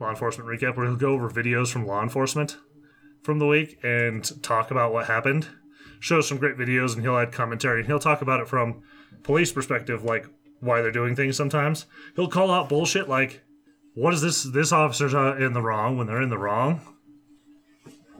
law 0.00 0.10
enforcement 0.10 0.48
recap, 0.48 0.76
where 0.76 0.86
he'll 0.86 0.96
go 0.96 1.12
over 1.12 1.30
videos 1.30 1.68
from 1.68 1.86
law 1.86 2.02
enforcement 2.02 2.56
from 3.22 3.38
the 3.38 3.46
week 3.46 3.78
and 3.82 4.42
talk 4.42 4.70
about 4.70 4.92
what 4.92 5.06
happened. 5.06 5.46
Shows 6.00 6.26
some 6.26 6.38
great 6.38 6.56
videos 6.56 6.94
and 6.94 7.02
he'll 7.02 7.18
add 7.18 7.32
commentary 7.32 7.80
and 7.80 7.86
he'll 7.86 7.98
talk 7.98 8.22
about 8.22 8.40
it 8.40 8.48
from 8.48 8.82
police 9.22 9.52
perspective, 9.52 10.02
like 10.02 10.26
why 10.60 10.80
they're 10.80 10.90
doing 10.90 11.14
things 11.14 11.36
sometimes. 11.36 11.86
He'll 12.16 12.28
call 12.28 12.50
out 12.50 12.68
bullshit 12.68 13.08
like, 13.08 13.42
what 13.94 14.14
is 14.14 14.22
this? 14.22 14.44
This 14.44 14.72
officer's 14.72 15.14
uh, 15.14 15.36
in 15.36 15.52
the 15.52 15.60
wrong 15.62 15.98
when 15.98 16.06
they're 16.06 16.22
in 16.22 16.30
the 16.30 16.38
wrong. 16.38 16.80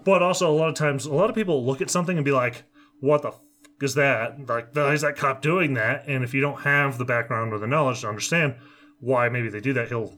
But 0.05 0.23
also, 0.23 0.51
a 0.51 0.57
lot 0.57 0.69
of 0.69 0.75
times, 0.75 1.07
a 1.07 1.13
lot 1.13 1.31
of 1.31 1.37
people 1.37 1.65
look 1.65 1.81
at 1.81 1.91
something 1.91 2.17
and 2.17 2.25
be 2.25 2.33
like, 2.33 2.65
what 3.01 3.23
the 3.23 3.29
f- 3.29 3.41
is 3.83 3.95
that? 3.95 4.49
Like, 4.49 4.75
why 4.75 4.93
is 4.93 5.03
that 5.03 5.17
cop 5.17 5.43
doing 5.43 5.75
that? 5.75 6.05
And 6.09 6.25
if 6.25 6.35
you 6.35 6.41
don't 6.41 6.63
have 6.63 6.99
the 6.99 7.05
background 7.05 7.53
or 7.53 7.59
the 7.59 7.67
knowledge 7.67 8.01
to 8.01 8.09
understand 8.09 8.57
why 8.99 9.29
maybe 9.29 9.49
they 9.49 9.61
do 9.61 9.75
that, 9.75 9.89
he'll 9.89 10.15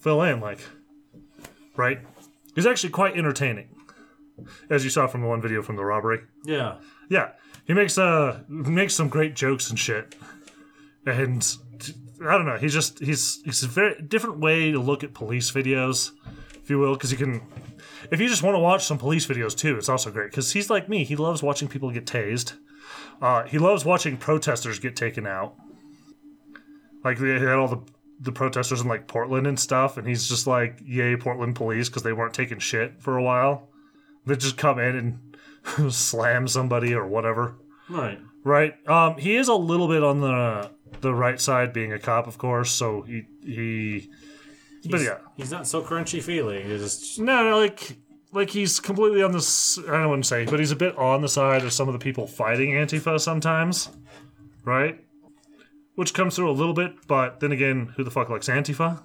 fill 0.00 0.22
in, 0.22 0.40
like, 0.40 0.60
right? 1.76 2.00
He's 2.54 2.66
actually 2.66 2.90
quite 2.90 3.16
entertaining, 3.16 3.68
as 4.70 4.84
you 4.84 4.90
saw 4.90 5.06
from 5.06 5.22
the 5.22 5.26
one 5.26 5.40
video 5.40 5.62
from 5.62 5.76
the 5.76 5.84
robbery. 5.84 6.20
Yeah. 6.44 6.76
Yeah, 7.08 7.32
he 7.66 7.74
makes 7.74 7.98
uh 7.98 8.40
makes 8.48 8.94
some 8.94 9.08
great 9.08 9.34
jokes 9.34 9.70
and 9.70 9.78
shit, 9.78 10.14
and 11.06 11.56
I 12.26 12.36
don't 12.36 12.46
know. 12.46 12.56
He's 12.56 12.72
just 12.72 12.98
he's 13.00 13.42
he's 13.44 13.62
a 13.62 13.68
very 13.68 14.00
different 14.00 14.38
way 14.38 14.70
to 14.70 14.78
look 14.78 15.04
at 15.04 15.14
police 15.14 15.50
videos, 15.50 16.12
if 16.54 16.70
you 16.70 16.78
will, 16.78 16.94
because 16.94 17.12
you 17.12 17.18
can. 17.18 17.42
If 18.10 18.20
you 18.20 18.28
just 18.28 18.42
want 18.42 18.54
to 18.54 18.58
watch 18.58 18.84
some 18.84 18.98
police 18.98 19.26
videos 19.26 19.56
too, 19.56 19.76
it's 19.76 19.88
also 19.88 20.10
great 20.10 20.30
because 20.30 20.52
he's 20.52 20.70
like 20.70 20.88
me. 20.88 21.04
He 21.04 21.16
loves 21.16 21.42
watching 21.42 21.68
people 21.68 21.90
get 21.90 22.06
tased. 22.06 22.54
Uh, 23.20 23.44
he 23.44 23.58
loves 23.58 23.84
watching 23.84 24.16
protesters 24.16 24.78
get 24.78 24.96
taken 24.96 25.26
out. 25.26 25.54
Like 27.02 27.18
they 27.18 27.38
had 27.38 27.48
all 27.48 27.68
the 27.68 27.82
the 28.20 28.32
protesters 28.32 28.80
in 28.80 28.88
like 28.88 29.06
Portland 29.06 29.46
and 29.46 29.58
stuff, 29.58 29.96
and 29.96 30.06
he's 30.06 30.28
just 30.28 30.46
like, 30.46 30.78
"Yay, 30.84 31.16
Portland 31.16 31.56
police!" 31.56 31.88
because 31.88 32.02
they 32.02 32.12
weren't 32.12 32.34
taking 32.34 32.58
shit 32.58 33.00
for 33.00 33.16
a 33.16 33.22
while. 33.22 33.68
They 34.26 34.36
just 34.36 34.56
come 34.56 34.78
in 34.78 35.18
and 35.76 35.92
slam 35.92 36.48
somebody 36.48 36.94
or 36.94 37.06
whatever. 37.06 37.56
Right. 37.88 38.18
Right. 38.44 38.74
Um, 38.88 39.16
he 39.18 39.36
is 39.36 39.48
a 39.48 39.54
little 39.54 39.88
bit 39.88 40.02
on 40.02 40.20
the 40.20 40.70
the 41.00 41.14
right 41.14 41.40
side, 41.40 41.72
being 41.72 41.92
a 41.92 41.98
cop, 41.98 42.26
of 42.26 42.38
course. 42.38 42.70
So 42.70 43.02
he 43.02 43.24
he. 43.42 44.10
But 44.90 45.00
yeah, 45.00 45.18
He's 45.36 45.50
not 45.50 45.66
so 45.66 45.82
crunchy 45.82 46.22
feeling. 46.22 46.66
He's 46.66 46.82
just 46.82 47.18
no, 47.18 47.42
no, 47.42 47.58
like 47.58 47.96
like 48.32 48.50
he's 48.50 48.80
completely 48.80 49.22
on 49.22 49.32
this. 49.32 49.78
I 49.78 50.00
don't 50.00 50.10
want 50.10 50.24
to 50.24 50.28
say, 50.28 50.44
but 50.44 50.60
he's 50.60 50.72
a 50.72 50.76
bit 50.76 50.96
on 50.98 51.22
the 51.22 51.28
side 51.28 51.62
of 51.62 51.72
some 51.72 51.88
of 51.88 51.92
the 51.92 51.98
people 51.98 52.26
fighting 52.26 52.72
Antifa 52.72 53.18
sometimes, 53.20 53.90
right? 54.64 55.03
Which 55.94 56.12
comes 56.12 56.34
through 56.36 56.50
a 56.50 56.52
little 56.52 56.74
bit, 56.74 57.06
but 57.06 57.40
then 57.40 57.52
again, 57.52 57.92
who 57.96 58.04
the 58.04 58.10
fuck 58.10 58.28
likes 58.28 58.48
Antifa? 58.48 59.00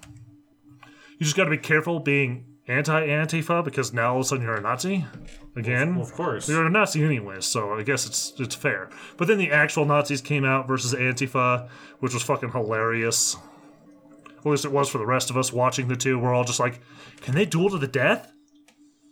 You 1.19 1.25
just 1.25 1.35
got 1.35 1.43
to 1.43 1.49
be 1.51 1.57
careful 1.57 1.99
being 1.99 2.45
anti-Antifa 2.67 3.63
because 3.63 3.93
now 3.93 4.13
all 4.13 4.19
of 4.19 4.25
a 4.25 4.27
sudden 4.29 4.45
you're 4.45 4.55
a 4.55 4.61
Nazi 4.61 5.05
again. 5.55 5.97
of 5.97 6.13
course. 6.13 6.47
You're 6.47 6.65
a 6.65 6.69
Nazi 6.69 7.03
anyway, 7.03 7.41
so 7.41 7.73
I 7.73 7.83
guess 7.83 8.05
it's 8.05 8.33
it's 8.39 8.55
fair. 8.55 8.89
But 9.17 9.27
then 9.27 9.37
the 9.37 9.51
actual 9.51 9.85
Nazis 9.85 10.21
came 10.21 10.45
out 10.45 10.67
versus 10.67 10.93
Antifa, 10.93 11.67
which 11.99 12.13
was 12.13 12.23
fucking 12.23 12.51
hilarious. 12.51 13.35
At 14.37 14.45
least 14.45 14.65
it 14.65 14.71
was 14.71 14.89
for 14.89 14.99
the 14.99 15.05
rest 15.05 15.29
of 15.29 15.37
us 15.37 15.51
watching 15.51 15.89
the 15.89 15.95
two. 15.95 16.17
We're 16.17 16.33
all 16.33 16.45
just 16.45 16.59
like, 16.59 16.79
can 17.21 17.35
they 17.35 17.45
duel 17.45 17.69
to 17.71 17.77
the 17.77 17.87
death? 17.87 18.31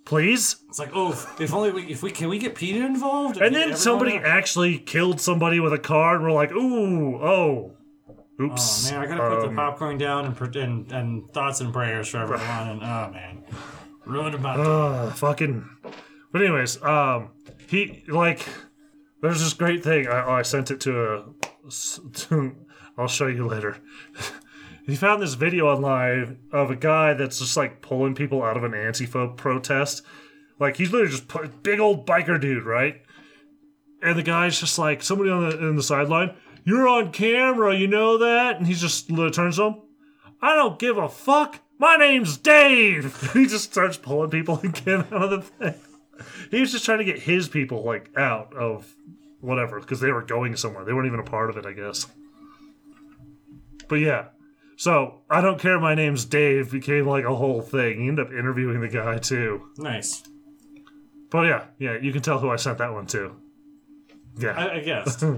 Please? 0.07 0.63
It's 0.69 0.79
like, 0.79 0.91
oh, 0.93 1.11
if 1.37 1.53
only 1.53 1.69
we, 1.69 1.83
if 1.87 2.01
we 2.01 2.11
can 2.11 2.29
we 2.29 2.39
get 2.39 2.55
Peter 2.55 2.85
involved? 2.85 3.41
And 3.41 3.53
then 3.53 3.75
somebody 3.75 4.15
actually 4.15 4.77
killed 4.77 5.19
somebody 5.19 5.59
with 5.59 5.73
a 5.73 5.77
car, 5.77 6.15
and 6.15 6.23
we're 6.23 6.31
like, 6.31 6.53
ooh, 6.53 7.17
oh. 7.17 7.73
Oops. 8.41 8.89
Oh 8.89 8.93
man, 8.93 9.01
I 9.01 9.05
gotta 9.05 9.35
put 9.35 9.41
the 9.41 9.47
Um, 9.49 9.55
popcorn 9.57 9.97
down 9.97 10.23
and, 10.25 10.55
and 10.55 10.91
and 10.93 11.33
thoughts 11.33 11.59
and 11.59 11.73
prayers 11.73 12.07
for 12.07 12.19
everyone. 12.19 12.39
And 12.47 12.83
oh 12.83 13.11
man, 13.11 13.43
ruined 14.05 14.35
about. 14.35 14.59
Uh, 14.61 15.09
fucking. 15.11 15.67
But 16.31 16.41
anyways, 16.41 16.81
um, 16.83 17.31
he 17.67 18.05
like, 18.07 18.47
there's 19.21 19.41
this 19.41 19.53
great 19.53 19.83
thing. 19.83 20.07
I, 20.07 20.37
I 20.37 20.41
sent 20.43 20.71
it 20.71 20.79
to 20.81 21.03
a. 21.03 21.25
To, 22.13 22.55
I'll 22.97 23.09
show 23.09 23.27
you 23.27 23.45
later. 23.45 23.75
He 24.87 24.95
found 24.95 25.21
this 25.21 25.33
video 25.33 25.67
online 25.67 26.39
of 26.53 26.71
a 26.71 26.75
guy 26.75 27.13
that's 27.13 27.39
just 27.39 27.57
like 27.57 27.81
pulling 27.81 28.15
people 28.15 28.41
out 28.41 28.55
of 28.55 28.63
an 28.63 28.71
Antifa 28.71 29.35
protest. 29.35 30.01
Like 30.59 30.77
he's 30.77 30.91
literally 30.91 31.11
just 31.11 31.27
put, 31.27 31.61
big 31.61 31.81
old 31.81 32.07
biker 32.07 32.39
dude, 32.39 32.65
right? 32.65 33.01
And 34.01 34.17
the 34.17 34.23
guy's 34.23 34.59
just 34.59 34.79
like 34.79 35.03
somebody 35.03 35.29
on 35.29 35.49
the 35.49 35.67
in 35.67 35.75
the 35.75 35.83
sideline. 35.83 36.35
You're 36.63 36.87
on 36.87 37.11
camera, 37.11 37.75
you 37.75 37.87
know 37.87 38.17
that? 38.17 38.57
And 38.57 38.65
he 38.65 38.73
just 38.73 39.09
turns 39.33 39.57
to. 39.57 39.75
I 40.41 40.55
don't 40.55 40.79
give 40.79 40.97
a 40.97 41.09
fuck. 41.09 41.59
My 41.77 41.97
name's 41.97 42.37
Dave. 42.37 43.31
he 43.33 43.45
just 43.45 43.71
starts 43.71 43.97
pulling 43.97 44.29
people 44.29 44.59
again 44.63 45.05
out 45.11 45.21
of 45.21 45.31
the 45.31 45.41
thing. 45.41 45.81
He 46.49 46.61
was 46.61 46.71
just 46.71 46.85
trying 46.85 46.99
to 46.99 47.03
get 47.03 47.19
his 47.19 47.49
people 47.49 47.83
like 47.83 48.09
out 48.17 48.55
of 48.55 48.95
whatever 49.41 49.81
because 49.81 49.99
they 49.99 50.11
were 50.11 50.23
going 50.23 50.55
somewhere. 50.55 50.85
They 50.85 50.93
weren't 50.93 51.07
even 51.07 51.19
a 51.19 51.23
part 51.23 51.49
of 51.49 51.57
it, 51.57 51.65
I 51.65 51.73
guess. 51.73 52.07
But 53.89 53.95
yeah, 53.95 54.27
so 54.77 55.21
I 55.29 55.41
don't 55.41 55.59
care. 55.59 55.79
My 55.79 55.95
name's 55.95 56.23
Dave 56.23 56.71
became 56.71 57.05
like 57.05 57.25
a 57.25 57.35
whole 57.35 57.61
thing. 57.61 58.01
He 58.01 58.07
ended 58.07 58.27
up 58.27 58.31
interviewing 58.31 58.79
the 58.79 58.87
guy 58.87 59.17
too. 59.17 59.69
Nice. 59.77 60.23
But 61.29 61.47
yeah, 61.47 61.65
yeah, 61.77 61.97
you 62.01 62.13
can 62.13 62.21
tell 62.21 62.39
who 62.39 62.49
I 62.49 62.55
sent 62.55 62.77
that 62.77 62.93
one 62.93 63.07
to. 63.07 63.35
Yeah. 64.37 64.51
I, 64.51 64.75
I 64.75 64.79
guess. 64.79 65.23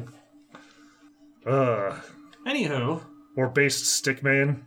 Uh, 1.45 1.97
Anywho, 2.45 3.01
or 3.35 3.47
based 3.47 4.03
Stickman. 4.03 4.61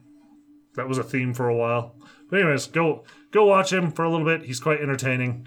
That 0.74 0.89
was 0.89 0.97
a 0.97 1.05
theme 1.05 1.35
for 1.35 1.49
a 1.49 1.55
while. 1.55 1.94
But 2.31 2.40
anyways, 2.40 2.66
go 2.69 3.05
go 3.31 3.44
watch 3.44 3.73
him 3.73 3.93
for 3.93 4.05
a 4.05 4.11
little 4.11 4.27
bit. 4.27 4.47
He's 4.47 4.59
quite 4.59 4.81
entertaining. 4.81 5.47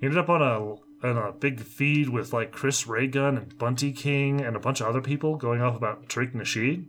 He 0.00 0.06
ended 0.06 0.18
up 0.18 0.28
on 0.28 0.42
a 0.42 1.06
on 1.06 1.16
a 1.16 1.32
big 1.32 1.60
feed 1.60 2.08
with 2.08 2.32
like 2.32 2.50
Chris 2.50 2.88
Ray 2.88 3.06
Gun 3.06 3.38
and 3.38 3.56
Bunty 3.56 3.92
King 3.92 4.40
and 4.40 4.56
a 4.56 4.60
bunch 4.60 4.80
of 4.80 4.88
other 4.88 5.00
people 5.00 5.36
going 5.36 5.62
off 5.62 5.76
about 5.76 6.08
Tariq 6.08 6.34
Nasheed 6.34 6.86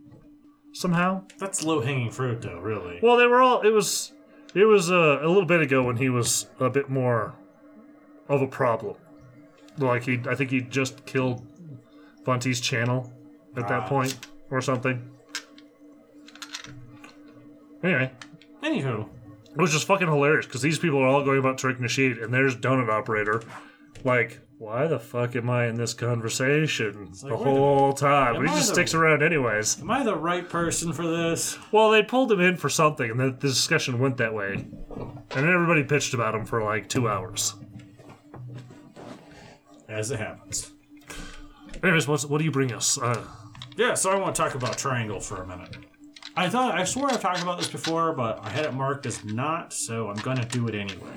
somehow. 0.72 1.22
that's 1.38 1.62
low 1.64 1.80
hanging 1.80 2.10
fruit, 2.10 2.42
though. 2.42 2.58
Really. 2.60 3.00
Well, 3.02 3.16
they 3.16 3.26
were 3.26 3.42
all. 3.42 3.60
It 3.62 3.70
was. 3.72 4.12
It 4.54 4.64
was 4.64 4.90
uh, 4.90 5.18
a 5.22 5.28
little 5.28 5.44
bit 5.46 5.60
ago 5.60 5.82
when 5.84 5.96
he 5.96 6.08
was 6.08 6.48
a 6.58 6.68
bit 6.70 6.88
more 6.88 7.34
of 8.28 8.42
a 8.42 8.46
problem. 8.48 8.96
Like 9.78 10.02
he, 10.04 10.20
I 10.28 10.34
think 10.34 10.50
he 10.50 10.60
just 10.60 11.06
killed 11.06 11.46
Bunty's 12.24 12.60
channel 12.60 13.12
at 13.56 13.68
that 13.68 13.82
Ah. 13.82 13.88
point 13.88 14.18
or 14.50 14.60
something. 14.60 15.08
Anyway, 17.82 18.10
Anywho, 18.62 19.08
it 19.52 19.56
was 19.56 19.72
just 19.72 19.86
fucking 19.86 20.06
hilarious 20.08 20.44
because 20.46 20.60
these 20.62 20.78
people 20.78 20.98
are 20.98 21.06
all 21.06 21.24
going 21.24 21.38
about 21.38 21.56
Tariq 21.56 21.78
Nasheed, 21.80 22.22
and 22.22 22.32
there's 22.34 22.54
Donut 22.56 22.90
Operator. 22.90 23.42
Like, 24.04 24.40
why 24.60 24.86
the 24.86 24.98
fuck 25.00 25.34
am 25.36 25.48
I 25.48 25.68
in 25.68 25.76
this 25.76 25.94
conversation 25.94 27.06
like, 27.06 27.18
the 27.20 27.26
where 27.28 27.38
the- 27.38 27.44
whole 27.44 27.92
time? 27.94 28.34
But 28.36 28.42
he 28.46 28.52
I 28.52 28.56
just 28.56 28.68
the- 28.68 28.74
sticks 28.74 28.92
around 28.94 29.22
anyways. 29.22 29.80
am 29.80 29.90
I 29.90 30.02
the 30.04 30.14
right 30.14 30.46
person 30.46 30.92
for 30.92 31.06
this? 31.06 31.56
Well, 31.72 31.90
they 31.90 32.02
pulled 32.02 32.30
him 32.30 32.40
in 32.40 32.56
for 32.58 32.68
something, 32.68 33.10
and 33.10 33.18
the, 33.18 33.30
the 33.30 33.48
discussion 33.48 33.98
went 33.98 34.18
that 34.18 34.34
way. 34.34 34.52
And 34.52 35.24
then 35.30 35.48
everybody 35.48 35.82
pitched 35.82 36.12
about 36.12 36.34
him 36.34 36.44
for 36.44 36.62
like 36.62 36.90
two 36.90 37.08
hours. 37.08 37.54
As 39.88 40.10
it 40.10 40.18
happens. 40.20 40.70
Anyways, 41.82 42.06
what's, 42.06 42.26
what 42.26 42.36
do 42.38 42.44
you 42.44 42.50
bring 42.50 42.72
us? 42.72 42.98
Uh, 42.98 43.24
Yeah, 43.76 43.94
so 43.94 44.10
I 44.10 44.16
want 44.16 44.34
to 44.36 44.42
talk 44.42 44.54
about 44.54 44.76
Triangle 44.76 45.20
for 45.20 45.42
a 45.42 45.46
minute. 45.46 45.74
I 46.36 46.50
thought 46.50 46.74
I 46.74 46.84
swore 46.84 47.10
I've 47.10 47.20
talked 47.22 47.42
about 47.42 47.56
this 47.58 47.68
before, 47.68 48.12
but 48.12 48.38
I 48.44 48.50
had 48.50 48.66
it 48.66 48.74
marked 48.74 49.06
as 49.06 49.24
not, 49.24 49.72
so 49.72 50.10
I'm 50.10 50.16
gonna 50.16 50.44
do 50.44 50.68
it 50.68 50.74
anyway. 50.74 51.10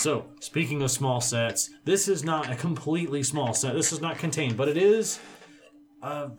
So, 0.00 0.24
speaking 0.40 0.80
of 0.80 0.90
small 0.90 1.20
sets, 1.20 1.68
this 1.84 2.08
is 2.08 2.24
not 2.24 2.50
a 2.50 2.56
completely 2.56 3.22
small 3.22 3.52
set. 3.52 3.74
This 3.74 3.92
is 3.92 4.00
not 4.00 4.16
contained, 4.16 4.56
but 4.56 4.66
it 4.66 4.78
is 4.78 5.20
uh, 6.02 6.30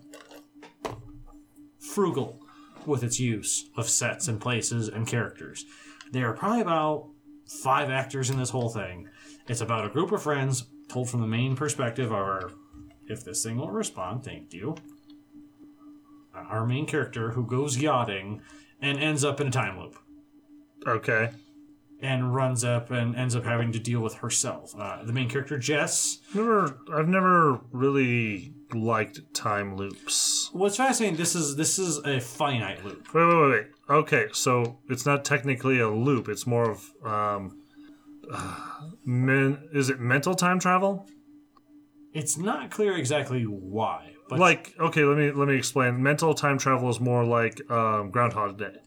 frugal 1.77 2.39
with 2.87 3.03
its 3.03 3.19
use 3.19 3.69
of 3.77 3.87
sets 3.87 4.27
and 4.27 4.41
places 4.41 4.87
and 4.87 5.05
characters. 5.05 5.63
There 6.11 6.27
are 6.27 6.33
probably 6.33 6.61
about 6.61 7.09
five 7.61 7.91
actors 7.91 8.31
in 8.31 8.39
this 8.39 8.49
whole 8.49 8.69
thing. 8.69 9.07
It's 9.47 9.61
about 9.61 9.85
a 9.85 9.89
group 9.89 10.11
of 10.11 10.23
friends 10.23 10.63
told 10.89 11.11
from 11.11 11.21
the 11.21 11.27
main 11.27 11.55
perspective 11.55 12.07
of 12.07 12.13
our 12.13 12.49
if 13.09 13.23
this 13.23 13.43
thing 13.43 13.57
will 13.57 13.69
respond, 13.69 14.23
thank 14.23 14.55
you. 14.55 14.75
Uh, 16.35 16.45
Our 16.49 16.65
main 16.65 16.87
character 16.87 17.29
who 17.29 17.45
goes 17.45 17.77
yachting 17.77 18.41
and 18.81 18.97
ends 18.97 19.23
up 19.23 19.39
in 19.39 19.49
a 19.49 19.51
time 19.51 19.79
loop 19.79 19.99
okay. 20.87 21.29
And 22.01 22.33
runs 22.33 22.63
up 22.63 22.91
and 22.91 23.15
ends 23.15 23.35
up 23.35 23.43
having 23.43 23.71
to 23.71 23.79
deal 23.79 24.01
with 24.01 24.15
herself. 24.15 24.73
Uh, 24.77 25.03
the 25.03 25.13
main 25.13 25.29
character, 25.29 25.57
Jess. 25.57 26.19
Never, 26.33 26.77
I've 26.93 27.07
never 27.07 27.61
really 27.71 28.53
liked 28.73 29.33
time 29.33 29.75
loops. 29.75 30.49
What's 30.53 30.77
fascinating? 30.77 31.17
This 31.17 31.35
is 31.35 31.55
this 31.55 31.77
is 31.77 31.97
a 31.99 32.19
finite 32.19 32.83
loop. 32.83 33.13
Wait, 33.13 33.25
wait, 33.25 33.35
wait, 33.35 33.49
wait. 33.51 33.67
Okay, 33.89 34.27
so 34.33 34.79
it's 34.89 35.05
not 35.05 35.23
technically 35.23 35.79
a 35.79 35.89
loop. 35.89 36.27
It's 36.27 36.47
more 36.47 36.71
of 36.71 36.91
um, 37.05 37.61
men. 39.05 39.69
Is 39.73 39.89
it 39.89 39.99
mental 39.99 40.33
time 40.33 40.59
travel? 40.59 41.07
It's 42.13 42.37
not 42.37 42.71
clear 42.71 42.97
exactly 42.97 43.43
why, 43.43 44.15
but 44.31 44.39
like 44.39 44.73
okay 44.79 45.03
let 45.03 45.17
me 45.17 45.31
let 45.31 45.47
me 45.47 45.55
explain 45.55 46.01
mental 46.01 46.33
time 46.33 46.57
travel 46.57 46.89
is 46.89 46.99
more 46.99 47.23
like 47.23 47.69
um, 47.69 48.09
groundhog 48.09 48.57
day 48.57 48.77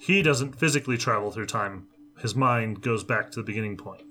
he 0.00 0.20
doesn't 0.20 0.58
physically 0.58 0.96
travel 0.96 1.30
through 1.30 1.46
time 1.46 1.86
his 2.20 2.34
mind 2.34 2.80
goes 2.82 3.02
back 3.04 3.30
to 3.30 3.40
the 3.40 3.44
beginning 3.46 3.76
point 3.76 4.02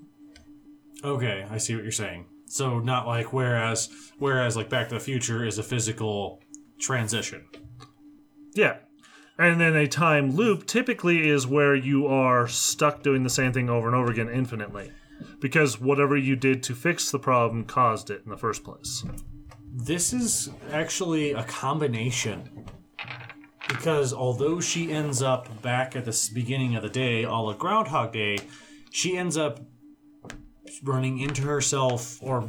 okay, 1.02 1.46
I 1.50 1.56
see 1.58 1.74
what 1.74 1.82
you're 1.82 1.92
saying. 1.92 2.26
So 2.46 2.78
not 2.78 3.06
like 3.06 3.32
whereas 3.32 3.88
whereas 4.18 4.56
like 4.56 4.68
Back 4.68 4.88
to 4.88 4.94
the 4.96 5.00
Future 5.00 5.44
is 5.46 5.58
a 5.58 5.62
physical 5.62 6.42
transition. 6.78 7.44
yeah 8.54 8.76
and 9.38 9.60
then 9.60 9.76
a 9.76 9.86
time 9.86 10.32
loop 10.34 10.66
typically 10.66 11.28
is 11.28 11.46
where 11.46 11.74
you 11.74 12.06
are 12.06 12.46
stuck 12.48 13.02
doing 13.02 13.22
the 13.22 13.30
same 13.30 13.52
thing 13.52 13.70
over 13.70 13.86
and 13.86 13.96
over 13.96 14.10
again 14.10 14.28
infinitely 14.28 14.90
because 15.40 15.80
whatever 15.80 16.16
you 16.16 16.34
did 16.36 16.62
to 16.62 16.74
fix 16.74 17.10
the 17.10 17.18
problem 17.18 17.64
caused 17.64 18.10
it 18.10 18.22
in 18.24 18.30
the 18.30 18.36
first 18.36 18.64
place 18.64 19.04
This 19.72 20.12
is 20.12 20.50
actually 20.72 21.32
a 21.32 21.44
combination. 21.44 22.66
Because 23.68 24.12
although 24.12 24.60
she 24.60 24.90
ends 24.92 25.22
up 25.22 25.62
back 25.62 25.94
at 25.96 26.04
the 26.04 26.30
beginning 26.34 26.74
of 26.76 26.82
the 26.82 26.88
day, 26.88 27.24
all 27.24 27.48
of 27.48 27.58
Groundhog 27.58 28.12
Day, 28.12 28.38
she 28.90 29.16
ends 29.16 29.36
up 29.36 29.60
running 30.82 31.18
into 31.18 31.42
herself 31.42 32.18
or 32.22 32.46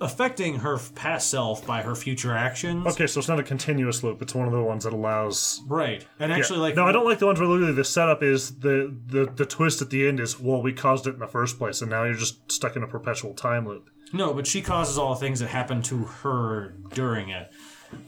affecting 0.00 0.60
her 0.60 0.78
past 0.94 1.28
self 1.30 1.66
by 1.66 1.82
her 1.82 1.94
future 1.94 2.32
actions. 2.34 2.86
okay 2.86 3.06
so 3.06 3.18
it's 3.18 3.28
not 3.28 3.40
a 3.40 3.42
continuous 3.42 4.04
loop 4.04 4.22
it's 4.22 4.32
one 4.32 4.46
of 4.46 4.52
the 4.52 4.62
ones 4.62 4.84
that 4.84 4.92
allows 4.92 5.60
Right. 5.66 6.06
And 6.20 6.32
actually, 6.32 6.60
like. 6.60 6.76
no, 6.76 6.84
I 6.86 6.92
don't 6.92 7.04
like 7.04 7.18
the 7.18 7.26
ones 7.26 7.40
where 7.40 7.48
literally 7.48 7.72
the 7.72 7.84
setup 7.84 8.22
is 8.22 8.60
the, 8.60 8.96
the 9.06 9.26
the 9.34 9.44
twist 9.44 9.82
at 9.82 9.90
the 9.90 10.06
end 10.06 10.20
is 10.20 10.38
well 10.38 10.62
we 10.62 10.72
caused 10.72 11.06
it 11.08 11.14
in 11.14 11.18
the 11.18 11.26
first 11.26 11.58
place 11.58 11.82
and 11.82 11.90
now 11.90 12.04
you're 12.04 12.14
just 12.14 12.50
stuck 12.50 12.76
in 12.76 12.82
a 12.82 12.86
perpetual 12.86 13.34
time 13.34 13.66
loop. 13.66 13.90
No, 14.12 14.32
but 14.32 14.46
she 14.46 14.62
causes 14.62 14.96
all 14.98 15.14
the 15.14 15.20
things 15.20 15.40
that 15.40 15.48
happen 15.48 15.82
to 15.82 15.98
her 16.04 16.76
during 16.94 17.28
it. 17.30 17.50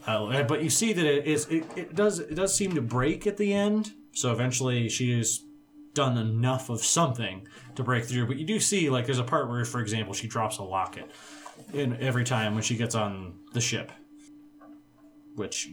Uh, 0.05 0.43
but 0.43 0.63
you 0.63 0.69
see 0.69 0.93
that 0.93 1.05
it 1.05 1.25
is 1.25 1.45
it, 1.47 1.65
it 1.75 1.95
does 1.95 2.19
it 2.19 2.35
does 2.35 2.55
seem 2.55 2.73
to 2.75 2.81
break 2.81 3.27
at 3.27 3.37
the 3.37 3.53
end. 3.53 3.93
So 4.13 4.31
eventually 4.31 4.89
she 4.89 5.17
has 5.17 5.43
done 5.93 6.17
enough 6.17 6.69
of 6.69 6.83
something 6.83 7.47
to 7.75 7.83
break 7.83 8.05
through. 8.05 8.27
But 8.27 8.37
you 8.37 8.45
do 8.45 8.59
see 8.59 8.89
like 8.89 9.05
there's 9.05 9.19
a 9.19 9.23
part 9.23 9.49
where, 9.49 9.63
for 9.65 9.81
example, 9.81 10.13
she 10.13 10.27
drops 10.27 10.57
a 10.57 10.63
locket 10.63 11.11
in 11.73 11.97
every 11.97 12.23
time 12.23 12.53
when 12.53 12.63
she 12.63 12.75
gets 12.75 12.95
on 12.95 13.39
the 13.53 13.61
ship. 13.61 13.91
Which 15.35 15.69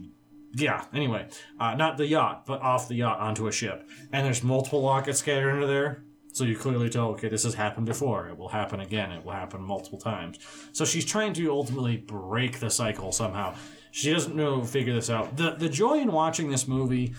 yeah, 0.55 0.85
anyway. 0.95 1.29
Uh, 1.59 1.75
not 1.75 1.97
the 1.97 2.07
yacht, 2.07 2.47
but 2.47 2.61
off 2.63 2.89
the 2.89 2.95
yacht 2.97 3.19
onto 3.21 3.47
a 3.47 3.53
ship. 3.53 3.89
And 4.13 4.25
there's 4.27 4.43
multiple 4.43 4.81
lockets 4.83 5.19
scattered 5.19 5.51
under 5.51 5.67
there. 5.67 6.05
So 6.33 6.45
you 6.45 6.57
clearly 6.57 6.89
tell, 6.89 7.09
okay, 7.11 7.29
this 7.29 7.45
has 7.45 7.55
happened 7.55 7.87
before. 7.87 8.29
It 8.29 8.39
will 8.39 8.49
happen 8.49 8.81
again. 8.81 9.11
It 9.11 9.25
will 9.25 9.33
happen 9.33 9.61
multiple 9.61 9.99
times. 9.99 10.39
So 10.73 10.85
she's 10.85 11.05
trying 11.05 11.33
to 11.35 11.51
ultimately 11.51 11.97
break 11.97 12.61
the 12.61 12.71
cycle 12.71 13.13
somehow. 13.13 13.57
She 13.91 14.13
doesn't 14.13 14.37
know 14.37 14.65
figure 14.65 14.95
this 14.95 15.11
out. 15.11 15.37
The 15.37 15.53
the 15.53 15.69
joy 15.69 15.99
in 15.99 16.13
watching 16.13 16.51
this 16.51 16.69
movie 16.69 17.15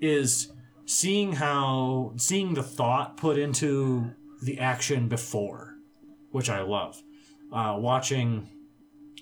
is 0.00 0.52
seeing 0.86 1.32
how 1.32 2.12
seeing 2.16 2.54
the 2.54 2.62
thought 2.62 3.16
put 3.16 3.38
into 3.38 4.10
the 4.42 4.58
action 4.58 5.08
before, 5.08 5.74
which 6.30 6.50
I 6.50 6.62
love. 6.62 7.02
Uh, 7.52 7.76
watching 7.78 8.48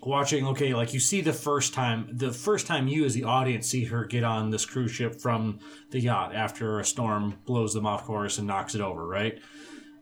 watching 0.04 0.46
okay 0.48 0.74
like 0.74 0.92
you 0.92 0.98
see 0.98 1.20
the 1.20 1.32
first 1.32 1.74
time 1.74 2.08
the 2.12 2.32
first 2.32 2.66
time 2.66 2.88
you 2.88 3.04
as 3.04 3.14
the 3.14 3.22
audience 3.22 3.68
see 3.68 3.84
her 3.84 4.04
get 4.04 4.24
on 4.24 4.50
this 4.50 4.66
cruise 4.66 4.90
ship 4.90 5.20
from 5.20 5.60
the 5.90 6.00
yacht 6.00 6.34
after 6.34 6.80
a 6.80 6.84
storm 6.84 7.38
blows 7.46 7.72
them 7.72 7.86
off 7.86 8.04
course 8.04 8.38
and 8.38 8.46
knocks 8.46 8.74
it 8.74 8.80
over 8.80 9.06
right 9.06 9.40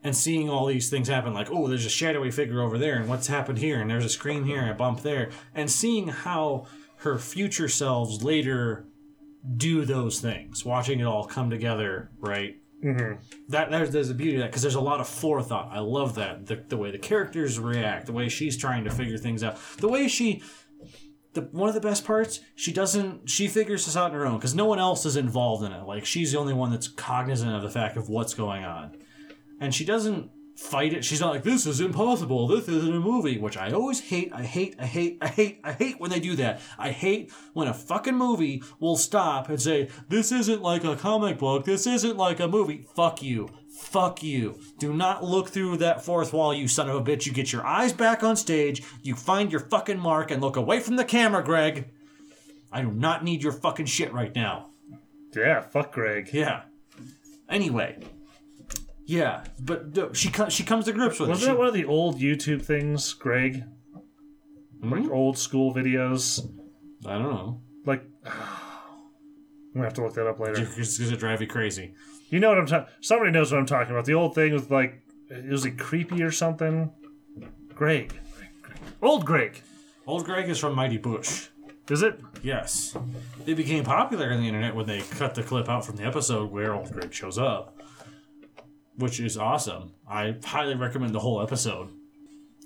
and 0.03 0.17
seeing 0.17 0.49
all 0.49 0.65
these 0.65 0.89
things 0.89 1.07
happen 1.07 1.35
like 1.35 1.51
oh 1.51 1.69
there's 1.69 1.85
a 1.85 1.91
shadowy 1.91 2.31
figure 2.31 2.63
over 2.63 2.79
there 2.79 2.95
and 2.95 3.09
what's 3.11 3.27
happened 3.27 3.59
here 3.59 3.79
and 3.81 3.91
there's 3.91 4.05
a 4.05 4.09
scream 4.09 4.45
here 4.45 4.61
and 4.61 4.71
a 4.71 4.75
bump 4.75 5.03
there 5.03 5.29
and 5.55 5.71
seeing 5.71 6.09
how 6.09 6.65
her 7.01 7.19
future 7.19 7.69
selves 7.69 8.23
later 8.23 8.87
do 9.57 9.85
those 9.85 10.21
things 10.21 10.65
watching 10.65 11.01
it 11.01 11.05
all 11.05 11.25
come 11.25 11.49
together 11.49 12.11
right 12.19 12.57
mm-hmm. 12.85 13.15
that 13.49 13.71
there's, 13.71 13.91
there's 13.91 14.11
a 14.11 14.15
beauty 14.15 14.37
of 14.37 14.43
that 14.43 14.51
because 14.51 14.63
there's 14.63 14.75
a 14.75 14.81
lot 14.81 15.01
of 15.01 15.09
forethought. 15.09 15.71
I 15.73 15.81
love 15.81 16.15
that 16.17 16.47
the, 16.47 16.57
the 16.69 16.77
way 16.77 16.91
the 16.91 16.99
characters 16.99 17.59
react, 17.59 18.07
the 18.07 18.13
way 18.13 18.29
she's 18.29 18.57
trying 18.57 18.85
to 18.85 18.91
figure 18.91 19.19
things 19.19 19.43
out, 19.43 19.59
the 19.79 19.89
way 19.89 20.09
she 20.09 20.43
the 21.33 21.43
one 21.53 21.69
of 21.69 21.75
the 21.75 21.81
best 21.81 22.05
parts, 22.05 22.41
she 22.57 22.73
doesn't. 22.73 23.29
She 23.29 23.47
figures 23.47 23.87
this 23.87 23.97
out 23.97 24.11
on 24.11 24.17
her 24.17 24.27
own 24.27 24.37
because 24.37 24.55
no 24.55 24.67
one 24.67 24.79
else 24.79 25.07
is 25.07 25.17
involved 25.17 25.65
in 25.65 25.73
it. 25.73 25.85
Like 25.85 26.05
she's 26.05 26.33
the 26.33 26.39
only 26.39 26.55
one 26.55 26.71
that's 26.71 26.89
cognizant 26.89 27.55
of 27.55 27.63
the 27.63 27.71
fact 27.71 27.97
of 27.97 28.09
what's 28.09 28.35
going 28.35 28.65
on, 28.65 28.97
and 29.61 29.75
she 29.75 29.85
doesn't 29.85 30.31
fight 30.61 30.93
it. 30.93 31.05
She's 31.05 31.21
not 31.21 31.33
like 31.33 31.43
this 31.43 31.67
is 31.67 31.81
impossible. 31.81 32.47
This 32.47 32.69
isn't 32.69 32.95
a 32.95 33.01
movie, 33.01 33.39
which 33.39 33.57
I 33.57 33.71
always 33.73 34.01
hate. 34.01 34.31
I 34.33 34.43
hate. 34.43 34.77
I 34.79 34.87
hate. 34.87 35.19
I 35.21 35.29
hate. 35.29 35.61
I 35.65 35.73
hate 35.73 35.99
when 35.99 36.11
they 36.11 36.21
do 36.21 36.37
that. 36.37 36.61
I 36.79 36.91
hate 36.91 37.33
when 37.55 37.67
a 37.67 37.75
fucking 37.75 38.15
movie 38.15 38.63
will 38.79 38.97
stop 38.97 39.49
and 39.49 39.61
say 39.61 39.89
this 40.09 40.31
isn't 40.31 40.63
like 40.63 40.85
a 40.85 40.97
comic 40.97 41.39
book. 41.39 41.65
This 41.65 41.87
isn't 41.87 42.17
like 42.17 42.41
a 42.41 42.49
movie. 42.49 42.87
Fuck 42.95 43.23
you. 43.23 43.49
Fuck 43.71 44.23
you. 44.23 44.61
Do 44.79 44.93
not 44.93 45.25
look 45.25 45.49
through 45.49 45.79
that 45.79 46.05
fourth 46.05 46.33
wall, 46.33 46.53
you 46.53 46.69
son 46.69 46.91
of 46.91 46.97
a 46.97 47.03
bitch. 47.03 47.25
You 47.25 47.33
get 47.33 47.53
your 47.53 47.67
eyes 47.67 47.93
back 47.95 48.23
on 48.23 48.37
stage, 48.37 48.83
you 49.03 49.15
find 49.15 49.51
your 49.51 49.61
fucking 49.61 49.99
mark, 49.99 50.31
and 50.31 50.43
look 50.43 50.57
away 50.57 50.81
from 50.81 50.97
the 50.97 51.05
camera, 51.05 51.43
Greg. 51.43 51.91
I 52.71 52.83
do 52.83 52.93
not 52.93 53.25
need 53.25 53.43
your 53.43 53.53
fucking 53.53 53.87
shit 53.87 54.13
right 54.13 54.35
now. 54.35 54.71
Yeah, 55.35 55.63
fuck 55.63 55.93
Greg. 55.93 56.31
Yeah. 56.33 56.63
Anyway. 57.49 57.99
Yeah, 59.11 59.43
but 59.59 60.17
she 60.17 60.31
co- 60.31 60.49
she 60.49 60.63
comes 60.63 60.85
to 60.85 60.93
grips 60.93 61.19
with 61.19 61.31
Wasn't 61.31 61.49
it. 61.51 61.53
that 61.53 61.59
one 61.59 61.67
of 61.67 61.75
the 61.75 61.85
old 61.85 62.21
YouTube 62.21 62.63
things, 62.63 63.13
Greg? 63.13 63.65
Hmm? 64.81 64.93
Like 64.93 65.11
old 65.11 65.37
school 65.37 65.75
videos? 65.75 66.49
I 67.05 67.15
don't 67.15 67.25
know. 67.25 67.61
Like, 67.85 68.05
I'm 68.25 68.33
gonna 69.75 69.87
have 69.87 69.95
to 69.95 70.03
look 70.05 70.15
that 70.15 70.29
up 70.29 70.39
later. 70.39 70.65
It's 70.77 70.97
to 70.99 71.17
drive 71.17 71.41
you 71.41 71.49
crazy. 71.49 71.95
You 72.29 72.39
know 72.39 72.51
what 72.51 72.59
I'm 72.59 72.67
talking? 72.67 72.87
Somebody 73.01 73.33
knows 73.33 73.51
what 73.51 73.59
I'm 73.59 73.67
talking 73.67 73.91
about. 73.91 74.05
The 74.05 74.15
old 74.15 74.37
thing 74.37 74.53
with 74.53 74.71
like, 74.71 75.03
it 75.29 75.51
was 75.51 75.65
like 75.65 75.77
creepy 75.77 76.23
or 76.23 76.31
something. 76.31 76.93
Greg, 77.75 78.15
old 79.03 79.25
Greg, 79.27 79.61
Old 80.07 80.25
Greg 80.25 80.49
is 80.49 80.59
from 80.59 80.77
Mighty 80.77 80.99
Boosh. 81.01 81.49
is 81.91 82.03
it? 82.03 82.21
Yes. 82.43 82.97
It 83.45 83.57
became 83.57 83.83
popular 83.83 84.31
on 84.31 84.41
the 84.41 84.47
internet 84.47 84.77
when 84.77 84.87
they 84.87 85.01
cut 85.01 85.35
the 85.35 85.43
clip 85.43 85.69
out 85.69 85.85
from 85.85 85.97
the 85.97 86.05
episode 86.05 86.53
where 86.53 86.75
Old 86.75 86.93
Greg 86.93 87.13
shows 87.13 87.39
up, 87.39 87.80
which 89.01 89.21
is 89.21 89.37
awesome. 89.37 89.93
I 90.09 90.37
highly 90.45 90.75
recommend 90.75 91.15
the 91.15 91.21
whole 91.21 91.43
episode. 91.43 91.89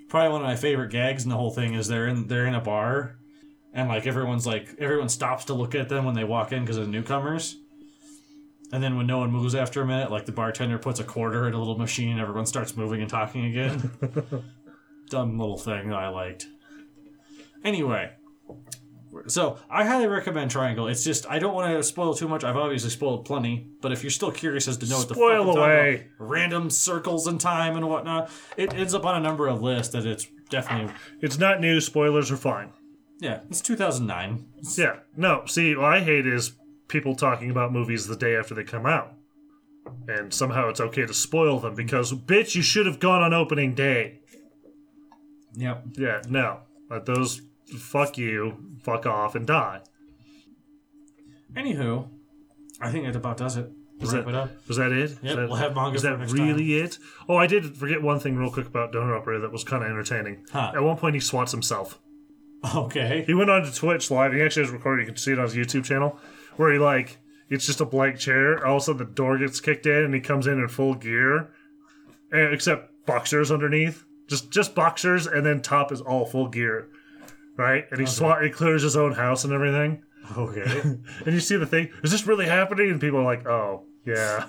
Probably 0.09 0.31
one 0.31 0.43
of 0.43 0.47
my 0.47 0.57
favorite 0.57 0.91
gags 0.91 1.25
in 1.25 1.31
the 1.31 1.37
whole 1.37 1.51
thing 1.51 1.75
is 1.75 1.89
they're 1.89 2.07
in 2.07 2.27
they're 2.29 2.47
in 2.47 2.55
a 2.55 2.61
bar, 2.61 3.17
and 3.73 3.89
like 3.89 4.07
everyone's 4.07 4.47
like 4.47 4.77
everyone 4.79 5.09
stops 5.09 5.47
to 5.47 5.55
look 5.55 5.75
at 5.75 5.89
them 5.89 6.05
when 6.05 6.15
they 6.15 6.25
walk 6.25 6.53
in 6.53 6.63
because 6.63 6.77
of 6.77 6.87
the 6.87 6.93
newcomers. 6.93 7.57
And 8.73 8.83
then 8.83 8.97
when 8.97 9.07
no 9.07 9.19
one 9.19 9.31
moves 9.31 9.55
after 9.55 9.83
a 9.83 9.87
minute, 9.87 10.11
like 10.11 10.27
the 10.27 10.33
bartender 10.33 10.79
puts 10.79 10.99
a 10.99 11.05
quarter 11.05 11.47
in 11.47 11.55
a 11.55 11.59
little 11.59 11.79
machine, 11.79 12.13
and 12.13 12.21
everyone 12.21 12.47
starts 12.47 12.77
moving 12.77 13.01
and 13.01 13.11
talking 13.11 13.45
again. 13.47 13.91
Dumb 15.11 15.39
little 15.39 15.59
thing 15.59 15.91
that 15.91 15.99
I 15.99 16.09
liked. 16.09 16.47
Anyway, 17.63 18.11
so 19.27 19.59
I 19.71 19.85
highly 19.85 20.07
recommend 20.07 20.51
Triangle. 20.51 20.87
It's 20.89 21.05
just 21.05 21.29
I 21.29 21.39
don't 21.39 21.55
want 21.55 21.71
to 21.77 21.83
spoil 21.83 22.15
too 22.15 22.29
much. 22.29 22.45
I've 22.45 22.57
obviously 22.57 22.91
spoiled 22.91 23.25
plenty, 23.25 23.69
but 23.81 23.93
if 23.93 24.03
you're 24.03 24.11
still 24.11 24.31
curious 24.33 24.69
as 24.69 24.77
to 24.79 24.87
know 24.87 24.99
what 24.99 25.09
the 25.09 25.15
Spoil 25.15 25.57
away. 25.57 25.95
about, 25.95 26.05
random 26.29 26.71
circles 26.71 27.27
in 27.27 27.39
time 27.39 27.77
and 27.77 27.89
whatnot, 27.89 28.31
it 28.57 28.73
ends 28.75 28.95
up 28.95 29.05
on 29.05 29.17
a 29.17 29.21
number 29.21 29.47
of 29.49 29.63
lists 29.63 29.93
that 29.93 30.07
it's 30.07 30.27
definitely 30.51 30.93
It's 31.21 31.39
not 31.39 31.61
new. 31.61 31.81
Spoilers 31.81 32.31
are 32.31 32.37
fine. 32.37 32.71
yeah. 33.21 33.41
It's 33.51 33.61
2009. 33.61 34.47
Yeah. 34.77 34.97
No. 35.17 35.45
See, 35.47 35.75
what 35.77 35.93
I 35.93 36.01
hate 36.01 36.27
is 36.27 36.53
people 36.89 37.15
talking 37.15 37.51
about 37.51 37.73
movies 37.73 38.07
the 38.07 38.17
day 38.17 38.37
after 38.37 38.55
they 38.55 38.65
come 38.65 38.87
out, 38.87 39.13
and 40.09 40.33
somehow 40.33 40.69
it's 40.69 40.81
okay 40.81 41.07
to 41.07 41.15
spoil 41.15 41.59
them 41.61 41.75
because, 41.75 42.13
bitch, 42.13 42.55
you 42.55 42.63
should 42.63 42.87
have 42.87 43.01
gone 43.01 43.23
on 43.23 43.33
opening 43.35 43.75
day. 43.75 44.21
Yep. 45.57 45.85
Yeah. 45.99 46.23
No. 46.29 46.61
But 46.89 47.07
those 47.07 47.41
fuck 47.79 48.19
you, 48.19 48.77
fuck 48.83 49.07
off, 49.07 49.35
and 49.35 49.47
die. 49.47 49.81
Anywho, 51.55 52.09
I 52.81 52.91
think 52.91 53.07
that 53.07 53.17
about 53.17 53.37
does 53.37 53.57
it. 53.57 53.71
Is 54.01 54.13
Wrap 54.13 54.25
that, 54.25 54.31
it 54.31 54.35
up. 54.35 54.51
was 54.67 54.77
that 54.77 54.91
it? 54.91 55.19
Yep, 55.23 55.37
that, 55.37 55.49
we'll 55.49 55.57
have 55.57 55.75
manga 55.75 55.97
Is 55.97 56.03
that 56.03 56.19
really 56.33 56.75
it? 56.75 56.99
Oh, 57.29 57.37
I 57.37 57.47
did 57.47 57.77
forget 57.77 58.03
one 58.03 58.19
thing 58.19 58.37
real 58.37 58.51
quick 58.51 58.67
about 58.67 58.93
Donut 58.93 59.17
Operator 59.17 59.43
that 59.43 59.53
was 59.53 59.63
kind 59.63 59.85
of 59.85 59.89
entertaining. 59.89 60.45
Huh. 60.53 60.73
At 60.75 60.83
one 60.83 60.97
point, 60.97 61.15
he 61.15 61.21
swats 61.21 61.53
himself. 61.53 62.01
Okay. 62.75 63.25
He 63.27 63.35
went 63.35 63.51
on 63.51 63.63
to 63.63 63.73
Twitch 63.73 64.11
live. 64.11 64.33
He 64.33 64.41
actually 64.41 64.65
has 64.65 64.73
recorded. 64.73 65.03
You 65.03 65.13
can 65.13 65.17
see 65.17 65.33
it 65.33 65.39
on 65.39 65.45
his 65.45 65.55
YouTube 65.55 65.85
channel, 65.85 66.19
where 66.57 66.73
he 66.73 66.79
like 66.79 67.19
it's 67.51 67.67
just 67.67 67.81
a 67.81 67.85
blank 67.85 68.19
chair. 68.19 68.67
All 68.67 68.77
of 68.77 68.83
a 68.83 68.85
sudden, 68.85 69.07
the 69.07 69.13
door 69.13 69.39
gets 69.39 69.61
kicked 69.61 69.87
in, 69.87 70.05
and 70.05 70.15
he 70.15 70.21
comes 70.21 70.47
in 70.47 70.55
in 70.59 70.69
full 70.69 70.95
gear, 70.95 71.51
eh, 72.33 72.49
except 72.53 73.07
boxers 73.07 73.53
underneath, 73.53 74.05
just 74.29 74.51
just 74.51 74.75
boxers, 74.75 75.27
and 75.27 75.45
then 75.45 75.61
top 75.61 75.93
is 75.93 76.01
all 76.01 76.25
full 76.25 76.49
gear, 76.49 76.89
right? 77.57 77.85
And 77.91 78.01
he 78.01 78.07
swat. 78.07 78.43
He 78.43 78.51
clears 78.51 78.83
his 78.83 78.97
own 78.97 79.13
house 79.13 79.45
and 79.45 79.53
everything. 79.53 80.03
Okay. 80.37 80.83
And 81.27 81.35
you 81.35 81.41
see 81.41 81.57
the 81.57 81.67
thing, 81.67 81.91
is 82.03 82.11
this 82.11 82.27
really 82.27 82.47
happening? 82.47 82.91
And 82.91 83.01
people 83.01 83.21
are 83.21 83.25
like, 83.25 83.47
oh, 83.47 83.85
yeah. 84.07 84.47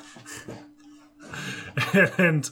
and 2.17 2.49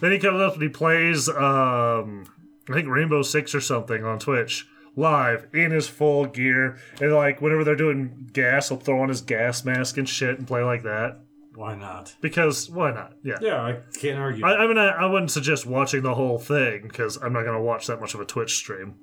then 0.00 0.12
he 0.12 0.18
comes 0.18 0.40
up 0.40 0.54
and 0.54 0.62
he 0.62 0.68
plays, 0.68 1.28
um, 1.28 2.24
I 2.68 2.72
think 2.74 2.88
Rainbow 2.88 3.22
Six 3.22 3.54
or 3.54 3.60
something 3.60 4.04
on 4.04 4.18
Twitch 4.18 4.66
live 4.96 5.48
in 5.52 5.70
his 5.70 5.88
full 5.88 6.26
gear. 6.26 6.78
And 7.00 7.12
like, 7.12 7.40
whenever 7.40 7.64
they're 7.64 7.76
doing 7.76 8.30
gas, 8.32 8.68
he'll 8.68 8.78
throw 8.78 9.02
on 9.02 9.08
his 9.08 9.20
gas 9.20 9.64
mask 9.64 9.96
and 9.96 10.08
shit 10.08 10.38
and 10.38 10.46
play 10.46 10.62
like 10.62 10.82
that. 10.82 11.20
Why 11.54 11.74
not? 11.74 12.14
Because 12.20 12.70
why 12.70 12.92
not? 12.92 13.14
Yeah. 13.22 13.36
Yeah, 13.40 13.62
I 13.62 13.78
can't 13.98 14.18
argue. 14.18 14.44
I, 14.44 14.64
I 14.64 14.66
mean, 14.66 14.78
I, 14.78 14.88
I 14.88 15.06
wouldn't 15.06 15.30
suggest 15.30 15.66
watching 15.66 16.02
the 16.02 16.14
whole 16.14 16.38
thing 16.38 16.82
because 16.82 17.16
I'm 17.16 17.32
not 17.32 17.42
going 17.42 17.56
to 17.56 17.62
watch 17.62 17.86
that 17.88 18.00
much 18.00 18.14
of 18.14 18.20
a 18.20 18.24
Twitch 18.24 18.56
stream. 18.56 18.94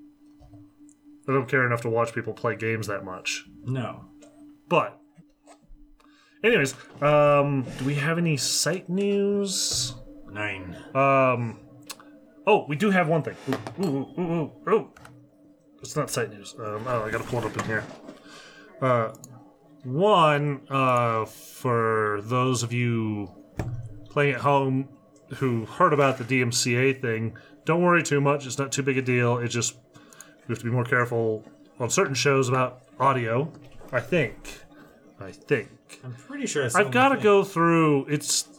I 1.28 1.34
don't 1.34 1.48
care 1.48 1.66
enough 1.66 1.82
to 1.82 1.90
watch 1.90 2.14
people 2.14 2.34
play 2.34 2.56
games 2.56 2.88
that 2.88 3.04
much. 3.04 3.46
no. 3.66 4.06
But, 4.68 5.00
anyways, 6.44 6.76
um, 7.02 7.66
do 7.80 7.86
we 7.86 7.96
have 7.96 8.20
any 8.20 8.38
site 8.38 8.88
news? 8.88 9.96
Nine. 10.32 10.78
Um, 10.94 11.60
oh, 12.46 12.66
we 12.68 12.76
do 12.76 12.92
have 12.92 13.08
one 13.08 13.24
thing. 13.24 13.36
Ooh, 13.50 13.84
ooh, 13.84 14.08
ooh, 14.20 14.22
ooh, 14.22 14.70
ooh. 14.72 14.94
It's 15.82 15.96
not 15.96 16.12
site 16.12 16.30
news. 16.30 16.54
Um, 16.60 16.86
oh, 16.88 17.04
I 17.04 17.10
gotta 17.10 17.24
pull 17.24 17.40
it 17.40 17.46
up 17.46 17.58
in 17.58 17.66
here. 17.66 17.84
Uh, 18.80 19.12
one, 19.84 20.62
uh, 20.70 21.26
for 21.26 22.20
those 22.24 22.62
of 22.62 22.72
you 22.72 23.32
playing 24.10 24.36
at 24.36 24.42
home 24.42 24.88
who 25.38 25.66
heard 25.66 25.94
about 25.94 26.20
the 26.20 26.24
DMCA 26.26 27.02
thing, 27.02 27.36
don't 27.66 27.82
worry 27.82 28.04
too 28.04 28.22
much. 28.22 28.46
It's 28.46 28.60
not 28.60 28.72
too 28.72 28.84
big 28.84 28.98
a 28.98 29.02
deal. 29.02 29.40
It 29.40 29.48
just 29.48 29.78
we 30.50 30.54
have 30.54 30.60
to 30.60 30.66
be 30.66 30.72
more 30.72 30.84
careful 30.84 31.46
on 31.80 31.92
certain 31.92 32.16
shows 32.16 32.50
about 32.50 32.82
audio. 33.00 33.54
I 33.92 34.00
think. 34.00 34.64
I 35.20 35.32
think. 35.32 35.70
I'm 36.04 36.14
pretty 36.14 36.48
sure 36.48 36.68
I've 36.76 36.90
got 36.90 37.10
to 37.10 37.18
go 37.18 37.44
through. 37.44 38.08
It's 38.08 38.50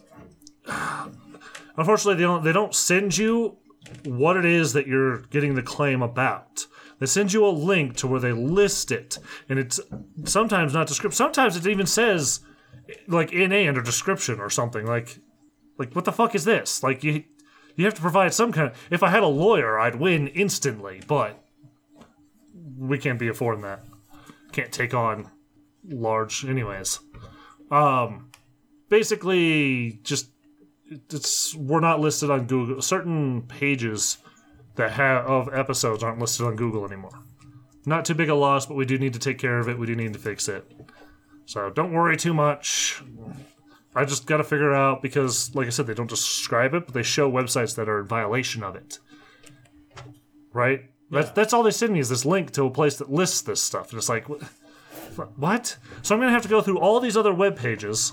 unfortunately 1.76 2.14
they 2.14 2.22
don't 2.22 2.44
they 2.44 2.52
don't 2.52 2.74
send 2.74 3.18
you 3.18 3.56
what 4.04 4.36
it 4.36 4.44
is 4.44 4.72
that 4.74 4.86
you're 4.86 5.22
getting 5.22 5.56
the 5.56 5.62
claim 5.62 6.00
about. 6.00 6.66
They 7.00 7.06
send 7.06 7.32
you 7.32 7.44
a 7.44 7.48
link 7.48 7.96
to 7.96 8.06
where 8.06 8.20
they 8.20 8.32
list 8.32 8.92
it, 8.92 9.18
and 9.48 9.58
it's 9.58 9.80
sometimes 10.24 10.72
not 10.72 10.86
descriptive. 10.86 11.16
Sometimes 11.16 11.56
it 11.56 11.66
even 11.66 11.86
says 11.86 12.40
like 13.08 13.32
NA 13.32 13.68
under 13.68 13.82
description 13.82 14.38
or 14.38 14.48
something 14.48 14.86
like 14.86 15.18
like 15.76 15.94
what 15.94 16.04
the 16.04 16.12
fuck 16.12 16.36
is 16.36 16.44
this? 16.44 16.84
Like 16.84 17.02
you 17.02 17.24
you 17.74 17.84
have 17.84 17.94
to 17.94 18.00
provide 18.00 18.32
some 18.32 18.52
kind 18.52 18.70
of. 18.70 18.78
If 18.92 19.02
I 19.02 19.08
had 19.08 19.24
a 19.24 19.28
lawyer, 19.28 19.76
I'd 19.76 19.96
win 19.96 20.28
instantly, 20.28 21.00
but 21.08 21.42
we 22.80 22.98
can't 22.98 23.18
be 23.18 23.28
affording 23.28 23.62
that. 23.62 23.84
Can't 24.52 24.72
take 24.72 24.94
on 24.94 25.30
large, 25.88 26.44
anyways 26.44 26.98
Um, 27.70 28.30
basically 28.88 30.00
just 30.02 30.30
it's 31.08 31.54
we're 31.54 31.80
not 31.80 32.00
listed 32.00 32.30
on 32.30 32.46
Google. 32.46 32.82
Certain 32.82 33.42
pages 33.42 34.18
that 34.74 34.92
have 34.92 35.26
of 35.26 35.52
episodes 35.54 36.02
aren't 36.02 36.18
listed 36.18 36.46
on 36.46 36.56
Google 36.56 36.84
anymore. 36.84 37.22
Not 37.86 38.04
too 38.04 38.14
big 38.14 38.28
a 38.28 38.34
loss, 38.34 38.66
but 38.66 38.74
we 38.74 38.84
do 38.84 38.98
need 38.98 39.12
to 39.14 39.18
take 39.18 39.38
care 39.38 39.58
of 39.58 39.68
it. 39.68 39.78
We 39.78 39.86
do 39.86 39.94
need 39.94 40.12
to 40.12 40.18
fix 40.18 40.48
it. 40.48 40.70
So 41.46 41.70
don't 41.70 41.92
worry 41.92 42.16
too 42.16 42.34
much. 42.34 43.02
I 43.94 44.04
just 44.04 44.26
got 44.26 44.36
to 44.36 44.44
figure 44.44 44.72
it 44.72 44.76
out 44.76 45.02
because, 45.02 45.52
like 45.54 45.66
I 45.66 45.70
said, 45.70 45.86
they 45.86 45.94
don't 45.94 46.08
describe 46.08 46.74
it, 46.74 46.86
but 46.86 46.94
they 46.94 47.02
show 47.02 47.30
websites 47.30 47.74
that 47.76 47.88
are 47.88 48.00
in 48.00 48.06
violation 48.06 48.62
of 48.62 48.76
it. 48.76 48.98
Right? 50.52 50.89
That's 51.10 51.30
that's 51.30 51.52
all 51.52 51.62
they 51.62 51.70
send 51.70 51.92
me 51.92 52.00
is 52.00 52.08
this 52.08 52.24
link 52.24 52.52
to 52.52 52.64
a 52.64 52.70
place 52.70 52.96
that 52.96 53.10
lists 53.10 53.42
this 53.42 53.62
stuff, 53.62 53.90
and 53.90 53.98
it's 53.98 54.08
like, 54.08 54.28
what? 54.28 54.42
what? 55.36 55.76
So 56.02 56.14
I'm 56.14 56.20
gonna 56.20 56.32
have 56.32 56.42
to 56.42 56.48
go 56.48 56.60
through 56.60 56.78
all 56.78 57.00
these 57.00 57.16
other 57.16 57.34
web 57.34 57.56
pages. 57.56 58.12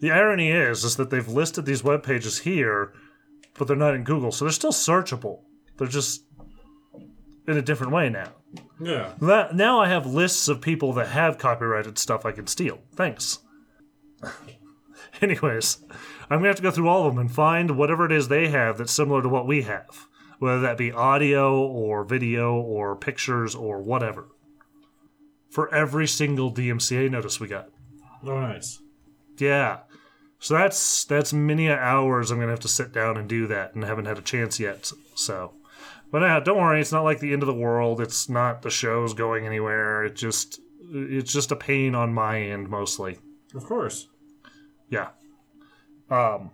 The 0.00 0.10
irony 0.10 0.50
is, 0.50 0.84
is 0.84 0.96
that 0.96 1.10
they've 1.10 1.28
listed 1.28 1.64
these 1.64 1.84
web 1.84 2.02
pages 2.02 2.40
here, 2.40 2.92
but 3.56 3.68
they're 3.68 3.76
not 3.76 3.94
in 3.94 4.04
Google, 4.04 4.32
so 4.32 4.44
they're 4.44 4.52
still 4.52 4.72
searchable. 4.72 5.40
They're 5.78 5.86
just 5.86 6.24
in 7.46 7.56
a 7.56 7.62
different 7.62 7.92
way 7.92 8.08
now. 8.08 8.32
Yeah. 8.80 9.12
That, 9.20 9.54
now 9.54 9.80
I 9.80 9.88
have 9.88 10.06
lists 10.06 10.48
of 10.48 10.60
people 10.60 10.92
that 10.94 11.08
have 11.08 11.38
copyrighted 11.38 11.98
stuff 11.98 12.26
I 12.26 12.32
can 12.32 12.46
steal. 12.46 12.80
Thanks. 12.94 13.38
Anyways, 15.22 15.78
I'm 16.28 16.38
gonna 16.38 16.48
have 16.48 16.56
to 16.56 16.62
go 16.62 16.70
through 16.70 16.88
all 16.88 17.06
of 17.06 17.14
them 17.14 17.20
and 17.20 17.32
find 17.32 17.76
whatever 17.76 18.04
it 18.04 18.12
is 18.12 18.28
they 18.28 18.48
have 18.48 18.78
that's 18.78 18.92
similar 18.92 19.22
to 19.22 19.28
what 19.28 19.46
we 19.46 19.62
have. 19.62 20.08
Whether 20.42 20.60
that 20.62 20.76
be 20.76 20.90
audio 20.90 21.56
or 21.56 22.02
video 22.02 22.54
or 22.54 22.96
pictures 22.96 23.54
or 23.54 23.80
whatever. 23.80 24.26
For 25.50 25.72
every 25.72 26.08
single 26.08 26.52
DMCA 26.52 27.08
notice 27.12 27.38
we 27.38 27.46
got. 27.46 27.68
Oh, 28.26 28.40
nice. 28.40 28.80
Yeah. 29.38 29.82
So 30.40 30.54
that's 30.54 31.04
that's 31.04 31.32
many 31.32 31.70
hours 31.70 32.32
I'm 32.32 32.40
gonna 32.40 32.50
have 32.50 32.58
to 32.60 32.68
sit 32.68 32.92
down 32.92 33.16
and 33.16 33.28
do 33.28 33.46
that, 33.46 33.76
and 33.76 33.84
haven't 33.84 34.06
had 34.06 34.18
a 34.18 34.22
chance 34.22 34.58
yet. 34.58 34.90
So, 35.14 35.52
but 36.10 36.24
uh, 36.24 36.40
don't 36.40 36.58
worry, 36.58 36.80
it's 36.80 36.90
not 36.90 37.04
like 37.04 37.20
the 37.20 37.32
end 37.32 37.44
of 37.44 37.46
the 37.46 37.54
world. 37.54 38.00
It's 38.00 38.28
not 38.28 38.62
the 38.62 38.70
show's 38.70 39.14
going 39.14 39.46
anywhere. 39.46 40.02
It 40.02 40.16
just 40.16 40.58
it's 40.90 41.32
just 41.32 41.52
a 41.52 41.56
pain 41.56 41.94
on 41.94 42.12
my 42.12 42.40
end 42.40 42.68
mostly. 42.68 43.20
Of 43.54 43.64
course. 43.64 44.08
Yeah. 44.90 45.10
Um, 46.10 46.50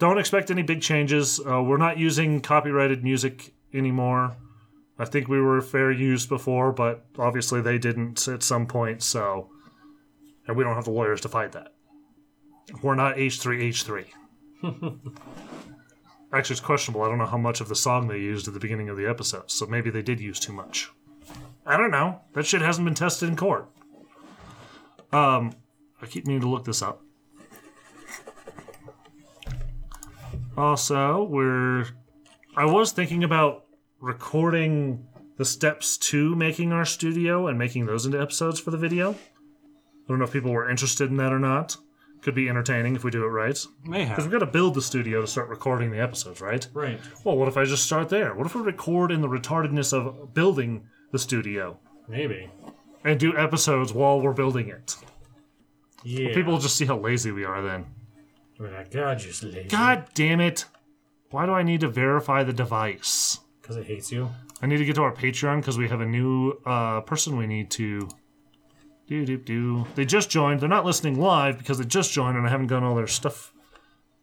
don't 0.00 0.18
expect 0.18 0.50
any 0.50 0.62
big 0.62 0.80
changes. 0.80 1.38
Uh, 1.38 1.62
we're 1.62 1.76
not 1.76 1.98
using 1.98 2.40
copyrighted 2.40 3.04
music 3.04 3.52
anymore. 3.72 4.34
I 4.98 5.04
think 5.04 5.28
we 5.28 5.40
were 5.40 5.60
fair 5.60 5.92
use 5.92 6.26
before, 6.26 6.72
but 6.72 7.04
obviously 7.18 7.60
they 7.60 7.78
didn't 7.78 8.26
at 8.26 8.42
some 8.42 8.66
point. 8.66 9.02
So, 9.02 9.50
and 10.48 10.56
we 10.56 10.64
don't 10.64 10.74
have 10.74 10.86
the 10.86 10.90
lawyers 10.90 11.20
to 11.20 11.28
fight 11.28 11.52
that. 11.52 11.74
We're 12.82 12.94
not 12.94 13.16
H3H3. 13.16 14.06
Actually, 16.32 16.54
it's 16.54 16.60
questionable. 16.60 17.02
I 17.02 17.08
don't 17.08 17.18
know 17.18 17.26
how 17.26 17.38
much 17.38 17.60
of 17.60 17.68
the 17.68 17.74
song 17.74 18.08
they 18.08 18.18
used 18.18 18.48
at 18.48 18.54
the 18.54 18.60
beginning 18.60 18.88
of 18.88 18.96
the 18.96 19.06
episode, 19.06 19.50
so 19.50 19.66
maybe 19.66 19.90
they 19.90 20.02
did 20.02 20.20
use 20.20 20.40
too 20.40 20.52
much. 20.52 20.90
I 21.66 21.76
don't 21.76 21.90
know. 21.90 22.20
That 22.34 22.46
shit 22.46 22.62
hasn't 22.62 22.86
been 22.86 22.94
tested 22.94 23.28
in 23.28 23.36
court. 23.36 23.68
Um, 25.12 25.52
I 26.00 26.06
keep 26.06 26.26
meaning 26.26 26.40
to 26.42 26.48
look 26.48 26.64
this 26.64 26.82
up. 26.82 27.02
Also, 30.56 31.24
we're. 31.24 31.86
I 32.56 32.64
was 32.64 32.92
thinking 32.92 33.24
about 33.24 33.64
recording 34.00 35.06
the 35.36 35.44
steps 35.44 35.96
to 35.96 36.34
making 36.36 36.72
our 36.72 36.84
studio 36.84 37.46
and 37.46 37.58
making 37.58 37.86
those 37.86 38.04
into 38.04 38.20
episodes 38.20 38.60
for 38.60 38.70
the 38.70 38.76
video. 38.76 39.12
I 39.12 39.16
don't 40.08 40.18
know 40.18 40.24
if 40.24 40.32
people 40.32 40.50
were 40.50 40.68
interested 40.68 41.10
in 41.10 41.16
that 41.18 41.32
or 41.32 41.38
not. 41.38 41.76
Could 42.20 42.34
be 42.34 42.50
entertaining 42.50 42.96
if 42.96 43.04
we 43.04 43.10
do 43.10 43.24
it 43.24 43.28
right. 43.28 43.58
May 43.84 44.04
Because 44.04 44.24
we've 44.24 44.32
got 44.32 44.40
to 44.40 44.46
build 44.46 44.74
the 44.74 44.82
studio 44.82 45.22
to 45.22 45.26
start 45.26 45.48
recording 45.48 45.90
the 45.90 46.00
episodes, 46.00 46.42
right? 46.42 46.66
Right. 46.74 47.00
Well, 47.24 47.38
what 47.38 47.48
if 47.48 47.56
I 47.56 47.64
just 47.64 47.84
start 47.84 48.10
there? 48.10 48.34
What 48.34 48.46
if 48.46 48.54
we 48.54 48.60
record 48.60 49.10
in 49.10 49.22
the 49.22 49.28
retardedness 49.28 49.94
of 49.94 50.34
building 50.34 50.86
the 51.12 51.18
studio 51.18 51.78
Maybe. 52.08 52.50
and 53.04 53.18
do 53.18 53.34
episodes 53.38 53.94
while 53.94 54.20
we're 54.20 54.34
building 54.34 54.68
it? 54.68 54.96
Yeah. 56.02 56.34
People 56.34 56.52
will 56.52 56.60
just 56.60 56.76
see 56.76 56.84
how 56.84 56.98
lazy 56.98 57.30
we 57.30 57.44
are 57.44 57.62
then. 57.62 57.86
We're 58.60 58.70
like, 58.76 58.90
God, 58.90 59.18
just 59.18 59.42
lazy. 59.42 59.68
God 59.68 60.04
damn 60.12 60.38
it. 60.38 60.66
Why 61.30 61.46
do 61.46 61.52
I 61.52 61.62
need 61.62 61.80
to 61.80 61.88
verify 61.88 62.44
the 62.44 62.52
device? 62.52 63.38
Because 63.62 63.76
it 63.78 63.86
hates 63.86 64.12
you. 64.12 64.28
I 64.60 64.66
need 64.66 64.76
to 64.76 64.84
get 64.84 64.96
to 64.96 65.02
our 65.02 65.14
Patreon 65.14 65.60
because 65.60 65.78
we 65.78 65.88
have 65.88 66.02
a 66.02 66.06
new 66.06 66.60
uh, 66.66 67.00
person 67.00 67.38
we 67.38 67.46
need 67.46 67.70
to. 67.72 68.06
Do 69.06 69.24
do 69.24 69.38
do. 69.38 69.86
They 69.94 70.04
just 70.04 70.28
joined. 70.28 70.60
They're 70.60 70.68
not 70.68 70.84
listening 70.84 71.18
live 71.18 71.56
because 71.56 71.78
they 71.78 71.84
just 71.84 72.12
joined 72.12 72.36
and 72.36 72.46
I 72.46 72.50
haven't 72.50 72.66
gotten 72.66 72.84
all 72.84 72.94
their 72.94 73.06
stuff. 73.06 73.52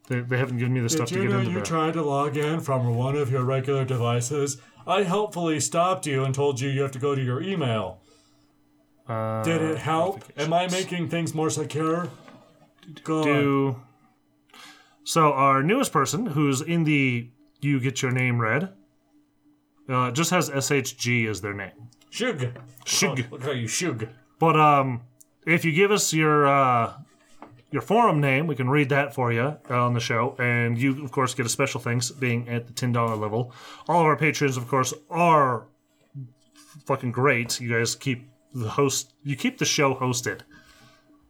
They, 0.07 0.19
they 0.19 0.38
haven't 0.38 0.59
given 0.59 0.73
me 0.73 0.81
the 0.81 0.89
stuff 0.89 1.09
to 1.09 1.15
get 1.15 1.31
into 1.31 1.51
the. 1.51 1.61
tried 1.61 1.93
to 1.93 2.03
log 2.03 2.38
in 2.38 2.59
from 2.61 2.95
one 2.95 3.15
of 3.15 3.31
your 3.31 3.43
regular 3.43 3.84
devices? 3.85 4.61
I 4.85 5.03
helpfully 5.03 5.59
stopped 5.59 6.05
you 6.05 6.23
and 6.23 6.34
told 6.34 6.61
you 6.61 6.69
you 6.69 6.81
have 6.84 6.91
to 6.91 6.99
go 6.99 7.15
to 7.15 7.22
your 7.22 7.41
email. 7.41 8.01
uh, 9.07 9.43
Did 9.43 9.61
it 9.64 9.80
help? 9.80 10.23
Am 10.38 10.53
I 10.53 10.68
making 10.68 11.09
things 11.09 11.34
more 11.34 11.49
secure? 11.49 12.07
Good. 13.03 13.23
do. 13.26 13.81
So 15.07 15.31
our 15.31 15.63
newest 15.63 15.93
person, 15.93 16.25
who's 16.25 16.59
in 16.59 16.84
the 16.84 17.29
"You 17.61 17.79
Get 17.79 18.01
Your 18.01 18.11
Name 18.11 18.41
Read," 18.41 18.73
uh, 19.88 20.11
just 20.11 20.31
has 20.31 20.49
SHG 20.49 21.29
as 21.29 21.39
their 21.39 21.53
name. 21.53 21.88
Shug. 22.09 22.47
Shug. 22.84 23.21
Oh, 23.21 23.27
look 23.31 23.43
how 23.43 23.51
you 23.51 23.69
shug. 23.69 24.09
But 24.38 24.59
um, 24.59 25.03
if 25.45 25.63
you 25.63 25.71
give 25.71 25.91
us 25.91 26.11
your 26.11 26.45
uh, 26.45 26.91
your 27.71 27.81
forum 27.81 28.19
name, 28.19 28.47
we 28.47 28.55
can 28.57 28.69
read 28.69 28.89
that 28.89 29.15
for 29.15 29.31
you 29.31 29.55
on 29.69 29.93
the 29.93 30.01
show, 30.01 30.35
and 30.39 30.77
you 30.77 31.01
of 31.05 31.13
course 31.13 31.34
get 31.34 31.45
a 31.45 31.49
special 31.49 31.79
thanks 31.79 32.11
being 32.11 32.49
at 32.49 32.67
the 32.67 32.73
ten 32.73 32.91
dollar 32.91 33.15
level. 33.15 33.53
All 33.88 34.01
of 34.01 34.07
our 34.07 34.17
patrons, 34.17 34.57
of 34.57 34.67
course, 34.67 34.93
are 35.09 35.67
fucking 36.85 37.13
great. 37.13 37.61
You 37.61 37.69
guys 37.69 37.95
keep 37.95 38.27
the 38.53 38.67
host, 38.67 39.13
you 39.23 39.38
keep 39.38 39.57
the 39.57 39.65
show 39.65 39.95
hosted. 39.95 40.41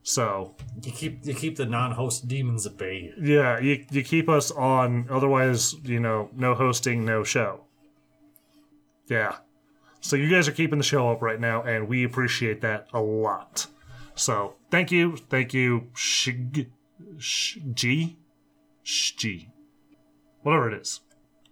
So 0.08 0.56
You 0.84 0.92
keep 0.94 1.26
you 1.26 1.34
keep 1.34 1.58
the 1.58 1.66
non-host 1.66 2.30
demons 2.30 2.66
at 2.66 2.78
bay. 2.78 3.12
yeah, 3.22 3.60
you 3.60 3.84
you 3.92 4.04
keep 4.04 4.30
us 4.30 4.52
on. 4.52 5.06
Otherwise, 5.10 5.76
you 5.84 6.00
know, 6.00 6.30
no 6.34 6.56
hosting, 6.56 7.04
no 7.04 7.26
show. 7.26 7.66
Yeah. 9.10 9.36
So 10.00 10.16
you 10.16 10.30
guys 10.30 10.48
are 10.48 10.54
keeping 10.54 10.78
the 10.78 10.86
show 10.86 11.10
up 11.12 11.22
right 11.22 11.42
now, 11.42 11.62
and 11.64 11.90
we 11.90 12.06
appreciate 12.06 12.62
that 12.62 12.88
a 12.94 13.02
lot. 13.02 13.68
So 14.16 14.56
thank 14.72 14.92
you, 14.94 15.18
thank 15.18 15.54
you, 15.54 15.90
Shig, 15.94 16.68
Sh- 17.18 17.58
G, 17.74 18.18
Sh- 18.84 19.12
G, 19.12 19.50
whatever 20.42 20.72
it 20.72 20.82
is. 20.82 21.02